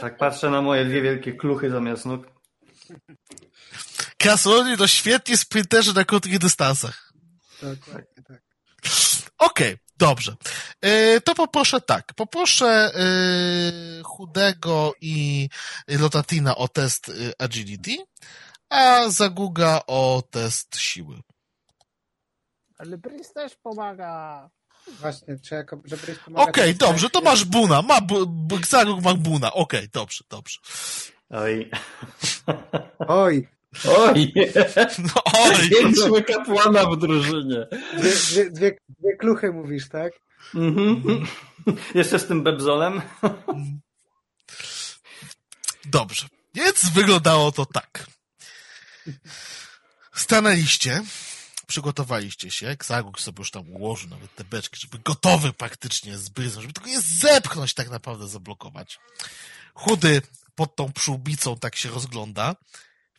Tak 0.00 0.16
patrzę 0.16 0.50
na 0.50 0.62
moje 0.62 0.84
dwie 0.84 1.02
wielkie 1.02 1.32
kluchy 1.32 1.70
zamiast 1.70 2.06
nóg. 2.06 2.26
Krasnoludy 4.18 4.76
to 4.76 4.86
świetnie 4.86 5.36
sprinterzy 5.36 5.94
na 5.94 6.04
krótkich 6.04 6.38
dystansach. 6.38 7.12
Tak, 7.60 7.78
tak, 7.94 8.26
tak. 8.26 8.42
Okej, 9.38 9.74
okay, 9.74 9.78
dobrze. 10.02 10.36
E, 10.80 11.20
to 11.20 11.34
poproszę 11.34 11.80
tak. 11.80 12.14
Poproszę 12.14 12.66
e, 12.66 14.02
Chudego 14.02 14.94
i 15.00 15.48
Lotatina 15.88 16.56
o 16.56 16.68
test 16.68 17.08
e, 17.08 17.12
agility, 17.38 17.96
a 18.70 19.08
Zaguga 19.08 19.80
o 19.86 20.22
test 20.30 20.76
siły. 20.76 21.16
Ale 22.78 22.98
Brys 22.98 23.32
też 23.32 23.56
pomaga. 23.56 24.50
Właśnie, 25.00 25.38
czy 25.38 25.54
jako, 25.54 25.80
że 25.84 25.96
Brys 25.96 26.18
pomaga... 26.18 26.50
Okej, 26.50 26.70
okay, 26.70 26.74
dobrze, 26.74 27.10
to 27.10 27.20
masz 27.20 27.44
Buna. 27.44 27.82
Ma, 27.82 27.98
Zagug 28.68 29.02
ma 29.02 29.14
Buna. 29.14 29.52
Okej, 29.52 29.80
okay, 29.80 29.90
dobrze, 29.92 30.24
dobrze. 30.30 30.58
Oj. 31.30 31.70
Oj. 33.08 33.48
Oj! 33.88 34.32
No, 34.98 35.22
oj! 35.24 35.68
Większego 35.80 36.22
kapłana 36.22 36.86
w 36.86 36.96
drużynie. 36.96 37.66
Dwie, 37.98 38.10
dwie, 38.10 38.50
dwie, 38.50 38.76
dwie 38.98 39.16
kluchy 39.16 39.52
mówisz, 39.52 39.88
tak? 39.88 40.12
Mhm. 40.54 41.26
Jeszcze 41.94 42.18
z 42.18 42.26
tym 42.26 42.42
bebzolem. 42.42 43.02
Dobrze. 45.84 46.26
Więc 46.54 46.88
wyglądało 46.88 47.52
to 47.52 47.66
tak. 47.66 48.06
Stanęliście, 50.14 51.02
przygotowaliście 51.66 52.50
się, 52.50 52.68
Xaguk 52.68 53.20
sobie 53.20 53.40
już 53.40 53.50
tam 53.50 53.70
ułożył 53.70 54.10
nawet 54.10 54.34
te 54.34 54.44
beczki, 54.44 54.80
żeby 54.80 54.98
gotowy 55.04 55.52
praktycznie 55.52 56.18
z 56.18 56.28
bryzą, 56.28 56.60
żeby 56.60 56.72
tylko 56.72 56.90
je 56.90 57.00
zepchnąć, 57.00 57.74
tak 57.74 57.90
naprawdę 57.90 58.28
zablokować. 58.28 58.98
Chudy 59.74 60.22
pod 60.54 60.76
tą 60.76 60.92
przyłbicą 60.92 61.58
tak 61.58 61.76
się 61.76 61.88
rozgląda 61.88 62.56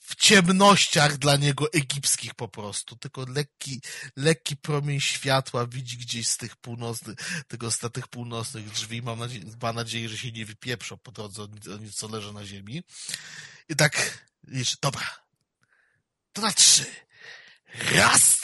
w 0.04 0.16
ciemnościach 0.16 1.18
dla 1.18 1.36
niego 1.36 1.74
egipskich 1.74 2.36
po 2.36 2.48
prostu. 2.48 2.96
Tylko 2.96 3.26
lekki, 3.28 3.82
lekki 4.16 4.58
promień 4.58 5.02
światła 5.02 5.68
widzi 5.68 5.98
gdzieś 5.98 6.28
z 6.28 6.38
tych 6.38 6.56
północnych, 6.56 7.18
tego, 7.48 7.72
z 7.72 7.80
tych 7.94 8.08
północnych 8.08 8.72
drzwi. 8.72 9.02
Mam 9.02 9.20
nadzieję, 9.20 9.46
ma 9.62 9.74
nadzieję, 9.74 10.10
że 10.10 10.18
się 10.18 10.32
nie 10.32 10.46
wypieprzą 10.46 10.98
po 10.98 11.12
drodze 11.12 11.44
o 11.44 11.78
nic, 11.78 11.96
co 11.96 12.08
leży 12.08 12.34
na 12.34 12.46
ziemi. 12.46 12.84
I 13.70 13.76
tak 13.76 14.28
liczy, 14.48 14.76
dobra. 14.82 15.10
To 16.34 16.42
na 16.42 16.52
trzy. 16.52 16.86
Raz, 17.92 18.42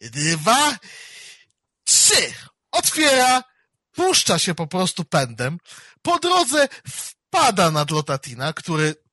dwa, 0.00 0.78
trzy. 1.84 2.34
Otwiera, 2.70 3.42
puszcza 3.92 4.38
się 4.38 4.54
po 4.54 4.66
prostu 4.66 5.04
pędem. 5.04 5.58
Po 6.02 6.18
drodze 6.18 6.68
wpada 6.88 7.70
na 7.70 7.86
Lotatina, 7.90 8.52
który 8.52 9.07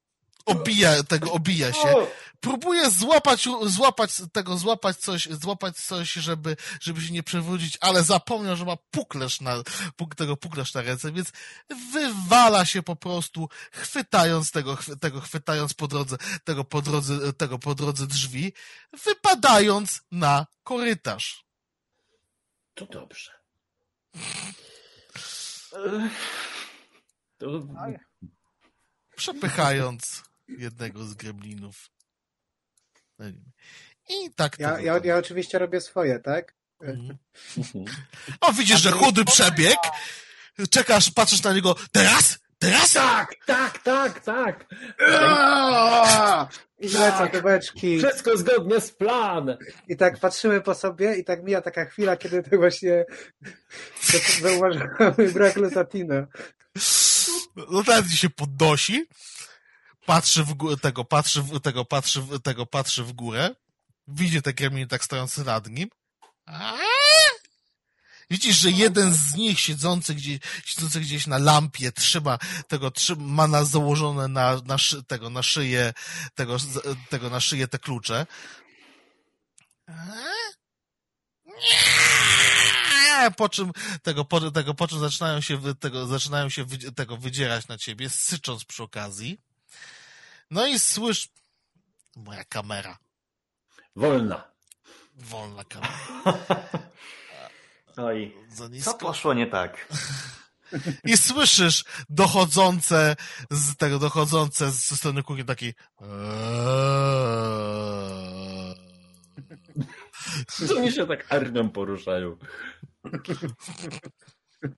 obija, 0.45 1.03
tego 1.03 1.31
obija 1.31 1.73
się. 1.73 2.07
Próbuje 2.39 2.91
złapać, 2.91 3.47
złapać 3.65 4.21
tego, 4.31 4.57
złapać 4.57 4.97
coś, 4.97 5.27
złapać 5.31 5.77
coś, 5.77 6.13
żeby, 6.13 6.57
żeby 6.81 7.01
się 7.01 7.13
nie 7.13 7.23
przewrócić, 7.23 7.77
ale 7.81 8.03
zapomniał, 8.03 8.55
że 8.55 8.65
ma 8.65 8.77
puklerz 8.91 9.41
na, 9.41 9.63
puk, 9.95 10.15
tego 10.15 10.37
puklerz 10.37 10.73
na 10.73 10.81
ręce, 10.81 11.11
więc 11.11 11.31
wywala 11.93 12.65
się 12.65 12.83
po 12.83 12.95
prostu, 12.95 13.49
chwytając 13.71 14.51
tego, 14.51 14.77
tego, 14.99 15.21
chwytając 15.21 15.73
po 15.73 15.87
drodze, 15.87 16.17
tego 16.43 16.63
po 16.63 16.81
drodze, 16.81 17.33
tego 17.33 17.59
po 17.59 17.75
drodze 17.75 18.07
drzwi, 18.07 18.53
wypadając 19.05 20.01
na 20.11 20.45
korytarz. 20.63 21.45
To 22.73 22.85
dobrze. 22.85 23.31
To... 27.37 27.47
Przepychając 29.15 30.23
jednego 30.47 31.03
z 31.03 31.13
gremlinów. 31.13 31.89
I 34.09 34.33
tak 34.35 34.57
to 34.57 34.63
ja, 34.63 34.79
ja, 34.79 34.99
ja 35.03 35.17
oczywiście 35.17 35.59
robię 35.59 35.81
swoje, 35.81 36.19
tak? 36.19 36.55
Mhm. 36.81 37.17
O, 38.41 38.53
widzisz, 38.53 38.81
że 38.81 38.91
chudy 38.91 39.25
przebieg. 39.25 39.77
Czekasz, 40.69 41.11
patrzysz 41.11 41.43
na 41.43 41.53
niego. 41.53 41.75
Teraz? 41.91 42.39
Teraz? 42.59 42.93
Tak, 42.93 43.35
tak, 43.45 43.83
tak, 43.83 44.19
tak. 44.19 44.65
I 46.79 46.89
lecą 46.89 47.27
te 47.27 47.41
beczki. 47.41 47.99
Wszystko 47.99 48.37
zgodnie 48.37 48.81
z 48.81 48.91
planem. 48.91 49.57
I 49.87 49.97
tak 49.97 50.19
patrzymy 50.19 50.61
po 50.61 50.75
sobie 50.75 51.15
i 51.15 51.23
tak 51.23 51.43
mija 51.43 51.61
taka 51.61 51.85
chwila, 51.85 52.17
kiedy 52.17 52.43
to 52.43 52.57
właśnie 52.57 53.05
zauważamy 54.41 55.31
brak 55.33 55.55
Lotatina. 55.55 56.27
Lotatin 57.55 58.11
się 58.11 58.29
podnosi, 58.29 59.05
patrzy 60.05 60.43
w 60.43 60.53
górę, 60.53 60.77
tego, 60.77 61.05
patrzy 61.05 61.41
w, 61.41 61.59
tego, 61.59 61.85
patrzy 61.85 62.21
w, 62.21 62.39
tego, 62.39 62.65
patrzy 62.65 63.03
w 63.03 63.13
górę, 63.13 63.55
widzi 64.07 64.41
te 64.41 64.53
gremliny 64.53 64.87
tak 64.87 65.03
stojący 65.03 65.43
nad 65.43 65.67
nim. 65.69 65.89
Widzisz, 68.29 68.57
że 68.57 68.71
jeden 68.71 69.13
z 69.13 69.35
nich 69.35 69.59
siedzący 69.59 70.15
gdzieś, 70.15 70.39
siedzący 70.65 70.99
gdzieś 70.99 71.27
na 71.27 71.37
lampie 71.37 71.91
trzyma 71.91 72.37
tego, 72.67 72.91
trzyma, 72.91 73.23
ma 73.23 73.47
na 73.47 73.63
założone 73.63 74.27
na, 74.27 74.61
na 74.65 74.77
szy, 74.77 75.03
tego, 75.03 75.29
na 75.29 75.43
szyję, 75.43 75.93
tego, 76.35 76.57
tego, 77.09 77.29
na 77.29 77.39
szyję 77.39 77.67
te 77.67 77.79
klucze. 77.79 78.25
Po 83.37 83.49
czym, 83.49 83.71
tego, 84.03 84.25
po, 84.25 84.51
tego, 84.51 84.73
po 84.73 84.87
czym 84.87 84.99
zaczynają 84.99 85.41
się, 85.41 85.75
tego, 85.79 86.07
zaczynają 86.07 86.49
się 86.49 86.65
tego 86.95 87.17
wydzierać 87.17 87.67
na 87.67 87.77
ciebie, 87.77 88.09
sycząc 88.09 88.65
przy 88.65 88.83
okazji. 88.83 89.37
No 90.51 90.67
i 90.67 90.79
słysz... 90.79 91.29
Moja 92.15 92.43
kamera. 92.43 92.97
Wolna. 93.95 94.51
Wolna 95.15 95.63
kamera. 95.63 95.97
Oj, 97.97 98.35
co 98.83 98.93
poszło 98.93 99.33
nie 99.33 99.47
tak? 99.47 99.87
I 101.11 101.17
słyszysz 101.17 101.83
dochodzące 102.09 103.15
z 103.51 103.75
tego, 103.75 103.99
dochodzące 103.99 104.71
ze 104.71 104.95
strony 104.95 105.23
kuchni 105.23 105.45
taki 105.45 105.73
Co 110.67 110.75
oni 110.77 110.91
się 110.91 111.07
tak 111.07 111.33
armią 111.33 111.69
poruszają? 111.69 112.37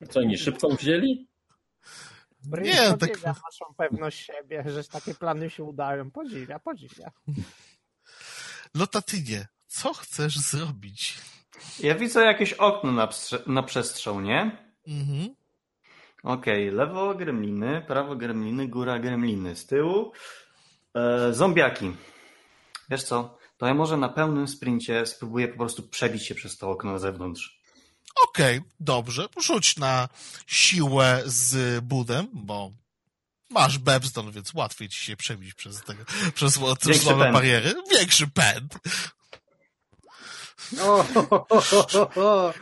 Co 0.10 0.20
oni 0.20 0.38
szybko 0.38 0.70
wzięli? 0.70 1.28
Nie, 2.46 2.98
tak... 2.98 3.24
naszą 3.24 3.66
pewność 3.78 4.26
siebie, 4.26 4.64
że 4.68 4.84
takie 4.84 5.14
plany 5.14 5.50
się 5.50 5.64
udają. 5.64 6.12
Podziwia, 6.12 6.60
podziwia. 6.60 7.12
Lotatynie, 8.76 9.48
co 9.68 9.94
chcesz 9.94 10.40
zrobić? 10.40 11.18
Ja 11.80 11.96
widzę 11.96 12.26
jakieś 12.26 12.54
okno 12.54 12.92
na, 12.92 13.10
na 13.48 13.64
przestrzał, 13.64 14.22
nie? 14.22 14.68
Mhm. 14.88 15.36
Okej, 16.24 16.68
okay. 16.68 16.78
lewo 16.78 17.16
gremliny, 17.16 17.86
prawo 17.88 18.16
gremliny, 18.16 18.68
góra 18.68 19.00
gremliny. 19.00 19.56
Z 19.56 19.66
tyłu 19.66 20.12
e, 20.96 21.34
zombiaki. 21.34 21.96
Wiesz 22.90 23.04
co, 23.04 23.38
to 23.58 23.68
ja 23.68 23.74
może 23.74 23.98
na 23.98 24.10
pełnym 24.10 24.48
sprincie 24.48 25.06
spróbuję 25.06 25.48
po 25.48 25.58
prostu 25.58 25.84
przebić 25.84 26.26
się 26.26 26.36
przez 26.36 26.58
to 26.58 26.70
okno 26.70 26.92
na 26.92 27.00
zewnątrz. 27.00 27.57
Okej, 28.24 28.58
okay, 28.58 28.70
dobrze. 28.80 29.28
Rzuć 29.42 29.78
na 29.78 30.10
siłę 30.48 31.24
z 31.26 31.84
budem, 31.84 32.28
bo 32.34 32.72
masz 33.50 33.78
Bebston, 33.78 34.32
więc 34.32 34.54
łatwiej 34.54 34.90
ci 34.90 35.04
się 35.04 35.18
przebić 35.18 35.54
przez, 35.54 35.82
tego, 35.84 36.04
przez 36.36 36.60
słabe 37.02 37.32
bariery. 37.32 37.74
Większy 37.92 38.28
pęd. 38.28 38.78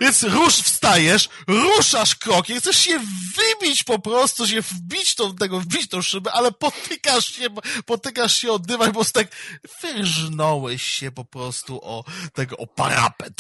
Więc 0.01 0.23
rusz, 0.23 0.55
wstajesz, 0.55 1.29
ruszasz 1.47 2.15
krokiem, 2.15 2.59
chcesz 2.59 2.77
się 2.77 2.99
wybić 3.35 3.83
po 3.83 3.99
prostu, 3.99 4.47
się 4.47 4.61
wbić 4.61 5.15
tą, 5.15 5.35
tego, 5.35 5.59
wbić 5.59 5.89
tą 5.89 6.01
szybę, 6.01 6.31
ale 6.31 6.51
potykasz 6.51 7.25
się, 7.25 7.47
potykasz 7.85 8.35
się 8.35 8.51
o 8.51 8.59
prostu 8.93 9.13
tak 9.13 9.27
wyrżnąłeś 9.81 10.83
się 10.83 11.11
po 11.11 11.25
prostu 11.25 11.79
o 11.83 12.03
tego, 12.33 12.57
o 12.57 12.67
parapet. 12.67 13.33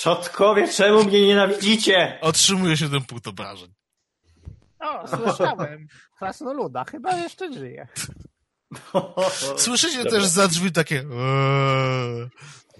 Czotkowie, 0.00 0.68
czemu 0.68 1.04
mnie 1.04 1.26
nienawidzicie? 1.26 2.18
Otrzymujesz 2.20 2.80
jeden 2.80 3.04
punkt 3.04 3.26
obrażeń. 3.26 3.74
O, 4.80 5.08
słyszałem. 5.08 5.86
Krasnoluda, 6.18 6.84
chyba 6.84 7.16
jeszcze 7.16 7.52
żyje. 7.52 7.88
Słyszycie 9.56 10.04
też 10.04 10.24
za 10.24 10.48
drzwi 10.48 10.72
takie 10.72 10.96
eee. 10.96 12.28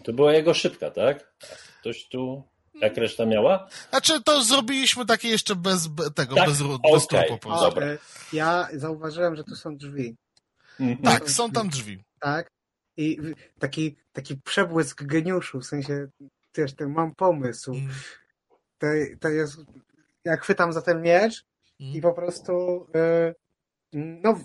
To 0.04 0.12
była 0.12 0.32
jego 0.32 0.54
szybka, 0.54 0.90
tak? 0.90 1.34
Ktoś 1.80 2.08
tu, 2.08 2.42
jak 2.74 2.96
reszta 2.96 3.26
miała? 3.26 3.68
Znaczy, 3.90 4.22
to 4.22 4.42
zrobiliśmy 4.42 5.06
takie 5.06 5.28
jeszcze 5.28 5.56
bez 5.56 5.88
tego, 6.14 6.34
tak? 6.34 6.48
bez, 6.48 6.62
okay. 6.62 6.92
bez 6.92 7.06
po 7.28 7.38
prostu. 7.38 7.64
Dobra. 7.64 7.86
Ja 8.32 8.68
zauważyłem, 8.72 9.36
że 9.36 9.44
tu 9.44 9.56
są 9.56 9.76
drzwi. 9.76 10.16
Mhm. 10.80 10.98
Tak, 10.98 11.30
są 11.30 11.50
tam 11.50 11.68
drzwi. 11.68 12.04
Tak. 12.20 12.50
I 12.96 13.18
taki, 13.58 13.96
taki 14.12 14.36
przebłysk 14.36 15.02
geniuszu, 15.04 15.60
w 15.60 15.66
sensie, 15.66 16.08
też 16.52 16.74
ten 16.74 16.90
mam 16.90 17.14
pomysł. 17.14 17.72
Mm. 17.72 17.88
To, 18.78 18.86
to 19.20 19.28
jest, 19.28 19.56
jak 20.24 20.42
chwytam 20.42 20.72
za 20.72 20.82
ten 20.82 21.02
miecz 21.02 21.44
mm. 21.80 21.92
i 21.92 22.00
po 22.00 22.12
prostu 22.12 22.86
yy, 22.94 23.34
no 24.22 24.38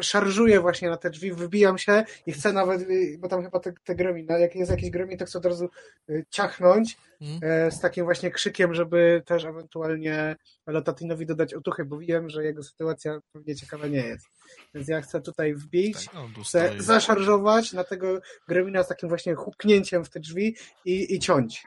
szarżuję 0.00 0.60
właśnie 0.60 0.90
na 0.90 0.96
te 0.96 1.10
drzwi, 1.10 1.32
wybijam 1.32 1.78
się 1.78 2.04
i 2.26 2.32
chcę 2.32 2.52
nawet, 2.52 2.80
y, 2.80 3.18
bo 3.18 3.28
tam 3.28 3.42
chyba 3.42 3.60
te, 3.60 3.72
te 3.84 3.94
no 4.28 4.38
jak 4.38 4.54
jest 4.54 4.70
jakiś 4.70 4.90
gremlin, 4.90 5.18
to 5.18 5.24
chcę 5.24 5.38
od 5.38 5.46
razu 5.46 5.68
y, 6.10 6.26
ciachnąć 6.30 6.96
mm. 7.20 7.70
z 7.70 7.80
takim 7.80 8.04
właśnie 8.04 8.30
krzykiem, 8.30 8.74
żeby 8.74 9.22
też 9.26 9.44
ewentualnie 9.44 10.36
Lotatinowi 10.66 11.26
dodać 11.26 11.54
otuchy, 11.54 11.84
bo 11.84 11.98
wiem, 11.98 12.30
że 12.30 12.44
jego 12.44 12.62
sytuacja 12.62 13.20
pewnie 13.32 13.56
ciekawa 13.56 13.86
nie 13.86 14.06
jest. 14.06 14.26
Więc 14.74 14.88
ja 14.88 15.00
chcę 15.00 15.20
tutaj 15.20 15.54
wbić, 15.54 16.04
tak, 16.04 16.14
no, 16.14 16.44
chcę 16.44 16.72
zaszarżować 16.78 17.72
na 17.72 17.84
tego 17.84 18.20
gremlina 18.48 18.82
z 18.82 18.88
takim 18.88 19.08
właśnie 19.08 19.34
huknięciem 19.34 20.04
w 20.04 20.10
te 20.10 20.20
drzwi 20.20 20.56
i, 20.84 21.14
i 21.14 21.18
ciąć. 21.18 21.64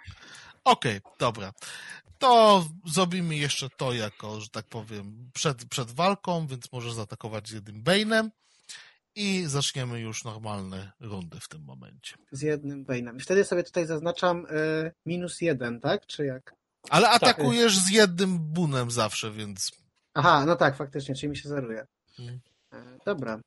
Okej, 0.64 0.98
okay, 1.04 1.14
dobra 1.20 1.52
to 2.24 2.66
zrobimy 2.86 3.36
jeszcze 3.36 3.70
to 3.78 3.94
jako, 3.94 4.42
że 4.42 4.50
tak 4.50 4.66
powiem, 4.66 5.30
przed, 5.34 5.66
przed 5.66 5.92
walką, 5.92 6.48
więc 6.48 6.72
możesz 6.72 6.94
zaatakować 6.94 7.48
z 7.48 7.52
jednym 7.52 7.84
Bane'em 7.84 8.30
i 9.16 9.44
zaczniemy 9.46 10.00
już 10.00 10.24
normalne 10.24 10.92
rundy 11.00 11.40
w 11.40 11.48
tym 11.48 11.64
momencie. 11.64 12.16
Z 12.32 12.42
jednym 12.42 12.86
Bane'em. 12.86 13.20
Wtedy 13.20 13.44
sobie 13.44 13.64
tutaj 13.64 13.86
zaznaczam 13.86 14.46
y, 14.46 14.92
minus 15.06 15.42
jeden, 15.42 15.80
tak? 15.80 16.06
Czy 16.06 16.26
jak? 16.26 16.56
Ale 16.90 17.06
tak. 17.06 17.16
atakujesz 17.16 17.76
tak. 17.76 17.84
z 17.84 17.92
jednym 17.92 18.40
bunem 18.40 18.92
zawsze, 18.92 19.32
więc... 19.32 19.72
Aha, 20.14 20.46
no 20.46 20.56
tak, 20.56 20.76
faktycznie, 20.76 21.16
czyli 21.16 21.30
mi 21.30 21.38
się 21.38 21.50
zeruje. 21.50 21.86
Hmm. 22.18 22.40
dobra. 23.06 23.40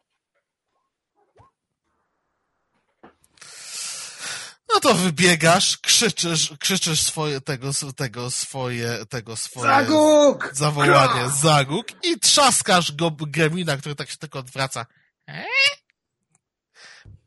No 4.76 4.80
to 4.80 4.94
wybiegasz, 4.94 5.78
krzyczysz, 5.78 6.54
krzyczysz 6.58 7.02
swoje, 7.02 7.40
tego, 7.40 7.70
tego, 7.96 8.30
swoje, 8.30 9.06
tego 9.06 9.36
swoje... 9.36 9.66
Zaguk! 9.66 10.50
Zawołanie, 10.52 11.30
zaguk 11.30 12.04
i 12.04 12.20
trzaskasz 12.20 12.92
go 12.92 13.10
gremlina, 13.10 13.76
który 13.76 13.94
tak 13.94 14.10
się 14.10 14.16
tylko 14.16 14.38
odwraca. 14.38 14.86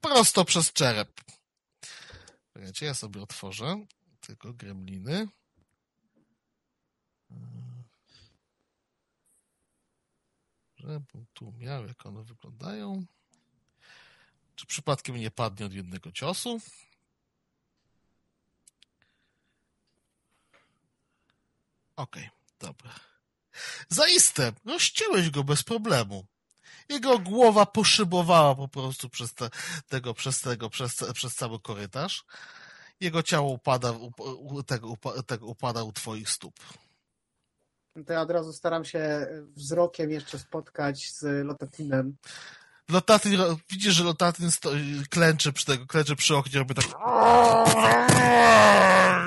prosto 0.02 0.46
przez 0.46 0.74
czerep. 0.74 1.22
Czekajcie, 2.54 2.86
ja 2.86 2.94
sobie 2.94 3.22
otworzę 3.22 3.86
tylko 4.22 4.54
gremliny. 4.54 5.28
Żebym 10.78 11.06
tu 11.34 11.52
miał, 11.52 11.88
jak 11.88 12.06
one 12.06 12.24
wyglądają. 12.24 13.06
Czy 14.56 14.66
przypadkiem 14.66 15.16
nie 15.16 15.32
padnie 15.32 15.66
od 15.66 15.74
jednego 15.74 16.12
ciosu? 16.12 16.62
Okej, 22.00 22.24
okay, 22.24 22.30
dobra. 22.60 22.92
Zaiste, 23.90 24.52
rozcięłeś 24.66 25.30
go 25.30 25.44
bez 25.44 25.64
problemu. 25.64 26.26
Jego 26.90 27.20
głowa 27.20 27.66
poszybowała 27.66 28.56
po 28.56 28.68
prostu 28.68 29.10
przez 29.10 29.34
te, 29.34 29.50
tego, 29.88 30.14
przez 30.14 30.42
tego, 30.42 30.70
przez, 30.70 30.96
przez 31.14 31.36
cały 31.36 31.60
korytarz. 31.60 32.26
Jego 33.00 33.24
ciało 33.24 33.52
upada, 33.52 33.92
u, 34.18 34.64
tego, 34.64 34.94
tego 35.28 35.46
upada 35.46 35.84
u 35.84 35.92
twoich 35.92 36.30
stóp. 36.30 36.54
To 38.08 38.14
ja 38.14 38.22
od 38.22 38.32
razu 38.32 38.54
staram 38.54 38.86
się 38.86 39.28
wzrokiem 39.56 40.12
jeszcze 40.12 40.40
spotkać 40.40 41.12
z 41.12 41.46
Lotatinem. 41.46 42.16
Lotatin, 42.90 43.38
widzisz, 43.70 43.94
że 43.94 44.04
Lotatin 44.04 44.52
sto, 44.52 44.72
klęczy 45.10 45.54
przy 45.54 45.66
tego, 45.66 45.86
klęczy 45.86 46.16
przy 46.16 46.36
oknie, 46.36 46.60
robi 46.60 46.76
tak... 46.76 46.86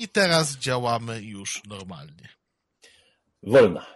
I 0.00 0.08
teraz 0.08 0.56
działamy 0.56 1.22
już 1.22 1.64
normalnie. 1.64 2.28
Wolna. 3.42 3.86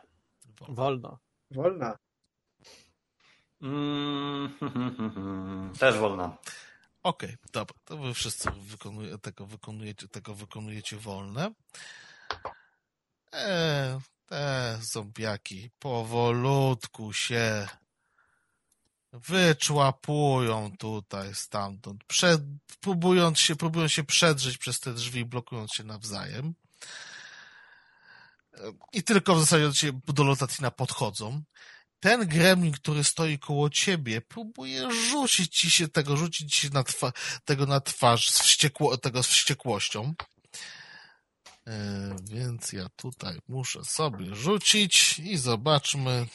Wolno. 0.68 1.18
Wolna. 1.50 1.98
Mm, 3.62 4.54
też 5.80 5.98
wolna. 5.98 6.36
Okej, 7.02 7.30
okay, 7.30 7.36
dobra. 7.52 7.76
To 7.84 7.96
wy 7.96 8.14
wszyscy 8.14 8.50
wykonuje, 8.50 9.18
tego, 9.18 9.46
wykonujecie, 9.46 10.08
tego 10.08 10.34
wykonujecie 10.34 10.96
wolne. 10.96 11.50
E, 13.34 14.00
te 14.26 14.78
zombiaki 14.82 15.70
powolutku 15.78 17.12
się 17.12 17.68
wyczłapują 19.14 20.76
tutaj 20.76 21.34
stamtąd, 21.34 22.04
przed, 22.04 22.42
próbując 22.80 23.38
się, 23.38 23.56
próbują 23.56 23.88
się 23.88 24.04
przedrzeć 24.04 24.58
przez 24.58 24.80
te 24.80 24.94
drzwi, 24.94 25.24
blokując 25.24 25.72
się 25.72 25.84
nawzajem. 25.84 26.54
I 28.92 29.02
tylko 29.02 29.34
w 29.34 29.40
zasadzie 29.40 29.92
do, 30.06 30.24
Lotatina 30.24 30.70
podchodzą. 30.70 31.42
Ten 32.00 32.28
gremlin, 32.28 32.72
który 32.72 33.04
stoi 33.04 33.38
koło 33.38 33.70
ciebie, 33.70 34.20
próbuje 34.20 34.90
rzucić 34.92 35.56
ci 35.56 35.70
się 35.70 35.88
tego, 35.88 36.16
rzucić 36.16 36.54
ci 36.54 36.70
na 36.70 36.84
tego 37.44 37.66
na 37.66 37.80
twarz 37.80 38.30
z 38.30 38.38
wściekło, 38.38 38.98
tego 38.98 39.22
z 39.22 39.26
wściekłością. 39.26 40.14
E, 41.66 42.16
więc 42.30 42.72
ja 42.72 42.86
tutaj 42.96 43.38
muszę 43.48 43.84
sobie 43.84 44.34
rzucić 44.34 45.18
i 45.18 45.36
zobaczmy. 45.38 46.26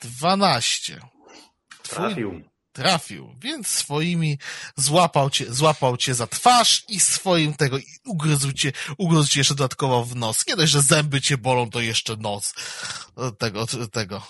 Dwanaście. 0.00 1.00
Trafił. 1.82 2.42
Trafił, 2.72 3.36
więc 3.40 3.66
swoimi 3.66 4.38
złapał 4.76 5.30
cię, 5.30 5.54
złapał 5.54 5.96
cię 5.96 6.14
za 6.14 6.26
twarz 6.26 6.84
i 6.88 7.00
swoim 7.00 7.54
tego 7.54 7.76
ugryzł 8.04 8.52
cię, 8.52 8.72
ugryzł 8.98 9.28
cię 9.28 9.40
jeszcze 9.40 9.54
dodatkowo 9.54 10.04
w 10.04 10.16
nos. 10.16 10.46
Nie 10.46 10.56
dość, 10.56 10.72
że 10.72 10.82
zęby 10.82 11.20
cię 11.20 11.38
bolą, 11.38 11.70
to 11.70 11.80
jeszcze 11.80 12.16
nos 12.16 12.54
tego, 13.38 13.66
tego, 13.92 14.22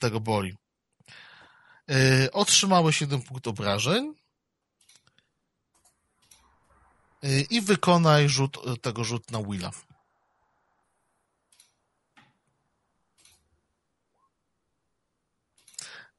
tego 0.00 0.20
boli. 0.20 0.54
Yy, 1.88 2.32
otrzymałeś 2.32 3.00
jeden 3.00 3.22
punkt 3.22 3.46
obrażeń 3.46 4.14
yy, 7.22 7.40
i 7.40 7.60
wykonaj 7.60 8.28
rzut, 8.28 8.58
tego 8.82 9.04
rzut 9.04 9.30
na 9.30 9.42
Willa. 9.42 9.70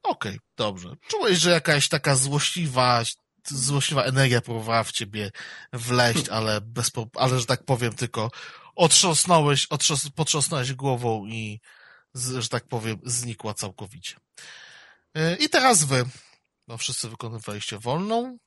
Okej, 0.06 0.32
okay, 0.32 0.40
dobrze. 0.56 0.96
Czułeś, 1.08 1.38
że 1.38 1.50
jakaś 1.50 1.88
taka 1.88 2.16
złośliwa, 2.16 3.02
złośliwa 3.44 4.02
energia 4.02 4.40
próbowała 4.40 4.84
w 4.84 4.92
ciebie 4.92 5.30
wleść, 5.72 6.28
ale 6.28 6.60
bez, 6.60 6.92
ale 7.14 7.40
że 7.40 7.46
tak 7.46 7.64
powiem, 7.64 7.94
tylko 7.94 8.30
otrząsnąłeś, 8.74 9.66
otrząs, 9.66 10.10
potrząsnąłeś 10.10 10.72
głową 10.72 11.26
i, 11.26 11.60
że 12.14 12.48
tak 12.48 12.68
powiem, 12.68 13.00
znikła 13.04 13.54
całkowicie. 13.54 14.16
I 15.40 15.48
teraz 15.48 15.84
wy. 15.84 16.04
No, 16.68 16.78
wszyscy 16.78 17.08
wykonywaliście 17.08 17.78
wolną. 17.78 18.38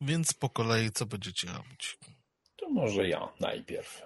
Więc 0.00 0.32
po 0.32 0.50
kolei 0.50 0.92
co 0.92 1.06
będziecie 1.06 1.48
robić? 1.48 1.98
To 2.56 2.68
może 2.70 3.08
ja 3.08 3.28
najpierw. 3.40 4.02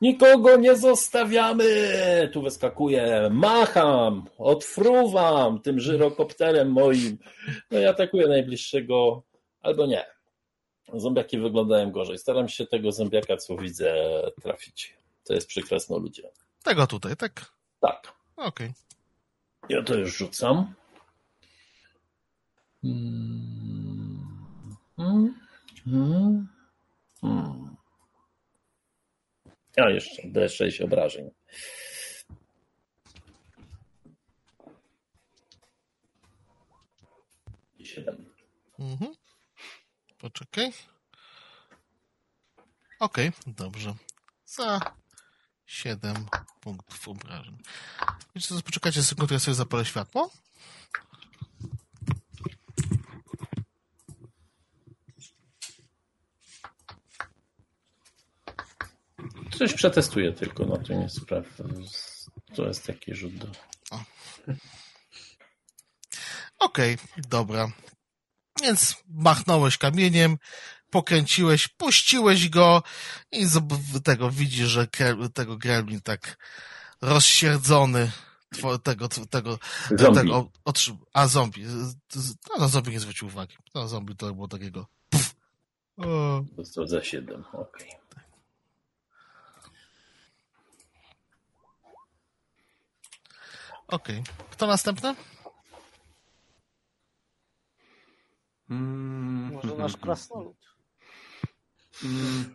Nikogo 0.00 0.56
nie 0.56 0.76
zostawiamy! 0.76 1.64
Tu 2.32 2.42
wyskakuję, 2.42 3.28
macham, 3.32 4.24
odfruwam 4.38 5.60
tym 5.60 5.80
żyrokopterem 5.80 6.72
moim. 6.72 7.18
No 7.70 7.78
i 7.78 7.84
atakuję 7.84 8.28
najbliższego, 8.28 9.22
albo 9.62 9.86
nie. 9.86 10.06
Zombiaki 10.94 11.38
wyglądają 11.38 11.90
gorzej. 11.90 12.18
Staram 12.18 12.48
się 12.48 12.66
tego 12.66 12.92
zombiaka, 12.92 13.36
co 13.36 13.56
widzę, 13.56 13.94
trafić. 14.42 14.96
To 15.24 15.34
jest 15.34 15.46
przy 15.46 15.62
ludzie. 15.88 16.30
Tego 16.64 16.86
tutaj, 16.86 17.16
tak? 17.16 17.52
Tak. 17.80 18.12
Okej. 18.36 18.48
Okay. 18.48 18.72
Ja 19.68 19.82
to 19.82 19.94
już 19.94 20.16
rzucam. 20.16 20.74
Hmm. 22.82 24.26
Hmm. 24.96 25.34
Hmm. 27.20 27.76
A 29.76 29.90
jeszcze 29.90 30.22
D6 30.22 30.84
obrażeń. 30.84 31.30
I 37.78 37.86
7. 37.86 38.34
Mhm. 38.78 39.14
Poczekaj. 40.18 40.72
Okej, 43.00 43.28
okay, 43.28 43.54
dobrze. 43.54 43.94
Za 44.46 44.80
7 45.66 46.26
punktów 46.60 47.08
obrażeń. 47.08 47.58
Co, 48.40 48.62
poczekajcie 48.62 49.02
sekundę, 49.02 49.34
ja 49.34 49.38
sobie 49.38 49.54
zapalę 49.54 49.84
światło. 49.84 50.30
Coś 59.60 59.74
przetestuję 59.74 60.32
tylko, 60.32 60.66
no 60.66 60.76
to 60.76 60.92
nie 60.92 61.08
sprawdzę. 61.08 61.64
To 62.54 62.66
jest 62.66 62.86
taki 62.86 63.14
rzut 63.14 63.34
do... 63.34 63.46
Okej, 66.58 66.94
okay, 66.94 66.98
dobra. 67.28 67.72
Więc 68.62 68.96
machnąłeś 69.08 69.78
kamieniem, 69.78 70.38
pokręciłeś, 70.90 71.68
puściłeś 71.68 72.48
go 72.48 72.82
i 73.32 73.46
tego 74.04 74.30
widzisz, 74.30 74.68
że 74.68 74.86
tego 75.34 75.56
gremlin 75.56 76.00
tak 76.00 76.38
rozsierdzony 77.02 78.10
tego, 78.82 79.08
tego, 79.08 79.58
zombie. 79.90 80.20
tego 80.20 80.50
otrzym... 80.64 80.98
a 81.12 81.26
zombie, 81.26 81.66
no 82.58 82.68
zombie 82.68 82.90
nie 82.90 83.00
zwrócił 83.00 83.28
uwagi, 83.28 83.56
no 83.74 83.88
zombie 83.88 84.16
to 84.16 84.34
było 84.34 84.48
takiego 84.48 84.86
puf. 85.10 85.34
O. 85.96 86.44
To 86.74 86.86
za 86.86 87.04
siedem, 87.04 87.44
okej. 87.52 87.88
Okay. 87.88 87.99
Okej. 93.90 94.20
Okay. 94.20 94.46
Kto 94.50 94.66
następny? 94.66 95.14
Mm, 98.70 99.52
Może 99.54 99.74
nasz 99.74 99.96
krasnolud. 99.96 100.56
Mm, 102.04 102.54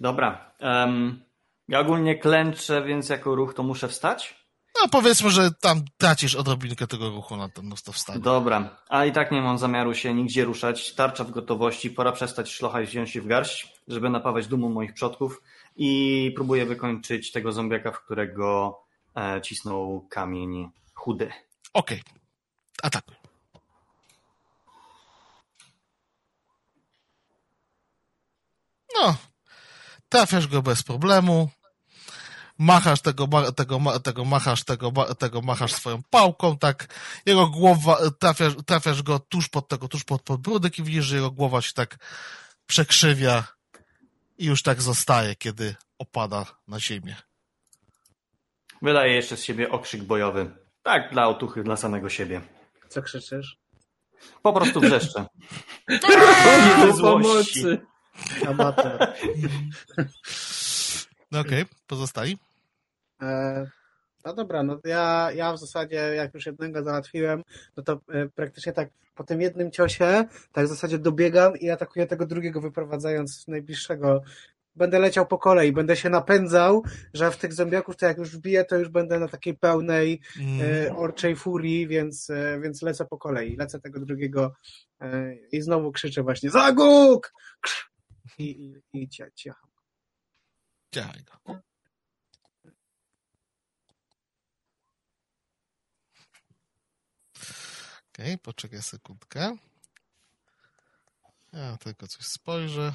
dobra. 0.00 0.54
Um, 0.60 1.22
ja 1.68 1.80
ogólnie 1.80 2.18
klęczę, 2.18 2.82
więc 2.82 3.08
jako 3.08 3.34
ruch 3.34 3.54
to 3.54 3.62
muszę 3.62 3.88
wstać? 3.88 4.40
No 4.82 4.88
powiedzmy, 4.88 5.30
że 5.30 5.50
tam 5.60 5.84
tracisz 5.98 6.34
odrobinkę 6.34 6.86
tego 6.86 7.10
ruchu 7.10 7.36
na 7.36 7.48
to, 7.48 7.62
no 7.62 7.76
to 7.84 7.92
wstanie. 7.92 8.20
Dobra, 8.20 8.76
a 8.88 9.04
i 9.04 9.12
tak 9.12 9.32
nie 9.32 9.42
mam 9.42 9.58
zamiaru 9.58 9.94
się 9.94 10.14
nigdzie 10.14 10.44
ruszać. 10.44 10.94
Tarcza 10.94 11.24
w 11.24 11.30
gotowości, 11.30 11.90
pora 11.90 12.12
przestać 12.12 12.50
szlochać 12.50 12.88
wziąć 12.88 13.10
się 13.10 13.20
w 13.20 13.26
garść, 13.26 13.74
żeby 13.88 14.10
napawać 14.10 14.46
dumą 14.46 14.68
moich 14.68 14.94
przodków 14.94 15.42
i 15.76 16.32
próbuję 16.36 16.66
wykończyć 16.66 17.32
tego 17.32 17.52
zombiaka, 17.52 17.92
w 17.92 18.04
którego 18.04 18.78
e, 19.16 19.40
cisnął 19.42 20.06
kamień 20.10 20.70
chudy. 20.94 21.32
Okej, 21.72 22.00
okay. 22.00 22.20
atakuj. 22.82 23.16
No, 28.94 29.16
trafiasz 30.08 30.46
go 30.46 30.62
bez 30.62 30.82
problemu, 30.82 31.50
machasz 32.58 33.00
tego, 33.00 33.52
tego, 33.52 34.00
tego, 34.00 34.24
machasz 34.24 34.64
tego, 34.64 34.92
tego, 35.14 35.40
machasz 35.40 35.72
swoją 35.72 36.02
pałką, 36.02 36.58
tak, 36.58 36.94
jego 37.26 37.46
głowa, 37.46 37.98
trafiasz, 38.18 38.52
trafiasz 38.66 39.02
go 39.02 39.18
tuż 39.18 39.48
pod 39.48 39.68
tego, 39.68 39.88
tuż 39.88 40.04
pod 40.04 40.22
podbródek 40.22 40.78
i 40.78 40.82
widzisz, 40.82 41.04
że 41.04 41.16
jego 41.16 41.30
głowa 41.30 41.62
się 41.62 41.72
tak 41.72 41.98
przekrzywia 42.66 43.44
i 44.38 44.44
już 44.44 44.62
tak 44.62 44.82
zostaje, 44.82 45.36
kiedy 45.36 45.74
opada 45.98 46.46
na 46.68 46.80
ziemię. 46.80 47.16
Wydaje 48.82 49.14
jeszcze 49.14 49.36
z 49.36 49.44
siebie 49.44 49.70
okrzyk 49.70 50.02
bojowy. 50.02 50.50
Tak, 50.82 51.10
dla 51.12 51.28
otuchy, 51.28 51.62
dla 51.62 51.76
samego 51.76 52.08
siebie. 52.08 52.40
Co 52.88 53.02
krzyczysz? 53.02 53.58
Po 54.42 54.52
prostu 54.52 54.80
wrzeszczę. 54.80 55.26
Złości. 56.92 57.62
pomocy. 57.62 57.78
Amator. 58.48 59.06
No 61.32 61.40
okej, 61.40 61.64
pozostali? 61.86 62.38
E, 63.22 63.66
no 64.24 64.34
dobra, 64.34 64.62
no 64.62 64.78
ja, 64.84 65.30
ja 65.34 65.52
w 65.52 65.58
zasadzie 65.58 65.96
jak 65.96 66.34
już 66.34 66.46
jednego 66.46 66.82
załatwiłem, 66.82 67.42
no 67.76 67.82
to 67.82 67.92
e, 67.92 68.28
praktycznie 68.28 68.72
tak 68.72 68.88
po 69.14 69.24
tym 69.24 69.40
jednym 69.40 69.70
ciosie, 69.70 70.24
tak 70.52 70.66
w 70.66 70.68
zasadzie 70.68 70.98
dobiegam 70.98 71.56
i 71.56 71.70
atakuję 71.70 72.06
tego 72.06 72.26
drugiego, 72.26 72.60
wyprowadzając 72.60 73.48
najbliższego. 73.48 74.22
Będę 74.76 74.98
leciał 74.98 75.26
po 75.26 75.38
kolei, 75.38 75.72
będę 75.72 75.96
się 75.96 76.10
napędzał, 76.10 76.82
że 77.14 77.30
w 77.30 77.36
tych 77.36 77.52
zombiaków 77.54 77.96
to 77.96 78.06
jak 78.06 78.18
już 78.18 78.36
wbiję, 78.36 78.64
to 78.64 78.76
już 78.76 78.88
będę 78.88 79.18
na 79.18 79.28
takiej 79.28 79.54
pełnej 79.58 80.20
Mm, 80.40 80.60
e, 80.86 80.96
orczej 80.96 81.36
furii, 81.36 81.86
więc, 81.88 82.30
e, 82.30 82.60
więc 82.60 82.82
lecę 82.82 83.04
po 83.04 83.18
kolei. 83.18 83.56
Lecę 83.56 83.80
tego 83.80 84.00
drugiego 84.00 84.52
e, 85.00 85.34
i 85.52 85.62
znowu 85.62 85.92
krzyczę 85.92 86.22
właśnie 86.22 86.50
Zaguk! 86.50 87.32
I, 88.38 88.44
i, 88.44 89.02
i 89.02 89.08
cia- 89.08 89.30
ciacham. 89.34 89.70
Działaj 90.92 91.24
go. 91.24 91.60
Okej, 98.12 98.38
poczekaj 98.38 98.82
sekundkę. 98.82 99.56
Ja 101.52 101.76
tylko 101.76 102.08
coś 102.08 102.26
spojrzę. 102.26 102.92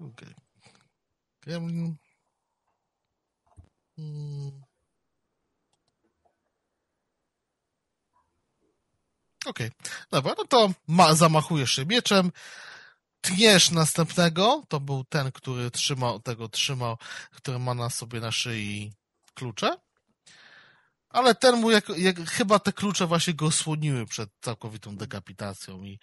Okej. 0.00 0.34
Gremlin. 1.40 1.96
Mm. 3.98 4.62
Okej, 9.46 9.70
dobra, 10.10 10.34
no 10.38 10.44
to 10.44 10.70
ma, 10.88 11.14
zamachujesz 11.14 11.72
się 11.72 11.86
mieczem, 11.86 12.32
tniesz 13.20 13.70
następnego, 13.70 14.62
to 14.68 14.80
był 14.80 15.04
ten, 15.04 15.32
który 15.32 15.70
trzymał, 15.70 16.20
tego 16.20 16.48
trzymał, 16.48 16.98
który 17.32 17.58
ma 17.58 17.74
na 17.74 17.90
sobie 17.90 18.20
na 18.20 18.32
szyi 18.32 18.92
klucze, 19.34 19.76
ale 21.08 21.34
ten 21.34 21.60
mu, 21.60 21.70
jak, 21.70 21.88
jak, 21.88 22.16
chyba 22.16 22.58
te 22.58 22.72
klucze 22.72 23.06
właśnie 23.06 23.34
go 23.34 23.46
osłoniły 23.46 24.06
przed 24.06 24.30
całkowitą 24.40 24.96
dekapitacją 24.96 25.84
i 25.84 25.98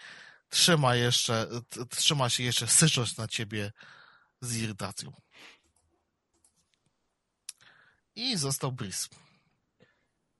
trzyma 0.50 0.96
jeszcze, 0.96 1.48
trzyma 1.90 2.30
się 2.30 2.44
jeszcze 2.44 2.68
sycząc 2.68 3.18
na 3.18 3.28
ciebie 3.28 3.72
z 4.42 4.58
irytacją. 4.58 5.12
I 8.16 8.38
został 8.38 8.72
Brice. 8.72 9.08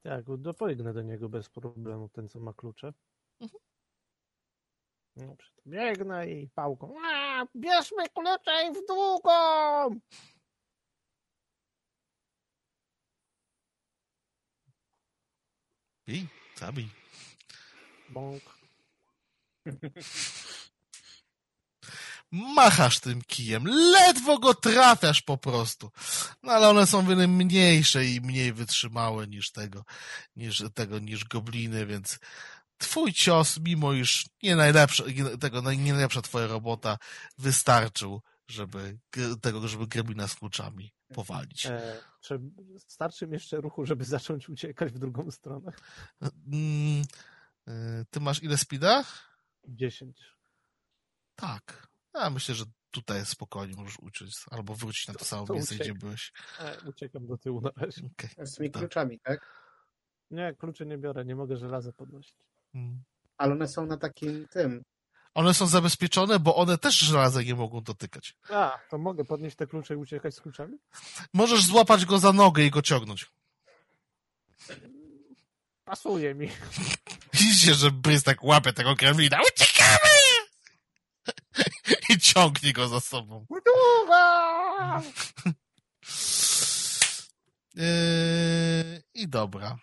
Tak, 0.04 0.26
dopojgnę 0.38 0.94
do 0.94 1.02
niego 1.02 1.30
bez 1.30 1.50
problemu, 1.50 2.10
ten 2.10 2.30
co 2.30 2.40
ma 2.40 2.54
klucze. 2.54 2.94
Mhm. 3.40 3.60
To 5.18 5.36
biegnę 5.68 6.30
i 6.30 6.50
pałką. 6.50 6.96
A, 7.06 7.46
bierzmy 7.56 8.10
klucze 8.10 8.68
i 8.68 8.74
w 8.74 8.88
długą! 8.88 10.00
Bij, 16.06 16.28
zabij. 16.56 16.90
Bąk. 18.10 18.44
machasz 22.32 23.00
tym 23.00 23.22
kijem, 23.22 23.64
ledwo 23.68 24.40
go 24.40 24.54
trafiasz 24.54 25.22
po 25.22 25.38
prostu. 25.38 25.92
No 26.44 26.52
ale 26.52 26.70
one 26.70 26.88
są 26.88 27.08
wiele 27.08 27.28
mniejsze 27.28 28.06
i 28.06 28.22
mniej 28.22 28.54
wytrzymałe 28.54 29.28
niż 29.28 29.52
tego, 29.52 29.84
niż 30.36 30.64
tego, 30.74 31.00
niż 31.00 31.26
gobliny, 31.26 31.86
więc 31.86 32.20
twój 32.78 33.14
cios, 33.14 33.60
mimo 33.60 33.94
iż 33.94 34.26
nie 34.44 34.56
najlepsza, 34.56 35.04
tego, 35.40 35.62
nie 35.62 35.94
najlepsza 35.94 36.22
twoja 36.22 36.48
robota, 36.48 36.98
wystarczył, 37.38 38.22
żeby 38.48 38.98
tego, 39.42 39.68
żeby 39.68 39.88
gremlina 39.88 40.28
z 40.28 40.36
kluczami 40.36 40.95
powalić. 41.14 41.66
E, 41.66 42.00
czy 42.22 42.40
starczy 42.78 43.28
mi 43.28 43.34
jeszcze 43.34 43.62
ruchu, 43.62 43.86
żeby 43.86 44.06
zacząć 44.16 44.50
uciekać 44.50 44.92
w 44.94 45.00
drugą 45.00 45.32
stronę? 45.32 45.72
Mm, 46.22 47.04
y, 47.68 48.06
Ty 48.10 48.20
masz 48.20 48.44
ile 48.44 48.58
speeda? 48.58 49.04
10. 49.68 50.22
Tak. 51.36 51.88
Ja 52.14 52.30
myślę, 52.30 52.56
że 52.56 52.66
tutaj 52.92 53.26
spokojnie 53.26 53.76
możesz 53.76 54.00
uczyć, 54.00 54.36
albo 54.52 54.76
wrócić 54.76 55.08
na 55.08 55.14
to 55.14 55.20
To- 55.20 55.26
samo 55.26 55.46
to 55.46 55.54
miejsce, 55.54 55.76
uciekam. 55.76 55.92
gdzie 55.98 56.00
byłeś. 56.06 56.32
E, 56.60 56.82
uciekam 56.90 57.28
do 57.28 57.38
tyłu 57.38 57.62
na 57.62 57.72
razie. 57.78 58.02
Okej. 58.06 58.48
Z 58.48 58.56
tymi 58.56 58.72
Tak. 58.72 58.82
kluczami, 58.82 59.20
tak? 59.20 59.66
Nie, 60.32 60.54
kluczy 60.60 60.86
nie 60.86 60.98
biorę, 60.98 61.26
nie 61.26 61.36
mogę 61.36 61.58
żelaza 61.58 61.92
podnosić. 61.92 62.36
Mm. 62.74 63.04
Ale 63.38 63.54
one 63.54 63.68
są 63.68 63.86
na 63.86 63.98
takim 63.98 64.48
tym. 64.48 64.84
One 65.36 65.54
są 65.54 65.68
zabezpieczone, 65.68 66.40
bo 66.40 66.56
one 66.56 66.78
też 66.78 67.00
żelaza 67.00 67.42
nie 67.42 67.56
mogą 67.56 67.82
dotykać. 67.82 68.36
A, 68.50 68.80
to 68.90 68.98
mogę 68.98 69.26
podnieść 69.26 69.56
te 69.56 69.68
klucze 69.68 69.94
i 69.94 69.98
uciekać 69.98 70.36
z 70.36 70.42
kluczami? 70.42 70.78
Możesz 71.34 71.66
złapać 71.66 72.06
go 72.06 72.20
za 72.20 72.34
nogę 72.34 72.64
i 72.64 72.72
go 72.72 72.82
ciągnąć. 72.82 73.32
Pasuje 75.86 76.36
mi. 76.36 76.50
Widzicie, 77.34 77.74
że 77.74 77.92
Brys 77.92 78.24
tak 78.24 78.44
łapie 78.44 78.74
tego 78.74 78.96
gremlina. 78.96 79.40
Uciekamy! 79.54 80.10
I 82.10 82.20
ciągnie 82.20 82.74
go 82.74 82.88
za 82.88 83.00
sobą. 83.00 83.46
Długa! 83.50 85.02
Yy, 87.78 89.04
I 89.14 89.28
dobra. 89.28 89.78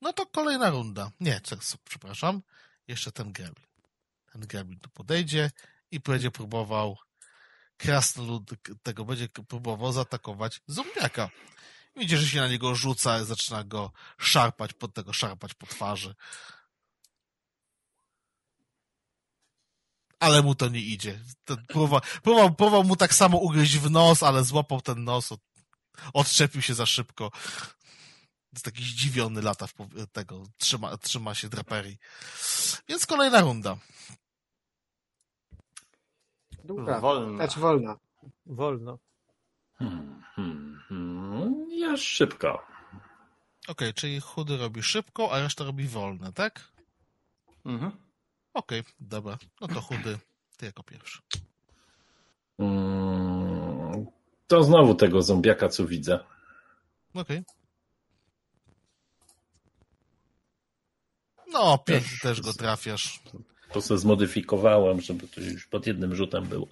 No 0.00 0.12
to 0.12 0.26
kolejna 0.26 0.70
runda. 0.70 1.10
Nie, 1.20 1.40
przepraszam. 1.84 2.42
Jeszcze 2.88 3.12
ten 3.12 3.32
gremlin. 3.32 3.69
Ten 4.32 4.40
gremlin 4.40 4.80
tu 4.80 4.90
podejdzie 4.90 5.50
i 5.90 6.00
będzie 6.00 6.30
próbował 6.30 6.96
krasnolud 7.76 8.50
tego 8.82 9.04
będzie 9.04 9.28
próbował 9.28 9.92
zaatakować 9.92 10.60
zombiaka. 10.66 11.30
Widzicie, 11.96 12.18
że 12.18 12.26
się 12.26 12.40
na 12.40 12.48
niego 12.48 12.74
rzuca, 12.74 13.24
zaczyna 13.24 13.64
go 13.64 13.92
szarpać 14.18 14.72
pod 14.72 14.94
tego, 14.94 15.12
szarpać 15.12 15.54
po 15.54 15.66
twarzy. 15.66 16.14
Ale 20.18 20.42
mu 20.42 20.54
to 20.54 20.68
nie 20.68 20.80
idzie. 20.80 21.20
Próbował, 21.68 22.00
próbował, 22.22 22.54
próbował 22.54 22.84
mu 22.84 22.96
tak 22.96 23.14
samo 23.14 23.38
ugryźć 23.38 23.78
w 23.78 23.90
nos, 23.90 24.22
ale 24.22 24.44
złapał 24.44 24.80
ten 24.80 25.04
nos, 25.04 25.32
od, 25.32 25.40
odczepił 26.12 26.62
się 26.62 26.74
za 26.74 26.86
szybko. 26.86 27.30
Jest 28.52 28.64
taki 28.64 28.84
zdziwiony 28.84 29.42
lata 29.42 29.66
w 29.66 29.72
tego, 30.12 30.42
trzyma, 30.58 30.96
trzyma 30.96 31.34
się 31.34 31.48
draperii. 31.48 31.98
Więc 32.88 33.06
kolejna 33.06 33.40
runda. 33.40 33.76
Długa. 36.64 37.00
Wolna. 37.00 37.36
Znaczy 37.36 37.60
wolna. 37.60 37.96
Wolno. 38.46 38.98
Hmm, 39.78 40.22
hmm, 40.34 40.82
hmm. 40.88 41.66
Ja 41.70 41.96
szybko. 41.96 42.62
Okej, 43.68 43.94
czyli 43.94 44.20
chudy 44.20 44.56
robi 44.56 44.82
szybko, 44.82 45.32
a 45.32 45.40
reszta 45.40 45.64
robi 45.64 45.88
wolne, 45.88 46.32
tak? 46.32 46.72
Mhm. 47.64 47.92
Okej, 48.54 48.84
dobra. 49.00 49.38
No 49.60 49.68
to 49.68 49.80
chudy, 49.80 50.18
ty 50.56 50.66
jako 50.66 50.82
pierwszy. 50.82 51.18
Hmm, 52.56 54.06
to 54.46 54.62
znowu 54.62 54.94
tego 54.94 55.22
zombiaka, 55.22 55.68
co 55.68 55.86
widzę. 55.86 56.24
Okej. 57.14 57.42
No, 61.52 61.78
pięknie 61.78 62.18
też 62.22 62.40
go 62.40 62.52
trafiasz. 62.52 63.20
To 63.72 63.82
sobie 63.82 63.98
zmodyfikowałem, 63.98 65.00
żeby 65.00 65.28
to 65.28 65.40
już 65.40 65.66
pod 65.66 65.86
jednym 65.86 66.14
rzutem 66.14 66.44
było. 66.46 66.66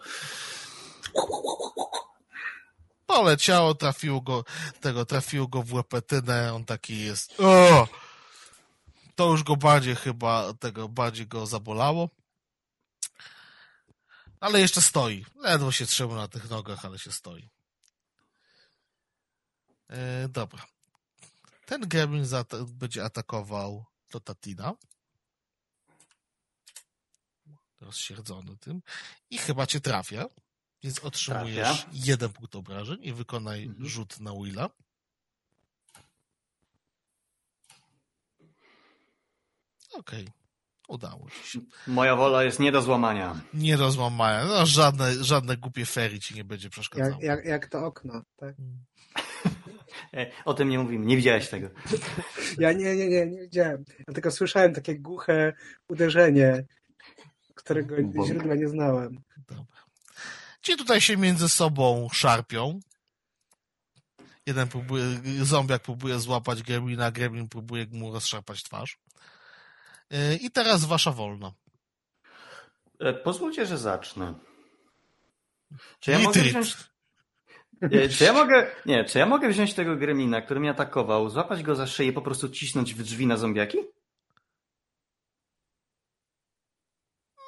Poleciało, 3.07 3.75
trafiło 3.75 4.21
go, 4.21 4.45
tego, 4.81 5.05
trafiło 5.05 5.47
go 5.47 5.63
w 5.63 5.73
łepetynę, 5.73 6.55
on 6.55 6.65
taki 6.65 6.99
jest. 6.99 7.41
O! 7.41 7.89
To 9.15 9.31
już 9.31 9.43
go 9.43 9.57
bardziej 9.57 9.97
chyba, 9.97 10.55
tego, 10.55 10.89
bardziej 10.89 11.27
go 11.27 11.47
zabolało. 11.47 12.11
Ale 14.41 14.61
jeszcze 14.61 14.81
stoi. 14.81 15.25
Ledwo 15.41 15.73
się 15.73 15.87
trzyma 15.87 16.15
na 16.15 16.29
tych 16.29 16.51
nogach, 16.51 16.85
ale 16.85 16.99
się 16.99 17.13
stoi. 17.13 17.49
E, 19.89 20.29
dobra. 20.29 20.67
Ten 21.67 21.81
gremlin 21.81 22.25
będzie 22.69 23.05
atakował 23.05 23.85
do 24.13 24.21
Tatina. 24.21 24.75
Rozsierdzony 27.81 28.57
tym. 28.57 28.83
I 29.31 29.39
chyba 29.39 29.67
cię 29.67 29.81
trafia. 29.81 30.27
Więc 30.83 30.99
otrzymujesz 30.99 31.83
Trafia. 31.83 31.89
jeden 31.93 32.33
punkt 32.33 32.57
obrażeń 32.57 32.99
i 33.03 33.13
wykonaj 33.13 33.63
Mhm. 33.65 33.89
rzut 33.89 34.21
na 34.21 34.33
Willa. 34.33 34.71
Okej. 39.93 40.29
Udało 40.89 41.27
ci 41.31 41.51
się. 41.51 41.61
Moja 41.87 42.17
wola 42.17 42.45
jest 42.45 42.61
nie 42.61 42.73
do 42.73 42.83
złamania. 42.83 43.41
Nie 43.55 43.77
do 43.77 43.91
złamania. 43.91 44.45
No, 44.45 44.67
żadne, 44.67 45.25
żadne 45.25 45.57
głupie 45.57 45.87
ferii 45.87 46.21
ci 46.21 46.35
nie 46.35 46.45
będzie 46.45 46.71
przeszkadzało. 46.71 47.11
Jak, 47.11 47.23
jak, 47.23 47.45
jak 47.45 47.67
to 47.69 47.87
okno, 47.87 48.23
tak? 48.37 48.55
E, 50.15 50.27
O 50.45 50.55
tym 50.55 50.69
nie 50.69 50.79
mówimy, 50.79 51.07
nie 51.07 51.17
widziałeś 51.17 51.49
tego. 51.49 51.69
Ja 52.59 52.73
nie, 52.73 52.97
nie, 52.97 53.09
nie, 53.09 53.27
nie 53.27 53.41
widziałem. 53.41 53.85
Ja 54.09 54.15
tylko 54.15 54.31
słyszałem 54.31 54.75
takie 54.75 54.99
głuche 54.99 55.53
uderzenie, 55.89 56.65
którego 57.55 57.97
Bo- 58.03 58.27
źródła 58.27 58.55
nie 58.55 58.69
znałem. 58.69 59.21
Dobra. 59.49 59.83
Ci 60.63 60.77
tutaj 60.77 61.01
się 61.01 61.17
między 61.17 61.49
sobą 61.49 62.09
szarpią. 62.13 62.81
Jeden 64.47 64.69
próbuje, 64.69 65.05
zombiak 65.43 65.83
próbuje 65.83 66.19
złapać 66.19 66.63
gremlina, 66.63 67.11
gremlin 67.11 67.49
próbuje 67.49 67.87
mu 67.93 68.13
rozszarpać 68.13 68.63
twarz. 68.63 68.99
Yy, 70.11 70.37
I 70.37 70.51
teraz 70.51 70.85
wasza 70.85 71.13
wolna. 71.13 71.53
E, 73.01 73.13
Pozwólcie, 73.15 73.67
że 73.67 73.79
zacznę. 73.79 74.35
Czy 76.01 76.11
ja 76.11 76.19
mogę 76.19 76.41
wziąć... 76.41 76.77
Nie, 77.83 78.09
Czy 78.09 78.25
ja 78.25 78.33
mogę... 78.33 78.67
Nie, 78.87 79.05
czy 79.05 79.19
ja 79.19 79.27
mogę 79.27 79.49
wziąć 79.49 79.75
tego 79.75 79.97
gremlina, 79.97 80.41
który 80.41 80.61
mnie 80.61 80.71
atakował, 80.71 81.31
złapać 81.31 81.63
go 81.63 81.75
za 81.75 81.87
szyję 81.87 82.09
i 82.09 82.13
po 82.13 82.23
prostu 82.23 82.49
cisnąć 82.49 82.95
w 82.95 83.03
drzwi 83.03 83.27
na 83.27 83.37
zombiaki? 83.37 83.79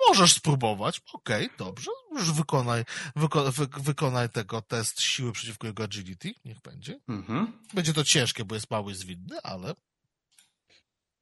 Możesz 0.08 0.32
spróbować. 0.32 1.00
Okej, 1.12 1.50
dobrze. 1.58 1.90
Już 2.12 2.32
wykonaj, 2.32 2.84
wyko, 3.16 3.52
wy, 3.52 3.66
wykonaj 3.80 4.28
tego 4.28 4.62
test 4.62 5.00
siły 5.00 5.32
przeciwko 5.32 5.66
jego 5.66 5.84
agility. 5.84 6.34
Niech 6.44 6.60
będzie. 6.60 6.98
Mhm. 7.08 7.52
Będzie 7.74 7.92
to 7.92 8.04
ciężkie, 8.04 8.44
bo 8.44 8.54
jest 8.54 8.70
mały 8.70 8.92
i 8.92 8.94
zwinny, 8.94 9.42
ale... 9.42 9.74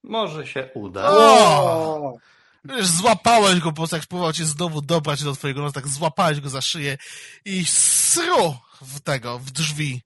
Może 0.02 0.46
się 0.46 0.70
uda. 0.74 1.10
O! 1.10 2.18
Wiesz, 2.64 2.86
złapałeś 2.86 3.60
go, 3.60 3.70
po 3.70 3.76
prostu 3.76 3.96
jak 3.96 4.06
próbował 4.06 4.32
cię 4.32 4.44
znowu 4.44 4.82
dobrać 4.82 5.24
do 5.24 5.32
twojego 5.32 5.60
nosa, 5.60 5.72
tak 5.72 5.88
złapałeś 5.88 6.40
go 6.40 6.48
za 6.48 6.60
szyję 6.60 6.98
i 7.44 7.64
sru 8.08 8.56
w 8.80 9.00
tego, 9.00 9.38
w 9.38 9.50
drzwi. 9.50 10.02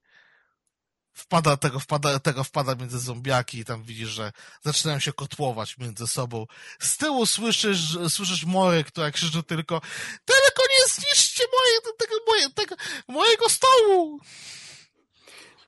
Wpada 1.14 1.56
tego, 1.56 1.81
wpada, 1.81 2.18
tego 2.18 2.44
wpada 2.44 2.74
między 2.74 2.98
zombiaki 2.98 3.58
i 3.58 3.64
tam 3.64 3.82
widzisz, 3.82 4.08
że 4.08 4.32
zaczynają 4.62 4.98
się 4.98 5.12
kotłować 5.12 5.78
między 5.78 6.06
sobą. 6.06 6.47
Z 6.81 6.97
tyłu 6.97 7.26
słyszysz, 7.26 7.98
słyszysz 8.08 8.44
Mory, 8.44 8.84
która 8.84 9.10
krzyczy 9.10 9.42
tylko 9.42 9.81
tylko 10.24 10.62
nie 10.70 10.89
zniszczcie 10.89 11.44
moje, 11.52 11.97
tego, 11.98 12.14
moje, 12.26 12.50
tego, 12.50 12.76
mojego 13.08 13.48
stołu! 13.48 14.20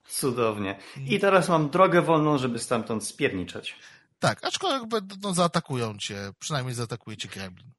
Cudownie. 0.09 0.79
I 0.97 1.19
teraz 1.19 1.49
mam 1.49 1.69
drogę 1.69 2.01
wolną, 2.01 2.37
żeby 2.37 2.59
stamtąd 2.59 3.07
spierniczeć. 3.07 3.75
Tak, 4.19 4.43
aczkolwiek 4.45 5.03
no, 5.21 5.33
zaatakują 5.33 5.97
cię, 5.97 6.31
przynajmniej 6.39 6.75
zaatakuje 6.75 7.17
cię 7.17 7.27
Gremlin. 7.27 7.71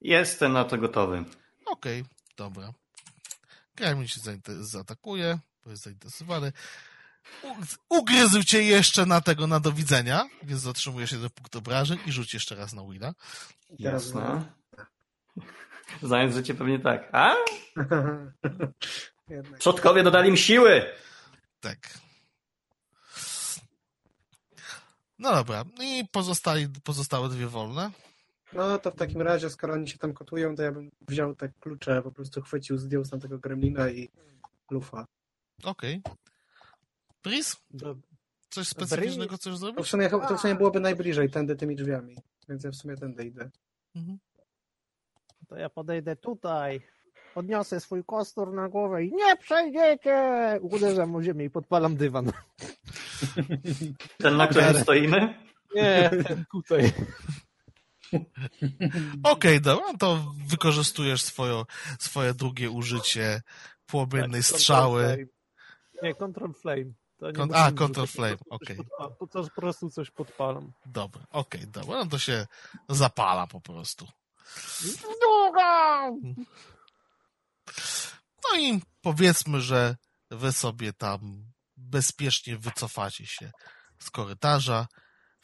Jestem 0.00 0.52
na 0.52 0.64
to 0.64 0.78
gotowy. 0.78 1.24
Okej, 1.66 2.04
dobra. 2.36 2.72
Gremlin 3.76 4.08
się 4.08 4.20
zaatakuje, 4.60 5.38
bo 5.64 5.70
jest 5.70 5.82
zainteresowany. 5.82 6.52
Ugryzł 7.88 8.42
cię 8.42 8.62
jeszcze 8.62 9.06
na 9.06 9.20
tego, 9.20 9.46
na 9.46 9.60
do 9.60 9.72
widzenia, 9.72 10.28
więc 10.42 10.66
otrzymujesz 10.66 11.12
jeden 11.12 11.30
punkt 11.30 11.56
obrażeń 11.56 11.98
i 12.06 12.12
rzuć 12.12 12.34
jeszcze 12.34 12.54
raz 12.54 12.72
na 12.72 12.82
teraz- 12.82 13.14
Jasne. 13.78 14.44
Znając 16.02 16.34
życie 16.34 16.54
pewnie 16.54 16.78
tak. 16.78 17.08
A? 17.12 17.34
Przodkowie 19.58 20.02
dodali 20.02 20.30
mi 20.30 20.38
siły! 20.38 20.92
Tak. 21.60 21.78
No 25.18 25.32
dobra, 25.32 25.64
i 25.80 26.04
pozostali, 26.12 26.68
pozostałe 26.84 27.28
dwie 27.28 27.46
wolne. 27.46 27.90
No 28.54 28.78
to 28.78 28.90
w 28.90 28.94
takim 28.96 29.22
razie, 29.22 29.50
skoro 29.50 29.74
oni 29.74 29.88
się 29.88 29.98
tam 29.98 30.12
kotują, 30.12 30.56
to 30.56 30.62
ja 30.62 30.72
bym 30.72 30.90
wziął 31.08 31.34
te 31.34 31.48
klucze, 31.60 32.02
po 32.02 32.12
prostu 32.12 32.42
chwycił, 32.42 32.78
zdjął 32.78 33.04
z 33.04 33.10
tamtego 33.10 33.38
gremlina 33.38 33.90
i 33.90 34.08
lufa. 34.70 35.06
Okej. 35.64 36.02
Pris? 37.22 37.56
Do, 37.70 37.96
Coś 38.50 38.68
specyficznego 38.68 39.16
Breeze. 39.28 39.36
chcesz 39.36 39.52
To 39.52 39.56
w, 39.56 39.60
zrobić? 39.60 39.86
sumie, 39.88 40.10
to 40.10 40.36
w 40.36 40.40
sumie 40.40 40.54
byłoby 40.54 40.80
najbliżej, 40.80 41.30
tędy 41.30 41.56
tymi 41.56 41.76
drzwiami. 41.76 42.16
Więc 42.48 42.64
ja 42.64 42.70
w 42.70 42.74
sumie 42.76 42.96
tędy 42.96 43.24
idę. 43.24 43.50
Mhm. 43.96 44.18
to 45.48 45.56
ja 45.56 45.68
podejdę 45.70 46.16
tutaj, 46.16 46.80
podniosę 47.34 47.80
swój 47.80 48.04
kostur 48.04 48.52
na 48.52 48.68
głowę 48.68 49.04
i 49.04 49.12
nie 49.12 49.36
przejdziecie! 49.36 50.58
Uderzam 50.60 51.16
o 51.16 51.22
ziemię 51.22 51.44
i 51.44 51.50
podpalam 51.50 51.96
dywan. 51.96 52.32
Ten, 54.18 54.36
na 54.36 54.46
którym 54.46 54.74
stoimy? 54.74 55.34
Nie, 55.74 56.10
ten 56.28 56.44
tutaj. 56.52 56.92
Okej, 59.22 59.60
dobra, 59.60 59.86
no 59.92 59.98
to 59.98 60.32
wykorzystujesz 60.46 61.22
swoje, 61.22 61.62
swoje 61.98 62.34
drugie 62.34 62.70
użycie 62.70 63.42
płomiennej 63.86 64.42
Tak, 64.42 64.50
strzały. 64.50 65.28
Nie, 66.02 66.14
Control 66.14 66.54
Flame. 66.54 66.84
To 67.18 67.26
nie 67.30 67.32
Kon- 67.36 67.54
a, 67.54 67.72
Control 67.72 68.06
Flame, 68.06 68.36
okej. 68.50 68.76
coś 68.76 68.86
podpa- 68.86 69.10
Po, 69.18 69.26
to 69.26 69.42
po 69.44 69.60
prostu 69.60 69.90
coś 69.90 70.10
podpalam. 70.10 70.72
Dobra, 70.86 71.24
okej, 71.30 71.66
dobra, 71.66 71.98
no 71.98 72.06
to 72.06 72.18
się 72.18 72.46
zapala 72.88 73.46
po 73.46 73.60
prostu. 73.60 74.06
No 78.52 78.58
i 78.58 78.80
powiedzmy, 79.02 79.60
że 79.60 79.96
wy 80.30 80.52
sobie 80.52 80.92
tam 80.92 81.44
bezpiecznie 81.76 82.58
wycofacie 82.58 83.26
się 83.26 83.50
z 83.98 84.10
korytarza, 84.10 84.86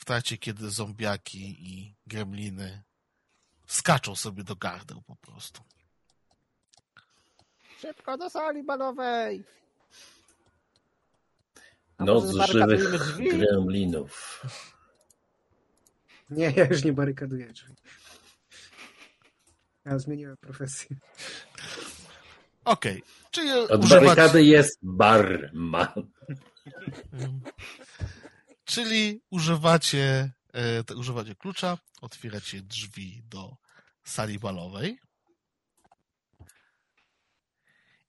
w 0.01 0.05
trakcie 0.05 0.39
kiedy 0.39 0.70
zombiaki 0.70 1.57
i 1.70 1.95
gremliny 2.07 2.83
skaczą 3.67 4.17
sobie 4.17 4.45
do 4.45 4.57
gardeł 4.57 5.03
po 5.03 5.17
prostu. 5.17 5.62
Szybko 7.81 8.19
do 8.19 8.31
sali 8.31 8.62
balowej! 8.62 9.45
A 11.99 12.05
Noc 12.05 12.51
żywych 12.51 13.17
gremlinów. 13.17 14.43
Nie, 16.31 16.51
ja 16.57 16.65
już 16.65 16.85
nie 16.85 16.93
barykaduję 16.93 17.47
drzwi. 17.53 17.75
Ja 19.85 19.99
zmieniłem 19.99 20.37
profesję. 20.37 20.97
Okej, 22.65 23.03
czyli 23.31 23.51
Od 23.53 23.85
używać... 23.85 24.05
barykady 24.05 24.45
jest 24.45 24.79
barman. 24.83 25.89
Czyli 28.71 29.21
używacie, 29.31 30.33
e, 30.89 30.95
używacie 30.95 31.35
klucza, 31.35 31.79
otwieracie 32.01 32.63
drzwi 32.63 33.23
do 33.25 33.57
sali 34.05 34.39
balowej 34.39 34.99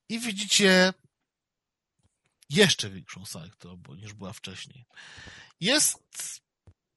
i 0.10 0.20
widzicie 0.20 0.94
jeszcze 2.50 2.90
większą 2.90 3.26
salę, 3.26 3.50
która 3.50 3.74
niż 3.98 4.14
była 4.14 4.34
wcześniej. 4.34 4.86
Jest 5.60 5.98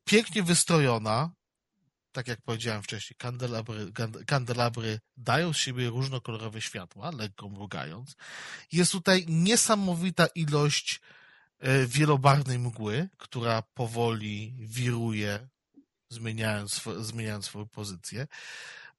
pięknie 0.04 0.42
wystrojona, 0.42 1.30
tak 2.12 2.28
jak 2.28 2.42
powiedziałem 2.42 2.82
wcześniej, 2.82 3.16
kandelabry, 3.18 3.92
kan- 3.92 4.24
kandelabry 4.26 5.00
dają 5.16 5.52
z 5.52 5.56
siebie 5.56 5.88
różnokolorowe 5.88 6.60
światła, 6.60 7.10
lekko 7.10 7.48
mrugając. 7.48 8.16
Jest 8.72 8.92
tutaj 8.92 9.24
niesamowita 9.28 10.26
ilość 10.26 11.00
wielobarwnej 11.86 12.58
mgły, 12.58 13.08
która 13.18 13.62
powoli 13.62 14.54
wiruje, 14.58 15.48
zmieniając, 16.08 16.80
zmieniając 17.00 17.44
swoją 17.44 17.68
pozycję. 17.68 18.26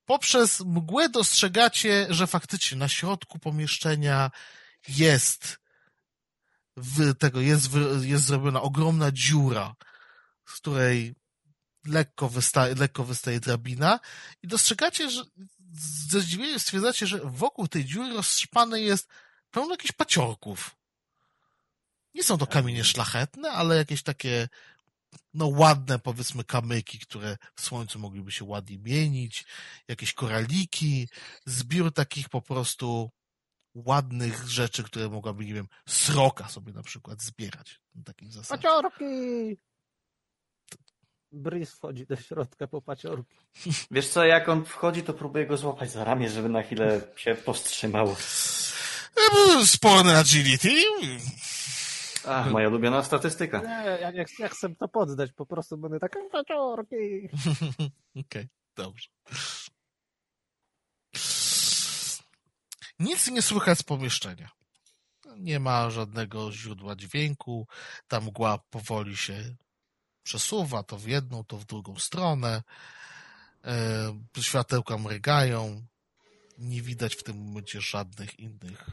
Poprzez 0.06 0.60
mgłę 0.60 1.10
dostrzegacie, 1.10 2.08
że 2.10 2.28
faktycznie 2.28 2.78
na 2.78 2.88
środku 2.88 3.40
pomieszczenia 3.40 4.32
jest 4.88 5.60
tego, 7.20 7.42
jest, 7.42 7.70
jest 8.02 8.26
zrobiona 8.26 8.62
ogromna 8.62 9.12
dziura, 9.12 9.76
z 10.46 10.54
której 10.54 11.16
lekko 11.86 12.30
wystaje, 12.30 12.76
lekko 12.76 13.04
wystaje 13.04 13.40
drabina 13.40 14.00
i 14.44 14.48
dostrzegacie, 14.48 15.10
że 15.10 15.24
ze 16.10 16.22
zdziwieniem 16.22 16.60
stwierdzacie, 16.60 17.08
że 17.08 17.20
wokół 17.24 17.68
tej 17.68 17.86
dziury 17.86 18.14
rozszpane 18.14 18.82
jest 18.82 19.08
pełno 19.52 19.72
jakichś 19.72 19.92
paciorków. 19.92 20.76
Nie 22.16 22.24
są 22.24 22.38
to 22.38 22.48
kamienie 22.48 22.84
szlachetne, 22.84 23.52
ale 23.52 23.78
jakieś 23.78 24.04
takie 24.04 24.48
no 25.34 25.48
ładne 25.48 26.00
powiedzmy 26.00 26.44
kamyki, 26.44 27.00
które 27.00 27.38
w 27.56 27.62
słońcu 27.62 28.00
mogliby 28.00 28.32
się 28.32 28.46
ładnie 28.46 28.78
mienić, 28.78 29.46
jakieś 29.88 30.14
koraliki, 30.14 31.10
zbiór 31.46 31.94
takich 31.94 32.30
po 32.30 32.42
prostu 32.42 33.12
ładnych 33.76 34.48
rzeczy, 34.48 34.84
które 34.84 35.10
mogłaby, 35.10 35.46
nie 35.46 35.54
wiem, 35.54 35.68
sroka 35.88 36.50
sobie 36.50 36.74
na 36.74 36.84
przykład 36.84 37.22
zbierać 37.22 37.82
na 37.96 38.04
takiej 38.04 38.32
zasadzie. 38.32 38.62
Paciorki! 38.62 39.06
Breeze 41.32 41.76
wchodzi 41.76 42.06
do 42.06 42.16
środka 42.16 42.68
po 42.68 42.82
paciorki. 42.82 43.38
Wiesz 43.92 44.10
co, 44.10 44.26
jak 44.26 44.50
on 44.50 44.66
wchodzi, 44.66 45.04
to 45.04 45.14
próbuję 45.14 45.46
go 45.46 45.58
złapać 45.58 45.92
za 45.92 46.04
ramię, 46.04 46.30
żeby 46.30 46.50
na 46.50 46.64
chwilę 46.64 47.02
się 47.16 47.36
powstrzymał. 47.36 48.16
E, 49.62 49.66
Sporne 49.66 50.18
agility. 50.18 50.70
Ach, 52.28 52.52
moja 52.52 52.68
ulubiona 52.68 53.04
statystyka. 53.04 53.62
Nie, 53.62 53.98
ja 54.02 54.12
nie, 54.12 54.26
chcę- 54.26 54.44
ja 54.44 54.50
chcę 54.50 54.76
to 54.76 54.88
poddać, 54.88 55.32
po 55.34 55.46
prostu 55.46 55.78
będę 55.78 56.00
taka 56.00 56.20
paciorki. 56.32 57.30
Okej, 58.26 58.48
dobrze. 58.76 59.10
Nic 63.00 63.28
nie 63.28 63.42
słychać 63.42 63.80
z 63.80 63.84
pomieszczenia. 63.84 64.50
Nie 65.38 65.60
ma 65.60 65.90
żadnego 65.90 66.52
źródła 66.52 66.96
dźwięku. 66.96 67.68
Ta 68.08 68.22
mgła 68.22 68.58
powoli 68.70 69.18
się 69.18 69.56
przesuwa, 70.24 70.84
to 70.84 70.98
w 70.98 71.08
jedną, 71.08 71.44
to 71.44 71.58
w 71.58 71.66
drugą 71.66 71.96
stronę. 71.96 72.64
E, 73.66 74.42
Światełka 74.42 74.98
mrygają. 74.98 75.86
Nie 76.58 76.82
widać 76.82 77.16
w 77.16 77.24
tym 77.24 77.38
momencie 77.38 77.82
żadnych 77.82 78.40
innych 78.40 78.90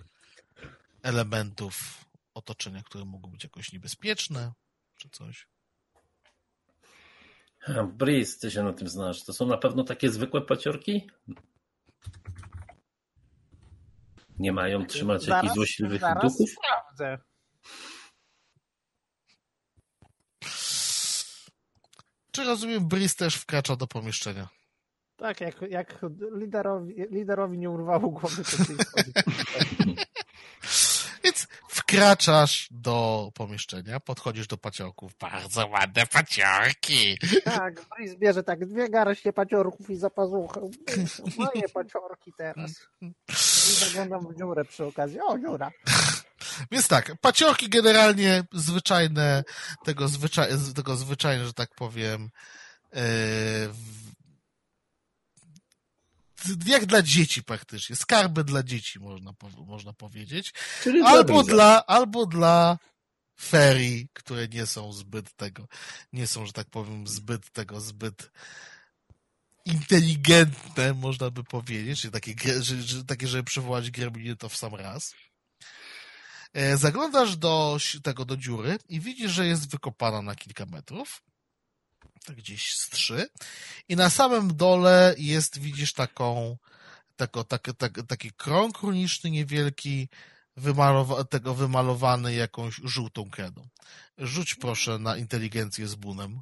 elementów 1.02 2.04
otoczenia, 2.34 2.82
które 2.82 3.04
mogą 3.04 3.30
być 3.30 3.44
jakoś 3.44 3.72
niebezpieczne, 3.72 4.52
czy 4.96 5.08
coś. 5.10 5.48
Breeze, 7.92 8.38
ty 8.40 8.50
się 8.50 8.62
na 8.62 8.72
tym 8.72 8.88
znasz. 8.88 9.24
To 9.24 9.32
są 9.32 9.46
na 9.46 9.56
pewno 9.58 9.84
takie 9.84 10.10
zwykłe 10.10 10.40
paciorki? 10.40 11.10
Nie 14.38 14.52
mają 14.52 14.86
trzymać 14.86 15.22
Zaraz- 15.22 15.36
jakichś 15.36 15.54
złośliwych 15.54 16.00
zaraz 16.00 16.32
duchów? 16.32 16.50
sprawdzę. 16.50 17.18
Czy 22.32 22.44
rozumiem, 22.44 22.88
Brice 22.88 23.14
też 23.16 23.34
wkracza 23.36 23.76
do 23.76 23.86
pomieszczenia? 23.86 24.48
Tak, 25.16 25.40
jak, 25.40 25.62
jak 25.62 26.00
liderowi, 26.36 26.94
liderowi 27.10 27.58
nie 27.58 27.70
urwało 27.70 28.10
głowy, 28.10 28.44
to 28.44 28.50
się 28.50 28.64
wkraczasz 31.96 32.68
do 32.70 33.30
pomieszczenia, 33.34 34.00
podchodzisz 34.00 34.46
do 34.46 34.56
paciorków. 34.56 35.12
Bardzo 35.20 35.66
ładne 35.66 36.06
paciorki. 36.06 37.18
Tak, 37.44 37.74
Breeze 37.96 38.16
bierze 38.16 38.42
tak 38.42 38.66
dwie 38.66 38.88
garście 38.90 39.32
paciorków 39.32 39.90
i 39.90 39.96
za 39.96 40.10
pazuchę. 40.10 40.60
Moje 41.36 41.68
paciorki 41.68 42.32
teraz. 42.38 42.70
I 43.02 43.74
zaglądam 43.84 44.32
w 44.34 44.38
dziurę 44.38 44.64
przy 44.64 44.84
okazji. 44.84 45.20
O, 45.20 45.38
dziura. 45.38 45.70
Więc 46.70 46.88
tak, 46.88 47.12
paciorki 47.20 47.68
generalnie 47.68 48.44
zwyczajne, 48.52 49.44
tego, 49.84 50.08
zwyczaj, 50.08 50.48
tego 50.74 50.96
zwyczajne, 50.96 51.46
że 51.46 51.52
tak 51.52 51.74
powiem, 51.74 52.30
w- 52.92 54.11
jak 56.66 56.86
dla 56.86 57.02
dzieci 57.02 57.42
praktycznie. 57.42 57.96
Skarby 57.96 58.44
dla 58.44 58.62
dzieci, 58.62 59.00
można, 59.00 59.32
można 59.66 59.92
powiedzieć. 59.92 60.52
Czyli 60.82 61.02
Albo 61.02 61.42
dla, 61.42 61.86
albo 61.86 62.26
dla 62.26 62.78
ferii, 63.40 64.08
które 64.12 64.48
nie 64.48 64.66
są 64.66 64.92
zbyt 64.92 65.36
tego, 65.36 65.68
nie 66.12 66.26
są, 66.26 66.46
że 66.46 66.52
tak 66.52 66.70
powiem, 66.70 67.06
zbyt 67.06 67.50
tego, 67.50 67.80
zbyt 67.80 68.30
inteligentne, 69.64 70.94
można 70.94 71.30
by 71.30 71.44
powiedzieć, 71.44 72.00
czyli 72.00 72.12
takie, 72.12 72.62
że, 72.62 72.82
że, 72.82 73.04
takie 73.04 73.28
żeby 73.28 73.44
przywołać 73.44 73.90
gremliny 73.90 74.36
to 74.36 74.48
w 74.48 74.56
sam 74.56 74.74
raz. 74.74 75.14
E, 76.52 76.76
Zaglądasz 76.76 77.36
do 77.36 77.78
tego, 78.02 78.24
do 78.24 78.36
dziury 78.36 78.78
i 78.88 79.00
widzisz, 79.00 79.32
że 79.32 79.46
jest 79.46 79.70
wykopana 79.70 80.22
na 80.22 80.34
kilka 80.34 80.66
metrów. 80.66 81.22
Tak 82.23 82.36
gdzieś 82.36 82.76
z 82.76 82.89
trzy. 82.91 83.28
I 83.89 83.97
na 83.97 84.10
samym 84.10 84.57
dole 84.57 85.15
jest, 85.18 85.59
widzisz 85.59 85.92
taką, 85.92 86.57
tako, 87.17 87.44
tak, 87.44 87.68
tak, 87.78 87.99
taki 88.09 88.33
krąg 88.33 88.78
runiczny 88.78 89.31
niewielki, 89.31 90.09
wymalowa, 90.57 91.25
tego 91.25 91.55
wymalowany 91.55 92.34
jakąś 92.34 92.81
żółtą 92.84 93.31
kredą. 93.31 93.68
Rzuć 94.18 94.55
proszę 94.55 94.99
na 94.99 95.17
inteligencję 95.17 95.89
z 95.89 95.94
bunem. 95.94 96.41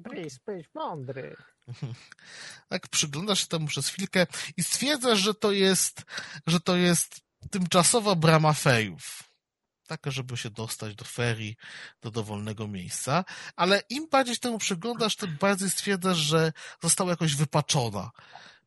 Breeze, 0.00 0.38
być 0.46 0.66
mądry. 0.74 1.36
Tak, 2.68 2.88
przyglądasz 2.88 3.40
się 3.40 3.46
temu 3.46 3.66
przez 3.66 3.88
chwilkę 3.88 4.26
i 4.56 4.62
stwierdzasz, 4.62 5.18
że 5.18 5.34
to 5.34 5.52
jest, 5.52 6.02
że 6.46 6.60
to 6.60 6.76
jest 6.76 7.20
tymczasowa 7.50 8.14
brama 8.14 8.52
fejów. 8.52 9.22
Taka, 9.86 10.10
żeby 10.10 10.36
się 10.36 10.50
dostać 10.50 10.94
do 10.94 11.04
ferii, 11.04 11.56
do 12.02 12.10
dowolnego 12.10 12.68
miejsca, 12.68 13.24
ale 13.56 13.82
im 13.88 14.08
bardziej 14.08 14.34
się 14.34 14.40
temu 14.40 14.58
przyglądasz, 14.58 15.16
tym 15.16 15.36
bardziej 15.40 15.70
stwierdzasz, 15.70 16.18
że 16.18 16.52
została 16.82 17.10
jakoś 17.10 17.34
wypaczona. 17.34 18.10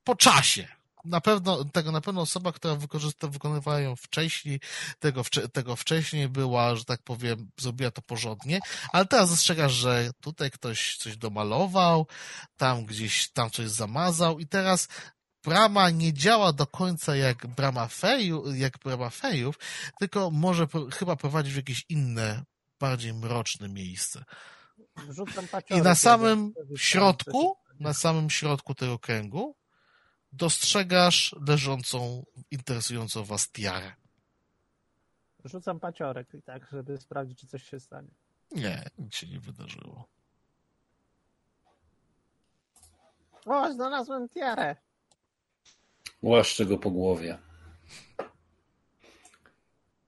Po 0.03 0.15
czasie. 0.15 0.67
Na 1.05 1.21
pewno, 1.21 1.65
tego 1.65 1.91
na 1.91 2.01
pewno 2.01 2.21
osoba, 2.21 2.51
która 2.51 2.75
wykorzysta, 2.75 3.27
wykonywała 3.27 3.79
ją 3.79 3.95
wcześniej, 3.95 4.59
tego, 4.99 5.21
tego 5.53 5.75
wcześniej 5.75 6.29
była, 6.29 6.75
że 6.75 6.85
tak 6.85 7.01
powiem, 7.03 7.49
zrobiła 7.59 7.91
to 7.91 8.01
porządnie, 8.01 8.59
ale 8.91 9.05
teraz 9.05 9.29
dostrzegasz, 9.29 9.71
że 9.71 10.11
tutaj 10.21 10.51
ktoś 10.51 10.97
coś 10.97 11.17
domalował, 11.17 12.07
tam 12.57 12.85
gdzieś, 12.85 13.31
tam 13.31 13.49
coś 13.49 13.69
zamazał 13.69 14.39
i 14.39 14.47
teraz 14.47 14.87
brama 15.43 15.89
nie 15.89 16.13
działa 16.13 16.53
do 16.53 16.67
końca 16.67 17.15
jak 17.15 17.47
brama 17.47 17.87
feju, 17.87 18.53
jak 18.53 18.77
brama 18.77 19.09
fejów, 19.09 19.59
tylko 19.99 20.31
może 20.31 20.67
pro, 20.67 20.85
chyba 20.85 21.15
prowadzić 21.15 21.53
w 21.53 21.57
jakieś 21.57 21.85
inne, 21.89 22.43
bardziej 22.79 23.13
mroczne 23.13 23.69
miejsce. 23.69 24.23
I 25.69 25.81
na 25.81 25.95
samym 25.95 26.53
środku, 26.77 27.57
na 27.79 27.93
samym 27.93 28.29
środku 28.29 28.75
tego 28.75 28.99
kręgu 28.99 29.55
dostrzegasz 30.33 31.35
leżącą, 31.47 32.25
interesującą 32.51 33.23
was 33.23 33.51
tiarę. 33.51 33.93
Rzucam 35.45 35.79
paciorek 35.79 36.33
i 36.33 36.41
tak, 36.41 36.67
żeby 36.71 36.97
sprawdzić, 36.97 37.39
czy 37.39 37.47
coś 37.47 37.63
się 37.63 37.79
stanie. 37.79 38.07
Nie, 38.51 38.83
nic 38.97 39.15
się 39.15 39.27
nie 39.27 39.39
wydarzyło. 39.39 40.07
O, 43.45 43.73
znalazłem 43.73 44.29
tiarę. 44.29 44.75
Łaszczę 46.21 46.65
go 46.65 46.77
po 46.77 46.91
głowie. 46.91 47.37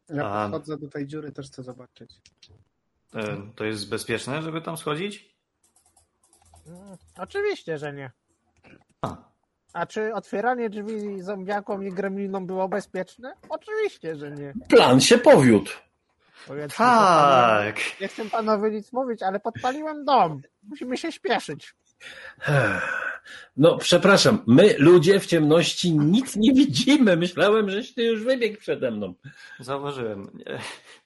Ja 0.09 0.25
A- 0.29 0.49
podchodzę 0.49 0.77
do 0.77 0.89
tej 0.89 1.07
dziury, 1.07 1.31
też 1.31 1.47
chcę 1.47 1.63
zobaczyć. 1.63 2.11
E, 3.13 3.51
To 3.55 3.63
jest 3.65 3.89
bezpieczne, 3.89 4.41
żeby 4.41 4.61
tam 4.61 4.77
schodzić? 4.77 5.35
Mm, 6.67 6.97
Oczywiście, 7.17 7.77
że 7.77 7.93
nie. 7.93 8.11
A, 9.01 9.17
A 9.75 9.85
czy 9.85 10.13
otwieranie 10.13 10.69
drzwi 10.69 11.21
zombiakom 11.21 11.83
i 11.87 11.91
gremlinom 11.91 12.47
było 12.47 12.69
bezpieczne? 12.69 13.33
Oczywiście, 13.49 14.15
że 14.15 14.31
nie. 14.31 14.53
Plan 14.69 15.01
się 15.01 15.17
powiódł. 15.17 15.71
Powiedzmy, 16.47 16.75
tak. 16.77 17.75
Nie 18.01 18.07
chcę 18.07 18.25
panowie 18.25 18.71
nic 18.71 18.93
mówić, 18.93 19.23
ale 19.23 19.39
podpaliłem 19.39 20.05
dom. 20.05 20.41
Musimy 20.63 20.97
się 20.97 21.11
śpieszyć. 21.11 21.75
No, 23.57 23.77
przepraszam, 23.77 24.43
my 24.47 24.75
ludzie 24.77 25.19
w 25.19 25.25
ciemności 25.25 25.93
nic 25.97 26.35
nie 26.35 26.53
widzimy. 26.53 27.17
Myślałem, 27.17 27.69
żeś 27.69 27.93
ty 27.93 28.03
już 28.03 28.23
wybiegł 28.23 28.59
przede 28.59 28.91
mną. 28.91 29.13
Zauważyłem. 29.59 30.43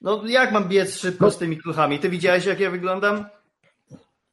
No 0.01 0.23
jak 0.27 0.51
mam 0.51 0.69
biec 0.69 0.97
szybko 0.97 1.31
z 1.31 1.37
tymi 1.37 1.57
kluchami? 1.57 1.99
Ty 1.99 2.09
widziałeś 2.09 2.45
jak 2.45 2.59
ja 2.59 2.71
wyglądam? 2.71 3.25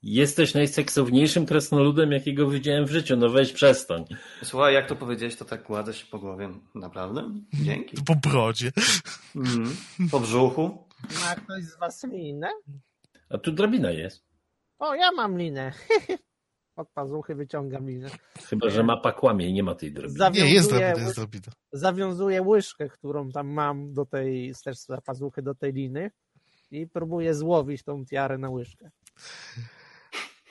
Jesteś 0.02 0.54
najseksowniejszym 0.54 1.46
kresnoludem, 1.46 2.12
jakiego 2.12 2.50
widziałem 2.50 2.84
w 2.86 2.90
życiu. 2.90 3.16
No 3.16 3.28
weź 3.28 3.52
przestań. 3.52 4.04
Słuchaj, 4.42 4.74
jak 4.74 4.88
to 4.88 4.96
powiedziałeś, 4.96 5.36
to 5.36 5.44
tak 5.44 5.62
gładzę 5.66 5.94
się 5.94 6.06
po 6.06 6.18
głowie. 6.18 6.50
Naprawdę? 6.74 7.30
Dzięki. 7.54 7.96
Po 8.06 8.14
brodzie. 8.16 8.70
Mhm. 9.36 9.76
Po 10.10 10.20
brzuchu. 10.20 10.84
Ma 11.20 11.34
ktoś 11.34 11.64
z 11.64 11.78
was 11.78 12.04
linę? 12.04 12.48
A 13.30 13.38
tu 13.38 13.52
drabina 13.52 13.90
jest. 13.90 14.24
O, 14.78 14.94
ja 14.94 15.12
mam 15.12 15.38
linę. 15.38 15.72
Od 16.76 16.88
pazuchy 16.90 17.34
wyciągam 17.34 17.88
linę. 17.88 18.10
Chyba, 18.48 18.70
że 18.70 18.82
mapa 18.82 19.12
kłamie 19.12 19.48
i 19.48 19.52
nie 19.52 19.62
ma 19.62 19.74
tej 19.74 19.92
drabiny. 19.92 20.30
Nie, 20.34 20.52
jest 20.54 20.70
Zawiązuję, 20.70 20.86
drobina, 20.88 21.06
jest 21.06 21.16
drobina. 21.18 21.46
zawiązuję 21.72 22.42
łyżkę, 22.42 22.88
którą 22.88 23.30
tam 23.30 23.48
mam 23.48 23.92
do 23.94 24.04
tej, 24.06 24.54
też 24.64 24.78
za 24.78 25.00
pazuchy 25.00 25.42
do 25.42 25.54
tej 25.54 25.72
liny 25.72 26.10
i 26.70 26.86
próbuję 26.86 27.34
złowić 27.34 27.82
tą 27.82 28.04
tiarę 28.06 28.38
na 28.38 28.50
łyżkę. 28.50 28.90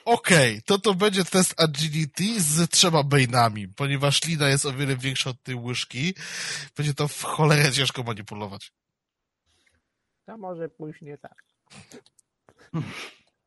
Okej, 0.06 0.62
to 0.62 0.78
to 0.78 0.94
będzie 0.94 1.24
test 1.24 1.60
agility 1.60 2.40
z 2.40 2.70
trzema 2.70 3.02
bejnami, 3.02 3.68
ponieważ 3.68 4.24
lina 4.24 4.48
jest 4.48 4.66
o 4.66 4.72
wiele 4.72 4.96
większa 4.96 5.30
od 5.30 5.42
tej 5.42 5.54
łyżki. 5.54 6.14
Będzie 6.76 6.94
to 6.94 7.08
w 7.08 7.22
cholerę 7.22 7.72
ciężko 7.72 8.02
manipulować. 8.02 8.72
To 10.26 10.38
może 10.38 10.68
pójść 10.68 11.02
nie 11.02 11.18
tak. 11.18 11.44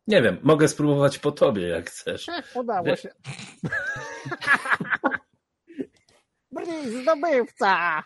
Nie 0.08 0.22
wiem, 0.22 0.40
mogę 0.44 0.68
spróbować 0.68 1.20
po 1.20 1.32
tobie, 1.32 1.68
jak 1.68 1.90
chcesz. 1.90 2.28
Udało 2.54 2.84
Wie- 2.84 2.98
się. 2.98 3.10
Brnij, 6.52 7.02
zdobywca! 7.02 8.04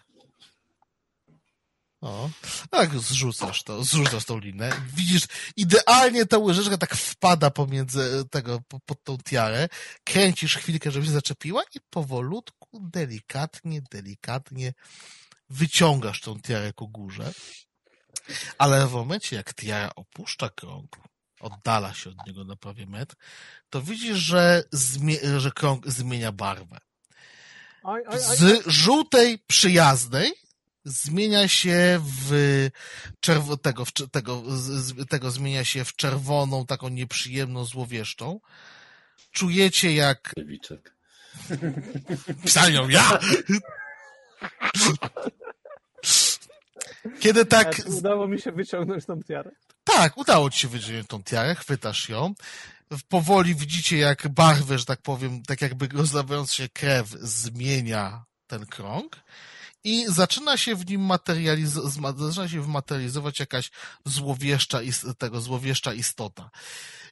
O, 2.04 2.30
tak, 2.70 3.00
zrzucasz 3.00 3.64
to, 3.64 3.84
zrzucasz 3.84 4.26
tą 4.26 4.40
linę. 4.40 4.72
Widzisz, 4.96 5.24
idealnie 5.56 6.26
ta 6.26 6.38
łyżeczka 6.38 6.78
tak 6.78 6.96
wpada 6.96 7.50
pomiędzy 7.50 8.26
tego, 8.32 8.62
po- 8.68 8.80
pod 8.80 9.04
tą 9.04 9.18
tiarę. 9.18 9.70
Kręcisz 10.04 10.58
chwilkę, 10.58 10.92
żeby 10.92 11.06
się 11.06 11.12
zaczepiła 11.12 11.64
i 11.76 11.80
powolutku, 11.90 12.80
delikatnie, 12.82 13.82
delikatnie 13.92 14.74
wyciągasz 15.50 16.22
tą 16.22 16.42
tiarę 16.42 16.74
ku 16.74 16.88
górze. 16.88 17.34
Ale 18.58 18.88
w 18.88 18.94
momencie, 18.94 19.36
jak 19.36 19.54
tiara 19.54 19.92
opuszcza 19.96 20.50
krąg, 20.50 20.98
oddala 21.40 21.94
się 21.94 22.10
od 22.10 22.28
niego 22.28 22.44
na 22.44 22.56
prawie 22.56 22.86
metr, 22.86 23.16
to 23.70 23.82
widzisz, 23.82 24.18
że, 24.18 24.64
że 25.38 25.52
krąg 25.52 25.88
zmienia 25.88 26.32
barwę. 26.32 26.78
Z 28.20 28.68
żółtej 28.68 29.40
przyjaznej 29.48 30.43
zmienia 30.86 31.48
się 31.48 32.02
w 32.22 32.70
czerwo, 33.20 33.58
tego, 33.58 33.84
tego, 34.12 34.44
tego 35.10 35.32
zmienia 35.32 35.66
się 35.66 35.86
w 35.86 35.96
czerwoną, 35.96 36.66
taką 36.66 36.90
nieprzyjemną, 36.90 37.66
złowieszczą. 37.66 38.40
Czujecie 39.32 39.94
jak 39.94 40.32
Lewiczek. 40.38 40.96
pisałem 42.44 42.74
ją 42.74 42.90
ja! 42.90 43.20
Kiedy 47.20 47.46
tak, 47.46 47.68
A 47.68 47.84
czy 47.84 47.90
udało 47.90 48.28
mi 48.28 48.42
się 48.42 48.52
wyciągnąć 48.52 49.06
tą 49.06 49.24
tiarę? 49.24 49.52
tak, 49.84 50.18
udało 50.18 50.50
ci 50.50 50.60
się 50.60 50.68
wyciągnąć 50.68 51.08
tą 51.08 51.24
tiarę, 51.24 51.56
chwytasz 51.56 52.10
ją. 52.10 52.34
Powoli 53.10 53.56
widzicie, 53.56 53.98
jak 53.98 54.28
barwy, 54.28 54.78
że 54.80 54.86
tak 54.86 55.02
powiem, 55.02 55.44
tak 55.44 55.62
jakby 55.62 55.88
rozlewając 55.88 56.54
się 56.54 56.70
krew, 56.70 57.08
zmienia 57.10 58.24
ten 58.48 58.66
krąg 58.66 59.16
i 59.84 60.06
zaczyna 60.08 60.58
się 60.58 60.76
w 60.76 60.90
nim 60.90 61.02
materializować, 61.02 62.18
zaczyna 62.18 62.50
się 62.50 62.68
materializować 62.68 63.40
jakaś 63.40 63.72
złowieszcza, 64.06 64.80
tego 65.18 65.42
złowieszcza 65.42 65.94
istota. 65.94 66.50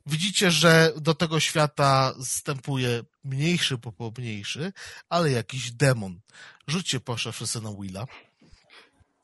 Widzicie, 0.06 0.52
że 0.52 0.94
do 0.98 1.14
tego 1.14 1.40
świata 1.40 2.14
wstępuje 2.26 3.04
mniejszy 3.24 3.78
po 3.78 3.92
pomniejszy, 3.92 4.74
ale 5.10 5.32
jakiś 5.32 5.72
demon. 5.72 6.20
Rzućcie 6.68 7.00
proszę 7.00 7.32
wszyscy 7.32 7.62
na 7.62 7.74
Willa. 7.74 8.08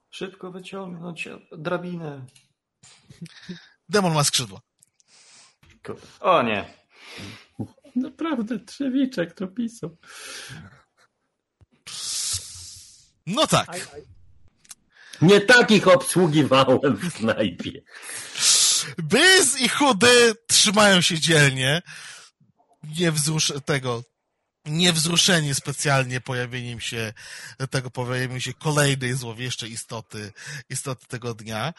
Szybko 0.09 0.51
wyciągnąć 0.51 1.29
drabinę. 1.51 2.25
Demon 3.89 4.13
ma 4.13 4.23
skrzydła. 4.23 4.61
O 6.19 6.41
nie. 6.43 6.73
Naprawdę, 7.95 8.59
Trzewiczek 8.59 9.33
to 9.33 9.47
pisał. 9.47 9.97
No 13.27 13.47
tak. 13.47 13.87
Nie 15.21 15.41
takich 15.41 15.87
obsługiwałem 15.87 16.95
w 16.97 17.13
knajpie. 17.13 17.81
Byz 18.97 19.59
i 19.61 19.69
chudy 19.69 20.33
trzymają 20.47 21.01
się 21.01 21.19
dzielnie. 21.19 21.81
Nie 22.83 23.11
wzrusz 23.11 23.53
tego. 23.65 24.03
Niewzruszeni 24.65 25.55
specjalnie 25.55 26.21
pojawieniem 26.21 26.79
się 26.79 27.13
tego 27.69 27.91
pojawieniem 27.91 28.39
się 28.41 28.53
kolejnej 28.53 29.13
złowieszczej 29.13 29.71
istoty, 29.71 30.33
istoty 30.69 31.05
tego 31.07 31.33
dnia. 31.33 31.73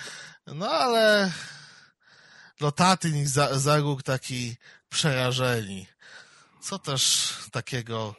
No 0.46 0.70
ale 0.70 1.32
Lotatyn 2.60 3.16
i 3.16 3.26
Za- 3.26 3.58
Zaruk 3.58 4.02
taki 4.02 4.56
przerażeni. 4.88 5.86
Co 6.62 6.78
też 6.78 7.32
takiego 7.52 8.14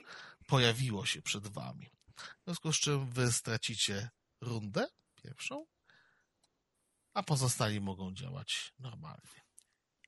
pojawiło 0.48 1.06
się 1.06 1.22
przed 1.22 1.48
wami? 1.48 1.90
W 2.20 2.44
związku 2.46 2.74
z 2.74 2.80
czym 2.80 3.10
wy 3.10 3.32
stracicie 3.32 4.10
rundę 4.42 4.88
pierwszą, 5.24 5.66
a 7.14 7.24
pozostali 7.24 7.82
mogą 7.82 8.14
działać 8.14 8.74
normalnie. 8.80 9.42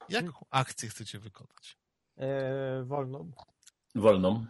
Jaką 0.09 0.45
akcję 0.49 0.89
chcecie 0.89 1.19
wykonać? 1.19 1.77
E, 2.17 2.83
wolno. 2.83 3.25
Wolną. 3.95 4.45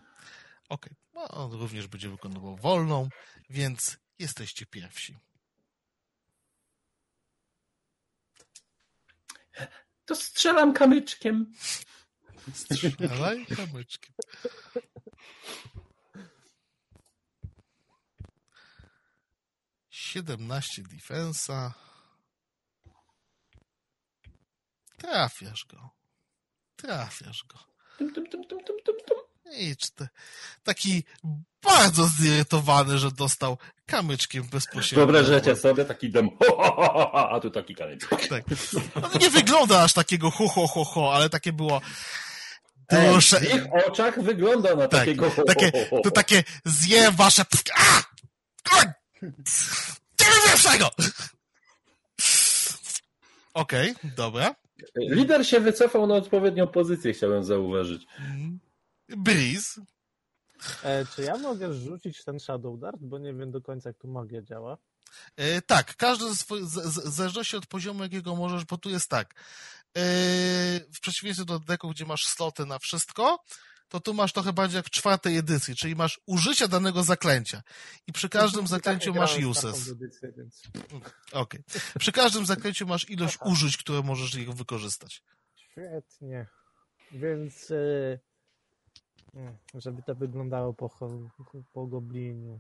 Okej, 0.70 0.94
no, 1.14 1.28
on 1.28 1.52
również 1.52 1.88
będzie 1.88 2.10
wykonywał 2.10 2.56
wolną, 2.56 3.10
więc 3.50 3.98
jesteście 4.20 4.66
pierwsi. 4.66 5.18
To 10.06 10.16
strzelam 10.16 10.74
kamyczkiem. 10.74 11.54
Strzelaj 12.54 13.46
kamyczkiem. 13.46 14.14
Siedemnaście 20.12 20.82
defensa. 20.84 21.74
Trafiasz 24.98 25.66
go. 25.66 25.90
Trafiasz 26.76 27.44
go. 27.48 27.58
Tum, 27.98 28.14
tum, 28.14 28.26
tum, 28.30 28.44
tum, 28.48 28.60
tum, 28.66 28.76
tum, 28.86 28.96
tum. 29.08 29.18
I 29.54 29.76
czte- 29.76 30.08
taki 30.64 31.04
bardzo 31.62 32.08
zirytowany, 32.08 32.98
że 32.98 33.12
dostał 33.12 33.58
kamyczkiem 33.86 34.44
bezpośrednio. 34.50 34.96
Wyobrażacie 35.06 35.56
sobie 35.56 35.86
taki 35.86 36.10
dem, 36.10 36.30
ho, 36.30 36.56
ho, 36.58 36.72
ho, 36.76 36.94
ho, 36.94 37.10
ho, 37.12 37.30
a 37.32 37.40
tu 37.40 37.52
taki 37.52 37.76
kamyczek. 37.76 38.28
Tak. 38.30 38.44
No, 39.02 39.10
nie 39.20 39.30
wygląda 39.30 39.84
aż 39.84 39.94
takiego 39.94 40.32
ho, 40.32 40.48
ho, 40.48 40.68
ho, 40.68 40.84
ho, 40.86 41.14
ale 41.14 41.30
takie 41.30 41.54
było 41.54 41.82
duże. 42.90 43.40
W 43.40 43.44
ich 43.56 43.74
oczach 43.88 44.22
wygląda 44.22 44.76
na 44.76 44.88
Tak, 44.88 45.00
takiego 45.00 45.30
ho, 45.30 45.36
ho, 45.36 45.44
takie, 45.44 45.72
ho, 45.72 45.96
ho. 45.96 46.02
to 46.04 46.12
takie 46.12 46.44
zje 46.66 47.12
wasze... 47.12 47.46
A! 47.76 48.02
Pierwszego! 50.46 50.90
Okej, 53.54 53.96
dobra. 54.18 54.56
Lider 54.96 55.48
się 55.48 55.60
wycofał 55.60 56.08
na 56.08 56.16
odpowiednią 56.16 56.68
pozycję, 56.68 57.14
chciałem 57.14 57.44
zauważyć. 57.44 58.08
Breeze. 59.10 59.82
E, 60.84 61.06
czy 61.06 61.22
ja 61.24 61.38
mogę 61.38 61.74
rzucić 61.74 62.24
ten 62.24 62.40
Shadow 62.40 62.80
Dart? 62.80 62.98
Bo 63.02 63.20
nie 63.20 63.34
wiem 63.34 63.52
do 63.52 63.62
końca, 63.62 63.90
jak 63.90 63.98
tu 63.98 64.08
magia 64.08 64.42
działa. 64.42 64.78
E, 65.36 65.62
tak, 65.62 65.96
każdy 65.96 66.26
ze 66.26 66.36
swoi- 66.36 66.66
z, 66.66 66.74
z, 66.74 67.00
w 67.00 67.14
zależności 67.14 67.58
od 67.58 67.68
poziomu, 67.68 68.04
jakiego 68.04 68.36
możesz, 68.36 68.66
bo 68.66 68.78
tu 68.78 68.90
jest 68.90 69.10
tak. 69.10 69.34
E, 69.98 70.02
w 70.94 71.00
przeciwieństwie 71.02 71.46
do 71.46 71.60
deków, 71.60 71.92
gdzie 71.92 72.06
masz 72.06 72.26
sloty 72.26 72.66
na 72.66 72.80
wszystko, 72.80 73.44
to 73.92 74.00
tu 74.00 74.14
masz 74.14 74.34
trochę 74.34 74.54
bardziej 74.54 74.78
jak 74.78 74.86
w 74.86 74.90
czwartej 74.90 75.38
edycji, 75.38 75.76
czyli 75.76 75.96
masz 75.96 76.20
użycia 76.26 76.68
danego 76.68 77.04
zaklęcia. 77.04 77.62
I 78.08 78.12
przy 78.12 78.30
każdym 78.30 78.68
zaklęciu 78.68 79.12
Tak, 79.12 79.20
masz 79.20 79.34
w 79.34 79.36
taką 79.36 79.50
uses. 79.50 79.94
Okej. 81.34 81.64
Przy 82.00 82.12
każdym 82.12 82.46
zaklęciu 82.46 82.88
masz 82.88 83.10
ilość 83.10 83.38
użyć, 83.46 83.78
które 83.78 84.02
możesz 84.02 84.36
ich 84.36 84.54
wykorzystać. 84.54 85.24
Świetnie. 85.56 86.46
Więc 87.12 87.72
e, 87.72 88.20
mm, 89.34 89.54
żeby 89.74 90.04
to 90.04 90.16
wyglądało 90.16 90.74
po, 90.74 90.90
po 91.74 91.88
gobliniu. 91.88 92.60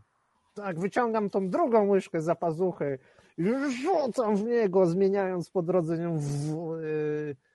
Tak, 0.53 0.79
wyciągam 0.79 1.29
tą 1.29 1.49
drugą 1.49 1.89
łyżkę 1.89 2.21
za 2.21 2.35
pazuchy 2.35 2.99
i 3.37 3.43
rzucam 3.83 4.37
w 4.37 4.43
niego, 4.43 4.85
zmieniając 4.85 5.49
po 5.49 5.61
drodze 5.61 5.97
nią 5.97 6.19
w 6.19 6.53
e, 6.73 7.50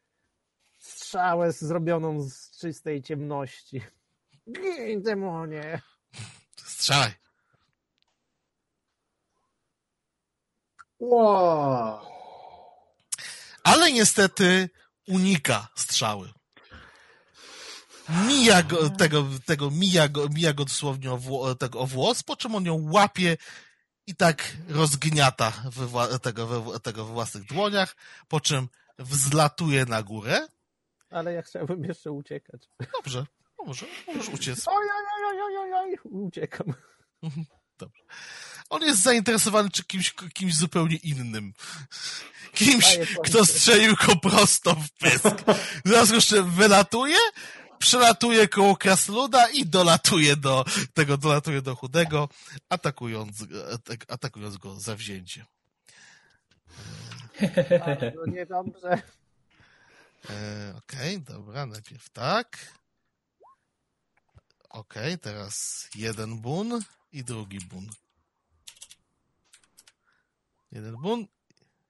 strzałę 1.07 1.53
zrobioną 1.53 2.23
z 2.23 2.51
czystej 2.59 3.03
ciemności. 3.03 3.83
Gin, 4.53 5.03
demonie! 5.03 5.83
Strzelaj. 6.57 7.13
Wow. 11.01 12.01
Ale 13.63 13.93
niestety 13.93 14.71
unika 15.07 15.69
strzały. 15.75 16.33
Mija 18.09 18.63
go, 18.63 18.91
tego, 18.91 19.25
tego 19.47 19.71
mija 19.71 20.09
go, 20.09 20.29
mija 20.29 20.53
go 20.53 20.65
dosłownie 20.65 21.13
o, 21.13 21.19
wło, 21.19 21.55
tego, 21.55 21.79
o 21.79 21.87
włos, 21.87 22.23
po 22.23 22.37
czym 22.37 22.55
on 22.55 22.65
ją 22.65 22.91
łapie 22.93 23.37
i 24.07 24.17
tak 24.17 24.57
rozgniata 24.69 25.53
we, 25.71 26.19
tego, 26.19 26.47
we, 26.47 26.81
tego 26.81 27.05
we 27.05 27.13
własnych 27.13 27.45
dłoniach, 27.45 27.97
po 28.29 28.41
czym 28.41 28.69
wzlatuje 28.99 29.85
na 29.85 30.03
górę. 30.03 30.47
Ale 31.17 31.33
ja 31.33 31.43
chciałbym 31.43 31.85
jeszcze 31.85 32.13
uciekać. 32.13 32.69
Dobrze, 32.93 33.27
dobrze, 33.67 33.87
możesz 34.07 34.29
uciec. 34.29 34.65
Oj, 34.69 34.87
oj, 34.97 35.41
oj, 35.43 35.57
oj, 35.59 35.73
oj, 35.73 35.97
uciekam. 36.05 36.75
On 38.71 38.83
jest 38.83 39.03
zainteresowany 39.03 39.71
czy 39.71 39.85
kimś, 39.85 40.15
kimś 40.35 40.57
zupełnie 40.57 40.97
innym. 40.97 41.53
Kimś, 42.55 42.99
kto 43.25 43.47
strzelił 43.47 43.95
go 44.07 44.17
prosto 44.17 44.75
w 44.75 44.91
pysk. 44.91 45.25
W 45.85 45.89
związku 45.89 46.21
z 46.21 46.25
czym 46.27 46.51
wylatuje, 46.51 47.17
przelatuje 47.79 48.49
koło 48.49 48.77
krasnoluda 48.77 49.49
i 49.49 49.67
dolatuje 49.67 50.37
do 50.37 50.65
tego, 50.95 51.17
dolatuje 51.19 51.63
do 51.63 51.77
chudego, 51.77 52.29
atakując, 52.69 53.43
atak- 53.43 54.05
atakując 54.09 54.57
go 54.57 54.81
zawzięcie. 54.81 55.45
Bardzo 57.87 58.27
niedobrze. 58.27 59.03
E, 60.31 60.75
Okej, 60.77 61.21
dobra, 61.21 61.67
najpierw 61.67 62.11
tak. 62.11 62.77
Okej, 64.71 65.19
teraz 65.19 65.87
jeden 65.95 66.39
bun 66.39 66.81
i 67.13 67.25
drugi 67.25 67.59
bun. 67.59 67.91
Jeden 70.73 70.97
bun. 70.97 71.27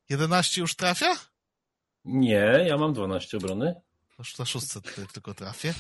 11 0.08 0.60
już 0.60 0.74
trafia? 0.74 1.16
Nie, 2.05 2.64
ja 2.66 2.76
mam 2.76 2.92
12 2.92 3.36
obrony. 3.36 3.74
Aż 4.18 4.38
na 4.38 4.44
szóstce 4.44 4.80
tylko 5.12 5.34
trafię. 5.34 5.74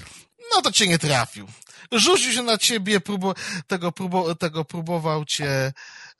No 0.54 0.62
to 0.62 0.72
cię 0.72 0.86
nie 0.86 0.98
trafił. 0.98 1.46
Rzucił 1.92 2.32
się 2.32 2.42
na 2.42 2.58
ciebie, 2.58 3.00
próbu 3.00 3.34
tego, 3.66 3.92
próbu 3.92 4.34
tego 4.34 4.64
próbował 4.64 5.24
cię 5.24 5.72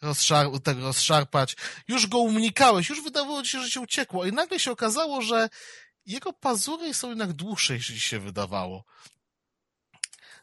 rozszar 0.02 0.46
tego 0.64 0.80
rozszarpać. 0.80 1.56
Już 1.88 2.06
go 2.06 2.18
unikałeś, 2.18 2.88
już 2.88 3.02
wydawało 3.02 3.42
ci 3.42 3.50
się, 3.50 3.60
że 3.60 3.70
cię 3.70 3.80
uciekło. 3.80 4.24
I 4.24 4.32
nagle 4.32 4.60
się 4.60 4.70
okazało, 4.70 5.22
że 5.22 5.48
jego 6.07 6.33
pazury 6.33 6.94
są 6.94 7.09
jednak 7.09 7.33
dłuższe 7.33 7.75
niż 7.75 7.86
ci 7.86 8.01
się 8.01 8.20
wydawało. 8.20 8.85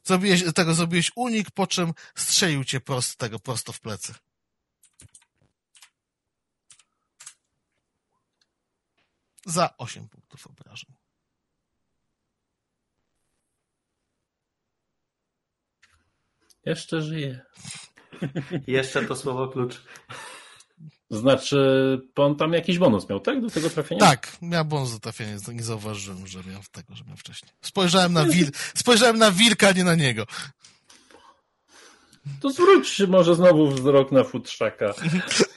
Zrobiłeś, 0.03 0.43
tego 0.55 0.73
zrobiłeś 0.73 1.11
unik, 1.15 1.51
po 1.51 1.67
czym 1.67 1.93
strzelił 2.15 2.63
cię 2.63 2.79
prosto, 2.79 3.17
tego 3.17 3.39
prosto 3.39 3.73
w 3.73 3.79
plecy. 3.79 4.13
Za 9.45 9.77
8 9.77 10.09
punktów 10.09 10.47
obrażeń. 10.47 10.93
Jeszcze 16.65 17.01
żyje. 17.01 17.45
Jeszcze 18.67 19.05
to 19.05 19.15
słowo 19.15 19.47
klucz. 19.47 19.81
Znaczy, 21.09 21.57
on 22.15 22.35
tam 22.35 22.53
jakiś 22.53 22.77
bonus 22.77 23.09
miał, 23.09 23.19
tak? 23.19 23.41
Do 23.41 23.49
tego 23.49 23.69
trafienia? 23.69 23.99
Tak, 23.99 24.37
miał 24.41 24.65
bonus 24.65 24.91
do 24.91 24.99
trafienia, 24.99 25.37
nie 25.53 25.63
zauważyłem, 25.63 26.27
że 26.27 26.43
miał 26.43 26.61
tego, 26.71 26.95
że 26.95 27.03
miał 27.03 27.17
wcześniej. 27.17 27.51
Spojrzałem 27.61 28.13
na, 28.13 28.25
wil 28.25 28.51
spojrzałem 28.75 29.17
na 29.17 29.31
wilka, 29.31 29.67
a 29.67 29.71
nie 29.71 29.83
na 29.83 29.95
niego. 29.95 30.25
To 32.41 32.49
zwróć 32.49 33.01
może 33.07 33.35
znowu 33.35 33.71
wzrok 33.71 34.11
na 34.11 34.23
futrzaka. 34.23 34.93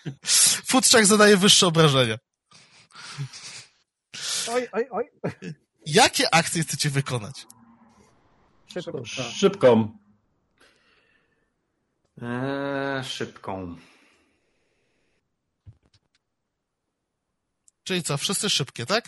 Futrzak 0.71 1.07
zadaje 1.07 1.37
wyższe 1.37 1.67
obrażenia. 1.67 2.19
Oj, 4.51 4.69
oj, 4.73 4.87
oj. 4.91 5.05
Jakie 5.87 6.35
akcje 6.35 6.63
chcecie 6.63 6.91
wykonać? 6.91 7.47
Szybko. 8.67 9.05
Szybką. 9.05 9.99
Eee, 12.23 13.05
szybką. 13.05 13.77
Czyli 17.87 18.03
co, 18.03 18.17
wszyscy 18.17 18.51
szybkie, 18.51 18.87
tak? 18.87 19.05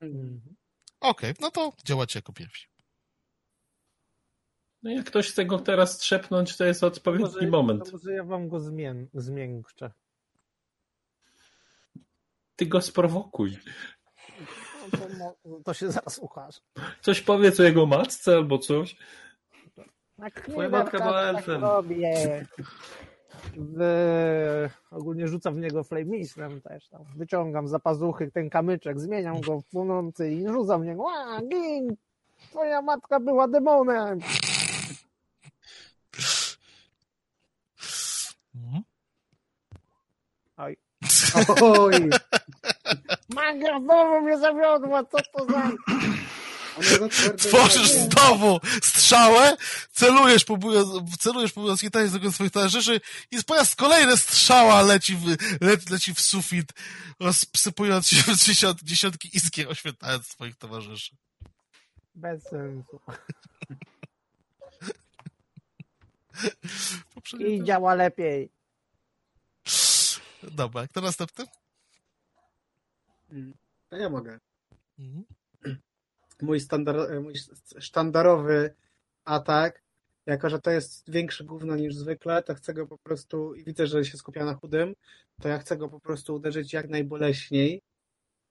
Mhm. 0.00 0.40
Okej, 1.00 1.34
no 1.40 1.50
to 1.50 1.72
działacie 1.84 2.18
jako 2.18 2.32
pierwsi. 2.32 2.66
No 4.82 4.90
jak 4.90 5.06
ktoś 5.06 5.30
chce 5.30 5.44
go 5.44 5.58
teraz 5.58 5.98
trzepnąć, 5.98 6.56
to 6.56 6.64
jest 6.64 6.84
odpowiedni 6.84 7.26
Może, 7.26 7.46
moment. 7.46 7.84
to 7.84 7.92
może 7.92 8.12
ja 8.12 8.24
wam 8.24 8.48
go 8.48 8.60
zmię 8.60 9.06
zmiękczę. 9.14 9.92
Ty 12.56 12.66
go 12.66 12.80
sprowokuj. 12.80 13.58
No 15.44 15.60
to, 15.64 15.74
się 15.74 15.92
zaraz 15.92 16.18
ukaże. 16.18 16.60
Coś 17.00 17.20
powiedz 17.20 17.60
o 17.60 17.62
jego 17.62 17.86
matce 17.86 18.36
albo 18.36 18.58
coś. 18.58 18.96
Tak, 20.16 20.40
Twoja 20.48 20.68
matka 20.68 20.98
była 20.98 21.12
tak 21.22 21.36
elfem. 21.36 21.60
robię. 21.62 22.46
W... 23.56 24.68
Ogólnie 24.90 25.28
rzucam 25.28 25.54
w 25.54 25.58
niego 25.58 25.84
flameistrem 25.84 26.60
też 26.60 26.88
tam. 26.88 27.04
Wyciągam 27.16 27.68
za 27.68 27.78
pazuchy 27.78 28.30
ten 28.30 28.50
kamyczek, 28.50 29.00
zmieniam 29.00 29.40
go 29.40 29.60
w 29.60 29.64
płonący 29.64 30.32
i 30.32 30.48
rzucam 30.48 30.82
w 30.82 30.86
niego. 30.86 31.06
A, 31.10 31.40
gin! 31.42 31.96
Twoja 32.50 32.82
matka 32.82 33.20
była 33.20 33.48
demonem! 33.48 34.18
Mhm. 38.54 38.82
Oj. 40.56 40.76
Oj, 41.62 42.10
Magia 43.34 43.80
znowu 43.80 44.20
mnie 44.20 44.38
zawiodła, 44.38 45.04
co 45.04 45.18
to 45.32 45.46
za... 45.46 45.62
on 45.62 45.70
jest 45.70 45.82
za 45.82 45.82
twardy. 45.82 46.18
Tworzysz 47.38 47.90
znowu 47.90 48.60
strzałę, 48.82 49.56
celujesz, 49.92 50.44
próbując, 50.44 51.18
celujesz, 51.18 51.52
próbując 51.52 51.80
hitać 51.80 52.12
tego 52.12 52.32
swoich 52.32 52.52
towarzyszy 52.52 53.00
i 53.30 53.44
po 53.44 53.54
raz 53.54 53.74
kolejny 53.74 54.16
strzała 54.16 54.82
leci 54.82 55.16
w, 55.16 55.26
le, 55.60 55.76
leci 55.90 56.14
w 56.14 56.20
sufit, 56.20 56.72
rozsypując 57.20 58.08
się 58.08 58.22
w 58.22 58.44
dziesiąt, 58.44 58.82
dziesiątki 58.82 59.36
iskier, 59.36 59.68
oświetlając 59.68 60.26
swoich 60.26 60.56
towarzyszy. 60.56 61.16
Bez 62.14 62.42
sensu. 62.42 63.00
I 67.38 67.64
działa 67.64 67.94
lepiej. 67.94 68.50
Dobra, 70.42 70.88
kto 70.88 71.00
następny? 71.00 71.44
To 73.88 73.96
ja 73.96 74.10
mogę. 74.10 74.40
Mhm. 74.98 75.24
Mój, 76.42 76.60
standard, 76.60 77.10
mój 77.22 77.34
sztandarowy 77.78 78.74
atak, 79.24 79.82
jako 80.26 80.50
że 80.50 80.60
to 80.60 80.70
jest 80.70 81.10
większe 81.10 81.44
gówno 81.44 81.76
niż 81.76 81.94
zwykle, 81.94 82.42
to 82.42 82.54
chcę 82.54 82.74
go 82.74 82.86
po 82.86 82.98
prostu, 82.98 83.54
i 83.54 83.64
widzę, 83.64 83.86
że 83.86 84.04
się 84.04 84.18
skupia 84.18 84.44
na 84.44 84.54
chudym, 84.54 84.94
to 85.40 85.48
ja 85.48 85.58
chcę 85.58 85.76
go 85.76 85.88
po 85.88 86.00
prostu 86.00 86.34
uderzyć 86.34 86.72
jak 86.72 86.88
najboleśniej, 86.88 87.82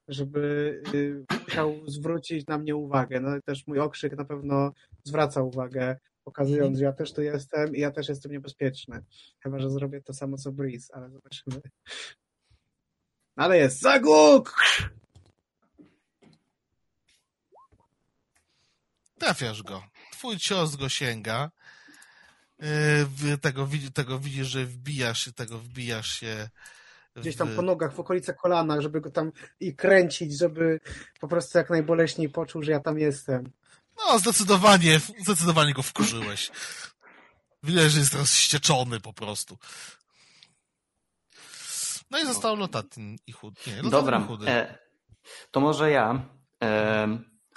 żeby 0.07 0.81
y, 0.93 1.25
musiał 1.43 1.73
zwrócić 1.87 2.47
na 2.47 2.57
mnie 2.57 2.75
uwagę. 2.75 3.19
No 3.19 3.41
też 3.45 3.67
mój 3.67 3.79
okrzyk 3.79 4.17
na 4.17 4.25
pewno 4.25 4.73
zwraca 5.03 5.41
uwagę, 5.41 5.97
pokazując, 6.23 6.77
że 6.77 6.83
ja 6.83 6.93
też 6.93 7.13
tu 7.13 7.21
jestem 7.21 7.75
i 7.75 7.79
ja 7.79 7.91
też 7.91 8.09
jestem 8.09 8.31
niebezpieczny. 8.31 9.03
Chyba, 9.39 9.59
że 9.59 9.69
zrobię 9.69 10.01
to 10.01 10.13
samo 10.13 10.37
co 10.37 10.51
Breeze, 10.51 10.95
ale 10.95 11.09
zobaczymy. 11.09 11.61
Ale 13.35 13.57
jest 13.57 13.81
zaguk! 13.81 14.55
Trafiasz 19.23 19.63
go. 19.63 19.83
Twój 20.11 20.37
cios 20.37 20.75
go 20.75 20.89
sięga. 20.89 21.51
Yy, 22.59 22.67
w- 23.05 23.39
tego, 23.41 23.67
widzi- 23.67 23.91
tego 23.91 24.19
widzisz, 24.19 24.47
że 24.47 24.65
wbijasz 24.65 25.25
się, 25.25 25.33
tego 25.33 25.59
wbijasz 25.59 26.19
się. 26.19 26.49
gdzieś 27.15 27.35
tam 27.35 27.49
w- 27.49 27.55
po 27.55 27.61
nogach, 27.61 27.93
w 27.93 27.99
okolice 27.99 28.33
kolana, 28.33 28.81
żeby 28.81 29.01
go 29.01 29.11
tam 29.11 29.31
i 29.59 29.75
kręcić, 29.75 30.37
żeby 30.37 30.79
po 31.19 31.27
prostu 31.27 31.57
jak 31.57 31.69
najboleśniej 31.69 32.29
poczuł, 32.29 32.63
że 32.63 32.71
ja 32.71 32.79
tam 32.79 32.99
jestem. 32.99 33.51
No, 33.97 34.19
zdecydowanie, 34.19 34.99
zdecydowanie 35.19 35.73
go 35.73 35.83
wkurzyłeś. 35.83 36.51
Widać, 37.63 37.91
że 37.91 37.99
jest 37.99 38.13
rozścieczony 38.13 38.99
po 38.99 39.13
prostu. 39.13 39.57
No 42.11 42.19
i 42.19 42.25
został 42.25 42.55
Lotatin 42.55 43.15
i. 43.27 43.31
Nie, 43.67 43.75
Lotatin 43.75 43.89
Dobra, 43.89 44.19
i 44.19 44.27
chudy. 44.27 44.49
e, 44.49 44.77
to 45.51 45.59
może 45.59 45.91
ja. 45.91 46.25
E, 46.63 47.07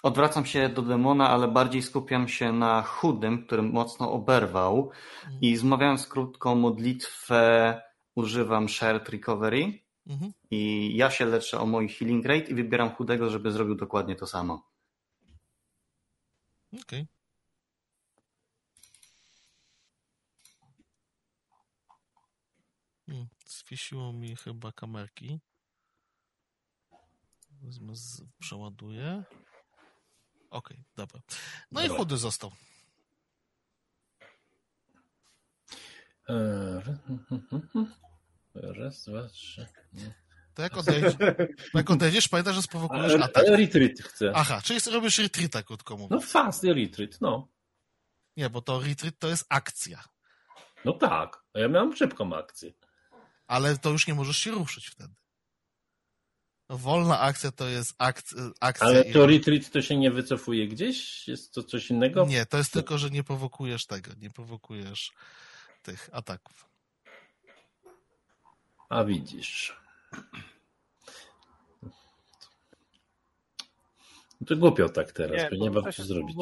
odwracam 0.07 0.47
się 0.47 0.69
do 0.69 0.83
demona, 0.83 1.31
ale 1.31 1.49
bardziej 1.49 1.83
skupiam 1.83 2.29
się 2.29 2.53
na 2.53 2.83
chudym, 2.83 3.47
którym 3.47 3.73
mocno 3.73 4.13
oberwał. 4.13 4.91
I 5.41 5.57
zmawiając 5.57 6.07
krótką 6.07 6.55
modlitwę, 6.55 7.83
używam 8.15 8.69
Shared 8.69 9.09
Recovery. 9.09 9.83
Mhm. 10.07 10.33
I 10.51 10.97
ja 10.97 11.11
się 11.11 11.25
leczę 11.27 11.61
o 11.61 11.67
mój 11.67 11.89
healing 11.89 12.27
rate 12.27 12.51
i 12.51 12.55
wybieram 12.55 12.91
chudego, 12.91 13.31
żeby 13.31 13.53
zrobił 13.53 13.75
dokładnie 13.75 14.17
to 14.17 14.27
samo. 14.27 14.71
Okej. 16.83 17.07
Hmm, 23.07 23.27
Zwiesiło 23.47 24.13
mi 24.13 24.37
chyba 24.37 24.73
kamerki. 24.73 25.41
Wezmę, 27.51 27.93
przeładuję. 28.39 29.25
Okej, 30.51 30.85
dobra. 30.97 31.21
No 31.73 31.81
i 31.81 31.85
Dobra. 31.89 31.99
chudy 31.99 32.17
został. 32.17 32.53
Eee, 36.29 36.83
Raz, 38.55 39.05
dwa, 39.05 39.29
trzy. 39.29 39.67
To 40.55 40.63
jak 40.63 40.77
odejdziesz, 40.77 41.15
jak 41.75 41.91
odejdziesz 41.91 42.29
pamiętaj, 42.29 42.55
że 42.55 42.63
sprowokujesz 42.63 43.15
atak. 43.23 43.45
retreat 43.49 43.93
chcę. 44.03 44.33
Aha, 44.35 44.61
czyli 44.65 44.81
robisz 44.93 45.19
retreata, 45.19 45.63
krótko 45.63 45.97
mówiąc. 45.97 46.11
No 46.11 46.29
fast 46.29 46.65
retreat, 46.65 47.21
no. 47.21 47.49
Nie, 48.37 48.51
bo 48.51 48.63
to 48.63 48.81
retreat 48.81 49.15
to 49.19 49.29
jest 49.29 49.47
akcja. 49.49 50.05
No 50.85 50.93
tak. 50.93 51.43
A 51.55 51.59
ja 51.59 51.69
miałem 51.69 51.97
szybką 51.97 52.37
akcję. 52.37 52.73
Ale 53.47 53.79
to 53.79 53.91
już 53.91 54.07
nie 54.07 54.15
możesz 54.15 54.37
się 54.39 54.51
ruszyć 54.51 54.87
wtedy. 54.89 55.15
No, 56.69 56.79
Wolna 56.79 57.21
akcja 57.21 57.51
to 57.53 57.69
jest 57.69 57.95
akc, 57.99 58.35
akcja. 58.61 58.87
Ale 58.87 59.03
i- 59.03 59.13
to 59.13 59.27
retreat 59.27 59.71
to 59.71 59.83
się 59.83 59.97
nie 59.97 60.11
wycofuje 60.11 60.69
gdzieś? 60.69 61.29
Jest 61.29 61.55
to 61.55 61.63
coś 61.63 61.91
innego? 61.91 62.27
Nie, 62.27 62.47
to 62.47 62.59
jest 62.59 62.73
tylko, 62.73 62.99
że 62.99 63.11
nie 63.11 63.25
prowokujesz 63.25 63.87
tego, 63.87 64.11
nie 64.21 64.31
prowokujesz 64.31 65.13
tych 65.83 66.09
ataków. 66.13 66.69
A 68.89 69.05
widzisz. 69.05 69.77
To 74.47 74.57
głupio 74.57 74.89
tak 74.89 75.13
teraz, 75.13 75.43
Nie, 75.43 75.59
bo 75.59 75.65
nie 75.65 75.71
ma 75.71 75.93
się 75.93 76.03
co 76.03 76.05
zrobić. 76.09 76.37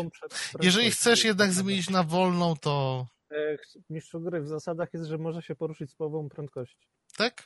Jeżeli 0.63 0.91
chcesz 0.91 1.25
jednak 1.25 1.53
zmienić 1.53 1.91
na 1.91 2.03
wolną, 2.03 2.57
to 2.57 3.07
E, 3.31 3.57
Mistrzu 3.91 4.21
gry 4.21 4.41
w 4.43 4.49
zasadach 4.49 4.89
jest, 4.95 5.07
że 5.07 5.19
może 5.19 5.43
się 5.43 5.55
poruszyć 5.57 5.91
z 5.91 5.95
połową 5.95 6.29
prędkości. 6.29 6.87
tak? 7.17 7.45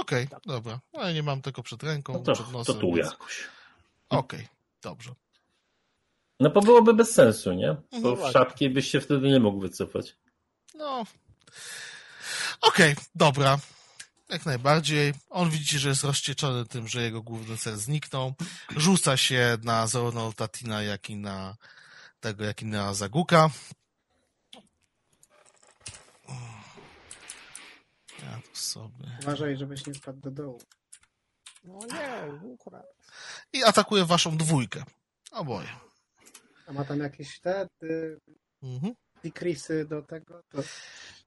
Okej, 0.00 0.28
dobra. 0.46 0.80
Ale 0.92 1.14
nie 1.14 1.22
mam 1.22 1.42
tego 1.42 1.62
przed 1.62 1.82
ręką, 1.82 2.12
No 2.12 2.18
to, 2.18 2.32
przed 2.32 2.46
to 2.46 2.52
nosem. 2.52 2.78
tu 2.80 2.92
więc- 2.94 3.10
jakoś. 3.10 3.44
Okej, 4.08 4.48
dobrze. 4.82 5.14
No 6.40 6.50
bo 6.50 6.60
byłoby 6.60 6.94
bez 6.94 7.10
sensu, 7.14 7.52
nie? 7.52 7.76
No 7.92 8.00
Bo 8.00 8.16
w 8.16 8.18
właśnie. 8.18 8.32
szapki 8.32 8.70
byś 8.70 8.90
się 8.90 9.00
wtedy 9.00 9.28
nie 9.28 9.40
mógł 9.40 9.60
wycofać. 9.60 10.16
No. 10.74 11.04
Okej, 12.60 12.94
dobra. 13.14 13.58
Jak 14.28 14.46
najbardziej. 14.46 15.14
On 15.30 15.50
widzi, 15.50 15.78
że 15.78 15.88
jest 15.88 16.04
rozcieczony 16.04 16.66
tym, 16.66 16.88
że 16.88 17.02
jego 17.02 17.22
główny 17.22 17.56
cel 17.56 17.76
zniknął. 17.76 18.34
Rzuca 18.76 19.16
się 19.16 19.58
na 19.62 19.86
zarówno 19.86 20.32
Tatina, 20.32 20.82
jak 20.82 21.10
i 21.10 21.16
na 21.16 21.56
tego, 22.20 22.44
jak 22.44 22.62
i 22.62 22.66
na 22.66 22.94
Zaguka. 22.94 23.50
Ja 28.22 28.40
tu 28.43 28.43
sobie. 28.58 29.18
Uważaj, 29.22 29.56
żebyś 29.56 29.86
nie 29.86 29.94
spadł 29.94 30.20
do 30.20 30.30
dołu. 30.30 30.60
No 31.64 31.78
nie, 31.92 32.54
akurat. 32.54 32.86
I 33.52 33.64
atakuje 33.64 34.04
waszą 34.04 34.36
dwójkę. 34.36 34.84
Oboje. 35.32 35.68
A 36.66 36.72
ma 36.72 36.84
tam 36.84 36.98
jakieś 37.00 37.40
te 37.40 37.66
y, 37.82 38.18
Mhm. 38.62 38.94
decreasy 39.24 39.84
do 39.84 40.02
tego? 40.02 40.40
To 40.48 40.62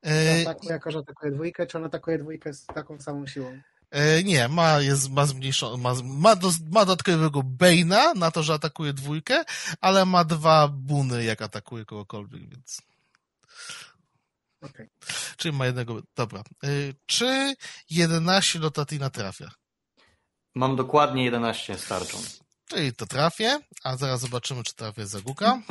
E, 0.06 0.42
atakuje, 0.42 0.72
jako 0.74 0.92
że 0.92 1.00
atakuje 1.00 1.32
dwójkę, 1.32 1.68
czy 1.68 1.78
on 1.78 1.86
atakuje 1.86 2.18
dwójkę 2.18 2.54
z 2.54 2.66
taką 2.66 3.00
samą 3.02 3.28
siłą? 3.28 3.62
E, 3.92 4.24
nie, 4.24 4.48
ma, 4.48 4.80
jest, 4.82 5.10
ma 5.10 5.26
zmniejszone, 5.26 5.84
ma, 5.84 5.94
ma, 6.04 6.36
do, 6.36 6.52
ma 6.72 6.86
dodatkowego 6.86 7.40
Bane'a 7.40 8.16
na 8.16 8.32
to, 8.32 8.44
że 8.44 8.54
atakuje 8.54 8.94
dwójkę, 8.94 9.44
ale 9.82 10.06
ma 10.06 10.24
dwa 10.24 10.68
buny, 10.68 11.24
jak 11.24 11.42
atakuje 11.42 11.86
kogokolwiek, 11.86 12.50
więc. 12.50 12.82
Okej. 14.62 14.90
Czyli 15.38 15.58
ma 15.58 15.66
jednego. 15.66 16.02
Dobra. 16.16 16.40
E, 16.40 16.68
czy 17.06 17.56
11 17.90 18.60
do 18.60 18.72
Tatina 18.72 19.10
trafia? 19.10 19.52
Mam 20.56 20.76
dokładnie 20.76 21.26
11 21.26 21.78
starczą. 21.78 22.18
Czyli 22.66 22.94
to 22.94 23.06
trafię, 23.06 23.60
a 23.84 23.98
zaraz 23.98 24.20
zobaczymy, 24.22 24.64
czy 24.64 24.76
trafię 24.76 25.08
Zaguka. 25.08 25.62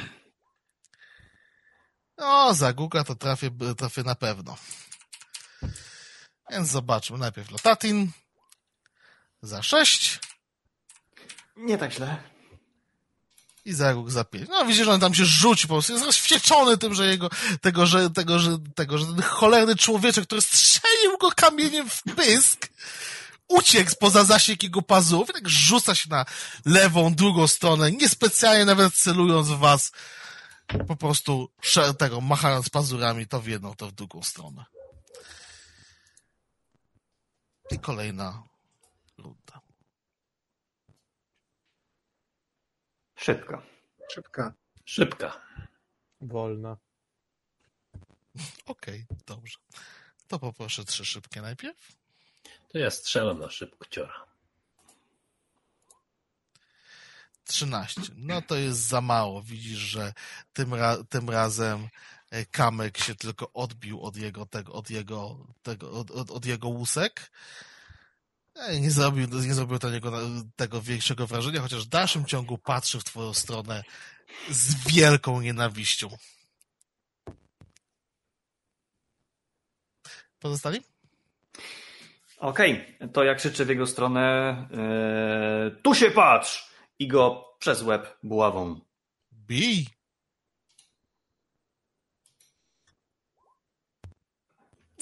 O, 2.16 2.54
Zaguka 2.54 3.04
to 3.04 3.14
trafię, 3.14 3.50
trafię 3.76 4.02
na 4.02 4.14
pewno. 4.14 4.56
Więc 6.50 6.68
zobaczmy. 6.68 7.18
Najpierw 7.18 7.50
Lotatin. 7.50 8.10
Za 9.42 9.62
6. 9.62 10.20
Nie 11.56 11.78
tak 11.78 11.92
źle. 11.92 12.35
I 13.66 13.72
Zaguk 13.72 14.10
za 14.10 14.24
pięć. 14.24 14.48
No 14.48 14.64
widzisz, 14.64 14.88
on 14.88 15.00
tam 15.00 15.14
się 15.14 15.24
rzuci 15.24 15.68
po 15.68 15.74
prostu. 15.74 15.92
Jest 15.92 16.04
rozwścieczony 16.04 16.78
tym, 16.78 16.94
że 16.94 17.06
jego, 17.06 17.30
tego, 17.60 17.86
że, 17.86 18.10
tego, 18.10 18.38
że, 18.38 18.58
tego, 18.74 18.98
że 18.98 19.06
ten 19.06 19.22
cholerny 19.22 19.76
człowieczek, 19.76 20.24
który 20.24 20.40
strzelił 20.40 21.18
go 21.18 21.30
kamieniem 21.30 21.90
w 21.90 22.02
pysk, 22.02 22.68
uciekł 23.48 23.90
spoza 23.90 24.24
zasięg 24.24 24.62
jego 24.62 24.82
pazurów 24.82 25.30
i 25.30 25.32
tak 25.32 25.48
rzuca 25.48 25.94
się 25.94 26.10
na 26.10 26.24
lewą, 26.64 27.14
drugą 27.14 27.46
stronę, 27.46 27.92
niespecjalnie 27.92 28.64
nawet 28.64 28.94
celując 28.94 29.48
w 29.48 29.58
was, 29.58 29.92
po 30.88 30.96
prostu 30.96 31.50
tego, 31.98 32.20
machając 32.20 32.68
pazurami 32.68 33.26
to 33.26 33.40
w 33.40 33.46
jedną, 33.46 33.74
to 33.74 33.86
w 33.86 33.92
drugą 33.92 34.22
stronę. 34.22 34.64
I 37.70 37.78
kolejna 37.78 38.42
Szybko. 43.16 43.62
Szybka. 44.12 44.52
Szybka. 44.84 45.40
Wolna. 46.20 46.76
Okej, 48.66 49.06
dobrze. 49.26 49.58
To 50.28 50.38
poproszę 50.38 50.84
trzy 50.84 51.04
szybkie 51.04 51.42
najpierw. 51.42 51.96
To 52.68 52.78
ja 52.78 52.90
strzelam 52.90 53.38
na 53.38 53.50
szybkociora. 53.50 54.26
13. 57.46 58.00
No 58.16 58.42
to 58.42 58.56
jest 58.56 58.80
za 58.80 59.00
mało. 59.00 59.42
Widzisz, 59.42 59.78
że 59.78 60.12
tym, 60.52 60.74
ra 60.74 60.96
tym 61.08 61.30
razem 61.30 61.88
e, 62.30 62.44
kamyk 62.44 62.98
się 62.98 63.14
tylko 63.14 63.52
odbił 63.52 64.02
od 64.02 64.16
jego 64.16 64.46
tego, 64.46 64.72
od 64.72 64.90
jego, 64.90 65.46
tego, 65.62 65.90
od, 65.90 66.10
od, 66.10 66.30
od 66.30 66.46
jego 66.46 66.68
łusek. 66.68 67.30
Nie 68.80 68.90
zrobił, 68.90 69.26
nie 69.46 69.54
zrobił 69.54 69.78
to 69.78 69.90
niego 69.90 70.12
tego 70.56 70.82
większego 70.82 71.26
wrażenia, 71.26 71.60
chociaż 71.60 71.86
w 71.86 71.88
dalszym 71.88 72.24
ciągu 72.24 72.58
patrzy 72.58 73.00
w 73.00 73.04
twoją 73.04 73.34
stronę 73.34 73.84
z 74.50 74.88
wielką 74.92 75.40
nienawiścią. 75.40 76.08
Pozostali? 80.38 80.80
Okej, 82.38 82.98
to 83.12 83.24
ja 83.24 83.34
krzyczę 83.34 83.64
w 83.64 83.68
jego 83.68 83.86
stronę 83.86 84.20
e, 84.72 85.70
tu 85.82 85.94
się 85.94 86.10
patrz! 86.10 86.70
I 86.98 87.08
go 87.08 87.54
przez 87.58 87.82
łeb 87.82 88.18
buławą. 88.22 88.80
Bij! 89.32 89.95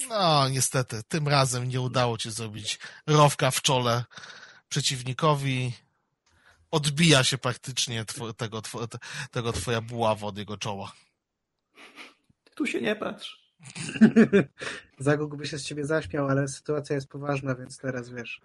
No, 0.09 0.49
niestety, 0.49 1.03
tym 1.07 1.27
razem 1.27 1.69
nie 1.69 1.81
udało 1.81 2.17
ci 2.17 2.31
zrobić 2.31 2.79
rowka 3.07 3.51
w 3.51 3.61
czole 3.61 4.03
przeciwnikowi. 4.69 5.73
Odbija 6.71 7.23
się 7.23 7.37
praktycznie 7.37 8.05
two, 8.05 8.33
tego, 8.33 8.61
two, 8.61 8.87
tego 9.31 9.53
twoja 9.53 9.81
buława 9.81 10.27
od 10.27 10.37
jego 10.37 10.57
czoła. 10.57 10.91
Tu 12.55 12.65
się 12.65 12.81
nie 12.81 12.95
patrz. 12.95 13.45
Zaguk 14.99 15.35
by 15.35 15.47
się 15.47 15.59
z 15.59 15.63
ciebie 15.65 15.85
zaśmiał, 15.85 16.29
ale 16.29 16.47
sytuacja 16.47 16.95
jest 16.95 17.07
poważna, 17.07 17.55
więc 17.55 17.77
teraz 17.77 18.09
wiesz. 18.09 18.41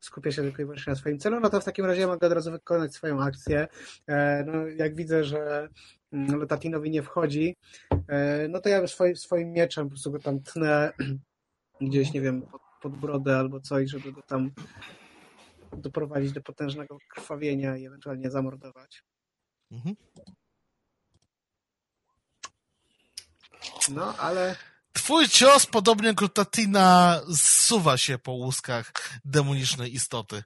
Skupia 0.00 0.32
się 0.32 0.42
tylko 0.42 0.62
i 0.62 0.64
wyłącznie 0.64 0.90
na 0.90 0.96
swoim 0.96 1.18
celu, 1.18 1.40
no 1.40 1.50
to 1.50 1.60
w 1.60 1.64
takim 1.64 1.84
razie 1.84 2.06
mogę 2.06 2.26
od 2.26 2.32
razu 2.32 2.50
wykonać 2.50 2.94
swoją 2.94 3.22
akcję. 3.22 3.68
E, 4.06 4.44
no, 4.46 4.66
jak 4.66 4.94
widzę, 4.94 5.24
że 5.24 5.68
mm, 6.14 6.40
Lotatinowi 6.40 6.90
nie 6.90 7.02
wchodzi, 7.02 7.56
e, 8.08 8.48
no 8.48 8.60
to 8.60 8.68
ja 8.68 8.86
swoim, 8.86 9.16
swoim 9.16 9.52
mieczem 9.52 9.84
po 9.84 9.90
prostu 9.90 10.10
go 10.10 10.18
tam 10.18 10.40
tnę 10.40 10.92
gdzieś, 11.80 12.12
nie 12.12 12.20
wiem, 12.20 12.42
pod, 12.42 12.62
pod 12.82 12.96
brodę 12.96 13.38
albo 13.38 13.60
coś, 13.60 13.90
żeby 13.90 14.12
go 14.12 14.22
tam 14.22 14.50
doprowadzić 15.76 16.32
do 16.32 16.40
potężnego 16.40 16.98
krwawienia 17.08 17.76
i 17.76 17.86
ewentualnie 17.86 18.30
zamordować. 18.30 19.04
Mhm. 19.70 19.96
No, 23.88 24.16
ale 24.16 24.56
Twój 24.94 25.28
cios, 25.28 25.66
podobnie 25.66 26.08
jak 26.08 26.32
Tatina, 26.34 27.20
zsuwa 27.36 27.96
się 27.96 28.18
po 28.18 28.32
łuskach 28.32 28.92
demonicznej 29.24 29.94
istoty, 29.94 30.42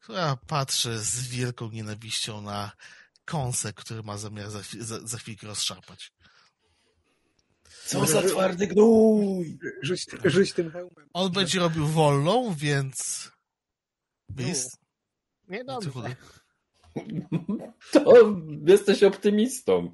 która 0.00 0.36
patrzy 0.36 0.98
z 0.98 1.28
wielką 1.28 1.70
nienawiścią 1.70 2.40
na 2.40 2.70
kąsek, 3.26 3.76
który 3.76 4.02
ma 4.02 4.18
zamiar 4.18 4.50
za, 4.50 4.60
za, 4.80 5.06
za 5.06 5.18
chwilkę 5.18 5.46
rozszarpać. 5.46 6.12
Co 7.86 8.06
za 8.06 8.22
twardy 8.22 8.66
gnój! 8.66 9.58
rzuć, 9.82 10.06
rzuć 10.24 10.52
tym 10.52 10.70
hełmem. 10.70 11.08
On 11.12 11.32
będzie 11.32 11.58
robił 11.58 11.86
wolną, 11.86 12.54
więc... 12.54 13.30
Bis? 14.30 14.76
Nie 15.48 15.64
Co 15.64 15.80
ty 15.80 15.86
dobrze. 15.86 16.16
To 17.92 18.36
jesteś 18.66 19.02
optymistą. 19.02 19.90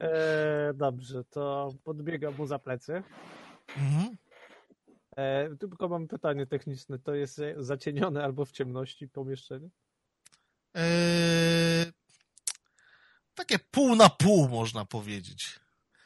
E, 0.00 0.72
dobrze, 0.74 1.24
to 1.30 1.74
podbiegam 1.84 2.36
mu 2.36 2.46
za 2.46 2.58
plecy. 2.58 3.02
Mhm. 3.76 4.16
E, 5.16 5.56
tylko 5.56 5.88
mam 5.88 6.08
pytanie 6.08 6.46
techniczne. 6.46 6.98
To 6.98 7.14
jest 7.14 7.38
e, 7.38 7.54
zacienione 7.58 8.24
albo 8.24 8.44
w 8.44 8.52
ciemności 8.52 9.08
pomieszczenie? 9.08 9.68
Eee, 10.74 11.92
takie 13.38 13.58
pół 13.58 13.96
na 13.96 14.08
pół, 14.08 14.48
można 14.48 14.84
powiedzieć. 14.84 15.60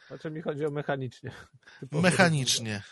Znaczy 0.06 0.30
mi 0.30 0.42
chodzi 0.42 0.66
o 0.66 0.70
mechanicznie. 0.70 1.30
Mechanicznie. 1.92 2.82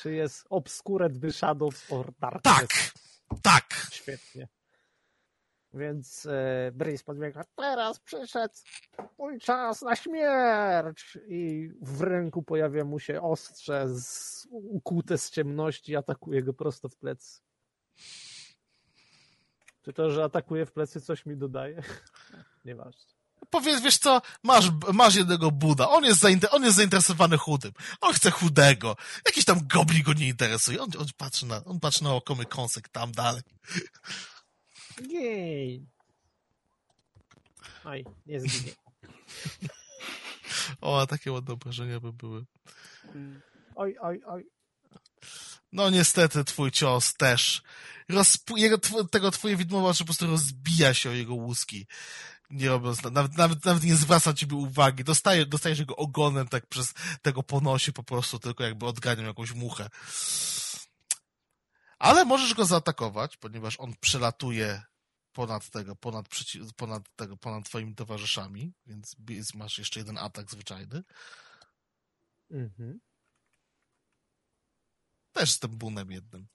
Czy 0.00 0.12
jest 0.12 0.46
Obscured 0.50 1.18
by 1.18 1.32
Shadows 1.32 1.92
or 1.92 2.12
Darkness? 2.18 2.42
Tak, 2.42 2.68
tak. 3.42 3.86
Świetnie. 3.92 4.48
Więc 5.74 6.26
e, 6.26 6.70
Breeze 6.74 7.04
podbiega. 7.04 7.44
Teraz 7.56 8.00
przyszedł 8.00 8.54
mój 9.18 9.38
czas 9.38 9.82
na 9.82 9.96
śmierć! 9.96 11.18
I 11.28 11.70
w 11.82 12.00
ręku 12.00 12.42
pojawia 12.42 12.84
mu 12.84 12.98
się 12.98 13.22
ostrze 13.22 13.88
z, 13.88 14.46
ukute 14.50 15.18
z 15.18 15.30
ciemności, 15.30 15.96
atakuje 15.96 16.42
go 16.42 16.54
prosto 16.54 16.88
w 16.88 16.96
plecy. 16.96 17.40
Czy 19.82 19.92
to, 19.92 20.10
że 20.10 20.24
atakuje 20.24 20.66
w 20.66 20.72
plecy, 20.72 21.00
coś 21.00 21.26
mi 21.26 21.36
dodaje? 21.36 21.82
Nieważne. 22.64 23.19
Powiedz, 23.50 23.82
wiesz 23.82 23.98
co, 23.98 24.22
masz, 24.42 24.64
masz 24.92 25.14
jednego 25.14 25.50
Buda, 25.50 25.88
on 25.88 26.04
jest, 26.04 26.24
on 26.50 26.64
jest 26.64 26.76
zainteresowany 26.76 27.38
chudym, 27.38 27.72
on 28.00 28.12
chce 28.12 28.30
chudego, 28.30 28.96
jakiś 29.26 29.44
tam 29.44 29.66
goblin 29.66 30.02
go 30.02 30.12
nie 30.12 30.28
interesuje, 30.28 30.82
on, 30.82 30.88
on 30.98 31.06
patrzy 31.16 31.46
na, 31.46 31.64
on 31.64 31.80
patrzy 31.80 32.04
na 32.04 32.14
okomy 32.14 32.44
kąsek 32.44 32.88
tam 32.88 33.12
dalej. 33.12 33.42
Jej! 35.08 35.86
Oj, 37.84 38.04
nie 38.26 38.40
zginie. 38.40 38.72
O, 40.80 41.00
a 41.00 41.06
takie 41.06 41.32
ładne 41.32 41.54
obrażenia 41.54 42.00
by 42.00 42.12
były. 42.12 42.44
Oj, 43.74 43.96
oj, 44.00 44.20
oj. 44.26 44.46
No 45.72 45.90
niestety 45.90 46.44
twój 46.44 46.70
cios 46.70 47.14
też. 47.14 47.62
Jego, 48.56 48.78
tw- 48.78 49.08
tego 49.10 49.30
twoje 49.30 49.56
widmowa 49.56 49.94
po 49.98 50.04
prostu 50.04 50.26
rozbija 50.26 50.94
się 50.94 51.10
o 51.10 51.12
jego 51.12 51.34
łuski. 51.34 51.86
Nie 52.50 52.68
robiąc, 52.68 53.02
nawet, 53.02 53.36
nawet, 53.36 53.64
nawet 53.64 53.84
nie 53.84 53.96
zwraca 53.96 54.34
ciebie 54.34 54.56
uwagi. 54.56 55.04
Dostaje, 55.04 55.46
dostajesz 55.46 55.78
jego 55.78 55.96
ogonem 55.96 56.48
tak 56.48 56.66
przez 56.66 56.94
tego 57.22 57.42
ponosi 57.42 57.92
po 57.92 58.02
prostu, 58.02 58.38
tylko 58.38 58.64
jakby 58.64 58.86
odganiał 58.86 59.26
jakąś 59.26 59.52
muchę. 59.52 59.88
Ale 61.98 62.24
możesz 62.24 62.54
go 62.54 62.64
zaatakować, 62.64 63.36
ponieważ 63.36 63.80
on 63.80 63.94
przelatuje 64.00 64.82
ponad 65.32 65.70
tego, 65.70 65.96
ponad, 65.96 66.26
ponad 66.76 67.16
tego, 67.16 67.36
ponad 67.36 67.64
twoimi 67.64 67.94
towarzyszami, 67.94 68.72
więc 68.86 69.16
masz 69.54 69.78
jeszcze 69.78 70.00
jeden 70.00 70.18
atak 70.18 70.50
zwyczajny. 70.50 71.02
Mhm. 72.50 73.00
Też 75.32 75.50
z 75.50 75.58
tym 75.58 75.78
bunem 75.78 76.10
jednym. 76.10 76.48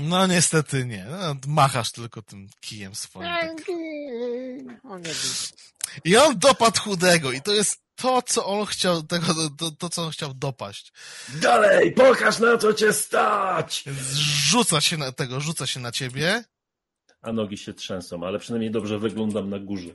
No 0.00 0.26
niestety 0.26 0.84
nie. 0.84 1.06
No, 1.10 1.36
machasz 1.46 1.92
tylko 1.92 2.22
tym 2.22 2.48
kijem 2.60 2.94
swoim. 2.94 3.28
Tak. 3.28 3.56
I 6.04 6.16
on 6.16 6.38
dopadł 6.38 6.80
chudego 6.80 7.32
i 7.32 7.42
to 7.42 7.52
jest 7.52 7.80
to, 7.94 8.22
co 8.22 8.46
on 8.46 8.66
chciał, 8.66 9.02
tego, 9.02 9.26
to, 9.58 9.70
to, 9.70 9.88
co 9.88 10.04
on 10.04 10.10
chciał 10.10 10.34
dopaść. 10.34 10.92
Dalej, 11.28 11.92
pokaż 11.92 12.38
na 12.38 12.58
co 12.58 12.74
cię 12.74 12.92
stać! 12.92 13.84
Rzuca 14.14 14.80
się 14.80 14.96
na 14.96 15.12
tego, 15.12 15.40
rzuca 15.40 15.66
się 15.66 15.80
na 15.80 15.92
ciebie. 15.92 16.44
A 17.22 17.32
nogi 17.32 17.58
się 17.58 17.74
trzęsą, 17.74 18.26
ale 18.26 18.38
przynajmniej 18.38 18.70
dobrze 18.70 18.98
wyglądam 18.98 19.50
na 19.50 19.58
górze. 19.58 19.90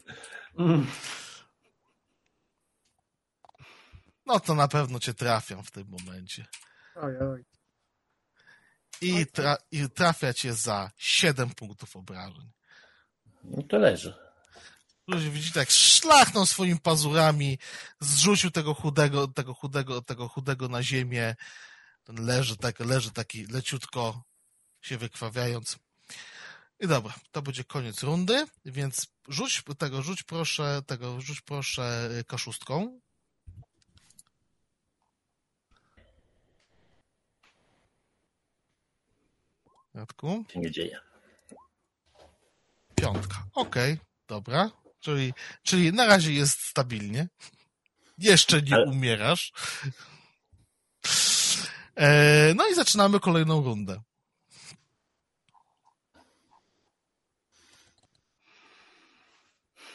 Mm. 0.59 0.87
No 4.25 4.39
to 4.39 4.55
na 4.55 4.67
pewno 4.67 4.99
cię 4.99 5.13
trafią 5.13 5.63
w 5.63 5.71
tym 5.71 5.87
momencie. 5.87 6.45
Oj, 6.95 7.13
oj. 7.17 7.54
I, 9.01 9.25
tra 9.25 9.57
i 9.71 9.89
trafia 9.89 10.33
cię 10.33 10.53
za 10.53 10.91
7 10.97 11.49
punktów 11.49 11.95
obrażeń. 11.95 12.51
No 13.43 13.63
to 13.63 13.77
leży. 13.77 14.13
Ludzie 15.07 15.29
widzicie, 15.29 15.59
jak 15.59 15.69
szlachnął 15.69 16.45
swoimi 16.45 16.79
pazurami, 16.79 17.59
zrzucił 17.99 18.51
tego 18.51 18.73
chudego, 18.73 19.27
tego 19.27 19.53
chudego, 19.53 20.01
tego 20.01 20.27
chudego 20.27 20.67
na 20.67 20.83
ziemię. 20.83 21.35
Ten 22.03 22.25
leży 22.25 22.57
tak, 22.57 22.79
leży 22.79 23.11
taki 23.11 23.45
leciutko 23.45 24.23
się 24.81 24.97
wykrwawiając. 24.97 25.77
I 26.79 26.87
dobra, 26.87 27.13
to 27.31 27.41
będzie 27.41 27.63
koniec 27.63 28.03
rundy, 28.03 28.45
więc 28.65 29.07
rzuć 29.27 29.63
tego, 29.77 30.01
rzuć 30.01 30.23
proszę, 30.23 30.81
tego, 30.87 31.21
rzuć 31.21 31.41
proszę 31.41 32.09
y, 32.19 32.23
kaszustką. 32.23 32.99
Radku. 39.95 40.45
Się 40.53 40.59
nie 40.59 40.71
dzieje. 40.71 40.99
Piątka. 42.95 43.35
Okej, 43.55 43.97
dobra. 44.27 44.71
Czyli, 44.99 45.33
czyli 45.63 45.93
na 45.93 46.05
razie 46.05 46.33
jest 46.33 46.59
stabilnie. 46.61 47.27
Jeszcze 48.17 48.61
nie 48.61 48.75
Ale- 48.75 48.85
umierasz. 48.85 49.53
E, 51.95 52.53
no 52.55 52.67
i 52.67 52.75
zaczynamy 52.75 53.19
kolejną 53.19 53.63
rundę. 53.63 54.01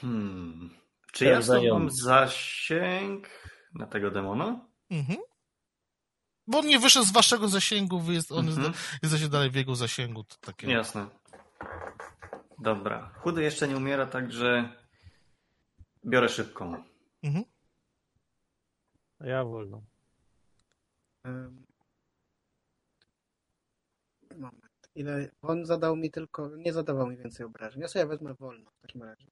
Hmm. 0.00 0.70
Czy 1.12 1.24
ja 1.24 1.40
mam 1.72 1.90
zasięg 1.90 3.28
na 3.74 3.86
tego 3.86 4.10
demona? 4.10 4.66
Mhm. 4.90 5.18
Bo 6.50 6.58
on 6.58 6.66
nie 6.66 6.78
wyszedł 6.78 7.06
z 7.06 7.12
waszego 7.12 7.48
zasięgu, 7.48 8.00
wy 8.00 8.14
jest, 8.14 8.32
on 8.32 8.48
Mhm. 8.48 8.66
jest, 8.72 8.78
jesteście 9.02 9.28
dalej 9.28 9.50
w 9.50 9.54
jego 9.54 9.76
zasięgu. 9.76 10.24
To 10.24 10.36
takie... 10.40 10.70
Jasne. 10.70 11.06
Dobra. 12.58 13.10
Chudy 13.16 13.42
jeszcze 13.42 13.68
nie 13.68 13.76
umiera, 13.76 14.06
także 14.06 14.72
biorę 16.06 16.28
szybką. 16.28 16.84
Mhm. 17.22 17.44
A 19.20 19.26
ja 19.26 19.44
wolno. 19.44 19.82
Moment. 24.36 24.90
Ile? 24.94 25.30
On 25.42 25.66
zadał 25.66 25.96
mi 25.96 26.10
tylko. 26.10 26.48
Nie 26.56 26.72
zadawał 26.72 27.06
mi 27.06 27.16
więcej 27.16 27.46
obrażeń. 27.46 27.82
Ja 27.82 27.88
sobie 27.88 28.06
wezmę 28.06 28.34
wolno 28.34 28.70
w 28.70 28.80
takim 28.80 29.02
razie. 29.02 29.26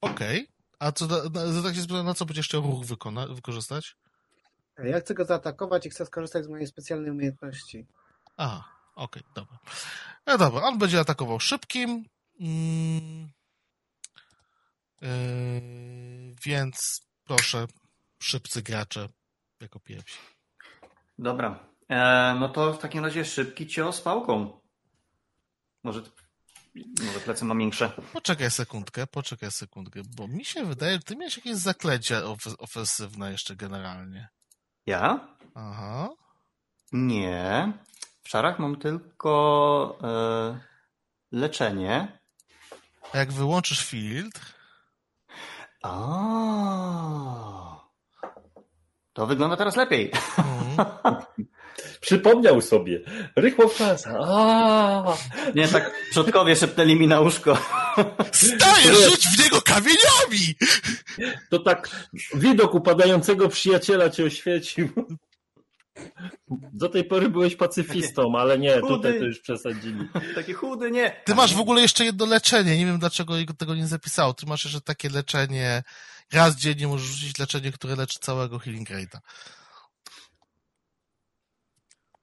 Okej. 0.00 0.48
A 0.84 0.92
co, 0.92 1.06
tak 1.62 1.74
się 1.74 1.82
spytam, 1.82 2.06
na 2.06 2.14
co 2.14 2.26
będziesz 2.26 2.48
chciał 2.48 2.62
ruch 2.62 2.84
wykona, 2.84 3.26
wykorzystać? 3.26 3.96
Ja 4.78 5.00
chcę 5.00 5.14
go 5.14 5.24
zaatakować 5.24 5.86
i 5.86 5.90
chcę 5.90 6.06
skorzystać 6.06 6.44
z 6.44 6.48
mojej 6.48 6.66
specjalnej 6.66 7.10
umiejętności. 7.10 7.86
Aha, 8.36 8.64
okej, 8.94 9.22
dobra. 9.34 9.58
No 10.26 10.38
dobra, 10.38 10.62
on 10.62 10.78
będzie 10.78 11.00
atakował 11.00 11.40
szybkim. 11.40 12.04
Mm, 12.40 13.28
yy, 15.00 16.34
więc 16.44 17.06
proszę, 17.24 17.66
szybcy 18.18 18.62
gracze 18.62 19.08
jako 19.60 19.80
pierwsi. 19.80 20.18
Dobra. 21.18 21.68
E, 21.88 22.36
no 22.40 22.48
to 22.48 22.72
w 22.72 22.78
takim 22.78 23.04
razie 23.04 23.24
szybki 23.24 23.66
cios 23.66 24.00
pałką. 24.00 24.60
Może, 25.82 26.02
może 27.02 27.20
plecy 27.20 27.44
ma 27.44 27.54
większe. 27.54 27.92
Poczekaj 28.12 28.50
sekundkę, 28.50 29.06
poczekaj 29.06 29.50
sekundkę, 29.50 30.00
bo 30.16 30.28
mi 30.28 30.44
się 30.44 30.64
wydaje, 30.64 30.92
że 30.92 31.02
ty 31.02 31.16
miałeś 31.16 31.36
jakieś 31.36 31.56
zaklęcia 31.56 32.20
ofe- 32.20 32.54
ofensywne 32.58 33.32
jeszcze 33.32 33.56
generalnie. 33.56 34.28
Ja? 34.86 35.28
Aha. 35.54 36.08
Nie. 36.92 37.72
W 38.22 38.28
szarach 38.28 38.58
mam 38.58 38.76
tylko 38.76 39.98
e, 40.02 40.60
leczenie. 41.32 42.18
A 43.12 43.18
jak 43.18 43.32
wyłączysz 43.32 43.84
field, 43.86 44.40
A. 45.82 47.73
To 49.14 49.26
wygląda 49.26 49.56
teraz 49.56 49.76
lepiej. 49.76 50.10
mm, 50.38 51.16
Przypomniał 52.00 52.60
sobie. 52.60 53.00
Rychło 53.36 53.68
w 53.68 53.76
czas. 53.76 54.04
A, 54.06 55.16
Nie, 55.54 55.68
tak 55.68 55.94
przodkowie 56.10 56.56
szepnęli 56.56 56.96
mi 56.96 57.06
na 57.08 57.20
łóżko. 57.20 57.58
stajesz, 58.32 59.10
rzuć 59.10 59.26
w 59.28 59.42
niego 59.44 59.62
kamieniami! 59.62 60.54
To 61.50 61.58
tak 61.58 61.90
widok 62.34 62.74
upadającego 62.74 63.48
przyjaciela 63.48 64.10
cię 64.10 64.24
oświecił. 64.24 64.88
Do 66.72 66.88
tej 66.88 67.04
pory 67.04 67.28
byłeś 67.28 67.56
pacyfistą, 67.56 68.32
ale 68.38 68.58
nie, 68.58 68.80
Chudy. 68.80 68.88
tutaj 68.94 69.18
to 69.18 69.24
już 69.24 69.40
przesadzili. 69.40 70.08
Taki 70.34 70.52
chudy, 70.52 70.90
nie. 70.90 71.16
Ty 71.24 71.34
masz 71.34 71.54
w 71.54 71.60
ogóle 71.60 71.82
jeszcze 71.82 72.04
jedno 72.04 72.26
leczenie. 72.26 72.78
Nie 72.78 72.86
wiem, 72.86 72.98
dlaczego 72.98 73.36
jego 73.36 73.54
tego 73.54 73.74
nie 73.74 73.86
zapisało. 73.86 74.34
Ty 74.34 74.46
masz 74.46 74.64
jeszcze 74.64 74.80
takie 74.80 75.08
leczenie. 75.08 75.82
Raz 76.32 76.56
dziennie 76.56 76.88
możesz 76.88 77.06
rzucić 77.08 77.38
leczenie, 77.38 77.72
które 77.72 77.96
leczy 77.96 78.18
całego 78.18 78.58
healing 78.58 78.88
rate'a. 78.90 79.18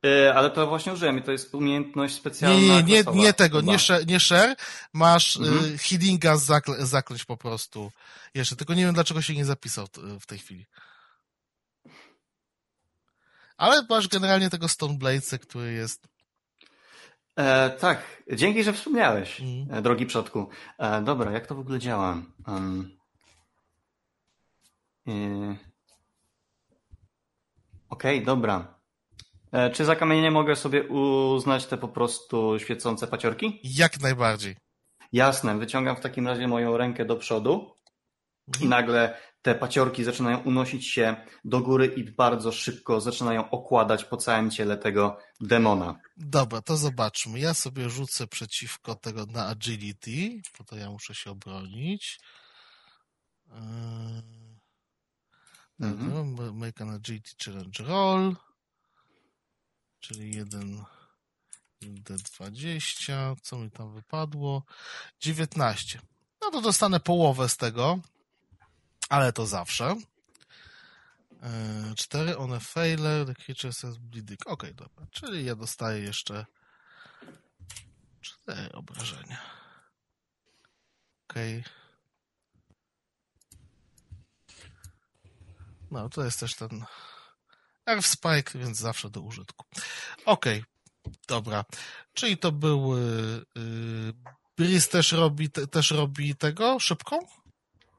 E, 0.06 0.34
ale 0.36 0.50
to 0.50 0.68
właśnie 0.68 0.94
użyłem 0.94 1.18
i 1.20 1.22
to 1.22 1.32
jest 1.32 1.56
umiejętność 1.56 2.16
specjalna. 2.16 2.60
Nie, 2.60 2.68
nie, 2.84 2.84
nie, 2.84 3.04
nie 3.14 3.34
tego, 3.34 3.60
chyba. 3.60 3.72
nie 3.72 3.80
share, 3.80 4.08
nie 4.08 4.20
share. 4.20 4.56
Masz 4.94 5.38
Mhm. 5.38 5.66
y, 5.66 5.78
healinga 5.78 6.36
zakl- 6.36 6.86
zaklęć 6.86 7.26
po 7.26 7.38
prostu. 7.38 7.92
Jeszcze, 8.34 8.56
tylko 8.56 8.74
nie 8.74 8.86
wiem, 8.86 8.94
dlaczego 8.94 9.22
się 9.22 9.36
nie 9.36 9.46
zapisał 9.46 9.88
w 10.20 10.26
tej 10.26 10.40
chwili. 10.40 10.66
Ale 13.58 13.86
masz 13.90 14.08
generalnie 14.08 14.50
tego 14.50 14.68
Stoneblade'a, 14.68 15.40
który 15.40 15.74
jest... 15.74 16.08
E, 17.36 17.70
tak, 17.70 18.24
dzięki, 18.34 18.64
że 18.64 18.74
wspomniałeś, 18.74 19.42
Mhm. 19.42 19.78
e, 19.78 19.82
drogi 19.82 20.06
przodku. 20.06 20.50
E, 20.78 21.02
dobra, 21.02 21.32
jak 21.32 21.48
to 21.48 21.56
w 21.56 21.60
ogóle 21.60 21.80
działa? 21.80 22.22
Um, 22.48 22.98
e, 25.12 25.72
Okej, 27.90 28.24
dobra. 28.26 28.80
E, 29.52 29.70
czy 29.70 29.86
za 29.86 29.96
kamienie 29.96 30.32
mogę 30.32 30.56
sobie 30.56 30.84
uznać 30.88 31.66
te 31.66 31.78
po 31.78 31.88
prostu 31.88 32.60
świecące 32.60 33.08
paciorki? 33.08 33.60
Jak 33.64 34.00
najbardziej. 34.00 34.56
Jasne, 35.12 35.58
wyciągam 35.58 35.96
w 35.96 36.00
takim 36.00 36.28
razie 36.28 36.48
moją 36.48 36.78
rękę 36.78 37.06
do 37.06 37.16
przodu 37.16 37.76
i 38.48 38.64
Mhm. 38.66 38.70
nagle 38.70 39.18
te 39.42 39.56
paciorki 39.56 40.04
zaczynają 40.04 40.38
unosić 40.40 40.88
się 40.88 41.16
do 41.46 41.60
góry 41.60 41.86
i 41.86 42.12
bardzo 42.12 42.52
szybko 42.52 43.02
zaczynają 43.02 43.50
okładać 43.50 44.06
po 44.06 44.18
całym 44.18 44.52
ciele 44.52 44.78
tego 44.78 45.18
demona. 45.42 46.00
Dobra, 46.18 46.62
to 46.62 46.78
zobaczmy. 46.78 47.40
Ja 47.40 47.54
sobie 47.54 47.90
rzucę 47.90 48.28
przeciwko 48.28 48.96
tego 48.96 49.26
na 49.26 49.48
agility, 49.48 50.42
bo 50.58 50.64
to 50.64 50.76
ja 50.76 50.90
muszę 50.90 51.16
się 51.16 51.32
obronić. 51.32 52.20
Yy... 53.48 54.41
Mhm. 55.82 56.12
Dobra, 56.12 56.52
Make 56.52 56.82
an 56.82 56.90
agility 56.90 57.32
challenge 57.46 57.84
roll. 57.84 58.36
Czyli 60.00 60.36
jeden 60.36 60.86
D20. 61.82 63.36
Co 63.42 63.58
mi 63.58 63.72
tam 63.72 63.94
wypadło? 63.94 64.64
19. 65.20 66.02
No 66.42 66.52
to 66.52 66.62
dostanę 66.62 67.00
połowę 67.00 67.50
z 67.50 67.58
tego, 67.58 68.00
ale 69.10 69.34
to 69.34 69.46
zawsze. 69.46 69.96
4 71.96 72.38
on 72.38 72.54
a 72.54 72.60
failure, 72.60 73.26
the 73.26 73.36
creature 73.36 73.74
says 73.74 73.98
bleeding. 73.98 74.48
Okej, 74.48 74.76
dobra. 74.76 75.06
Czyli 75.12 75.46
ja 75.46 75.56
dostaję 75.56 76.04
jeszcze 76.04 76.46
4 78.22 78.72
obrażenia. 78.72 79.40
Okej. 81.30 81.64
No, 85.92 86.10
to 86.10 86.26
jest 86.26 86.40
też 86.40 86.56
ten 86.56 86.86
Earth 87.86 88.08
Spike, 88.08 88.60
więc 88.60 88.78
zawsze 88.78 89.10
do 89.10 89.22
użytku. 89.22 89.66
Okej, 90.26 90.64
dobra. 91.28 91.66
Czyli 92.14 92.38
to 92.38 92.52
był 92.52 92.98
yy, 92.98 94.14
Brice 94.58 94.88
też 94.88 95.12
robi, 95.12 95.50
te, 95.50 95.68
też 95.68 95.92
robi 95.92 96.36
tego 96.36 96.80
szybką? 96.80 97.20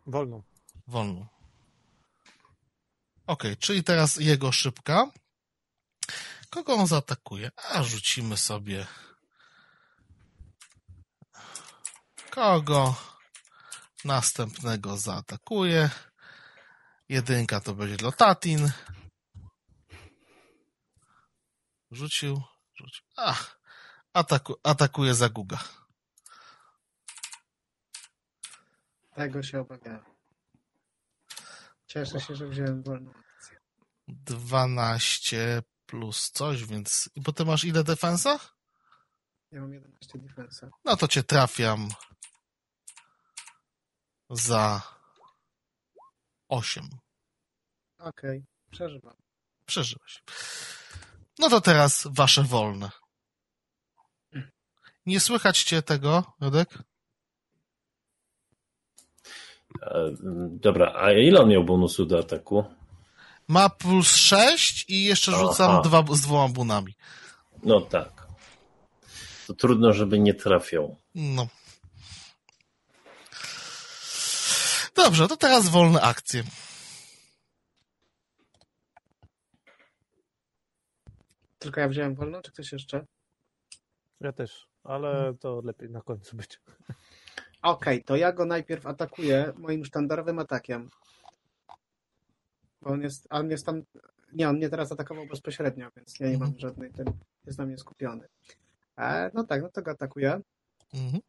Wolną. 0.07 0.43
Wolną. 0.87 1.27
Okej, 3.27 3.57
czyli 3.57 3.85
teraz 3.85 4.17
jego 4.17 4.53
szybka. 4.53 5.11
Kogo 6.51 6.75
on 6.75 6.87
zaatakuje? 6.87 7.51
A 7.71 7.83
rzucimy 7.83 8.37
sobie. 8.37 8.87
Kogo 12.31 12.95
następnego 14.05 14.97
zaatakuje? 14.97 15.91
Jedynka 17.13 17.61
to 17.61 17.75
będzie 17.75 18.05
Lotatin. 18.05 18.73
Rzucił. 21.91 22.43
rzucił. 22.75 23.05
A, 23.17 23.35
ataku, 24.13 24.55
atakuje 24.63 25.15
Zaguga. 25.15 25.59
Tego 29.15 29.43
się 29.43 29.61
obawiałem. 29.61 30.05
Cieszę 31.87 32.21
się, 32.21 32.37
że 32.37 32.49
wziąłem 32.49 32.83
wolną 32.83 33.11
akcję. 33.11 33.61
12 34.09 35.63
plus 35.87 36.31
coś, 36.31 36.65
więc. 36.65 37.11
I 37.15 37.23
potem 37.23 37.47
masz 37.47 37.65
ile 37.65 37.85
defensa? 37.85 38.39
Ja 39.51 39.61
mam 39.61 39.73
11 39.73 40.19
defensa. 40.19 40.71
No 40.85 40.97
to 40.97 41.09
cię 41.09 41.23
trafiam 41.23 41.89
za 44.31 44.83
8. 46.49 47.02
Okej, 48.03 48.45
przeżywam. 48.71 49.15
Przeżyłeś. 49.67 50.23
No 51.39 51.49
to 51.49 51.61
teraz 51.61 52.09
wasze 52.11 52.43
wolne. 52.43 52.91
Nie 55.07 55.21
słychać 55.21 55.63
cię 55.63 55.83
tego, 55.83 56.25
Rodek? 56.41 56.79
E, 59.83 60.11
Dobra, 60.51 60.93
a 60.97 61.13
ile 61.13 61.41
on 61.41 61.49
miał 61.49 61.65
bonusu 61.65 62.07
do 62.07 62.19
ataku? 62.19 62.65
Ma 63.49 63.69
plus 63.69 64.17
6 64.17 64.85
i 64.89 65.05
jeszcze 65.05 65.33
Aha. 65.35 65.41
rzucam 65.41 65.83
dwa, 65.83 66.05
z 66.11 66.21
dwoma 66.21 66.49
bunami. 66.55 66.95
No 67.63 67.81
tak. 67.81 68.27
To 69.47 69.55
trudno, 69.55 69.93
żeby 69.93 70.19
nie 70.19 70.35
trafiał. 70.35 70.97
No. 71.15 71.49
Dobrze, 74.95 75.29
to 75.29 75.37
teraz 75.37 75.69
wolne 75.69 76.01
akcje. 76.01 76.45
Tylko 81.63 81.81
ja 81.81 81.89
wziąłem 81.89 82.15
wolną, 82.15 82.43
czy 82.43 82.53
ktoś 82.53 82.73
jeszcze? 82.73 83.07
Ja 84.21 84.33
też, 84.33 84.69
ale 84.85 85.35
to 85.41 85.61
lepiej 85.65 85.91
na 85.91 86.01
końcu 86.01 86.37
być. 86.37 86.61
Okej, 87.63 88.05
to 88.05 88.17
ja 88.17 88.33
go 88.33 88.45
najpierw 88.45 88.87
atakuję 88.87 89.53
moim 89.57 89.85
sztandarowym 89.85 90.39
atakiem. 90.39 90.91
Bo 92.81 92.91
on 92.91 93.03
jest, 93.03 93.27
on 93.31 93.51
jest 93.51 93.67
tam, 93.67 93.83
nie, 94.33 94.49
on 94.49 94.57
mnie 94.57 94.69
teraz 94.69 94.93
atakował 94.93 95.27
bezpośrednio, 95.27 95.91
więc 95.97 96.21
ja 96.21 96.31
nie 96.31 96.39
mam 96.39 96.59
żadnej, 96.59 96.93
ten 96.93 97.07
jest 97.47 97.59
na 97.59 97.67
mnie 97.67 97.79
skupiony. 97.79 98.29
E, 98.99 99.31
no 99.35 99.45
tak, 99.45 99.63
no 99.63 99.69
to 99.69 99.83
go 99.83 99.91
atakuję. 99.91 100.41
Mhm. 100.95 101.23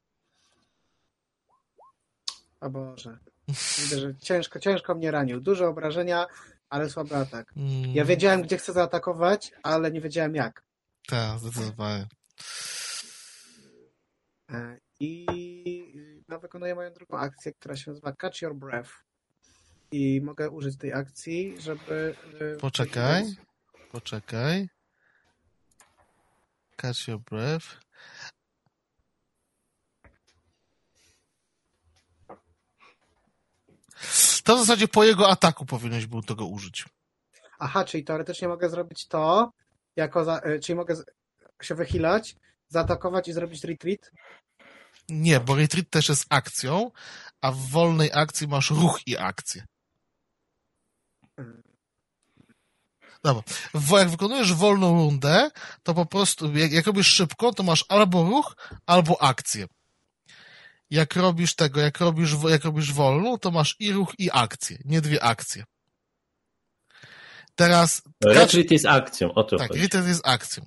O 2.62 2.70
Boże. 2.70 3.18
Widzę, 3.82 4.00
że 4.00 4.16
ciężko, 4.16 4.60
ciężko 4.60 4.95
mnie 4.95 5.12
ranił. 5.12 5.42
Duże 5.42 5.68
obrażenia, 5.68 6.28
ale 6.69 6.90
słaby 6.90 7.16
atak. 7.16 7.53
Mm, 7.58 7.93
Ja 7.95 8.06
wiedziałem, 8.06 8.42
gdzie 8.42 8.58
chcę 8.58 8.74
zaatakować, 8.74 9.51
ale 9.64 9.92
nie 9.92 10.01
wiedziałem 10.01 10.35
jak. 10.35 10.64
Tak, 11.08 11.40
zdecydowanie. 11.40 12.08
E, 14.51 14.77
I 15.00 15.25
no, 16.30 16.40
wykonuję 16.40 16.75
moją 16.75 16.93
drugą 16.93 17.17
akcję, 17.17 17.53
która 17.53 17.75
się 17.75 17.92
nazywa 17.92 18.14
Catch 18.14 18.42
Your 18.42 18.56
Breath. 18.56 18.90
I 19.92 20.22
mogę 20.22 20.50
użyć 20.50 20.77
tej 20.77 20.93
akcji, 20.93 21.61
żeby. 21.61 22.16
e, 22.56 22.56
Poczekaj. 22.58 23.24
Poczekaj. 23.92 24.69
Catch 26.77 27.08
your 27.08 27.19
breath. 27.19 27.66
To 34.43 34.55
w 34.55 34.59
zasadzie 34.59 34.88
po 34.88 35.03
jego 35.03 35.30
ataku 35.30 35.65
powinieneś 35.65 36.05
był 36.05 36.22
tego 36.22 36.45
użyć. 36.45 36.85
Aha, 37.59 37.85
czyli 37.85 38.03
teoretycznie 38.03 38.47
mogę 38.47 38.69
zrobić 38.69 39.07
to, 39.07 39.51
jako 39.95 40.25
za, 40.25 40.38
e, 40.39 40.59
czyli 40.59 40.75
mogę 40.75 40.95
się 41.61 41.75
wychylać, 41.75 42.35
zaatakować 42.67 43.27
i 43.27 43.33
zrobić 43.33 43.63
retreat. 43.63 44.11
Nie, 45.09 45.39
bo 45.39 45.55
retreat 45.55 45.89
też 45.89 46.09
jest 46.09 46.25
akcją, 46.30 46.91
a 47.41 47.51
w 47.51 47.57
wolnej 47.57 48.09
akcji 48.13 48.47
masz 48.47 48.69
ruch 48.72 48.99
i 49.07 49.17
akcję. 49.17 49.65
Dobra. 53.23 53.43
W- 53.73 53.91
Jak 53.97 54.09
wykonujesz 54.09 54.53
wolną 54.53 54.93
rundę, 54.93 55.51
to 55.83 55.93
po 55.93 56.05
prostu, 56.05 56.57
jak, 56.57 56.72
jak 56.72 56.85
robisz 56.88 57.07
szybko, 57.07 57.53
to 57.53 57.63
masz 57.63 57.85
albo 57.89 58.23
ruch, 58.23 58.55
albo 58.85 59.22
akcję. 59.22 59.65
Jak 60.93 61.15
robisz 61.15 61.55
tego, 61.55 61.81
jak 61.81 61.99
robisz, 61.99 62.31
jak 62.49 62.63
robisz 62.63 62.93
wolną, 62.93 63.38
to 63.38 63.51
masz 63.51 63.75
i 63.80 63.91
ruch, 63.91 64.13
i 64.17 64.30
akcję. 64.31 64.77
Nie 64.85 65.01
dwie 65.01 65.23
akcje. 65.23 65.63
Teraz, 67.55 68.01
catch, 68.23 68.35
Retreat 68.35 68.72
jest 68.72 68.85
akcją, 68.85 69.33
o 69.33 69.43
to 69.43 69.57
tak, 69.57 69.73
retreat 69.73 70.07
jest 70.07 70.27
akcją. 70.27 70.65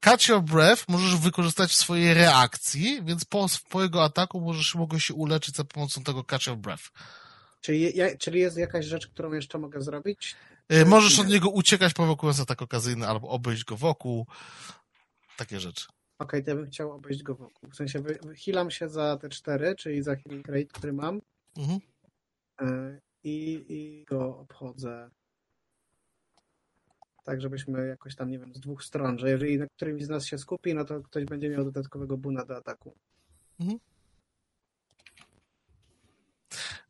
Catch 0.00 0.28
your 0.28 0.42
breath 0.42 0.84
możesz 0.88 1.16
wykorzystać 1.16 1.70
w 1.70 1.74
swojej 1.74 2.14
reakcji, 2.14 3.00
więc 3.04 3.24
po, 3.24 3.46
po 3.70 3.82
jego 3.82 4.04
ataku 4.04 4.40
możesz 4.40 4.74
mogę 4.74 5.00
się 5.00 5.14
uleczyć 5.14 5.56
za 5.56 5.64
pomocą 5.64 6.04
tego 6.04 6.24
catch 6.24 6.46
your 6.46 6.56
breath. 6.56 6.84
Czyli, 7.60 7.96
ja, 7.96 8.16
czyli 8.16 8.40
jest 8.40 8.56
jakaś 8.56 8.84
rzecz, 8.86 9.06
którą 9.06 9.32
jeszcze 9.32 9.58
mogę 9.58 9.82
zrobić? 9.82 10.36
Y, 10.72 10.86
Możesz 10.86 11.18
od 11.18 11.28
niego 11.28 11.50
uciekać, 11.50 11.92
prowokując 11.94 12.40
atak 12.40 12.62
okazyjny, 12.62 13.08
albo 13.08 13.28
obejść 13.28 13.64
go 13.64 13.76
wokół. 13.76 14.26
Takie 15.36 15.60
rzeczy. 15.60 15.86
Okej, 16.18 16.44
to 16.44 16.50
ja 16.50 16.56
bym 16.56 16.66
chciał 16.66 16.92
obejść 16.92 17.22
go 17.22 17.34
wokół. 17.34 17.70
W 17.70 17.76
sensie 17.76 18.00
wy, 18.00 18.18
wychylam 18.22 18.70
się 18.70 18.88
za 18.88 19.16
te 19.16 19.28
cztery, 19.28 19.74
czyli 19.76 20.02
za 20.02 20.16
healing 20.16 20.48
rate, 20.48 20.66
który 20.66 20.92
mam 20.92 21.20
Mhm. 21.56 21.80
e, 22.60 22.98
i, 23.24 23.64
i 23.68 24.04
go 24.04 24.38
obchodzę 24.38 25.10
tak, 27.24 27.40
żebyśmy 27.40 27.86
jakoś 27.86 28.16
tam, 28.16 28.30
nie 28.30 28.38
wiem, 28.38 28.54
z 28.54 28.60
dwóch 28.60 28.84
stron, 28.84 29.18
że 29.18 29.30
jeżeli 29.30 29.58
na 29.58 29.66
którymś 29.66 30.02
z 30.04 30.08
nas 30.08 30.26
się 30.26 30.38
skupi, 30.38 30.74
no 30.74 30.84
to 30.84 31.00
ktoś 31.02 31.24
będzie 31.24 31.48
miał 31.48 31.64
dodatkowego 31.64 32.16
buna 32.16 32.44
do 32.44 32.56
ataku. 32.56 32.94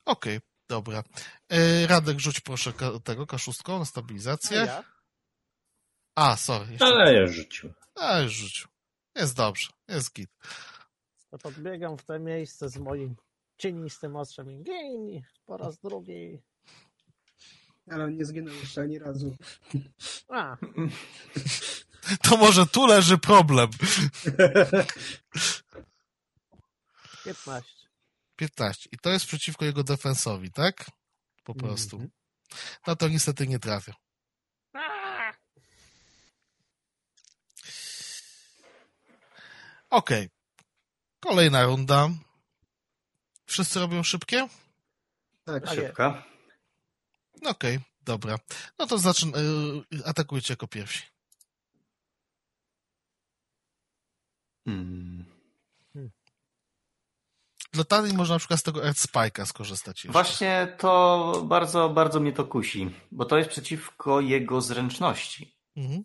Okej, 0.04 0.40
dobra. 0.68 1.02
Y, 1.52 1.86
Radek, 1.86 2.20
rzuć 2.20 2.40
proszę 2.40 2.72
tego 3.04 3.26
kaszustką 3.26 3.78
na 3.78 3.84
stabilizację. 3.84 4.60
A 4.62 4.64
ja? 4.66 4.84
A, 6.14 6.36
sorry. 6.36 6.70
Jeszcze... 6.70 6.86
Ale 6.86 7.14
ja 7.14 7.26
rzucił. 7.26 7.72
A, 7.94 8.20
już 8.20 8.32
rzucił. 8.32 8.68
Jest 9.18 9.36
dobrze, 9.36 9.68
jest 9.88 10.14
git. 10.14 10.30
To 11.30 11.38
podbiegam 11.38 11.98
w 11.98 12.04
to 12.04 12.18
miejsce 12.18 12.68
z 12.68 12.76
moim 12.76 13.16
cienistym 13.56 14.16
ostrzem 14.16 14.50
i 14.50 15.22
po 15.46 15.56
raz 15.56 15.78
drugi. 15.78 16.38
Ale 17.90 18.04
on 18.04 18.16
nie 18.16 18.24
zginął 18.24 18.54
jeszcze 18.54 18.80
ani 18.80 18.98
razu. 18.98 19.36
A, 20.28 20.56
To 22.22 22.36
może 22.36 22.66
tu 22.66 22.86
leży 22.86 23.18
problem. 23.18 23.68
15. 27.24 27.62
15. 28.36 28.88
I 28.92 28.98
to 28.98 29.10
jest 29.10 29.26
przeciwko 29.26 29.64
jego 29.64 29.84
defensowi, 29.84 30.50
tak? 30.52 30.90
po 31.48 31.54
prostu. 31.54 31.96
Mhm. 31.96 32.10
No 32.86 32.96
to 32.96 33.08
niestety 33.08 33.46
nie 33.46 33.58
trafia. 33.58 33.94
Okej. 39.90 40.28
Kolejna 41.20 41.64
runda. 41.64 42.08
Wszyscy 43.46 43.80
robią 43.80 44.02
szybkie? 44.02 44.48
Tak, 45.44 45.64
Tak. 45.64 45.74
Szybka. 45.74 46.24
No 47.42 47.50
Okej, 47.50 47.80
dobra. 48.02 48.38
No 48.78 48.86
to 48.86 48.98
zaczyn... 48.98 49.32
y, 49.94 50.04
atakujcie 50.04 50.52
jako 50.52 50.66
pierwsi. 50.68 51.02
Hmm. 54.64 55.24
Dla 57.72 57.84
Tani 57.84 58.14
można 58.14 58.34
na 58.34 58.38
przykład 58.38 58.60
z 58.60 58.62
tego 58.62 58.84
Earth 58.84 59.00
Spike'a 59.00 59.46
skorzystać. 59.46 59.96
Jeszcze. 60.04 60.12
Właśnie 60.12 60.76
to 60.78 61.42
bardzo, 61.46 61.88
bardzo 61.88 62.20
mnie 62.20 62.32
to 62.32 62.44
kusi, 62.44 62.90
bo 63.12 63.24
to 63.24 63.38
jest 63.38 63.50
przeciwko 63.50 64.20
jego 64.20 64.60
zręczności. 64.60 65.56
Mhm. 65.76 66.02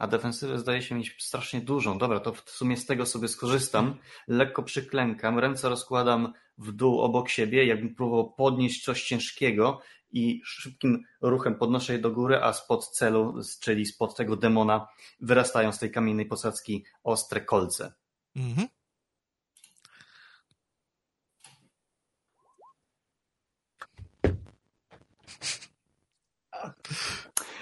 A 0.00 0.06
defensywę 0.06 0.58
zdaje 0.58 0.82
się 0.82 0.94
mieć 0.94 1.16
strasznie 1.18 1.60
dużą. 1.60 1.98
Dobra, 1.98 2.20
to 2.20 2.32
w 2.32 2.50
sumie 2.50 2.76
z 2.76 2.86
tego 2.86 3.06
sobie 3.06 3.28
skorzystam. 3.28 3.96
Lekko 4.28 4.62
przyklękam, 4.62 5.38
ręce 5.38 5.68
rozkładam 5.68 6.32
w 6.58 6.72
dół 6.72 7.00
obok 7.00 7.28
siebie, 7.28 7.66
jakbym 7.66 7.94
próbował 7.94 8.32
podnieść 8.32 8.84
coś 8.84 9.04
ciężkiego 9.04 9.80
i 10.12 10.40
szybkim 10.44 11.02
ruchem 11.20 11.54
podnoszę 11.54 11.92
je 11.92 11.98
do 11.98 12.10
góry, 12.10 12.42
a 12.42 12.52
spod 12.52 12.88
celu, 12.88 13.34
czyli 13.60 13.86
spod 13.86 14.16
tego 14.16 14.36
demona, 14.36 14.88
wyrastają 15.20 15.72
z 15.72 15.78
tej 15.78 15.90
kamiennej 15.90 16.26
posadzki 16.26 16.84
ostre 17.04 17.40
kolce. 17.40 17.92
Mhm. 18.36 18.68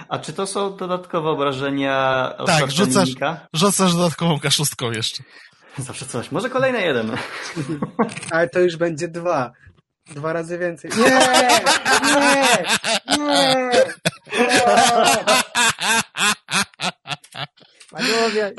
A 0.08 0.18
czy 0.18 0.32
to 0.32 0.46
są 0.46 0.76
dodatkowe 0.76 1.30
obrażenia 1.30 2.28
Tak, 2.46 2.64
od 2.64 2.70
rzucasz-? 2.70 3.36
Rzucasz 3.52 3.94
dodatkową 3.94 4.40
kaszustką 4.40 4.92
jeszcze. 4.92 5.22
Zawsze 5.78 6.06
coś. 6.06 6.30
Może 6.30 6.50
kolejny 6.50 6.80
jeden. 6.80 7.16
ale 8.30 8.48
to 8.48 8.60
już 8.60 8.76
będzie 8.76 9.08
dwa. 9.08 9.52
Dwa 10.06 10.32
razy 10.32 10.58
więcej. 10.58 10.90
Nie! 10.96 11.18
Nie! 12.06 12.64
Nie! 13.18 13.70
Panowie, 17.90 18.52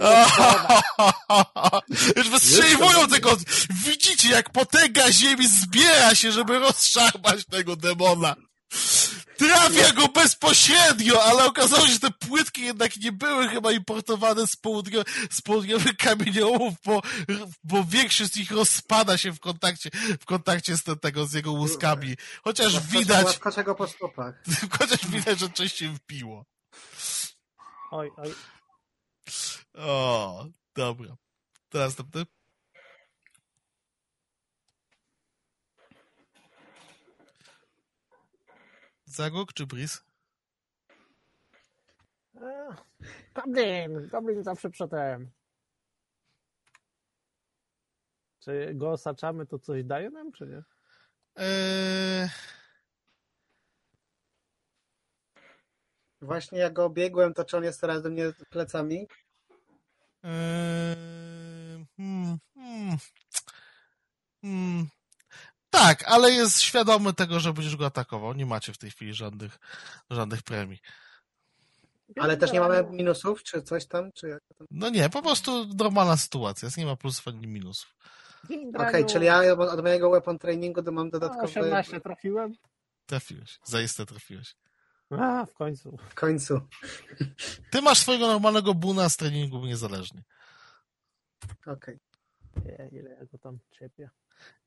Już 2.18 2.30
wystrzeliwują 2.30 3.08
tego. 3.08 3.38
Widzicie, 3.86 4.30
jak 4.30 4.50
potęga 4.50 5.12
ziemi 5.12 5.48
zbiera 5.48 6.16
się, 6.16 6.32
żeby 6.32 6.60
rozszarpać 6.60 7.46
tego 7.46 7.76
demona. 7.76 8.36
Trafia 9.40 9.92
go 9.94 10.08
bezpośrednio, 10.08 11.24
ale 11.24 11.46
okazało 11.46 11.86
się, 11.88 11.94
że 11.94 12.00
te 12.00 12.12
płytki 12.12 12.62
jednak 12.62 12.98
nie 12.98 13.12
były 13.12 13.48
chyba 13.48 13.72
importowane 13.72 14.48
z, 14.48 14.56
południo, 14.56 15.04
z 15.32 15.42
południowych 15.42 15.98
kamieniołomów, 15.98 16.74
bo, 16.86 17.02
bo 17.64 17.84
większość 17.84 18.34
z 18.34 18.36
nich 18.36 18.52
rozpada 18.52 19.18
się 19.18 19.32
w 19.32 19.40
kontakcie, 19.40 19.90
w 20.22 20.26
kontakcie 20.26 20.78
z 20.78 20.84
te- 20.84 20.96
tego, 20.96 21.26
z 21.26 21.34
jego 21.34 21.52
łuskami. 21.52 22.16
Chociaż 22.44 22.80
widać, 22.80 23.26
Łaskocze 23.26 23.64
go 23.64 23.76
po 23.76 23.88
stopach. 23.88 24.36
chociaż 24.80 25.08
widać, 25.08 25.40
że 25.40 25.50
coś 25.50 25.74
się 25.74 25.90
wbiło. 25.94 26.46
oj, 27.92 28.12
oj. 28.18 28.34
O, 29.74 30.46
dobra. 30.76 31.16
To 31.70 31.78
następny. 31.78 32.26
Zagłok 39.10 39.54
czy 39.54 39.66
Bris? 39.68 40.04
E, 42.36 42.76
Goblin, 43.36 44.08
Goblin 44.08 44.44
zawsze 44.44 44.70
przedem. 44.70 45.32
Czy 48.40 48.72
go 48.76 48.92
osaczamy, 48.92 49.46
to 49.46 49.60
coś 49.60 49.84
daje 49.84 50.10
nam, 50.10 50.32
czy 50.32 50.48
nie? 50.48 50.64
Eee, 51.36 52.30
Właśnie 56.22 56.60
jak 56.60 56.74
go 56.74 56.86
obiegłem, 56.86 57.34
to 57.34 57.46
czy 57.46 57.58
on 57.58 57.64
jest 57.64 57.82
teraz 57.82 58.04
do 58.04 58.10
mnie 58.10 58.34
plecami? 58.50 59.08
eee, 60.24 61.86
hmm, 61.98 62.38
hmm, 62.56 62.98
hmm. 64.44 64.99
Tak, 65.70 66.04
ale 66.08 66.32
jest 66.32 66.62
świadomy 66.62 67.14
tego, 67.14 67.40
że 67.40 67.54
będziesz 67.54 67.76
go 67.76 67.86
atakował. 67.86 68.34
Nie 68.34 68.46
macie 68.46 68.74
w 68.74 68.78
tej 68.78 68.92
chwili 68.92 69.14
żadnych, 69.14 69.60
żadnych 70.10 70.44
premii. 70.44 70.80
Ale 72.16 72.38
też 72.38 72.52
nie 72.52 72.60
mamy 72.60 72.84
minusów, 72.90 73.44
czy 73.44 73.62
coś 73.62 73.86
tam? 73.86 74.12
Czy 74.12 74.28
jak 74.28 74.44
tam? 74.58 74.68
No 74.72 74.90
nie, 74.90 75.10
po 75.10 75.22
prostu 75.22 75.66
normalna 75.76 76.18
sytuacja. 76.18 76.66
Jest, 76.66 76.78
nie 76.78 76.86
ma 76.86 76.96
plusów 76.96 77.28
ani 77.28 77.48
minusów. 77.48 77.96
Okej, 78.76 79.06
czyli 79.06 79.26
ja 79.26 79.54
od 79.54 79.84
mojego 79.84 80.10
weapon 80.10 80.40
trainingu 80.40 80.84
to 80.84 80.92
mam 80.92 81.10
dodatkowe 81.10 81.44
18 81.44 82.02
trafiłem. 82.02 82.54
Trafiłeś. 83.06 83.60
Zaiste 83.64 84.06
trafiłeś. 84.06 84.56
A, 85.10 85.46
w 85.46 85.54
końcu. 85.54 85.98
w 86.10 86.14
końcu. 86.16 86.62
Ty 87.72 87.82
masz 87.82 88.00
swojego 88.00 88.28
normalnego 88.28 88.74
buna 88.74 89.10
z 89.10 89.18
treningu 89.18 89.66
niezależnie. 89.66 90.24
Okej. 91.66 92.00
Nie, 92.66 92.90
ile 93.00 93.10
ja 93.10 93.26
go 93.26 93.38
tam 93.38 93.60
czepię. 93.72 94.10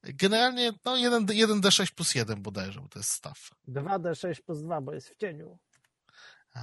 Generalnie, 0.03 0.73
no, 0.85 0.97
1, 0.97 1.27
1d6 1.27 1.95
plus 1.95 2.15
1 2.15 2.43
bodajże, 2.43 2.81
bo 2.81 2.89
to 2.89 2.99
jest 2.99 3.11
staw. 3.11 3.51
2d6 3.69 4.43
plus 4.43 4.63
2, 4.63 4.81
bo 4.81 4.93
jest 4.95 5.09
w 5.09 5.17
cieniu. 5.17 5.59
A? 6.55 6.63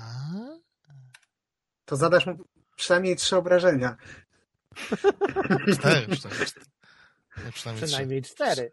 To 1.86 1.96
zadasz 1.96 2.26
mu 2.26 2.38
przynajmniej 2.76 3.16
trzy 3.16 3.38
obrażenia. 3.38 3.98
Cztery, 5.74 6.16
cztery, 6.18 6.46
cztery. 6.46 6.66
Nie, 7.46 7.52
przynajmniej 7.52 7.78
trzy. 7.78 7.86
Przynajmniej 7.88 8.22
4. 8.22 8.72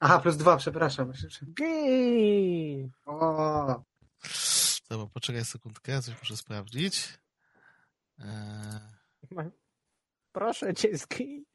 Aha, 0.00 0.18
plus 0.18 0.36
dwa, 0.36 0.56
przepraszam. 0.56 1.12
Gii! 1.54 2.90
O, 3.06 3.84
Dobra, 4.90 5.06
poczekaj 5.06 5.44
sekundkę, 5.44 6.02
coś 6.02 6.18
muszę 6.18 6.36
sprawdzić. 6.36 7.18
Eee, 8.18 9.50
Proszę 10.32 10.74
cię, 10.74 10.96
zgij. 10.96 11.46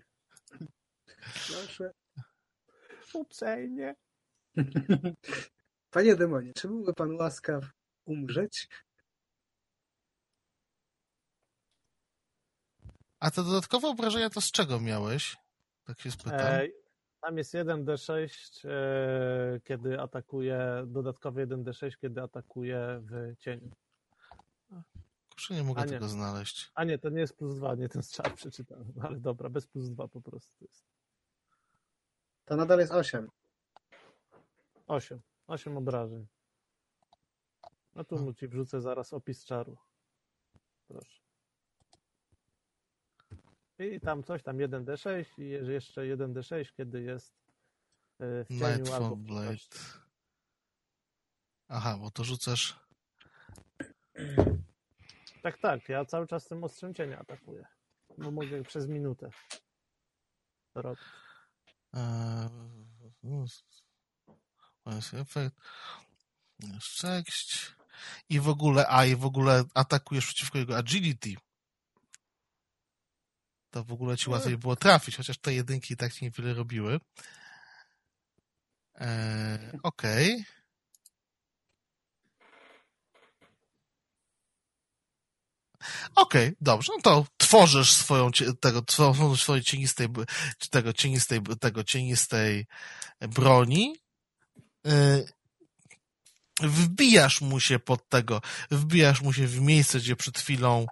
Proszę. 1.21 1.93
Uprzejmie. 3.13 3.95
Panie 5.91 6.15
demonie, 6.15 6.53
czy 6.53 6.67
byłby 6.67 6.93
pan 6.93 7.15
łaskaw 7.15 7.63
umrzeć? 8.05 8.67
a 13.19 13.31
te 13.31 13.43
dodatkowe 13.43 13.87
obrażenia 13.87 14.29
to 14.29 14.41
z 14.41 14.51
czego 14.51 14.79
miałeś? 14.79 15.37
Tak 15.83 15.99
się 15.99 16.11
spytam. 16.11 16.39
E, 16.39 16.67
tam 17.21 17.37
jest 17.37 17.53
1d6, 17.53 18.29
e, 18.69 19.59
kiedy 19.63 19.99
atakuje, 19.99 20.83
dodatkowy 20.87 21.47
1d6, 21.47 21.97
kiedy 22.01 22.21
atakuje 22.21 23.01
w 23.01 23.37
cieniu. 23.37 23.71
Kurczę, 25.29 25.53
nie 25.53 25.63
mogę 25.63 25.81
nie. 25.81 25.87
tego 25.87 26.07
znaleźć. 26.07 26.71
A 26.73 26.83
nie, 26.83 26.97
to 26.99 27.09
nie 27.09 27.19
jest 27.19 27.37
plus 27.37 27.55
2, 27.55 27.75
nie 27.75 27.89
ten 27.89 28.03
strzał 28.03 28.25
przeczytałem. 28.35 28.93
Ale 29.01 29.19
dobra, 29.19 29.49
bez 29.49 29.67
plus 29.67 29.89
2 29.89 30.07
po 30.07 30.21
prostu 30.21 30.65
jest. 30.65 30.85
To 32.49 32.55
nadal 32.55 32.79
jest 32.79 32.91
osiem. 32.91 33.29
8. 34.87 35.21
8 35.47 35.77
obrażeń. 35.77 36.27
No 37.95 38.03
tu 38.03 38.19
mu 38.19 38.33
ci 38.33 38.47
wrzucę 38.47 38.81
zaraz 38.81 39.13
opis 39.13 39.45
czaru. 39.45 39.77
Proszę. 40.87 41.19
I 43.79 43.99
tam 43.99 44.23
coś, 44.23 44.43
tam 44.43 44.57
1d6 44.57 45.25
i 45.41 45.49
je- 45.49 45.59
jeszcze 45.73 46.01
1d6, 46.01 46.73
kiedy 46.73 47.01
jest 47.01 47.33
e, 48.19 48.43
w 48.45 48.47
cieniu 48.47 48.63
albo 48.63 48.77
Nightfall 48.77 49.09
w 49.15 49.17
Blade. 49.17 49.57
Aha, 51.67 51.97
bo 52.01 52.11
to 52.11 52.23
rzucasz. 52.23 52.79
Tak, 55.43 55.57
tak, 55.57 55.89
ja 55.89 56.05
cały 56.05 56.27
czas 56.27 56.47
tym 56.47 56.63
ostrzem 56.63 56.93
cienia 56.93 57.19
atakuję. 57.19 57.65
Bo 58.17 58.31
mogę 58.31 58.63
przez 58.63 58.87
minutę 58.87 59.29
to 60.73 60.81
robić. 60.81 61.03
Efekt. 65.13 65.55
Sześć. 66.79 67.75
I 68.29 68.39
w 68.39 68.49
ogóle, 68.49 68.85
a 68.87 69.05
i 69.05 69.15
w 69.15 69.25
ogóle 69.25 69.63
atakujesz 69.73 70.25
przeciwko 70.25 70.57
jego 70.57 70.77
agility. 70.77 71.35
To 73.71 73.83
w 73.83 73.91
ogóle 73.91 74.17
ci 74.17 74.29
łatwiej 74.29 74.57
było 74.57 74.75
trafić, 74.75 75.17
chociaż 75.17 75.37
te 75.37 75.53
jedynki 75.53 75.93
i 75.93 75.97
tak 75.97 76.13
ci 76.13 76.25
niewiele 76.25 76.53
robiły. 76.53 76.99
Eee, 78.95 79.79
Okej. 79.83 80.45
Okej, 86.15 86.55
dobrze, 86.61 86.91
no 86.95 87.01
to 87.01 87.25
tworzysz 87.49 87.91
swoją, 87.91 88.31
tego, 88.59 88.81
swojej 89.37 89.63
cienistej, 89.63 90.07
tego 90.69 90.93
cienistej, 90.93 91.41
tego 91.59 91.83
cienistej 91.83 92.67
broni 93.21 93.95
y, 94.87 95.25
wbijasz 96.61 97.41
mu 97.41 97.59
się 97.59 97.79
pod 97.79 98.09
tego, 98.09 98.41
wbijasz 98.71 99.21
mu 99.21 99.33
się 99.33 99.47
w 99.47 99.61
miejsce, 99.61 99.99
gdzie 99.99 100.15
przed 100.15 100.37
chwilą 100.37 100.85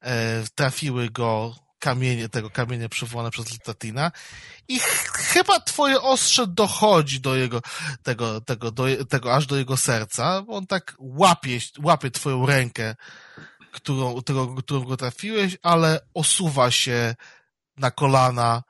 e, 0.00 0.44
trafiły 0.54 1.10
go 1.10 1.54
kamienie, 1.78 2.28
tego 2.28 2.50
kamienie 2.50 2.88
przywołane 2.88 3.30
przez 3.30 3.52
Litatina 3.52 4.12
i 4.68 4.78
ch 4.78 5.10
chyba 5.12 5.60
twoje 5.60 6.00
ostrze 6.00 6.46
dochodzi 6.46 7.20
do 7.20 7.36
jego, 7.36 7.60
tego, 8.02 8.40
tego, 8.40 8.70
do, 8.70 9.04
tego 9.08 9.34
aż 9.34 9.46
do 9.46 9.56
jego 9.56 9.76
serca, 9.76 10.44
on 10.48 10.66
tak 10.66 10.96
łapie, 10.98 11.58
łapie 11.82 12.10
twoją 12.10 12.46
rękę, 12.46 12.94
którą, 13.74 14.22
którą, 14.22 14.54
którą 14.54 14.84
go 14.84 14.96
trafiłeś, 14.96 15.56
ale 15.62 16.00
osuwa 16.14 16.70
się 16.70 17.14
na 17.76 17.90
kolana, 17.90 18.62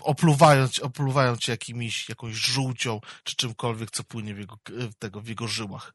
opluwając, 0.00 0.78
opluwając 0.78 1.40
cię 1.40 1.52
jakimiś, 1.52 2.08
jakąś 2.08 2.34
żółcią, 2.34 3.00
czy 3.24 3.36
czymkolwiek, 3.36 3.90
co 3.90 4.04
płynie 4.04 4.34
w 4.34 4.38
jego, 4.38 4.56
tego, 4.98 5.20
w 5.20 5.28
jego 5.28 5.48
żyłach. 5.48 5.94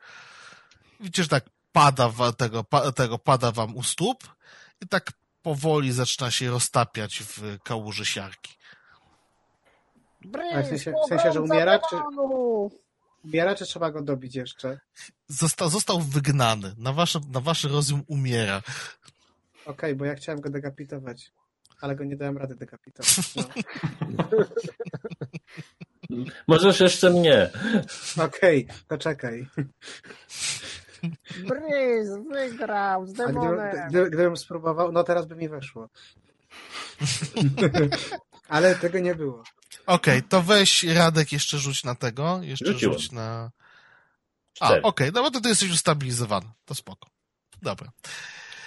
Widzicie, 0.99 1.23
że 1.23 1.29
tak 1.29 1.45
pada, 1.71 2.11
tego, 2.37 2.65
tego 2.95 3.17
pada 3.17 3.51
wam 3.51 3.75
u 3.75 3.83
stóp 3.83 4.35
i 4.81 4.87
tak 4.87 5.11
powoli 5.41 5.91
zaczyna 5.91 6.31
się 6.31 6.49
roztapiać 6.49 7.19
w 7.19 7.59
kałuży 7.63 8.05
siarki. 8.05 8.57
A 10.53 10.61
w 10.61 10.67
sensie, 10.67 10.93
w 11.05 11.09
sensie, 11.09 11.31
że 11.33 11.41
umiera, 11.41 11.79
czy, 11.79 11.95
umiera, 13.27 13.55
czy 13.55 13.65
trzeba 13.65 13.91
go 13.91 14.01
dobić 14.01 14.35
jeszcze? 14.35 14.79
Został, 15.27 15.69
został 15.69 15.99
wygnany. 16.01 16.73
Na 16.77 16.93
wasze, 16.93 17.19
na 17.31 17.41
waszy 17.41 17.67
rozum 17.67 18.03
umiera. 18.07 18.57
Okej, 18.57 19.73
okay, 19.73 19.95
bo 19.95 20.05
ja 20.05 20.15
chciałem 20.15 20.41
go 20.41 20.49
dekapitować, 20.49 21.31
ale 21.81 21.95
go 21.95 22.03
nie 22.03 22.15
dałem 22.15 22.37
rady 22.37 22.55
dekapitować. 22.55 23.35
No. 23.35 23.43
Możesz 26.47 26.79
jeszcze 26.79 27.09
mnie. 27.09 27.49
Okej, 28.17 28.65
okay, 28.65 28.77
to 28.87 28.97
czekaj. 28.97 29.47
Bryz 31.47 32.09
wygrał 32.31 33.07
z 33.07 33.13
demonem. 33.13 33.89
Gdybym, 33.89 34.09
gdybym 34.09 34.37
spróbował, 34.37 34.91
no 34.91 35.03
teraz 35.03 35.25
by 35.25 35.35
mi 35.35 35.49
weszło. 35.49 35.89
Ale 38.47 38.75
tego 38.75 38.99
nie 38.99 39.15
było. 39.15 39.43
Okej, 39.85 40.17
okay, 40.17 40.29
to 40.29 40.41
weź 40.41 40.83
Radek 40.83 41.31
jeszcze 41.31 41.57
rzuć 41.57 41.83
na 41.83 41.95
tego. 41.95 42.39
Jeszcze 42.43 42.65
Rzuciłem. 42.65 42.99
rzuć 42.99 43.11
na. 43.11 43.51
A, 44.59 44.65
okej, 44.67 44.81
okay, 44.83 45.11
no 45.13 45.23
bo 45.23 45.31
to 45.31 45.41
ty 45.41 45.49
jesteś 45.49 45.71
ustabilizowany. 45.71 46.47
To 46.65 46.75
spoko. 46.75 47.09
Dobra. 47.61 47.91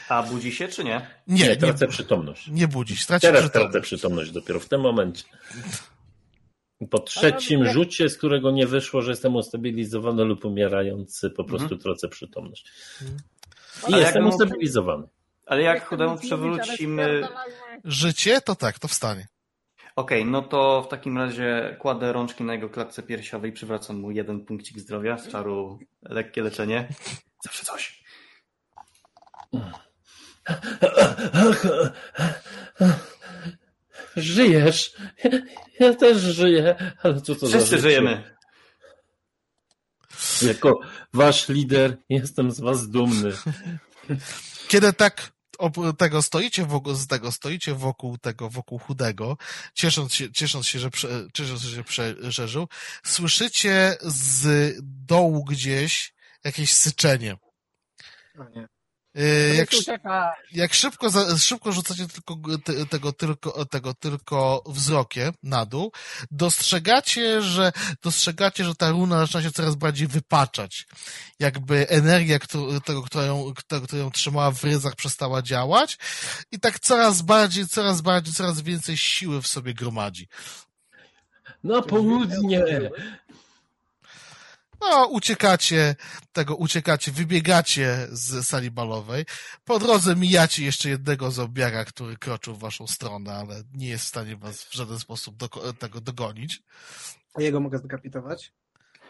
A 0.08 0.22
budzi 0.22 0.52
się, 0.52 0.68
czy 0.68 0.84
nie? 0.84 1.06
Nie, 1.26 1.48
nie 1.48 1.56
tracę 1.56 1.88
przytomność. 1.88 2.48
Nie 2.48 2.68
budzi 2.68 2.96
się. 2.96 3.06
Teraz 3.06 3.22
przytomność. 3.22 3.52
tracę 3.52 3.80
przytomność 3.80 4.30
dopiero 4.30 4.60
w 4.60 4.68
tym 4.68 4.80
momencie. 4.80 5.24
Po 6.90 6.98
trzecim 6.98 7.72
rzucie, 7.72 8.08
z 8.08 8.18
którego 8.18 8.50
nie 8.50 8.66
wyszło, 8.66 9.02
że 9.02 9.10
jestem 9.10 9.36
ustabilizowany 9.36 10.24
lub 10.24 10.44
umierający, 10.44 11.30
po 11.30 11.44
prostu 11.44 11.64
mhm. 11.74 11.80
tracę 11.80 12.08
przytomność. 12.08 12.70
I 13.88 13.94
ale 13.94 14.02
jestem 14.02 14.26
ustabilizowany. 14.26 15.06
Ale 15.46 15.62
jak 15.62 15.86
chudemu 15.86 16.18
przewrócimy... 16.18 17.28
Życie, 17.84 18.40
to 18.40 18.56
tak, 18.56 18.78
to 18.78 18.88
wstanie. 18.88 19.28
Okej, 19.96 20.20
okay, 20.20 20.30
no 20.30 20.42
to 20.42 20.82
w 20.82 20.88
takim 20.88 21.18
razie 21.18 21.76
kładę 21.78 22.12
rączki 22.12 22.44
na 22.44 22.54
jego 22.54 22.68
klatce 22.68 23.02
piersiowej, 23.02 23.52
przywracam 23.52 24.00
mu 24.00 24.10
jeden 24.10 24.44
punkcik 24.44 24.78
zdrowia 24.78 25.18
z 25.18 25.28
czaru 25.28 25.78
lekkie 26.02 26.42
leczenie. 26.42 26.88
Zawsze 27.44 27.64
coś. 27.64 28.04
Żyjesz. 34.16 34.96
Ja 35.80 35.94
też 35.94 36.18
żyję, 36.18 36.92
ale 37.02 37.20
co 37.20 37.34
to 37.34 37.46
Wszyscy 37.46 37.76
za 37.76 37.78
żyjemy. 37.78 38.34
Jako 40.42 40.80
wasz 41.14 41.48
lider 41.48 41.96
jestem 42.08 42.50
z 42.50 42.60
was 42.60 42.88
dumny. 42.88 43.32
Kiedy 44.68 44.92
tak 44.92 45.32
tego 45.98 46.22
stoicie 46.22 46.64
wokół, 46.66 46.94
z 46.94 47.06
tego 47.06 47.32
stoicie 47.32 47.74
wokół 47.74 48.18
tego, 48.18 48.50
wokół 48.50 48.78
chudego, 48.78 49.36
ciesząc 49.74 50.14
się, 50.14 50.32
ciesząc 50.32 50.66
się, 50.66 50.78
że, 50.78 50.90
prze, 50.90 51.08
ciesząc 51.34 51.62
się, 51.62 51.68
że 51.68 51.84
przeżył, 52.30 52.68
słyszycie 53.04 53.96
z 54.02 54.74
dołu 54.82 55.44
gdzieś 55.44 56.14
jakieś 56.44 56.72
syczenie. 56.72 57.36
O 58.38 58.48
nie. 58.48 58.79
Y, 59.18 59.54
jak, 59.56 59.70
jak 60.52 60.74
szybko, 60.74 61.08
szybko 61.38 61.72
rzucacie 61.72 62.06
tylko, 62.08 62.36
tego, 62.90 63.12
tylko, 63.12 63.64
tego 63.64 63.94
tylko 63.94 64.62
wzrokiem 64.66 65.32
na 65.42 65.66
dół, 65.66 65.92
dostrzegacie, 66.30 67.42
że, 67.42 67.72
dostrzegacie, 68.02 68.64
że 68.64 68.74
ta 68.74 68.90
runa 68.90 69.18
zaczyna 69.18 69.42
się 69.42 69.50
coraz 69.50 69.74
bardziej 69.74 70.08
wypaczać. 70.08 70.86
Jakby 71.38 71.88
energia, 71.88 72.38
tego, 72.84 73.02
która 73.02 73.24
ją, 73.24 73.52
która 73.84 74.02
ją 74.02 74.10
trzymała 74.10 74.50
w 74.50 74.64
ryzach, 74.64 74.94
przestała 74.94 75.42
działać 75.42 75.98
i 76.52 76.60
tak 76.60 76.80
coraz 76.80 77.22
bardziej, 77.22 77.68
coraz 77.68 78.00
bardziej, 78.00 78.34
coraz 78.34 78.60
więcej 78.60 78.96
siły 78.96 79.42
w 79.42 79.46
sobie 79.46 79.74
gromadzi. 79.74 80.28
Na 81.64 81.82
południe! 81.82 82.90
No, 84.80 85.06
uciekacie, 85.06 85.96
tego 86.32 86.56
uciekacie, 86.56 87.12
wybiegacie 87.12 88.08
z 88.10 88.46
sali 88.46 88.70
balowej. 88.70 89.24
Po 89.64 89.78
drodze 89.78 90.16
mijacie 90.16 90.64
jeszcze 90.64 90.88
jednego 90.88 91.30
zombiaka, 91.30 91.84
który 91.84 92.16
kroczył 92.16 92.54
w 92.54 92.58
waszą 92.58 92.86
stronę, 92.86 93.32
ale 93.32 93.62
nie 93.74 93.88
jest 93.88 94.04
w 94.04 94.08
stanie 94.08 94.36
was 94.36 94.64
w 94.64 94.74
żaden 94.74 94.98
sposób 94.98 95.36
do, 95.36 95.48
tego 95.72 96.00
dogonić. 96.00 96.62
A 97.34 97.42
jego 97.42 97.60
mogę 97.60 97.78
zdekapitować? 97.78 98.52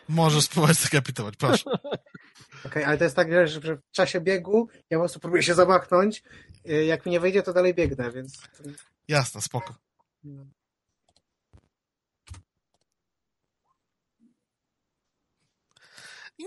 Możesz 0.08 0.44
spróbować 0.44 0.76
zdekapitować, 0.76 1.36
proszę. 1.36 1.70
Okej, 1.70 2.70
okay, 2.70 2.86
ale 2.86 2.98
to 2.98 3.04
jest 3.04 3.16
tak, 3.16 3.48
że 3.48 3.60
w 3.60 3.90
czasie 3.90 4.20
biegu 4.20 4.68
ja 4.90 4.98
po 4.98 5.02
prostu 5.02 5.20
próbuję 5.20 5.42
się 5.42 5.54
zamachnąć. 5.54 6.22
Y, 6.68 6.84
jak 6.84 7.06
mi 7.06 7.12
nie 7.12 7.20
wyjdzie, 7.20 7.42
to 7.42 7.52
dalej 7.52 7.74
biegnę, 7.74 8.10
więc... 8.10 8.42
Jasne, 9.08 9.40
spoko. 9.40 9.74
No. 10.24 10.46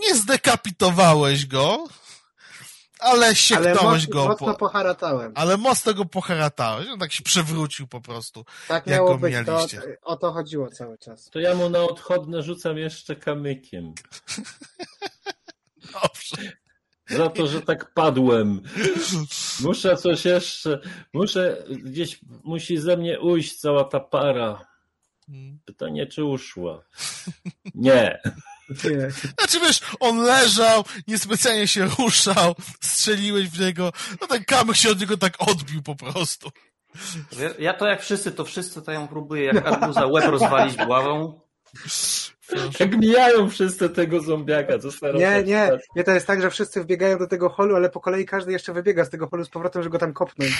Nie 0.01 0.15
zdekapitowałeś 0.15 1.45
go, 1.45 1.87
ale 3.03 3.35
sieknąłeś 3.35 4.07
go. 4.07 4.27
Mocno 4.27 4.47
po... 4.47 4.53
poharatałem. 4.53 5.31
Ale 5.35 5.57
mocno 5.57 5.93
go 5.93 6.05
poharatałeś. 6.05 6.87
On 6.87 6.99
tak 6.99 7.11
się 7.11 7.23
przewrócił 7.23 7.87
po 7.87 8.01
prostu. 8.01 8.45
Tak 8.67 8.87
jak 8.87 8.95
miało 8.95 9.09
go 9.09 9.17
być. 9.17 9.35
To, 9.45 9.67
o 10.01 10.17
to 10.17 10.31
chodziło 10.31 10.69
cały 10.69 10.97
czas. 10.97 11.29
To 11.29 11.39
ja 11.39 11.55
mu 11.55 11.69
na 11.69 11.79
odchodne 11.79 12.43
rzucam 12.43 12.77
jeszcze 12.77 13.15
kamykiem. 13.15 13.93
Dobrze. 15.93 16.51
Za 17.07 17.29
to, 17.29 17.47
że 17.47 17.61
tak 17.61 17.93
padłem. 17.93 18.61
Muszę 19.61 19.97
coś 19.97 20.25
jeszcze. 20.25 20.79
Muszę 21.13 21.63
gdzieś 21.69 22.19
musi 22.43 22.77
ze 22.77 22.97
mnie 22.97 23.19
ujść 23.19 23.59
cała 23.59 23.83
ta 23.83 23.99
para. 23.99 24.65
Hmm. 25.25 25.59
Pytanie, 25.65 26.07
czy 26.07 26.23
uszła? 26.23 26.83
Nie. 27.75 28.19
Nie. 28.69 29.11
Znaczy 29.11 29.59
wiesz, 29.59 29.81
on 29.99 30.17
leżał, 30.17 30.83
niespecjalnie 31.07 31.67
się 31.67 31.85
ruszał, 31.85 32.55
strzeliłeś 32.81 33.49
w 33.49 33.59
niego, 33.59 33.91
no 34.21 34.27
ten 34.27 34.43
kamyk 34.43 34.75
się 34.75 34.91
od 34.91 34.99
niego 34.99 35.17
tak 35.17 35.33
odbił 35.39 35.81
po 35.83 35.95
prostu. 35.95 36.49
Ja 37.59 37.73
to 37.73 37.87
jak 37.87 38.01
wszyscy, 38.01 38.31
to 38.31 38.45
wszyscy 38.45 38.81
to 38.81 38.91
ją 38.91 39.07
próbuję 39.07 39.45
jak 39.45 39.67
arbuza 39.67 40.07
łeb 40.07 40.25
rozwalić 40.25 40.75
głową. 40.77 41.41
Jak 42.79 42.97
mijają 42.97 43.49
wszyscy 43.49 43.89
tego 43.89 44.21
zombiaka, 44.21 44.79
co 44.79 44.91
staro 44.91 45.19
Nie, 45.19 45.43
nie, 45.43 45.69
nie, 45.95 46.03
to 46.03 46.11
jest 46.11 46.27
tak, 46.27 46.41
że 46.41 46.49
wszyscy 46.49 46.83
wbiegają 46.83 47.17
do 47.17 47.27
tego 47.27 47.49
holu, 47.49 47.75
ale 47.75 47.89
po 47.89 47.99
kolei 47.99 48.25
każdy 48.25 48.51
jeszcze 48.51 48.73
wybiega 48.73 49.05
z 49.05 49.09
tego 49.09 49.27
holu 49.27 49.45
z 49.45 49.49
powrotem, 49.49 49.83
żeby 49.83 49.93
go 49.93 49.99
tam 49.99 50.13
kopnąć. 50.13 50.51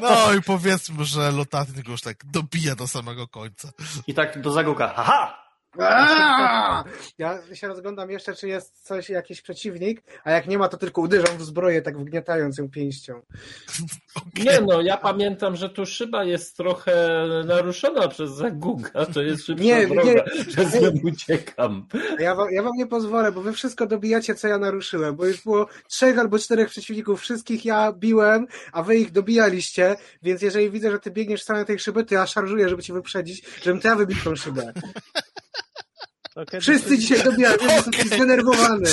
No 0.00 0.34
i 0.34 0.42
powiedzmy, 0.42 1.04
że 1.04 1.32
Lotaty 1.32 1.82
go 1.82 1.92
już 1.92 2.00
tak 2.00 2.16
dobija 2.24 2.74
do 2.74 2.88
samego 2.88 3.28
końca. 3.28 3.68
I 4.06 4.14
tak 4.14 4.40
do 4.40 4.52
zaguka, 4.52 4.88
haha! 4.88 5.47
Ja 7.18 7.38
się 7.54 7.68
rozglądam 7.68 8.10
jeszcze, 8.10 8.34
czy 8.34 8.48
jest 8.48 8.86
coś, 8.86 9.08
jakiś 9.08 9.42
przeciwnik, 9.42 10.02
a 10.24 10.30
jak 10.30 10.46
nie 10.46 10.58
ma, 10.58 10.68
to 10.68 10.76
tylko 10.76 11.00
uderzam 11.00 11.38
w 11.38 11.42
zbroję, 11.42 11.82
tak 11.82 11.98
wgniatając 11.98 12.58
ją 12.58 12.70
pięścią. 12.70 13.20
Nie 14.44 14.60
no, 14.60 14.80
ja 14.80 14.96
pamiętam, 14.96 15.56
że 15.56 15.68
tu 15.70 15.86
szyba 15.86 16.24
jest 16.24 16.56
trochę 16.56 17.24
naruszona 17.46 18.08
przez 18.08 18.30
zaguga, 18.30 19.06
to 19.06 19.22
jest 19.22 19.46
szybsza 19.46 19.64
nie, 19.64 19.86
droga, 19.86 20.02
nie, 20.02 20.24
przez 20.52 20.80
nią 20.80 20.90
uciekam. 21.04 21.86
Ja 22.18 22.34
wam, 22.34 22.52
ja 22.52 22.62
wam 22.62 22.72
nie 22.76 22.86
pozwolę, 22.86 23.32
bo 23.32 23.42
wy 23.42 23.52
wszystko 23.52 23.86
dobijacie, 23.86 24.34
co 24.34 24.48
ja 24.48 24.58
naruszyłem, 24.58 25.16
bo 25.16 25.26
już 25.26 25.42
było 25.42 25.66
trzech 25.88 26.18
albo 26.18 26.38
czterech 26.38 26.68
przeciwników, 26.68 27.20
wszystkich 27.20 27.64
ja 27.64 27.92
biłem, 27.92 28.46
a 28.72 28.82
wy 28.82 28.96
ich 28.96 29.12
dobijaliście, 29.12 29.96
więc 30.22 30.42
jeżeli 30.42 30.70
widzę, 30.70 30.90
że 30.90 30.98
ty 30.98 31.10
biegniesz 31.10 31.40
w 31.40 31.44
stronę 31.44 31.64
tej 31.64 31.78
szyby, 31.78 32.04
to 32.04 32.14
ja 32.14 32.26
szarżuję, 32.26 32.68
żeby 32.68 32.82
cię 32.82 32.92
wyprzedzić, 32.92 33.44
żebym 33.62 33.80
to 33.80 33.88
ja 33.88 33.96
wybił 33.96 34.16
tą 34.24 34.36
szybę. 34.36 34.72
To 36.34 36.46
kiedy- 36.46 36.60
Wszyscy 36.60 36.98
dzisiaj 36.98 37.24
dobijają, 37.24 37.56
jestem 37.70 37.92
taki 37.92 38.08
zdenerwowany. 38.08 38.90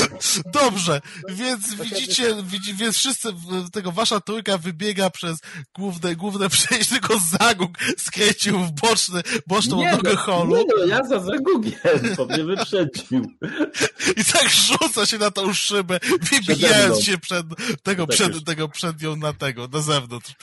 Dobrze, 0.54 1.02
więc 1.30 1.78
to 1.78 1.84
widzicie, 1.84 2.36
widzi, 2.44 2.74
więc 2.74 2.98
wszyscy, 2.98 3.30
tego 3.74 3.92
wasza 3.92 4.20
trójka 4.20 4.58
wybiega 4.58 5.10
przez 5.10 5.40
główne, 5.76 6.16
główne 6.16 6.50
przejście, 6.56 6.92
tylko 7.00 7.20
Zaguk 7.40 7.72
skręcił 7.98 8.60
w 8.60 8.72
boczny, 8.72 9.22
boczną 9.48 9.78
Nie, 9.78 9.92
nogę 9.92 10.12
no, 10.14 10.18
holu 10.18 10.56
nie 10.56 10.64
no, 10.78 10.86
ja 10.86 11.04
za 11.04 11.20
zagugiem, 11.20 11.74
bo 12.18 12.26
mnie 12.26 12.44
wyprzedził. 12.44 13.32
i 14.18 14.26
tak 14.26 14.50
rzuca 14.50 15.06
się 15.06 15.18
na 15.18 15.32
tą 15.32 15.54
szybę, 15.54 16.00
wybijając 16.32 17.04
się 17.04 17.18
przed, 17.18 17.46
tego, 17.84 18.08
Tak 18.08 18.16
przed, 18.16 18.46
tego 18.46 18.70
przed 18.70 19.02
nią 19.02 19.16
na 19.16 19.34
tego, 19.34 19.68
na 19.74 19.82
zewnątrz. 19.82 20.34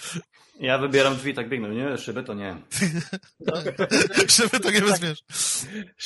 Ja 0.61 0.79
wybieram 0.79 1.17
drzwi, 1.17 1.35
tak 1.35 1.49
biegnę. 1.49 1.69
Nie, 1.69 1.99
szyby 1.99 2.23
to 2.23 2.35
nie. 2.35 2.57
Żeby 4.37 4.61
to 4.61 4.71
nie 4.71 4.81
bezwiesz. 4.81 5.25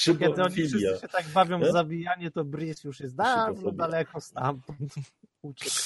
Kiedy 0.05 0.43
oni 0.43 0.55
wszyscy 0.55 0.99
się 1.01 1.09
tak 1.13 1.29
bawią 1.29 1.61
w 1.61 1.73
zabijanie, 1.73 2.31
to 2.31 2.45
Breeze 2.45 2.89
już 2.89 3.01
jest 3.01 3.17
dawno 3.17 3.73
daleko 3.73 4.21
stamtąd. 4.21 4.95
Uciekł. 5.43 5.77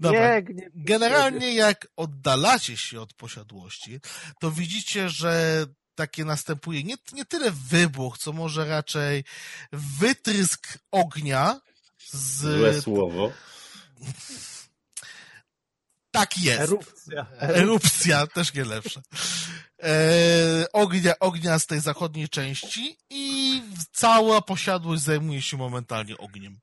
Dobra. 0.00 0.34
Biegnie. 0.34 0.70
Generalnie 0.74 1.54
jak 1.54 1.88
oddalacie 1.96 2.76
się 2.76 3.00
od 3.00 3.14
posiadłości, 3.14 4.00
to 4.40 4.50
widzicie, 4.50 5.08
że 5.08 5.64
takie 5.94 6.24
następuje 6.24 6.84
nie, 6.84 6.94
nie 7.12 7.24
tyle 7.24 7.50
wybuch, 7.50 8.18
co 8.18 8.32
może 8.32 8.68
raczej 8.68 9.24
wytrysk 9.72 10.78
ognia 10.90 11.60
z... 11.98 12.40
Złe 12.58 12.82
słowo. 12.82 13.32
Tak 16.14 16.38
jest. 16.38 16.60
Erupcja. 16.60 17.26
Erupcja, 17.40 18.26
też 18.26 18.54
nie 18.54 18.64
lepsze. 18.64 19.02
E, 19.82 20.66
ognia, 20.72 21.18
ognia 21.18 21.58
z 21.58 21.66
tej 21.66 21.80
zachodniej 21.80 22.28
części 22.28 22.96
i 23.10 23.62
cała 23.92 24.42
posiadłość 24.42 25.02
zajmuje 25.02 25.42
się 25.42 25.56
momentalnie 25.56 26.18
ogniem. 26.18 26.58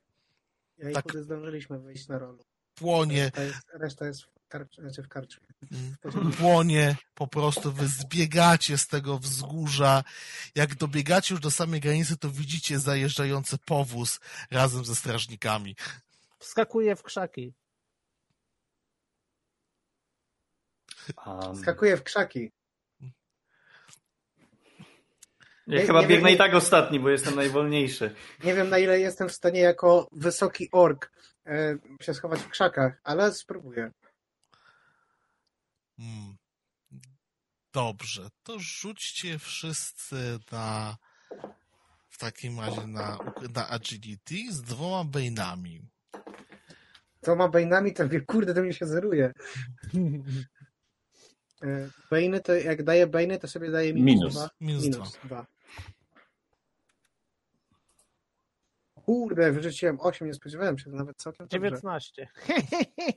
Ja 0.78 0.90
i 0.90 0.94
Tak. 0.94 1.06
zdążyliśmy 1.24 1.80
wyjść 1.80 2.08
na 2.08 2.20
rolu. 2.20 2.44
Płonie, 2.76 3.24
Reszta 3.26 3.44
jest, 3.44 3.58
reszta 3.74 4.06
jest 4.06 4.22
w, 4.24 4.28
karcz, 4.48 4.76
znaczy 4.76 5.04
w 5.04 5.08
karczmie. 5.08 5.48
płonie, 6.38 6.96
po 7.16 7.28
prostu 7.28 7.72
wy 7.72 7.88
zbiegacie 7.88 8.78
z 8.78 8.88
tego 8.88 9.20
wzgórza. 9.20 10.04
Jak 10.56 10.76
dobiegacie 10.76 11.34
już 11.34 11.42
do 11.42 11.52
samej 11.52 11.80
granicy, 11.82 12.18
to 12.18 12.30
widzicie 12.32 12.80
zajeżdżający 12.80 13.58
powóz 13.58 14.20
razem 14.52 14.86
ze 14.86 14.96
strażnikami. 14.96 15.76
Wskakuje 16.40 16.96
w 16.96 17.04
krzaki. 17.04 17.54
Um, 21.26 21.56
Skakuję 21.56 21.98
w 21.98 22.04
krzaki. 22.04 22.52
ja 25.68 25.80
Nie- 25.80 25.86
chyba 25.86 26.02
nie 26.02 26.08
biegnę 26.08 26.28
wiem- 26.28 26.36
i 26.36 26.38
tak 26.38 26.54
ostatni, 26.54 27.00
bo 27.00 27.10
jestem 27.10 27.36
najwolniejszy. 27.36 28.16
Nie 28.44 28.54
wiem 28.54 28.70
na 28.70 28.78
ile 28.78 29.00
jestem 29.00 29.30
w 29.30 29.34
stanie 29.34 29.60
jako 29.60 30.08
wysoki 30.12 30.70
ork 30.72 31.12
e, 31.46 31.78
się 32.02 32.14
schować 32.14 32.40
w 32.42 32.50
krzakach, 32.50 33.00
ale 33.04 33.34
spróbuję. 33.34 33.92
Hmm. 35.98 36.38
Dobrze, 37.74 38.30
to 38.44 38.60
rzućcie 38.60 39.40
wszyscy 39.40 40.40
na 40.52 40.98
w 42.10 42.18
takim 42.18 42.60
razie 42.60 42.88
na, 42.88 43.18
na 43.54 43.70
agility 43.70 44.36
z 44.54 44.62
dwoma 44.62 45.04
bejnami. 45.04 45.82
To 47.22 47.36
ma 47.36 47.48
bejnami, 47.48 47.94
to 47.94 48.10
wie, 48.10 48.22
kurde, 48.22 48.54
to 48.54 48.62
mi 48.62 48.74
się 48.74 48.86
zeruje. 48.86 49.32
Bejny 52.12 52.40
to, 52.40 52.54
jak 52.54 52.84
daję 52.84 53.08
bejny, 53.08 53.40
to 53.40 53.48
sobie 53.48 53.72
daję 53.72 53.94
minus, 53.94 54.06
Minus. 54.20 54.34
dwa. 54.34 54.50
Minus 54.62 54.84
minus 54.84 55.18
dwa. 55.24 55.46
Kurde, 59.06 59.52
wyrzuciłem 59.52 59.98
8, 60.02 60.28
nie 60.28 60.34
spodziewałem 60.34 60.78
się, 60.80 60.86
to 60.86 60.92
nawet 60.98 61.18
całkiem 61.18 61.48
dobrze. 61.48 61.70
19. 61.70 62.28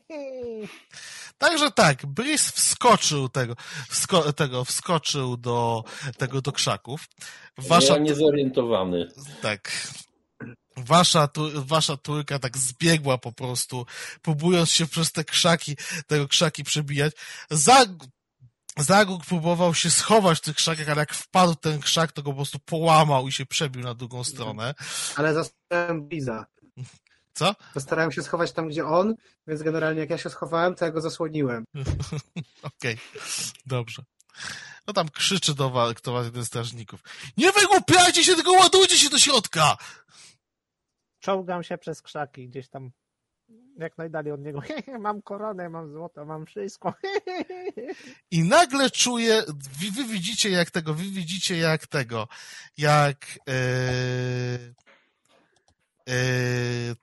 Także 1.39 1.70
tak, 1.70 2.06
Brice 2.06 2.52
wskoczył 2.52 3.28
tego, 3.28 3.55
wsko, 3.89 4.32
tego 4.32 4.64
wskoczył 4.64 5.36
do 5.36 5.84
tego 6.18 6.40
do 6.42 6.52
krzaków. 6.52 7.05
Wasza, 7.58 7.92
Ja 7.94 7.98
niezorientowany. 7.98 9.08
tak, 9.42 9.89
wasza, 10.76 11.28
tu, 11.28 11.64
wasza 11.64 11.97
trójka 11.97 12.39
tak 12.39 12.58
zbiegła 12.58 13.18
po 13.18 13.32
prostu, 13.32 13.86
próbując 14.23 14.70
się 14.70 14.86
przez 14.86 15.12
te 15.12 15.24
krzaki, 15.24 15.76
tego 16.06 16.28
krzaki 16.28 16.64
przebijać. 16.64 17.12
Zag, 17.50 17.89
Zaguk 18.78 19.24
próbował 19.24 19.74
się 19.74 19.90
schować 19.90 20.38
w 20.38 20.40
tych 20.40 20.56
krzakach, 20.56 20.88
ale 20.88 21.00
jak 21.00 21.14
wpadł 21.14 21.54
ten 21.54 21.80
krzak, 21.80 22.12
to 22.12 22.22
go 22.22 22.30
po 22.30 22.36
prostu 22.36 22.58
połamał 22.58 23.28
i 23.28 23.32
się 23.32 23.46
przebił 23.46 23.82
na 23.82 23.94
drugą 23.94 24.24
stronę. 24.24 24.74
Ale 25.16 25.34
zastarałem 25.34 26.08
Biza. 26.08 26.46
Co? 27.34 27.54
Zastarałem 27.74 28.12
się 28.12 28.22
schować 28.22 28.52
tam, 28.52 28.68
gdzie 28.68 28.86
on, 28.86 29.14
więc 29.46 29.62
generalnie 29.62 30.00
jak 30.00 30.10
ja 30.10 30.18
się 30.18 30.30
schowałem, 30.30 30.74
to 30.74 30.84
ja 30.84 30.90
go 30.90 31.00
zasłoniłem. 31.00 31.64
Okej, 32.62 32.98
dobrze. 33.66 34.02
No 34.86 34.92
tam 34.92 35.08
krzyczy 35.08 35.54
do 35.54 35.70
was, 35.70 35.94
do 36.04 36.12
was 36.12 36.26
jeden 36.26 36.44
z 36.44 36.46
strażników. 36.46 37.00
Nie 37.36 37.52
wygłupiajcie 37.52 38.24
się, 38.24 38.34
tylko 38.34 38.52
ładujcie 38.52 38.98
się 38.98 39.10
do 39.10 39.18
środka! 39.18 39.76
Czołgam 41.20 41.62
się 41.62 41.78
przez 41.78 42.02
krzaki 42.02 42.48
gdzieś 42.48 42.68
tam. 42.68 42.90
Jak 43.78 43.98
najdalej 43.98 44.32
od 44.32 44.40
niego. 44.40 44.62
mam 45.00 45.22
koronę, 45.22 45.68
mam 45.68 45.92
złoto, 45.92 46.24
mam 46.24 46.46
wszystko. 46.46 46.94
I 48.30 48.42
nagle 48.42 48.90
czuję, 48.90 49.42
wy, 49.48 49.90
wy 49.90 50.04
widzicie 50.04 50.50
jak 50.50 50.70
tego, 50.70 50.94
wy 50.94 51.04
widzicie 51.04 51.56
jak 51.56 51.86
tego, 51.86 52.28
jak 52.78 53.26
e, 53.48 53.54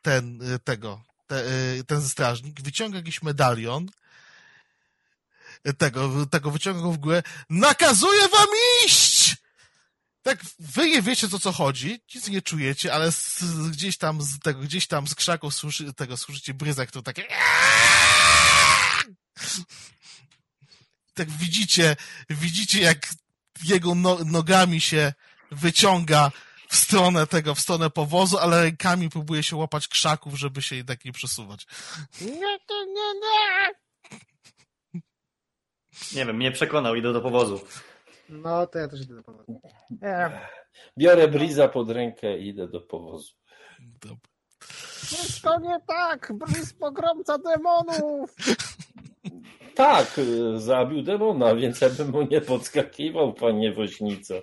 ten, 0.02 0.40
e, 0.54 0.60
tego, 0.60 1.02
te, 1.28 1.44
ten 1.88 2.02
strażnik 2.02 2.62
wyciąga 2.62 2.98
jakiś 2.98 3.24
medalion, 3.24 3.90
tego, 5.78 6.26
tego 6.26 6.52
wyciąga 6.52 6.82
go 6.82 6.92
w 6.92 6.98
górę, 6.98 7.24
nakazuje 7.50 8.28
wam 8.28 8.48
iść! 8.86 9.41
Tak, 10.24 10.40
wy 10.60 10.90
nie 10.90 11.02
wiecie, 11.02 11.28
o 11.34 11.40
co 11.40 11.52
chodzi, 11.52 12.02
nic 12.16 12.28
nie 12.28 12.42
czujecie, 12.42 12.94
ale 12.94 13.12
z, 13.12 13.44
gdzieś 13.72 13.98
tam 13.98 14.22
z 14.22 14.40
tego, 14.40 14.60
gdzieś 14.60 14.88
tam 14.88 15.08
z 15.08 15.16
krzaków 15.16 15.56
słyszy, 15.56 15.94
tego, 15.94 16.18
słyszycie 16.18 16.54
bryzek, 16.54 16.90
który 16.90 17.04
takie 17.04 17.28
tak 21.14 21.30
widzicie, 21.30 21.96
widzicie 22.30 22.82
jak 22.82 23.10
jego 23.64 23.96
no, 23.96 24.18
nogami 24.26 24.82
się 24.82 25.14
wyciąga 25.52 26.32
w 26.70 26.76
stronę 26.76 27.28
tego, 27.28 27.56
w 27.56 27.60
stronę 27.60 27.90
powozu, 27.90 28.38
ale 28.38 28.64
rękami 28.64 29.10
próbuje 29.10 29.44
się 29.44 29.56
łapać 29.56 29.88
krzaków, 29.88 30.36
żeby 30.36 30.62
się 30.62 30.76
jednak 30.76 31.06
nie 31.06 31.12
przesuwać. 31.12 31.68
nie, 32.22 32.28
nie, 32.30 32.86
nie, 32.94 33.14
nie. 33.22 33.74
Nie 36.12 36.26
wiem, 36.26 36.36
mnie 36.36 36.52
przekonał, 36.52 36.96
idę 36.96 37.14
do 37.14 37.22
powozu. 37.22 37.66
No, 38.32 38.68
to 38.68 38.80
ja 38.80 38.88
też 38.88 39.02
idę 39.02 39.16
do 39.16 39.24
powodu. 39.24 39.62
nie. 40.02 40.32
Biorę 40.98 41.28
Briza 41.28 41.68
pod 41.68 41.90
rękę 41.90 42.38
i 42.40 42.48
idę 42.48 42.68
do 42.68 42.82
powozu. 42.82 43.34
Dobra. 43.80 44.30
Wszystko 45.06 45.60
nie 45.60 45.80
tak. 45.88 46.32
Breeze 46.38 46.74
pogromca 46.74 47.38
demonów. 47.38 48.36
Tak, 49.76 50.20
zabił 50.56 51.04
demona, 51.04 51.56
więc 51.56 51.82
ja 51.82 51.90
bym 51.90 52.10
mu 52.10 52.22
nie 52.22 52.42
podskakiwał, 52.42 53.34
panie 53.34 53.74
woźnico. 53.74 54.34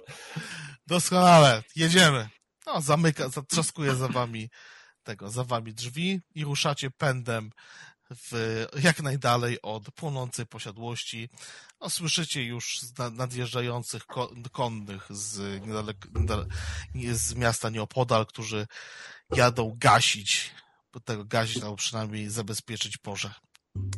Doskonale, 0.87 1.63
jedziemy. 1.77 2.29
No, 2.67 2.81
zamyka, 2.81 3.29
zatrzaskuje 3.29 3.95
za 3.95 4.09
wami 4.09 4.49
tego, 5.03 5.31
za 5.31 5.45
wami 5.45 5.75
drzwi 5.75 6.21
i 6.35 6.45
ruszacie 6.45 6.91
pędem 6.91 7.51
w, 8.11 8.65
jak 8.83 9.03
najdalej 9.03 9.63
od 9.63 9.91
płonącej 9.95 10.47
posiadłości. 10.47 11.29
No, 11.81 11.91
słyszycie 11.91 12.45
już 12.45 12.81
nadjeżdżających 13.13 14.07
ko, 14.07 14.31
konnych 14.53 15.07
z, 15.11 15.63
niedaleko, 15.67 16.09
niedale- 16.09 16.47
nie- 16.95 17.15
z 17.15 17.35
miasta 17.35 17.71
nieopodal, 17.71 18.27
którzy 18.27 18.67
jadą 19.37 19.77
gasić, 19.81 20.51
tego 21.05 21.25
gasić 21.25 21.63
albo 21.63 21.77
przynajmniej 21.77 22.31
zabezpieczyć 22.31 22.97
pożar. 22.97 23.35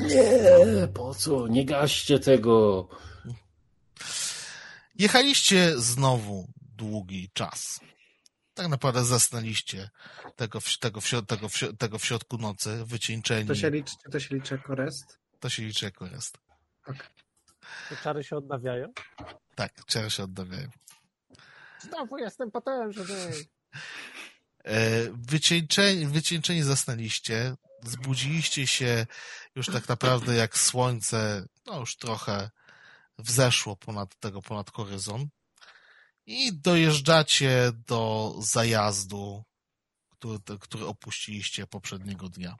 Nie, 0.01 0.89
po 0.95 1.15
co? 1.15 1.47
Nie 1.49 1.65
gaście 1.65 2.19
tego. 2.19 2.89
Jechaliście 4.95 5.79
znowu 5.81 6.49
długi 6.77 7.31
czas. 7.33 7.81
Tak 8.55 8.69
naprawdę 8.69 9.05
zasnęliście 9.05 9.91
tego, 10.37 10.61
w, 10.61 10.79
tego, 10.79 11.01
w, 11.01 11.11
tego, 11.27 11.49
w, 11.49 11.77
tego 11.79 11.99
w 11.99 12.05
środku 12.05 12.39
nocy, 12.39 12.85
wycieńczeni. 12.85 13.49
To 13.49 13.55
się 13.55 13.71
liczy, 13.71 13.95
to 14.13 14.21
się 14.21 14.35
liczy 14.35 14.55
jako 14.55 14.75
rest. 14.75 15.19
To 15.41 15.49
się 15.49 15.63
liczy 15.63 15.85
jako 15.85 16.07
jest. 16.07 16.39
Te 17.89 17.97
czary 17.97 18.25
się 18.25 18.37
odnawiają. 18.37 18.93
Tak, 19.55 19.85
czary 19.87 20.11
się 20.11 20.23
oddawiają. 20.23 20.69
Znowu 21.81 22.19
jestem 22.19 22.51
potężny. 22.51 23.05
E, 24.65 25.11
Wycieńczeni, 25.13 26.07
wycieńczeni 26.07 26.63
zasnęliście, 26.63 27.55
zbudziliście 27.83 28.67
się 28.67 29.07
już 29.55 29.67
tak 29.67 29.89
naprawdę 29.89 30.35
jak 30.35 30.59
słońce, 30.59 31.47
no 31.67 31.81
już 31.81 31.97
trochę 31.97 32.51
wzeszło 33.19 33.77
ponad 33.77 34.17
tego, 34.19 34.43
ponad 34.43 34.71
horyzont 34.71 35.31
i 36.27 36.53
dojeżdżacie 36.53 37.73
do 37.87 38.35
zajazdu, 38.41 39.45
który, 40.11 40.39
który 40.61 40.87
opuściliście 40.87 41.67
poprzedniego 41.67 42.29
dnia. 42.29 42.57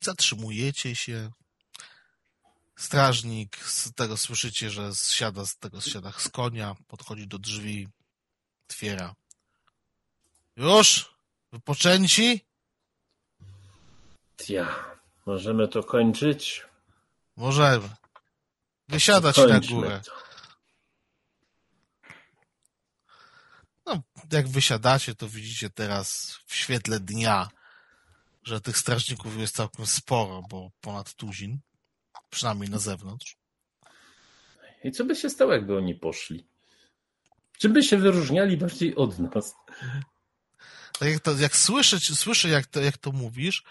Zatrzymujecie 0.00 0.96
się. 0.96 1.30
Strażnik 2.76 3.56
z 3.56 3.92
tego 3.92 4.16
słyszycie, 4.16 4.70
że 4.70 4.94
zsiada 4.94 5.46
z 5.46 5.56
tego 5.56 5.80
zsiada 5.80 6.12
z 6.12 6.28
konia, 6.28 6.74
podchodzi 6.88 7.26
do 7.26 7.38
drzwi, 7.38 7.88
otwiera. 8.68 9.14
Już? 10.56 11.14
Wypoczęci? 11.52 12.46
Ja, 14.48 14.74
możemy 15.26 15.68
to 15.68 15.82
kończyć? 15.82 16.66
Możemy. 17.36 17.88
Wysiadać 18.88 19.36
na 19.36 19.46
Kończmy 19.46 19.76
górę. 19.76 20.00
to. 20.04 20.12
No, 23.86 24.02
jak 24.32 24.48
wysiadacie, 24.48 25.14
to 25.14 25.28
widzicie 25.28 25.70
teraz 25.70 26.38
w 26.46 26.54
świetle 26.54 27.00
dnia, 27.00 27.48
że 28.42 28.60
tych 28.60 28.78
strażników 28.78 29.38
jest 29.38 29.56
całkiem 29.56 29.86
sporo, 29.86 30.42
bo 30.50 30.70
ponad 30.80 31.14
tuzin. 31.14 31.60
Przynajmniej 32.30 32.70
na 32.70 32.78
zewnątrz. 32.78 33.36
I 34.84 34.92
co 34.92 35.04
by 35.04 35.16
się 35.16 35.30
stało, 35.30 35.52
jakby 35.52 35.76
oni 35.76 35.94
poszli? 35.94 36.48
Czym 37.58 37.72
by 37.72 37.82
się 37.82 37.96
wyróżniali 37.96 38.56
bardziej 38.56 38.96
od 38.96 39.18
nas? 39.18 39.54
Tak 40.98 41.08
jak, 41.08 41.20
to, 41.20 41.32
jak 41.36 41.56
słyszę, 41.56 42.00
słyszę 42.00 42.48
jak, 42.48 42.66
to, 42.66 42.80
jak 42.80 42.98
to 42.98 43.12
mówisz, 43.12 43.64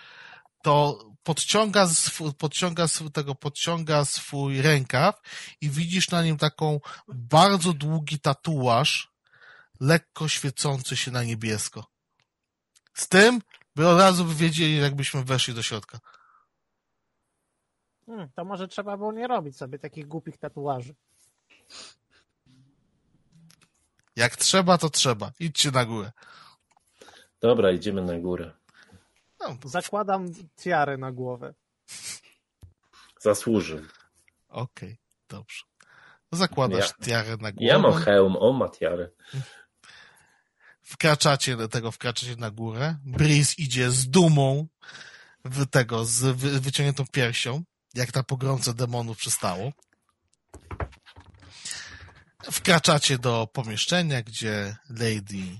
to 0.64 1.06
podciąga, 1.24 1.88
swój, 1.88 2.34
podciąga 2.34 2.88
swój, 2.88 3.12
tego 3.12 3.36
podciąga 3.36 4.06
swój 4.06 4.62
rękaw 4.62 5.22
i 5.62 5.70
widzisz 5.70 6.10
na 6.10 6.24
nim 6.24 6.38
taką 6.38 6.80
bardzo 7.08 7.74
długi 7.74 8.20
tatuaż, 8.20 9.12
lekko 9.80 10.28
świecący 10.28 10.98
się 10.98 11.12
na 11.12 11.24
niebiesko. 11.24 11.86
Z 12.94 13.08
tym, 13.08 13.42
by 13.76 13.88
od 13.88 14.00
razu 14.00 14.26
by 14.26 14.36
wiedzieli, 14.36 14.78
jakbyśmy 14.78 15.24
weszli 15.24 15.54
do 15.54 15.64
środka. 15.64 16.00
Hmm, 18.06 18.30
to 18.36 18.46
może 18.46 18.68
trzeba 18.68 18.98
było 18.98 19.12
nie 19.12 19.28
robić 19.28 19.58
sobie 19.58 19.80
takich 19.80 20.08
głupich 20.08 20.38
tatuaży. 20.38 20.96
Jak 24.16 24.36
trzeba, 24.36 24.78
to 24.78 24.90
trzeba. 24.90 25.32
Idźcie 25.40 25.72
na 25.72 25.86
górę. 25.86 26.12
Dobra, 27.42 27.72
idziemy 27.72 28.02
na 28.02 28.20
górę. 28.20 28.52
No, 29.40 29.58
Zakładam 29.66 30.26
tiarę 30.64 30.98
na 30.98 31.12
głowę. 31.12 31.54
Zasłużył. 33.20 33.80
Okej, 34.50 34.98
dobrze. 35.30 35.64
Zakładasz 36.32 36.94
Ja- 37.00 37.06
tiarę 37.06 37.30
na 37.38 37.52
głowę. 37.52 37.66
Ja 37.66 37.80
mam 37.80 37.94
hełm, 37.94 38.36
o 38.40 38.54
Matiarę. 38.54 39.10
wkraczacie 40.82 41.58
do 41.58 41.68
tego, 41.68 41.92
wkraczacie 41.92 42.36
na 42.36 42.52
górę. 42.52 42.96
Breeze 43.06 43.54
idzie 43.58 43.92
z 43.92 44.10
dumą 44.10 44.68
w 45.46 45.66
tego, 45.66 46.06
z 46.06 46.22
wy, 46.24 46.60
wyciągniętą 46.60 47.04
piersią, 47.12 47.64
jak 47.96 48.16
na 48.16 48.24
pogromce 48.24 48.74
demonów 48.74 49.18
przystało. 49.18 49.72
Wkraczacie 52.52 53.18
do 53.18 53.48
pomieszczenia, 53.54 54.22
gdzie 54.22 54.76
Lady 54.90 55.58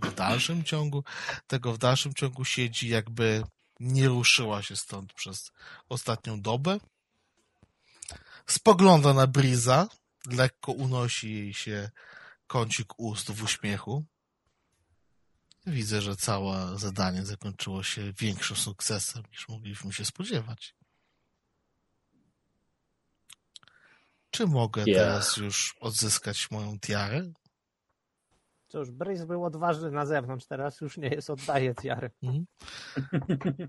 w 0.00 0.14
dalszym 0.14 0.64
ciągu, 0.64 1.04
tego 1.46 1.72
w 1.72 1.78
dalszym 1.78 2.14
ciągu 2.14 2.44
siedzi, 2.44 2.88
jakby 2.88 3.44
nie 3.80 4.08
ruszyła 4.08 4.62
się 4.62 4.76
stąd 4.76 5.12
przez 5.12 5.52
ostatnią 5.88 6.40
dobę. 6.40 6.78
Spogląda 8.46 9.14
na 9.14 9.26
Briza, 9.26 9.88
lekko 10.26 10.72
unosi 10.72 11.34
jej 11.34 11.54
się 11.54 11.90
kącik 12.46 12.98
ust 12.98 13.30
w 13.30 13.42
uśmiechu. 13.42 14.04
Widzę, 15.66 16.02
że 16.02 16.16
całe 16.16 16.78
zadanie 16.78 17.26
zakończyło 17.26 17.82
się 17.82 18.12
większym 18.12 18.56
sukcesem 18.56 19.22
niż 19.30 19.48
mogliśmy 19.48 19.92
się 19.92 20.04
spodziewać. 20.04 20.74
Czy 24.36 24.46
mogę 24.46 24.82
Ja. 24.86 24.94
teraz 24.98 25.36
już 25.36 25.74
odzyskać 25.80 26.50
moją 26.50 26.78
tiarę? 26.78 27.22
Cóż, 28.68 28.90
Breeze 28.90 29.26
był 29.26 29.44
odważny 29.44 29.90
na 29.90 30.06
zewnątrz, 30.06 30.46
teraz 30.46 30.80
już 30.80 30.96
nie 30.96 31.08
jest, 31.08 31.30
oddaje 31.30 31.74
tiarę. 31.74 32.10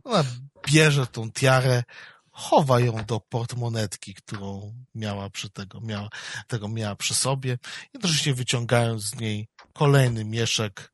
Ona 0.04 0.24
bierze 0.72 1.08
tą 1.08 1.32
tiarę, 1.32 1.84
chowa 2.32 2.80
ją 2.80 3.06
do 3.06 3.20
portmonetki, 3.20 4.14
którą 4.14 4.74
miała 4.96 5.30
przy 5.30 5.50
tego, 5.50 5.82
miała, 5.82 6.10
tego 6.48 6.68
miała 6.68 6.96
przy 6.96 7.16
sobie, 7.16 7.58
jednocześnie 7.94 8.34
wyciągając 8.34 9.04
z 9.04 9.16
niej 9.20 9.48
kolejny 9.74 10.26
mieszek, 10.26 10.94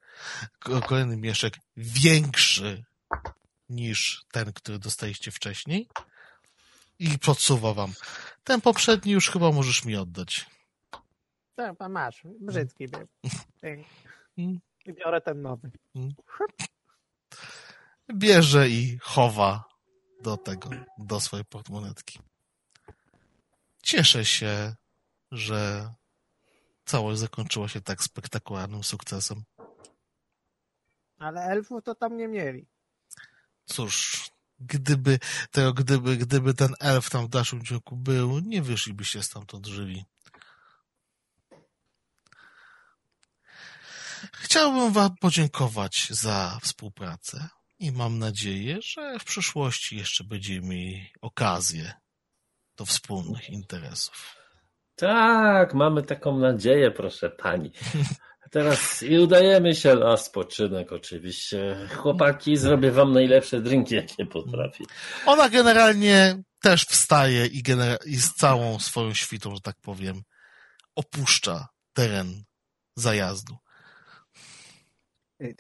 ko- 0.60 0.82
kolejny 0.82 1.18
mieszek 1.18 1.58
większy 1.78 2.84
niż 3.70 4.26
ten, 4.32 4.54
który 4.54 4.80
dostaliście 4.80 5.32
wcześniej 5.32 5.88
i 7.00 7.20
podsuwa 7.20 7.74
wam. 7.74 7.94
Ten 8.44 8.62
poprzedni 8.62 9.12
już 9.12 9.30
chyba 9.30 9.52
możesz 9.52 9.86
mi 9.86 9.96
oddać. 9.96 10.46
Tak, 11.56 11.76
masz, 11.90 12.24
brzydki 12.40 12.88
był. 12.88 13.08
Mm. 14.38 14.60
I 14.86 14.94
biorę 14.94 15.22
ten 15.22 15.42
nowy. 15.42 15.72
Bierze 18.14 18.70
i 18.70 18.98
chowa 19.02 19.64
do 20.22 20.38
tego, 20.38 20.70
do 20.98 21.20
swojej 21.20 21.46
portmonetki. 21.46 22.20
Cieszę 23.84 24.26
się, 24.26 24.76
że 25.32 25.90
całość 26.86 27.20
zakończyła 27.20 27.68
się 27.68 27.82
tak 27.82 28.04
spektakularnym 28.04 28.84
sukcesem. 28.84 29.44
Ale 31.18 31.42
elfów 31.42 31.84
to 31.84 31.96
tam 31.96 32.18
nie 32.18 32.28
mieli. 32.28 32.68
Cóż, 33.66 34.30
gdyby, 34.66 35.20
tego, 35.52 35.74
gdyby, 35.74 36.18
gdyby 36.18 36.54
ten 36.54 36.74
elf 36.80 37.10
tam 37.10 37.26
w 37.26 37.30
dalszym 37.30 37.66
ciągu 37.66 37.96
był, 37.96 38.40
nie 38.40 38.62
wyszlibyście 38.62 39.24
stamtąd 39.24 39.68
żywi. 39.68 40.06
Chciałbym 44.34 44.94
wam 44.94 45.16
podziękować 45.22 46.08
za 46.10 46.60
współpracę 46.62 47.50
i 47.80 47.92
mam 47.92 48.20
nadzieję, 48.20 48.80
że 48.82 49.20
w 49.20 49.24
przyszłości 49.24 49.98
jeszcze 49.98 50.24
będziemy 50.24 50.68
mieli 50.68 51.12
okazję 51.22 51.94
do 52.78 52.86
wspólnych 52.86 53.50
interesów. 53.50 54.36
Tak, 54.96 55.74
mamy 55.74 56.04
taką 56.04 56.40
nadzieję, 56.40 56.92
proszę 56.92 57.30
pani. 57.30 57.72
Teraz 58.54 59.04
i 59.04 59.20
udajemy 59.20 59.76
się 59.76 59.96
na 59.96 60.18
spoczynek 60.18 60.92
oczywiście. 60.92 61.88
Chłopaki, 61.96 62.58
zrobię 62.58 62.92
wam 62.92 63.14
najlepsze 63.14 63.62
drinki, 63.62 63.96
jakie 63.96 64.26
potrafię. 64.26 64.84
Ona 65.26 65.50
generalnie 65.50 66.44
też 66.62 66.86
wstaje 66.86 67.46
i, 67.46 67.64
genera- 67.64 68.06
i 68.06 68.16
z 68.16 68.34
całą 68.34 68.80
swoją 68.80 69.14
świtą, 69.14 69.56
że 69.56 69.62
tak 69.62 69.76
powiem, 69.82 70.22
opuszcza 70.96 71.68
teren 71.94 72.44
zajazdu. 72.96 73.58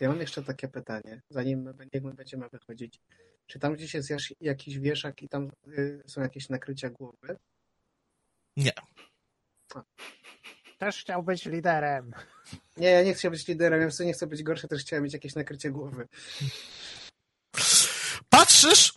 Ja 0.01 0.09
mam 0.09 0.19
jeszcze 0.19 0.43
takie 0.43 0.67
pytanie, 0.67 1.21
zanim 1.29 1.61
my, 1.61 1.73
będziemy 2.13 2.49
wychodzić. 2.51 2.99
Czy 3.47 3.59
tam 3.59 3.73
gdzieś 3.73 3.93
jest 3.93 4.09
jakiś 4.41 4.79
wieszak 4.79 5.21
i 5.21 5.29
tam 5.29 5.51
y, 5.67 6.03
są 6.07 6.21
jakieś 6.21 6.49
nakrycia 6.49 6.89
głowy? 6.89 7.37
Też 10.77 10.97
chciał 11.01 11.23
być 11.23 11.45
liderem. 11.45 12.11
Nie, 12.77 12.87
ja 12.89 13.03
nie 13.03 13.13
chcę 13.13 13.29
być 13.31 13.47
liderem, 13.47 13.81
ja 13.81 13.87
w 13.89 13.93
sumie 13.93 14.07
nie 14.07 14.13
chcę 14.13 14.27
być 14.27 14.43
gorszy, 14.43 14.67
też 14.67 14.81
chciałem 14.81 15.03
mieć 15.03 15.13
jakieś 15.13 15.35
nakrycie 15.35 15.71
głowy. 15.71 16.07
Patrzysz? 18.29 18.93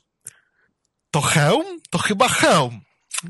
To 1.11 1.21
hełm? 1.21 1.81
To 1.91 1.99
chyba 1.99 2.29
hełm. 2.29 2.81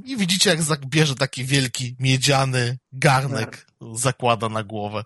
I 0.04 0.16
widzicie, 0.16 0.50
jak 0.50 0.62
zak- 0.62 0.86
bierze 0.86 1.14
taki 1.14 1.44
wielki, 1.44 1.96
miedziany 1.98 2.78
garnek, 2.92 3.66
zakłada 3.94 4.48
na 4.48 4.62
głowę. 4.62 5.02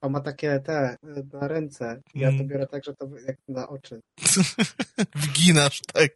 On 0.00 0.12
ma 0.12 0.20
takie 0.20 0.60
te 0.60 0.96
na 1.32 1.48
ręce. 1.48 2.02
Ja 2.14 2.28
to 2.28 2.34
Mm. 2.34 2.48
biorę 2.48 2.66
tak, 2.66 2.84
że 2.84 2.94
to 2.94 3.08
jak 3.26 3.36
na 3.48 3.68
oczy. 3.68 4.00
Wginasz, 5.14 5.80
tak. 5.92 6.12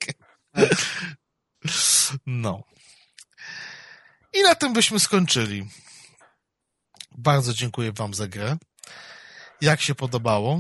No. 2.27 2.63
I 4.33 4.43
na 4.43 4.55
tym 4.55 4.73
byśmy 4.73 5.01
skończyli. 5.01 5.69
Bardzo 7.19 7.55
dziękuję 7.55 7.93
wam 7.93 8.15
za 8.15 8.29
grę. 8.29 8.57
Jak 9.61 9.81
się 9.81 9.95
podobało? 9.95 10.59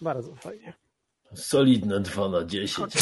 Bardzo 0.00 0.36
fajnie. 0.36 0.72
Solidne 1.34 2.00
2 2.00 2.28
na 2.28 2.44
10. 2.44 2.94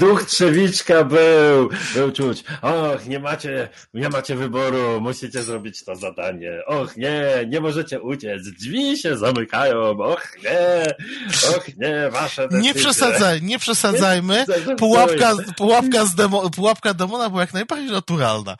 Duch 0.00 0.24
Trzewiczka 0.24 1.04
był, 1.04 1.68
był 1.94 2.12
czuć. 2.12 2.44
Och, 2.62 3.06
nie 3.06 3.18
macie, 3.18 3.68
nie 3.94 4.08
macie 4.08 4.36
wyboru, 4.36 5.00
musicie 5.00 5.42
zrobić 5.42 5.84
to 5.84 5.96
zadanie. 5.96 6.52
Och, 6.66 6.96
nie, 6.96 7.46
nie 7.48 7.60
możecie 7.60 8.00
uciec, 8.00 8.42
drzwi 8.48 8.98
się 8.98 9.16
zamykają. 9.16 9.98
Och, 9.98 10.36
nie, 10.44 10.94
och, 11.56 11.68
nie, 11.76 12.10
wasze 12.10 12.42
decyzje. 12.48 12.62
Nie 12.62 12.74
przesadzaj, 12.74 13.42
nie 13.42 13.58
przesadzajmy. 13.58 14.44
Pułapka, 14.78 15.32
pułapka, 15.56 16.04
z 16.04 16.14
demo, 16.14 16.50
pułapka 16.50 16.94
demona 16.94 17.28
była 17.30 17.40
jak 17.40 17.54
najbardziej 17.54 17.90
naturalna. 17.90 18.56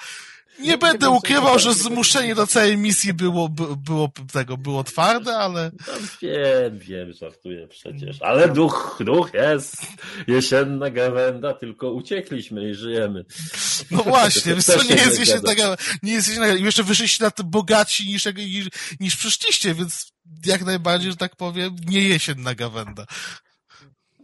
Nie 0.60 0.78
będę 0.78 1.10
ukrywał, 1.10 1.58
że 1.58 1.74
zmuszenie 1.74 2.34
do 2.34 2.46
całej 2.46 2.76
misji 2.76 3.14
było, 3.14 3.48
by- 3.48 3.76
było 3.76 4.10
tego, 4.32 4.56
było 4.56 4.84
twarde, 4.84 5.36
ale 5.36 5.70
No, 5.86 5.92
Wiem, 6.22 6.78
wiem, 6.78 7.12
żartuję 7.12 7.68
przecież. 7.68 8.22
Ale 8.22 8.48
duch, 8.48 8.98
duch 9.04 9.34
jest. 9.34 9.76
Jesienna 10.26 10.90
gawenda, 10.90 11.54
tylko 11.54 11.92
uciekliśmy 11.92 12.70
i 12.70 12.74
żyjemy. 12.74 13.24
no 13.90 14.02
właśnie, 14.02 14.54
To 14.66 14.72
też 14.72 14.88
nie 14.88 14.94
jest 14.96 15.14
zgadza. 15.24 15.40
taka, 15.46 15.76
nie 16.02 16.12
jest 16.12 16.34
taka, 16.34 16.54
i 16.56 16.62
jeszcze 16.64 16.82
wyszliście 16.82 17.24
na 17.24 17.30
to 17.30 17.44
bogaci 17.44 18.06
niż, 18.08 18.24
niż, 18.36 18.68
niż 19.00 19.16
przyszliście, 19.16 19.74
więc 19.74 20.12
jak 20.46 20.64
najbardziej, 20.64 21.10
że 21.10 21.16
tak 21.16 21.36
powiem, 21.36 21.76
nie 21.86 22.00
jesienna 22.08 22.54
gawenda. 22.54 23.06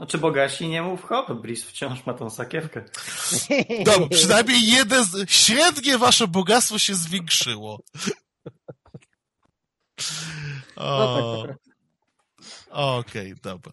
Znaczy 0.05 0.19
bogaci 0.19 0.69
nie 0.69 0.83
mów 0.83 1.03
hop, 1.05 1.33
Brice 1.33 1.67
wciąż 1.67 2.07
ma 2.07 2.15
tą 2.15 2.31
sakiewkę. 2.31 2.85
No, 3.87 4.09
przynajmniej 4.09 4.61
jeden, 4.71 5.05
z- 5.05 5.31
średnie 5.31 5.99
wasze 5.99 6.29
bogactwo 6.29 6.79
się 6.79 6.95
zwiększyło. 6.95 7.81
No 10.77 11.15
tak, 11.15 11.25
O, 11.25 11.37
to 11.37 11.43
prawda. 11.45 11.65
Okej, 12.71 13.35
dobra. 13.43 13.73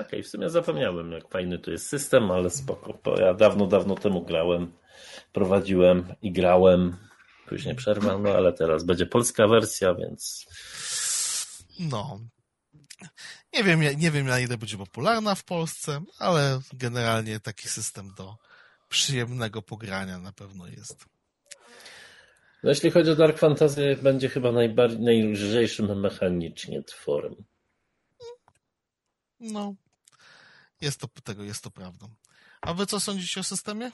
Okej, 0.00 0.22
w 0.22 0.28
sumie 0.28 0.50
zapomniałem, 0.50 1.12
jak 1.12 1.28
fajny 1.30 1.58
to 1.58 1.70
jest 1.70 1.86
system, 1.88 2.30
ale 2.30 2.50
spoko. 2.50 2.98
Bo 3.04 3.20
ja 3.20 3.34
dawno, 3.34 3.66
dawno 3.66 3.94
temu 3.94 4.22
grałem, 4.24 4.72
prowadziłem 5.32 6.14
i 6.22 6.32
grałem. 6.32 6.96
Później 7.48 7.74
przerwa, 7.74 8.18
no 8.18 8.30
ale 8.30 8.52
teraz 8.52 8.84
będzie 8.84 9.06
polska 9.06 9.48
wersja, 9.48 9.94
więc 9.94 10.46
No. 11.78 12.20
Nie 13.54 13.64
wiem, 13.64 13.80
nie 13.80 14.10
wiem 14.10 14.26
na 14.26 14.40
ile 14.40 14.58
będzie 14.58 14.76
popularna 14.76 15.34
w 15.34 15.44
Polsce, 15.44 16.02
ale 16.18 16.60
generalnie 16.72 17.40
taki 17.40 17.68
system 17.68 18.14
do 18.14 18.36
przyjemnego 18.88 19.62
pogrania 19.62 20.18
na 20.18 20.32
pewno 20.32 20.66
jest. 20.66 21.04
no, 22.62 22.70
jeśli 22.70 22.90
chodzi 22.90 23.10
o 23.10 23.16
Dark 23.16 23.38
Fantasy, 23.38 23.98
będzie 24.02 24.28
chyba 24.28 24.52
najbardziej, 24.52 25.00
najlżejszym 25.00 26.00
mechanicznie 26.00 26.82
tworem. 26.82 27.34
No. 29.40 29.74
Jest 30.80 31.00
to 31.00 31.08
tego, 31.24 31.44
jest 31.44 31.62
to 31.62 31.70
prawdą. 31.70 32.08
A 32.60 32.74
wy 32.74 32.86
co 32.86 33.00
sądzicie 33.00 33.40
o 33.40 33.44
systemie? 33.44 33.90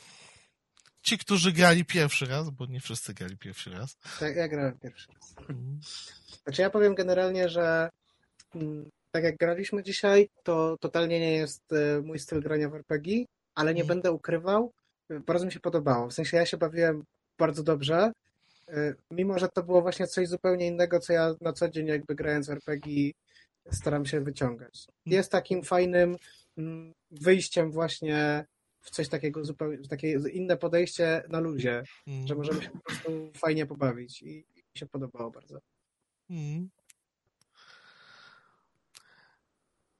Ci, 1.02 1.18
którzy 1.18 1.52
grali 1.52 1.84
pierwszy 1.84 2.26
raz, 2.26 2.50
bo 2.50 2.66
nie 2.66 2.80
wszyscy 2.80 3.14
grali 3.14 3.38
pierwszy 3.38 3.70
raz. 3.70 3.96
Tak, 4.20 4.36
ja 4.36 4.48
grałem 4.48 4.78
pierwszy 4.78 5.08
raz. 5.12 5.34
Mhm. 5.38 5.80
Znaczy 6.42 6.62
ja 6.62 6.70
powiem 6.70 6.94
generalnie, 6.94 7.48
że 7.48 7.90
tak 9.10 9.24
jak 9.24 9.36
graliśmy 9.36 9.82
dzisiaj, 9.82 10.28
to 10.42 10.76
totalnie 10.80 11.20
nie 11.20 11.32
jest 11.32 11.72
e, 11.72 12.00
mój 12.02 12.18
styl 12.18 12.40
grania 12.40 12.68
w 12.68 12.74
RPG, 12.74 13.24
ale 13.54 13.74
nie 13.74 13.80
Mhm. 13.82 13.96
będę 13.98 14.12
ukrywał, 14.12 14.72
bardzo 15.26 15.46
mi 15.46 15.52
się 15.52 15.60
podobało. 15.60 16.08
W 16.08 16.12
sensie 16.14 16.36
ja 16.36 16.46
się 16.46 16.56
bawiłem 16.56 17.04
bardzo 17.38 17.62
dobrze, 17.62 18.12
e, 18.68 18.94
mimo 19.10 19.38
że 19.38 19.48
to 19.48 19.62
było 19.62 19.82
właśnie 19.82 20.06
coś 20.06 20.28
zupełnie 20.28 20.66
innego, 20.66 21.00
co 21.00 21.12
ja 21.12 21.34
na 21.40 21.52
co 21.52 21.68
dzień 21.68 21.86
jakby 21.86 22.14
grając 22.14 22.46
w 22.46 22.50
RPG 22.50 23.12
staram 23.72 24.06
się 24.06 24.20
wyciągać. 24.20 24.86
Jest 25.06 25.30
takim 25.32 25.62
fajnym 25.62 26.16
mm, 26.58 26.92
wyjściem 27.10 27.72
właśnie 27.72 28.44
w 28.80 28.90
coś 28.90 29.08
takiego 29.08 29.44
zupełnie, 29.44 29.88
takie 29.88 30.10
inne 30.32 30.56
podejście 30.56 31.22
na 31.28 31.40
luzie, 31.40 31.82
Mhm. 32.06 32.26
że 32.26 32.34
możemy 32.34 32.62
się 32.62 32.70
po 32.70 32.78
prostu 32.80 33.32
fajnie 33.36 33.66
pobawić 33.66 34.22
i 34.22 34.34
mi 34.56 34.78
się 34.78 34.86
podobało 34.86 35.30
bardzo. 35.30 35.58
Mhm. 36.30 36.68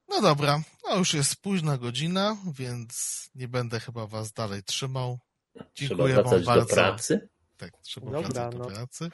No 0.09 0.21
dobra, 0.21 0.63
no 0.89 0.99
już 0.99 1.15
jest 1.15 1.37
późna 1.37 1.79
godzina, 1.79 2.37
więc 2.55 3.23
nie 3.35 3.49
będę 3.49 3.81
chyba 3.81 4.07
was 4.07 4.33
dalej 4.33 4.63
trzymał. 4.63 5.19
Trzeba 5.55 5.69
Dziękuję 5.75 6.15
wam 6.15 6.25
wracać 6.25 6.41
do 6.41 6.47
bardzo. 6.47 6.75
pracy. 6.75 7.29
Tak, 7.57 7.73
trzeba 7.83 8.11
Dobra, 8.11 8.29
wracać 8.29 8.53
do 8.53 8.59
no. 8.59 8.67
pracy. 8.67 9.11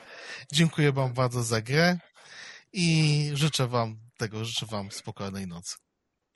Dziękuję 0.53 0.93
wam 0.93 1.13
bardzo 1.15 1.43
za 1.43 1.61
grę 1.63 1.99
i 2.73 3.31
życzę 3.35 3.67
wam 3.69 3.97
tego, 4.17 4.45
życzę 4.45 4.67
wam 4.67 4.91
spokojnej 4.91 5.47
nocy. 5.47 5.77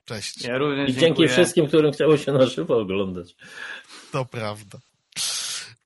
Cześć. 0.04 0.44
Ja 0.44 0.58
również 0.58 0.88
I 0.90 0.92
dzięki 0.92 1.00
dziękuję. 1.06 1.28
wszystkim, 1.28 1.66
którym 1.68 1.92
chciało 1.92 2.16
się 2.16 2.32
na 2.32 2.46
żywo 2.46 2.78
oglądać. 2.78 3.34
To 4.12 4.24
prawda. 4.24 4.78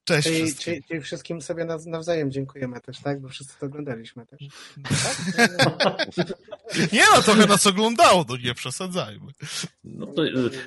Cześć 0.05 0.29
Czyli, 0.29 0.43
wszystkim. 0.43 0.65
czyli, 0.75 0.85
czyli 0.85 1.01
wszystkim 1.01 1.43
sobie 1.43 1.65
naw- 1.65 1.87
nawzajem 1.87 2.31
dziękujemy 2.31 2.81
też, 2.81 3.01
tak? 3.01 3.21
Bo 3.21 3.29
wszyscy 3.29 3.59
to 3.59 3.67
oglądaliśmy 3.67 4.27
też. 4.27 4.41
Nie 6.93 7.03
no, 7.15 7.23
trochę 7.23 7.47
nas 7.47 7.67
oglądało, 7.67 8.25
no 8.29 8.37
nie 8.37 8.55
przesadzajmy. 8.55 9.33
No 9.85 10.07
to, 10.07 10.23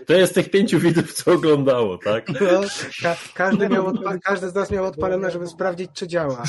to 0.08 0.14
jest 0.14 0.34
tych 0.36 0.52
pięciu 0.52 0.80
widzów, 0.80 1.14
co 1.14 1.32
oglądało, 1.32 1.98
tak? 1.98 2.30
No, 2.30 2.62
ka- 3.04 3.18
każdy, 3.34 3.70
miał 3.70 3.94
każdy 4.24 4.50
z 4.50 4.56
nas 4.56 4.72
miał 4.72 4.86
odpalone, 4.86 5.32
żeby 5.32 5.48
sprawdzić, 5.48 5.92
czy 5.94 6.08
działa. 6.08 6.44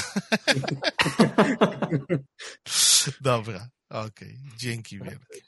Dobra, 3.20 3.68
okej. 3.90 4.38
Dzięki 4.56 4.98
wielkie. 4.98 5.40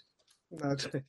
No, 0.51 0.77
cześć. 0.77 1.05